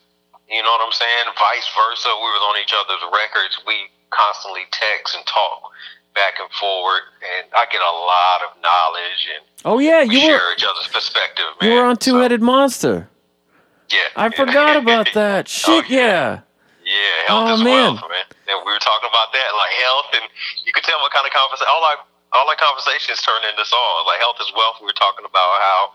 You 0.50 0.64
know 0.64 0.72
what 0.72 0.84
I'm 0.86 0.92
saying? 0.96 1.26
Vice 1.40 1.68
versa. 1.76 2.08
We 2.12 2.28
was 2.36 2.44
on 2.52 2.56
each 2.64 2.72
other's 2.76 3.04
records. 3.12 3.60
We 3.68 3.88
constantly 4.12 4.64
text 4.72 5.16
and 5.16 5.26
talk 5.28 5.72
back 6.16 6.40
and 6.40 6.50
forward, 6.60 7.04
and 7.22 7.48
I 7.56 7.68
get 7.72 7.80
a 7.84 7.96
lot 7.96 8.40
of 8.48 8.50
knowledge, 8.64 9.22
and 9.36 9.44
Oh 9.66 9.80
yeah, 9.80 10.04
we 10.08 10.16
you 10.20 10.28
were 10.28 10.40
share 10.40 10.54
each 10.56 10.64
other's 10.64 10.88
perspective. 10.92 11.46
Man. 11.62 11.70
You 11.70 11.76
were 11.78 11.86
on 11.88 11.96
So, 12.00 12.12
Two 12.12 12.18
Headed 12.18 12.42
Monster. 12.42 13.08
yeah, 13.92 14.08
I 14.16 14.26
yeah. 14.28 14.36
forgot 14.36 14.76
about 14.82 15.12
that. 15.14 15.46
Oh, 15.68 15.82
Shit, 15.82 15.90
yeah. 15.92 16.42
Yeah, 16.88 17.18
health 17.28 17.52
Oh, 17.52 17.54
is 17.60 17.64
man. 17.64 18.00
wealth, 18.00 18.08
man. 18.08 18.28
And 18.48 18.58
we 18.64 18.72
were 18.72 18.80
talking 18.80 19.12
about 19.12 19.36
that, 19.36 19.50
like 19.60 19.74
health, 19.84 20.10
and 20.16 20.26
you 20.64 20.72
could 20.72 20.88
tell 20.88 21.00
what 21.04 21.12
kind 21.12 21.28
of 21.28 21.34
conversation. 21.36 21.68
All 21.70 21.84
our 21.84 22.00
all 22.36 22.48
our 22.48 22.56
conversations 22.60 23.20
turned 23.24 23.44
into 23.44 23.64
songs. 23.68 24.04
Like 24.08 24.20
health 24.24 24.40
is 24.40 24.48
wealth. 24.56 24.80
We 24.80 24.88
were 24.88 24.96
talking 25.00 25.28
about 25.28 25.52
how 25.60 25.92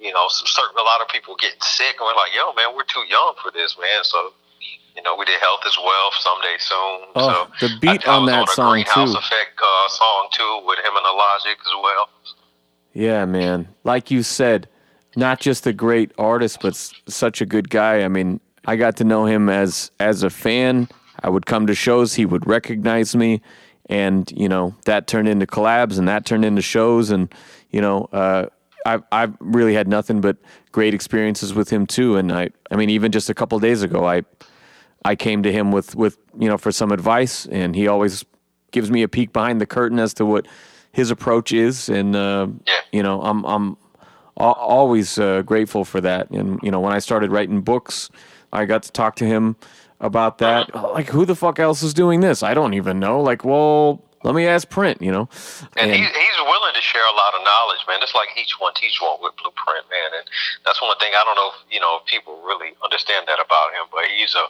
you 0.00 0.12
know 0.12 0.26
certain 0.28 0.76
a 0.78 0.82
lot 0.82 1.00
of 1.00 1.08
people 1.08 1.36
getting 1.36 1.60
sick, 1.60 1.96
and 2.00 2.06
we're 2.06 2.14
like, 2.14 2.32
yo, 2.34 2.52
man, 2.54 2.74
we're 2.74 2.84
too 2.84 3.04
young 3.08 3.34
for 3.42 3.50
this, 3.50 3.76
man. 3.78 4.02
So. 4.04 4.32
You 4.96 5.04
know, 5.04 5.14
we 5.16 5.24
did 5.24 5.40
"Health 5.40 5.60
is 5.66 5.78
Wealth" 5.78 6.14
someday 6.18 6.56
soon. 6.58 7.00
Oh, 7.14 7.48
so 7.60 7.68
the 7.68 7.78
beat 7.80 8.06
on 8.08 8.26
that 8.26 8.40
on 8.40 8.46
song, 8.48 8.72
Greenhouse 8.72 9.12
too. 9.12 9.18
Effect 9.18 9.58
uh, 9.62 9.88
song 9.88 10.28
too 10.32 10.62
with 10.66 10.78
him 10.80 10.92
and 10.96 11.06
Illogic 11.06 11.58
as 11.60 11.72
well. 11.80 12.08
Yeah, 12.92 13.24
man. 13.24 13.68
Like 13.84 14.10
you 14.10 14.24
said, 14.24 14.68
not 15.14 15.38
just 15.40 15.64
a 15.66 15.72
great 15.72 16.10
artist, 16.18 16.58
but 16.60 16.72
s- 16.74 16.92
such 17.06 17.40
a 17.40 17.46
good 17.46 17.70
guy. 17.70 18.02
I 18.02 18.08
mean, 18.08 18.40
I 18.66 18.74
got 18.74 18.96
to 18.96 19.04
know 19.04 19.26
him 19.26 19.48
as 19.48 19.92
as 20.00 20.24
a 20.24 20.28
fan. 20.28 20.88
I 21.22 21.30
would 21.30 21.46
come 21.46 21.68
to 21.68 21.74
shows, 21.74 22.14
he 22.14 22.26
would 22.26 22.46
recognize 22.46 23.14
me, 23.14 23.40
and 23.86 24.30
you 24.36 24.48
know 24.48 24.74
that 24.86 25.06
turned 25.06 25.28
into 25.28 25.46
collabs, 25.46 25.98
and 25.98 26.08
that 26.08 26.26
turned 26.26 26.44
into 26.44 26.62
shows, 26.62 27.10
and 27.10 27.32
you 27.70 27.80
know, 27.80 28.08
uh, 28.12 28.46
I've 28.86 29.02
I've 29.12 29.34
really 29.40 29.74
had 29.74 29.88
nothing 29.88 30.20
but 30.20 30.36
great 30.72 30.94
experiences 30.94 31.52
with 31.54 31.70
him 31.70 31.86
too. 31.86 32.16
And 32.16 32.32
I, 32.32 32.50
I 32.70 32.76
mean, 32.76 32.90
even 32.90 33.12
just 33.12 33.28
a 33.30 33.34
couple 33.34 33.58
days 33.58 33.82
ago, 33.82 34.06
I 34.06 34.22
I 35.04 35.16
came 35.16 35.42
to 35.42 35.52
him 35.52 35.72
with 35.72 35.94
with 35.94 36.18
you 36.38 36.48
know 36.48 36.58
for 36.58 36.72
some 36.72 36.90
advice, 36.92 37.46
and 37.46 37.74
he 37.76 37.88
always 37.88 38.24
gives 38.72 38.90
me 38.90 39.02
a 39.02 39.08
peek 39.08 39.32
behind 39.32 39.60
the 39.60 39.66
curtain 39.66 39.98
as 39.98 40.14
to 40.14 40.24
what 40.24 40.46
his 40.92 41.10
approach 41.10 41.52
is, 41.52 41.88
and 41.88 42.16
uh, 42.16 42.48
Yeah. 42.66 42.74
you 42.92 43.02
know 43.02 43.20
I'm 43.22 43.44
I'm 43.44 43.76
al- 44.38 44.52
always 44.54 45.18
uh, 45.18 45.42
grateful 45.42 45.84
for 45.84 46.00
that. 46.00 46.30
And 46.30 46.58
you 46.62 46.70
know 46.70 46.80
when 46.80 46.92
I 46.92 46.98
started 47.00 47.30
writing 47.30 47.60
books, 47.62 48.10
I 48.52 48.64
got 48.64 48.82
to 48.84 48.92
talk 48.92 49.16
to 49.16 49.24
him 49.26 49.56
about 50.00 50.38
that. 50.38 50.74
Like 50.74 51.08
who 51.08 51.24
the 51.26 51.34
fuck 51.36 51.58
else 51.58 51.82
is 51.82 51.92
doing 51.94 52.20
this? 52.20 52.42
I 52.42 52.54
don't 52.54 52.74
even 52.74 52.98
know. 52.98 53.20
Like 53.20 53.44
well. 53.44 54.02
Let 54.22 54.36
me 54.36 54.44
ask 54.44 54.68
Print, 54.68 55.00
you 55.00 55.08
know. 55.08 55.32
And, 55.80 55.88
he, 55.88 55.96
he's 55.96 56.38
willing 56.44 56.76
to 56.76 56.84
share 56.84 57.04
a 57.08 57.16
lot 57.16 57.32
of 57.32 57.40
knowledge, 57.40 57.80
man. 57.88 58.04
It's 58.04 58.12
like 58.12 58.28
each 58.36 58.52
one 58.60 58.76
teach 58.76 59.00
one 59.00 59.16
with 59.24 59.32
Blueprint, 59.40 59.88
man. 59.88 60.20
And 60.20 60.28
that's 60.68 60.80
one 60.84 60.92
thing 61.00 61.16
I 61.16 61.24
don't 61.24 61.40
know 61.40 61.56
if 61.56 61.58
you 61.72 61.80
know 61.80 62.00
if 62.00 62.04
people 62.04 62.36
really 62.44 62.76
understand 62.84 63.24
that 63.32 63.40
about 63.40 63.72
him, 63.72 63.88
but 63.88 64.04
he's 64.12 64.36
a 64.36 64.44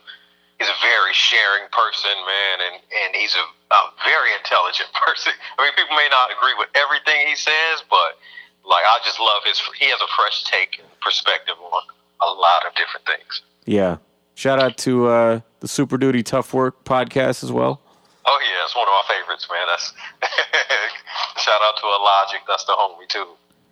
he's 0.59 0.67
a 0.67 0.79
very 0.83 1.15
sharing 1.15 1.71
person, 1.71 2.11
man, 2.27 2.57
and 2.67 2.77
and 2.83 3.11
he's 3.15 3.39
a, 3.39 3.47
a 3.47 3.81
very 4.03 4.35
intelligent 4.35 4.91
person. 5.07 5.39
I 5.55 5.63
mean, 5.63 5.75
people 5.79 5.95
may 5.95 6.11
not 6.11 6.35
agree 6.35 6.59
with 6.59 6.75
everything 6.75 7.31
he 7.31 7.39
says, 7.39 7.87
but 7.87 8.19
like 8.67 8.83
I 8.83 8.99
just 9.07 9.23
love 9.23 9.47
his. 9.47 9.63
He 9.79 9.87
has 9.87 10.03
a 10.03 10.11
fresh 10.19 10.51
take 10.51 10.83
and 10.83 10.91
perspective 10.99 11.55
on 11.63 11.87
a 12.27 12.31
lot 12.35 12.67
of 12.67 12.75
different 12.75 13.07
things. 13.07 13.47
yeah. 13.65 14.03
Shout 14.41 14.59
out 14.59 14.79
to 14.79 15.07
uh, 15.07 15.41
the 15.61 15.69
Super 15.69 15.99
Duty 15.99 16.23
Tough 16.23 16.55
Work 16.55 16.83
podcast 16.85 17.45
as 17.45 17.53
well. 17.53 17.83
Oh 18.27 18.39
yeah, 18.43 18.65
it's 18.65 18.77
one 18.77 18.87
of 18.87 18.95
my 18.95 19.07
favorites, 19.09 19.49
man. 19.51 19.67
That's 19.69 19.93
shout 21.45 21.61
out 21.63 21.77
to 21.81 21.87
Illogic. 21.87 22.43
That's 22.47 22.65
the 22.65 22.73
homie 22.73 23.09
too. 23.09 23.27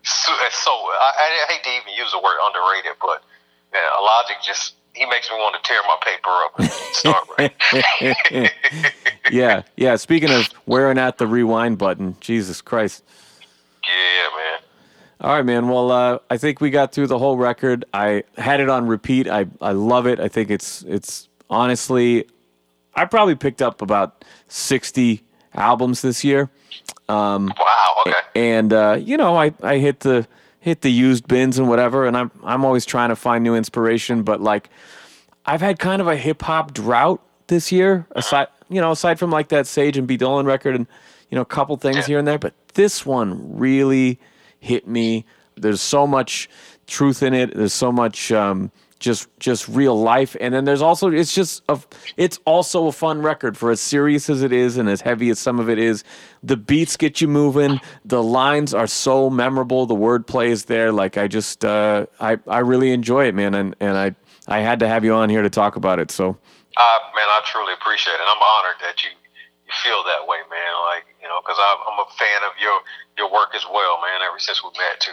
So, 0.04 0.32
so 0.50 0.70
I, 0.70 1.12
I 1.48 1.52
hate 1.52 1.62
to 1.64 1.70
even 1.70 1.92
use 1.96 2.12
the 2.12 2.18
word 2.18 2.38
underrated, 2.40 2.96
but 3.00 3.22
man, 3.72 3.84
Illogic 3.98 4.36
just 4.44 4.74
he 4.94 5.06
makes 5.06 5.30
me 5.30 5.36
want 5.36 5.62
to 5.62 5.68
tear 5.68 5.80
my 5.86 5.96
paper 6.02 6.30
up 6.44 6.58
and 6.58 6.70
start 6.92 7.28
right. 8.38 8.52
yeah, 9.30 9.62
yeah. 9.76 9.96
Speaking 9.96 10.30
of 10.30 10.48
wearing 10.66 10.98
out 10.98 11.18
the 11.18 11.26
rewind 11.26 11.78
button, 11.78 12.16
Jesus 12.20 12.60
Christ. 12.60 13.04
yeah, 13.84 14.28
man. 14.36 14.60
All 15.20 15.34
right, 15.34 15.44
man. 15.44 15.68
Well, 15.68 15.90
uh, 15.90 16.18
I 16.30 16.36
think 16.38 16.60
we 16.60 16.70
got 16.70 16.92
through 16.92 17.08
the 17.08 17.18
whole 17.18 17.36
record. 17.36 17.84
I 17.92 18.24
had 18.36 18.60
it 18.60 18.68
on 18.68 18.86
repeat. 18.86 19.28
I 19.28 19.46
I 19.60 19.72
love 19.72 20.06
it. 20.06 20.20
I 20.20 20.28
think 20.28 20.50
it's 20.50 20.82
it's 20.82 21.28
honestly, 21.50 22.26
I 22.94 23.04
probably 23.04 23.34
picked 23.34 23.60
up 23.62 23.82
about 23.82 24.24
sixty 24.48 25.22
albums 25.54 26.02
this 26.02 26.24
year, 26.24 26.50
Um, 27.08 27.52
Wow. 27.58 27.94
Okay. 28.06 28.12
and 28.34 28.72
uh, 28.72 28.98
you 29.00 29.16
know, 29.16 29.36
I 29.36 29.52
I 29.62 29.78
hit 29.78 30.00
the 30.00 30.26
hit 30.60 30.80
the 30.82 30.90
used 30.90 31.26
bins 31.28 31.58
and 31.58 31.68
whatever, 31.68 32.06
and 32.06 32.16
I'm 32.16 32.30
I'm 32.44 32.64
always 32.64 32.84
trying 32.84 33.08
to 33.10 33.16
find 33.16 33.42
new 33.44 33.54
inspiration. 33.54 34.22
But 34.22 34.40
like, 34.40 34.68
I've 35.46 35.60
had 35.60 35.78
kind 35.78 36.00
of 36.02 36.08
a 36.08 36.16
hip 36.16 36.42
hop 36.42 36.74
drought 36.74 37.20
this 37.46 37.72
year. 37.72 38.06
Aside, 38.12 38.48
you 38.68 38.80
know, 38.80 38.90
aside 38.92 39.18
from 39.18 39.30
like 39.30 39.48
that 39.48 39.66
Sage 39.66 39.96
and 39.96 40.06
B 40.06 40.16
Dolan 40.16 40.46
record, 40.46 40.74
and 40.74 40.86
you 41.30 41.36
know, 41.36 41.42
a 41.42 41.46
couple 41.46 41.76
things 41.76 42.06
here 42.06 42.18
and 42.18 42.26
there. 42.28 42.38
But 42.38 42.54
this 42.74 43.04
one 43.06 43.58
really 43.58 44.18
hit 44.60 44.86
me. 44.88 45.24
There's 45.56 45.80
so 45.80 46.06
much 46.06 46.48
truth 46.86 47.22
in 47.22 47.34
it. 47.34 47.54
There's 47.54 47.72
so 47.74 47.90
much 47.92 48.30
um, 48.32 48.70
just 48.98 49.28
just 49.38 49.68
real 49.68 49.98
life, 50.00 50.36
and 50.40 50.52
then 50.52 50.64
there's 50.64 50.82
also 50.82 51.10
it's 51.10 51.34
just 51.34 51.62
a 51.68 51.78
it's 52.16 52.38
also 52.44 52.86
a 52.86 52.92
fun 52.92 53.22
record 53.22 53.56
for 53.56 53.70
as 53.70 53.80
serious 53.80 54.28
as 54.28 54.42
it 54.42 54.52
is 54.52 54.76
and 54.76 54.88
as 54.88 55.00
heavy 55.00 55.30
as 55.30 55.38
some 55.38 55.58
of 55.60 55.68
it 55.68 55.78
is. 55.78 56.04
The 56.42 56.56
beats 56.56 56.96
get 56.96 57.20
you 57.20 57.28
moving. 57.28 57.80
The 58.04 58.22
lines 58.22 58.74
are 58.74 58.86
so 58.86 59.30
memorable. 59.30 59.86
The 59.86 59.94
wordplay 59.94 60.48
is 60.48 60.64
there. 60.64 60.92
Like 60.92 61.16
I 61.16 61.28
just 61.28 61.64
uh, 61.64 62.06
I 62.20 62.38
I 62.46 62.58
really 62.60 62.92
enjoy 62.92 63.26
it, 63.26 63.34
man, 63.34 63.54
and 63.54 63.76
and 63.80 63.96
I 63.96 64.14
I 64.48 64.60
had 64.60 64.80
to 64.80 64.88
have 64.88 65.04
you 65.04 65.14
on 65.14 65.28
here 65.28 65.42
to 65.42 65.50
talk 65.50 65.76
about 65.76 65.98
it. 66.00 66.10
So 66.10 66.36
Uh, 66.76 66.98
man, 67.14 67.28
I 67.28 67.40
truly 67.44 67.74
appreciate 67.74 68.14
it. 68.14 68.26
I'm 68.26 68.42
honored 68.42 68.80
that 68.82 69.04
you 69.04 69.10
you 69.66 69.72
feel 69.84 70.02
that 70.04 70.26
way, 70.26 70.38
man. 70.50 70.72
Like 70.90 71.04
you 71.22 71.28
know, 71.28 71.40
because 71.44 71.58
I'm, 71.60 71.98
a 71.98 72.08
fan 72.16 72.40
of 72.46 72.52
your 72.60 72.80
your 73.18 73.30
work 73.30 73.54
as 73.54 73.64
well, 73.66 74.00
man. 74.00 74.22
Ever 74.26 74.38
since 74.38 74.62
we 74.62 74.70
met, 74.78 75.00
too. 75.00 75.12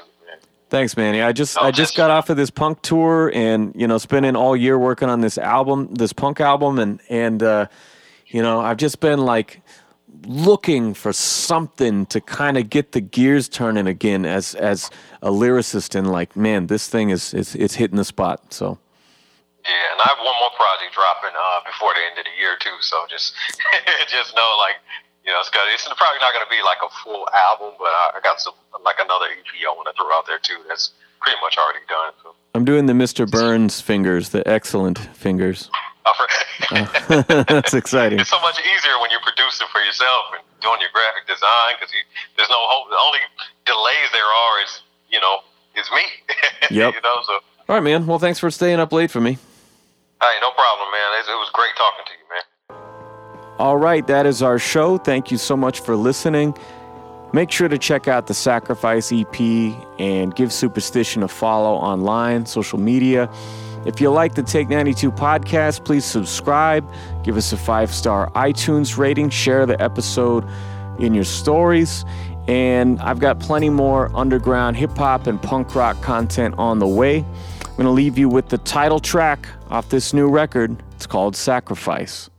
Thanks, 0.76 0.98
Manny. 0.98 1.22
I 1.22 1.32
just 1.32 1.56
No, 1.56 1.62
I 1.62 1.72
just 1.72 1.78
just- 1.78 1.96
got 1.96 2.12
off 2.12 2.30
of 2.30 2.36
this 2.36 2.50
punk 2.50 2.82
tour, 2.82 3.32
and 3.34 3.72
you 3.78 3.88
know, 3.88 3.98
spending 3.98 4.36
all 4.36 4.58
year 4.58 4.78
working 4.78 5.08
on 5.08 5.22
this 5.22 5.38
album, 5.38 5.88
this 5.94 6.12
punk 6.12 6.42
album, 6.42 6.80
and 6.80 7.00
and 7.08 7.42
uh, 7.42 7.68
you 8.28 8.42
know, 8.42 8.60
I've 8.60 8.76
just 8.76 9.00
been 9.00 9.20
like 9.20 9.62
looking 10.28 10.94
for 10.94 11.14
something 11.14 12.06
to 12.08 12.20
kind 12.20 12.58
of 12.58 12.70
get 12.70 12.92
the 12.92 13.00
gears 13.00 13.48
turning 13.48 13.88
again 13.88 14.26
as 14.26 14.54
as 14.56 14.90
a 15.22 15.30
lyricist, 15.30 15.96
and 15.96 16.12
like, 16.12 16.36
man, 16.36 16.68
this 16.68 16.90
thing 16.90 17.10
is 17.10 17.34
is 17.34 17.56
it's 17.56 17.76
hitting 17.76 17.96
the 17.96 18.04
spot. 18.04 18.54
So 18.54 18.78
Yeah, 19.64 19.72
and 19.94 20.02
I 20.02 20.08
have 20.10 20.18
one 20.18 20.36
more 20.42 20.52
project 20.60 20.94
dropping 20.94 21.38
uh, 21.40 21.60
before 21.72 21.94
the 21.94 22.02
end 22.04 22.20
of 22.20 22.26
the 22.26 22.36
year 22.38 22.58
too. 22.60 22.76
So 22.82 22.98
just 23.10 23.34
just 24.12 24.36
know, 24.36 24.52
like, 24.60 24.76
you 25.26 25.34
know, 25.34 25.40
it's, 25.42 25.50
gonna, 25.50 25.70
it's 25.74 25.84
probably 25.98 26.22
not 26.22 26.34
going 26.34 26.46
to 26.46 26.54
be 26.54 26.62
like 26.62 26.78
a 26.86 26.92
full 27.04 27.26
album, 27.34 27.74
but 27.82 27.90
I, 27.90 28.18
I 28.18 28.20
got 28.22 28.40
some 28.40 28.54
like 28.84 28.98
another 29.02 29.26
EP 29.26 29.50
I 29.66 29.74
want 29.74 29.90
to 29.90 29.96
throw 29.98 30.14
out 30.14 30.28
there 30.30 30.38
too. 30.38 30.62
That's 30.70 30.92
pretty 31.22 31.38
much 31.42 31.58
already 31.58 31.82
done. 31.90 32.14
So. 32.22 32.36
I'm 32.54 32.66
doing 32.66 32.86
the 32.86 32.94
Mr. 32.94 33.30
Burns 33.30 33.82
fingers, 33.82 34.30
the 34.30 34.48
excellent 34.48 35.00
fingers. 35.18 35.70
Oh, 36.06 36.14
I 36.14 36.88
oh, 37.10 37.44
That's 37.50 37.74
exciting. 37.74 38.20
it's 38.20 38.30
so 38.30 38.40
much 38.42 38.60
easier 38.62 39.02
when 39.02 39.10
you're 39.10 39.26
producing 39.26 39.66
for 39.74 39.82
yourself 39.82 40.38
and 40.38 40.46
doing 40.62 40.78
your 40.80 40.94
graphic 40.94 41.26
design 41.26 41.74
because 41.82 41.90
there's 42.38 42.50
no 42.54 42.62
hope. 42.70 42.94
The 42.94 43.02
only 43.02 43.20
delays 43.66 44.10
there 44.14 44.30
are 44.30 44.56
is 44.62 44.82
you 45.10 45.20
know 45.20 45.42
is 45.76 45.90
me. 45.92 46.06
Yep. 46.72 46.96
you 46.96 47.02
know, 47.02 47.22
so 47.28 47.34
All 47.70 47.76
right, 47.76 47.84
man. 47.84 48.08
Well, 48.08 48.18
thanks 48.18 48.40
for 48.40 48.50
staying 48.50 48.80
up 48.80 48.92
late 48.92 49.12
for 49.12 49.22
me. 49.22 49.38
hey, 50.20 50.36
no 50.42 50.50
problem. 50.50 50.66
All 53.58 53.78
right, 53.78 54.06
that 54.08 54.26
is 54.26 54.42
our 54.42 54.60
show. 54.60 54.98
Thank 54.98 55.32
you 55.32 55.38
so 55.38 55.56
much 55.56 55.80
for 55.80 55.96
listening. 55.96 56.58
Make 57.32 57.52
sure 57.52 57.70
to 57.70 57.78
check 57.78 58.08
out 58.08 58.28
the 58.28 58.34
Sacrifice 58.34 59.14
EP 59.14 59.40
and 59.98 60.36
give 60.36 60.50
Supastition 60.50 61.24
a 61.24 61.30
follow 61.30 61.74
online, 61.76 62.46
social 62.46 62.80
media. 62.80 63.30
If 63.86 64.02
you 64.02 64.12
like 64.12 64.36
the 64.36 64.44
Take 64.44 64.68
92 64.68 65.10
podcast, 65.12 65.86
please 65.86 66.04
subscribe, 66.04 66.86
give 67.24 67.38
us 67.38 67.54
a 67.54 67.58
five 67.58 67.94
star 67.94 68.30
iTunes 68.32 68.98
rating, 68.98 69.30
share 69.30 69.66
the 69.66 69.82
episode 69.82 70.46
in 71.00 71.14
your 71.14 71.24
stories. 71.24 72.04
And 72.50 73.00
I've 73.00 73.20
got 73.20 73.40
plenty 73.40 73.70
more 73.70 74.14
underground 74.14 74.76
hip 74.76 74.98
hop 74.98 75.28
and 75.28 75.42
punk 75.42 75.76
rock 75.76 76.02
content 76.02 76.56
on 76.58 76.80
the 76.80 76.88
way. 76.88 77.20
I'm 77.20 77.76
going 77.76 77.86
to 77.86 77.92
leave 77.92 78.18
you 78.18 78.28
with 78.28 78.50
the 78.50 78.58
title 78.58 79.00
track 79.00 79.48
off 79.70 79.90
this 79.90 80.14
new 80.14 80.30
record. 80.30 80.84
It's 80.96 81.06
called 81.08 81.38
Sacrifice. 81.38 82.30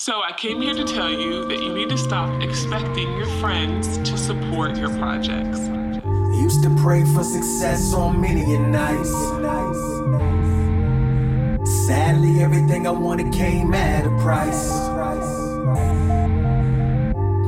So 0.00 0.22
I 0.22 0.32
came 0.32 0.62
here 0.62 0.72
to 0.72 0.84
tell 0.84 1.10
you 1.10 1.44
that 1.46 1.62
you 1.62 1.74
need 1.74 1.90
to 1.90 1.98
stop 1.98 2.42
expecting 2.42 3.18
your 3.18 3.26
friends 3.38 3.98
to 3.98 4.16
support 4.16 4.78
your 4.78 4.88
projects. 4.96 5.58
Used 6.40 6.62
to 6.62 6.74
pray 6.80 7.04
for 7.04 7.22
success 7.22 7.92
on 7.92 8.18
many 8.18 8.54
a 8.54 8.58
nights. 8.60 9.10
Sadly, 11.86 12.40
everything 12.40 12.86
I 12.86 12.92
wanted 12.92 13.30
came 13.30 13.74
at 13.74 14.06
a 14.06 14.10
price. 14.22 14.70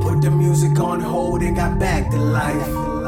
Put 0.02 0.20
the 0.20 0.30
music 0.30 0.78
on 0.78 1.00
hold 1.00 1.40
and 1.40 1.56
got 1.56 1.78
back 1.78 2.10
to 2.10 2.18
life. 2.18 3.01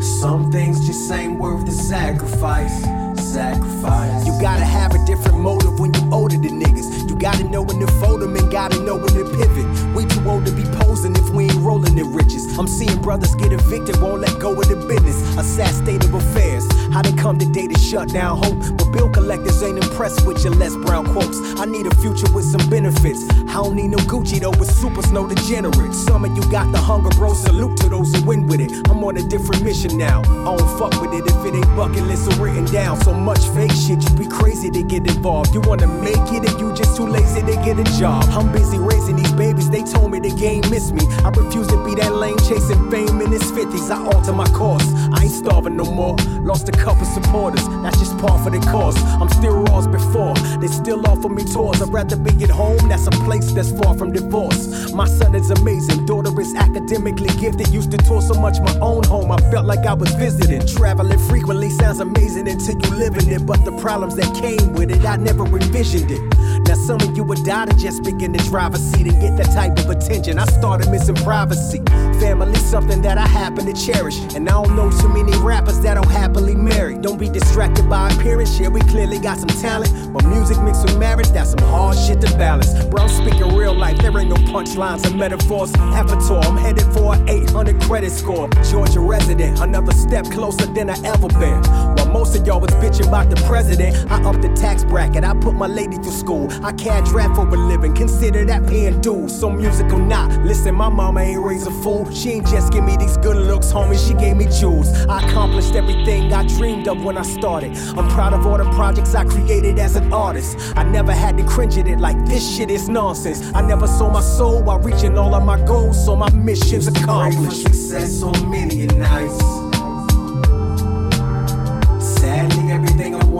Some 0.00 0.52
things 0.52 0.86
just 0.86 1.10
ain't 1.10 1.38
worth 1.38 1.64
the 1.64 1.72
sacrifice. 1.72 2.82
Sacrifice. 3.22 4.26
You 4.26 4.32
gotta 4.40 4.64
have 4.64 4.94
a 4.94 5.04
different 5.06 5.38
motive 5.40 5.78
when 5.80 5.92
you 5.94 6.00
older 6.12 6.36
than 6.36 6.60
niggas. 6.60 7.08
You 7.08 7.16
gotta 7.16 7.44
know 7.44 7.62
when 7.62 7.80
to 7.80 7.86
fold 7.92 8.20
them 8.20 8.36
and 8.36 8.50
gotta 8.50 8.78
know 8.82 8.96
when 8.96 9.12
to 9.14 9.24
pivot. 9.24 9.94
We 9.94 10.04
too 10.06 10.28
old 10.28 10.46
to 10.46 10.52
be 10.52 10.64
posing 10.80 11.16
if 11.16 11.30
we 11.30 11.44
ain't 11.44 11.56
rolling 11.56 11.96
in 11.98 12.12
riches. 12.12 12.58
I'm 12.58 12.66
seeing 12.66 13.00
brothers 13.00 13.34
get 13.34 13.52
evicted, 13.52 14.00
won't 14.00 14.20
let 14.20 14.38
go 14.38 14.52
of 14.52 14.68
the 14.68 14.76
business. 14.76 15.36
A 15.36 15.42
sad 15.42 15.74
state 15.74 16.04
of 16.04 16.14
affairs. 16.14 16.66
How 16.92 17.02
they 17.02 17.12
come 17.12 17.38
today 17.38 17.66
to 17.66 17.78
shut 17.78 18.08
down 18.08 18.38
hope. 18.42 18.58
But 18.76 18.92
bill 18.92 19.10
collectors 19.10 19.62
ain't 19.62 19.82
impressed 19.82 20.26
with 20.26 20.42
your 20.44 20.54
Les 20.54 20.74
Brown 20.76 21.06
quotes. 21.12 21.38
I 21.60 21.64
need 21.66 21.86
a 21.86 21.94
future 21.96 22.30
with 22.32 22.44
some 22.44 22.68
benefits. 22.70 23.28
I 23.30 23.54
don't 23.60 23.76
need 23.76 23.88
no 23.88 23.98
Gucci 23.98 24.40
though, 24.40 24.50
with 24.50 24.70
super 24.70 25.02
snow 25.02 25.26
degenerate. 25.26 25.94
Some 25.94 26.24
of 26.24 26.36
you 26.36 26.42
got 26.50 26.70
the 26.72 26.78
hunger, 26.78 27.10
bro. 27.10 27.34
Salute 27.34 27.76
to 27.78 27.88
those 27.88 28.14
who 28.14 28.24
win 28.24 28.46
with 28.46 28.60
it. 28.60 28.72
I'm 28.88 29.02
on 29.04 29.16
a 29.16 29.22
different 29.22 29.62
mission 29.62 29.85
now. 29.92 30.20
I 30.20 30.56
don't 30.56 30.78
fuck 30.78 31.00
with 31.00 31.12
it 31.12 31.26
if 31.26 31.44
it 31.44 31.54
ain't 31.54 31.76
bucket 31.76 32.02
list 32.04 32.32
or 32.32 32.44
written 32.44 32.64
down. 32.66 33.00
So 33.02 33.12
much 33.12 33.46
fake 33.54 33.72
shit, 33.72 34.02
you 34.02 34.16
be 34.16 34.26
crazy 34.26 34.70
to 34.70 34.82
get 34.82 35.06
involved. 35.06 35.54
You 35.54 35.60
wanna 35.60 35.86
make 35.86 36.26
it 36.32 36.48
and 36.48 36.60
you 36.60 36.74
just 36.74 36.96
too 36.96 37.06
lazy 37.06 37.42
to 37.42 37.56
get 37.64 37.78
a 37.78 37.84
job. 37.98 38.24
I'm 38.30 38.50
busy 38.52 38.78
raising 38.78 39.16
these 39.16 39.32
babies, 39.32 39.70
they 39.70 39.82
told 39.82 40.10
me 40.10 40.20
the 40.20 40.30
game 40.30 40.62
missed 40.70 40.92
me. 40.92 41.04
I 41.24 41.30
refuse 41.30 41.66
to 41.68 41.84
be 41.84 41.94
that 41.96 42.14
lame 42.14 42.38
chasing 42.48 42.90
fame 42.90 43.20
in 43.20 43.30
his 43.32 43.42
50s. 43.52 43.90
I 43.90 44.04
alter 44.12 44.32
my 44.32 44.46
course, 44.50 44.86
I 45.12 45.24
ain't 45.24 45.32
starving 45.32 45.76
no 45.76 45.84
more. 45.84 46.16
Lost 46.42 46.68
a 46.68 46.72
couple 46.72 47.04
supporters, 47.04 47.66
that's 47.82 47.98
just 47.98 48.16
part 48.18 48.42
for 48.42 48.50
the 48.50 48.60
course. 48.70 48.96
I'm 49.20 49.28
still 49.28 49.62
raw 49.62 49.78
as 49.78 49.86
before, 49.86 50.34
they 50.60 50.68
still 50.68 51.06
offer 51.06 51.28
me 51.28 51.44
tours. 51.44 51.82
I'd 51.82 51.92
rather 51.92 52.16
be 52.16 52.32
at 52.44 52.50
home, 52.50 52.88
that's 52.88 53.06
a 53.06 53.16
place 53.26 53.52
that's 53.52 53.72
far 53.72 53.96
from 53.96 54.12
divorce. 54.12 54.92
My 54.92 55.06
son 55.06 55.34
is 55.34 55.50
amazing, 55.50 56.06
daughter 56.06 56.32
is 56.40 56.54
academically 56.54 57.28
gifted. 57.40 57.68
Used 57.68 57.90
to 57.90 57.98
tour 57.98 58.22
so 58.22 58.34
much 58.34 58.58
my 58.60 58.78
own 58.80 59.04
home, 59.04 59.30
I 59.30 59.38
felt 59.50 59.66
like 59.66 59.75
I 59.84 59.94
was 59.94 60.12
visiting. 60.14 60.66
Traveling 60.66 61.18
frequently 61.18 61.70
sounds 61.70 62.00
amazing 62.00 62.48
until 62.48 62.78
you 62.78 62.90
live 62.96 63.16
in 63.16 63.28
it, 63.28 63.44
but 63.44 63.64
the 63.64 63.72
problems 63.78 64.14
that 64.16 64.32
came 64.34 64.72
with 64.74 64.90
it, 64.90 65.04
I 65.04 65.16
never 65.16 65.44
envisioned 65.44 66.10
it. 66.10 66.35
Now 66.68 66.74
some 66.74 67.00
of 67.00 67.16
you 67.16 67.24
would 67.24 67.44
die 67.44 67.66
to 67.66 67.76
just 67.76 68.02
begin 68.02 68.32
the 68.32 68.38
driver's 68.38 68.82
seat 68.82 69.06
and 69.06 69.20
get 69.20 69.36
that 69.36 69.52
type 69.54 69.78
of 69.78 69.90
attention. 69.90 70.38
I 70.38 70.44
started 70.46 70.90
missing 70.90 71.14
privacy. 71.16 71.82
Family, 72.20 72.54
something 72.56 73.02
that 73.02 73.18
I 73.18 73.26
happen 73.26 73.66
to 73.66 73.72
cherish. 73.72 74.18
And 74.34 74.48
I 74.48 74.52
don't 74.52 74.74
know 74.74 74.90
too 74.90 75.08
many 75.08 75.36
rappers 75.38 75.80
that 75.80 75.94
don't 75.94 76.10
happily 76.10 76.54
marry. 76.54 76.98
Don't 76.98 77.18
be 77.18 77.28
distracted 77.28 77.88
by 77.88 78.10
appearance. 78.10 78.58
Yeah, 78.58 78.68
we 78.68 78.80
clearly 78.80 79.18
got 79.18 79.38
some 79.38 79.48
talent. 79.60 80.12
But 80.12 80.24
music 80.26 80.58
mixed 80.62 80.84
with 80.84 80.98
marriage, 80.98 81.28
that's 81.28 81.50
some 81.50 81.68
hard 81.68 81.96
shit 81.98 82.20
to 82.22 82.36
balance. 82.36 82.72
Bro, 82.86 83.04
I'm 83.04 83.08
speaking 83.08 83.54
real 83.56 83.74
life. 83.74 83.98
There 83.98 84.16
ain't 84.18 84.28
no 84.28 84.36
punchlines 84.52 85.06
or 85.06 85.16
metaphors. 85.16 85.74
Avatar, 85.74 86.42
I'm 86.44 86.56
headed 86.56 86.86
for 86.92 87.14
an 87.14 87.28
800 87.28 87.80
credit 87.82 88.10
score. 88.10 88.48
Georgia 88.70 89.00
resident, 89.00 89.60
another 89.60 89.92
step 89.92 90.24
closer 90.26 90.66
than 90.66 90.90
I 90.90 90.96
ever 91.04 91.28
been. 91.28 91.62
While 91.62 92.05
most 92.18 92.34
of 92.34 92.46
y'all 92.46 92.58
was 92.58 92.70
bitching 92.82 93.08
about 93.08 93.28
the 93.28 93.36
president, 93.42 93.94
I 94.10 94.22
upped 94.24 94.40
the 94.40 94.48
tax 94.54 94.84
bracket. 94.84 95.22
I 95.22 95.34
put 95.34 95.54
my 95.54 95.66
lady 95.66 95.96
through 95.96 96.18
school. 96.24 96.48
I 96.64 96.72
can't 96.72 97.04
draft 97.04 97.36
for 97.36 97.46
a 97.46 97.58
living. 97.68 97.94
Consider 97.94 98.42
that 98.46 98.66
paying 98.66 99.02
dues. 99.02 99.38
So 99.38 99.50
music 99.50 99.92
or 99.92 99.98
not. 99.98 100.30
Listen, 100.42 100.74
my 100.74 100.88
mama 100.88 101.20
ain't 101.20 101.44
raised 101.44 101.66
a 101.66 101.70
fool. 101.82 102.10
She 102.10 102.30
ain't 102.30 102.46
just 102.46 102.72
give 102.72 102.84
me 102.84 102.96
these 102.96 103.18
good 103.18 103.36
looks, 103.36 103.70
homie. 103.70 103.98
She 104.08 104.14
gave 104.14 104.38
me 104.38 104.46
jewels. 104.46 104.88
I 105.06 105.28
accomplished 105.28 105.74
everything 105.74 106.32
I 106.32 106.46
dreamed 106.46 106.88
of 106.88 107.04
when 107.04 107.18
I 107.18 107.22
started. 107.22 107.76
I'm 107.98 108.08
proud 108.08 108.32
of 108.32 108.46
all 108.46 108.56
the 108.56 108.70
projects 108.70 109.14
I 109.14 109.24
created 109.24 109.78
as 109.78 109.96
an 109.96 110.10
artist. 110.10 110.56
I 110.74 110.84
never 110.84 111.12
had 111.12 111.36
to 111.36 111.44
cringe 111.44 111.76
at 111.76 111.86
it 111.86 111.98
like 111.98 112.18
this 112.24 112.56
shit 112.56 112.70
is 112.70 112.88
nonsense. 112.88 113.42
I 113.54 113.60
never 113.60 113.86
sold 113.86 114.14
my 114.14 114.22
soul 114.22 114.62
while 114.62 114.78
reaching 114.78 115.18
all 115.18 115.34
of 115.34 115.44
my 115.44 115.60
goals, 115.66 116.02
so 116.02 116.16
my 116.16 116.30
mission's 116.30 116.86
accomplished. 116.88 117.62
success 117.62 118.22
on 118.22 118.50
many 118.50 118.86
nights. 118.86 119.65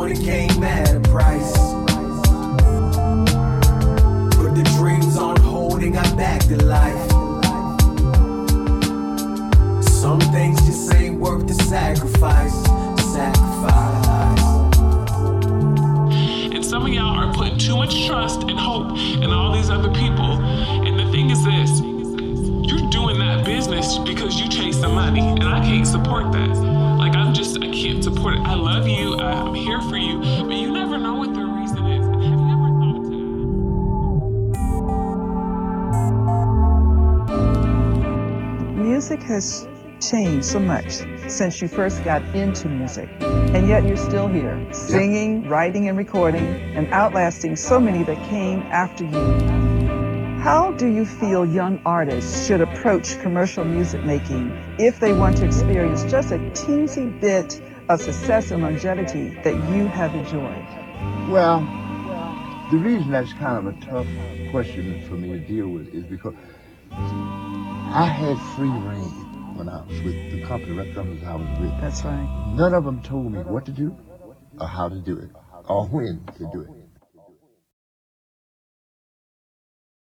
Everything 0.07 0.51
I 0.51 0.55
wanted 0.55 0.55
came 0.55 0.63
at 0.63 0.95
a 0.95 1.01
price. 1.11 1.53
Put 4.37 4.55
the 4.55 4.63
dreams 4.79 5.17
on 5.17 5.37
hold 5.41 5.83
and 5.83 5.95
got 5.95 6.17
back 6.17 6.41
to 6.43 6.65
life. 6.65 7.11
Some 9.83 10.21
things 10.33 10.65
just 10.67 10.95
ain't 10.95 11.19
worth 11.19 11.47
the 11.49 11.55
sacrifice. 11.55 12.55
Sacrifice. 13.13 14.45
And 16.55 16.65
some 16.65 16.87
of 16.87 16.89
y'all 16.89 17.17
are 17.17 17.33
putting 17.35 17.59
too 17.59 17.77
much 17.77 18.07
trust 18.07 18.43
and 18.43 18.59
hope 18.59 18.97
in 19.23 19.31
all 19.33 19.53
these 19.53 19.71
other 19.71 19.93
people. 19.93 20.41
And 20.87 20.99
the 20.99 21.11
thing 21.11 21.31
is 21.31 21.45
this 21.45 21.81
you're 22.67 22.91
doing 22.91 23.19
that 23.21 23.45
business 23.45 23.99
because 23.99 24.41
you 24.41 24.49
chase 24.49 24.79
the 24.79 24.89
money. 24.89 25.21
And 25.21 25.45
I 25.45 25.61
can't 25.61 25.87
support 25.87 26.33
that. 26.33 26.51
Like, 26.99 27.06
just, 27.37 27.59
I 27.63 27.69
can't 27.71 28.03
support 28.03 28.35
it. 28.35 28.41
I 28.41 28.55
love 28.55 28.89
you, 28.89 29.15
I- 29.17 29.33
I'm 29.33 29.55
here 29.55 29.81
for 29.83 29.99
you, 29.99 30.19
but 30.19 30.57
you 30.57 30.73
never 30.73 30.97
know 30.97 31.15
what 31.17 31.35
the 31.35 31.45
reason 31.45 31.87
is. 31.87 32.07
Have 32.07 32.21
you 32.23 32.49
ever 32.55 32.69
thought 32.81 33.05
to? 38.73 38.83
Music 38.83 39.23
has 39.25 39.69
changed 40.01 40.47
so 40.47 40.59
much 40.59 41.03
since 41.29 41.61
you 41.61 41.69
first 41.69 42.03
got 42.05 42.23
into 42.35 42.69
music, 42.69 43.09
and 43.21 43.69
yet 43.69 43.85
you're 43.85 43.97
still 43.99 44.29
here, 44.29 44.59
singing, 44.73 45.47
writing, 45.47 45.89
and 45.89 45.99
recording, 45.99 46.47
and 46.75 46.91
outlasting 46.93 47.55
so 47.57 47.79
many 47.79 48.03
that 48.05 48.17
came 48.29 48.63
after 48.71 49.05
you. 49.05 49.66
How 50.47 50.71
do 50.71 50.87
you 50.87 51.05
feel 51.05 51.45
young 51.45 51.81
artists 51.85 52.47
should 52.47 52.61
approach 52.61 53.19
commercial 53.19 53.65
music 53.65 54.05
making 54.05 54.53
if 54.79 55.01
they 55.01 55.13
want 55.13 55.39
to 55.39 55.45
experience 55.45 56.05
just 56.05 56.31
a 56.31 56.39
teensy 56.39 57.21
bit 57.21 57.61
of 57.89 58.01
success 58.01 58.53
and 58.53 58.63
longevity 58.63 59.31
that 59.43 59.55
you 59.75 59.89
have 59.89 60.15
enjoyed? 60.15 60.65
Well, 61.29 61.63
the 62.71 62.79
reason 62.79 63.11
that's 63.11 63.33
kind 63.33 63.67
of 63.67 63.77
a 63.77 63.87
tough 63.87 64.07
question 64.53 65.03
for 65.09 65.15
me 65.15 65.31
to 65.31 65.41
deal 65.41 65.67
with 65.67 65.93
is 65.93 66.05
because 66.05 66.35
I 66.93 68.05
had 68.05 68.39
free 68.55 68.69
reign 68.69 69.57
when 69.57 69.69
I 69.69 69.85
was 69.85 70.01
with 70.03 70.31
the 70.31 70.47
company 70.47 70.77
companies 70.95 71.25
I 71.25 71.35
was 71.35 71.59
with. 71.59 71.81
That's 71.81 72.05
right. 72.05 72.55
None 72.55 72.73
of 72.73 72.85
them 72.85 73.03
told 73.03 73.33
me 73.33 73.41
what 73.41 73.67
to 73.67 73.73
do 73.73 73.97
or 74.61 74.69
how 74.69 74.89
to 74.89 75.01
do 75.01 75.19
it 75.19 75.31
or 75.69 75.89
when 75.89 76.25
to 76.39 76.49
do 76.53 76.61
it. 76.61 76.76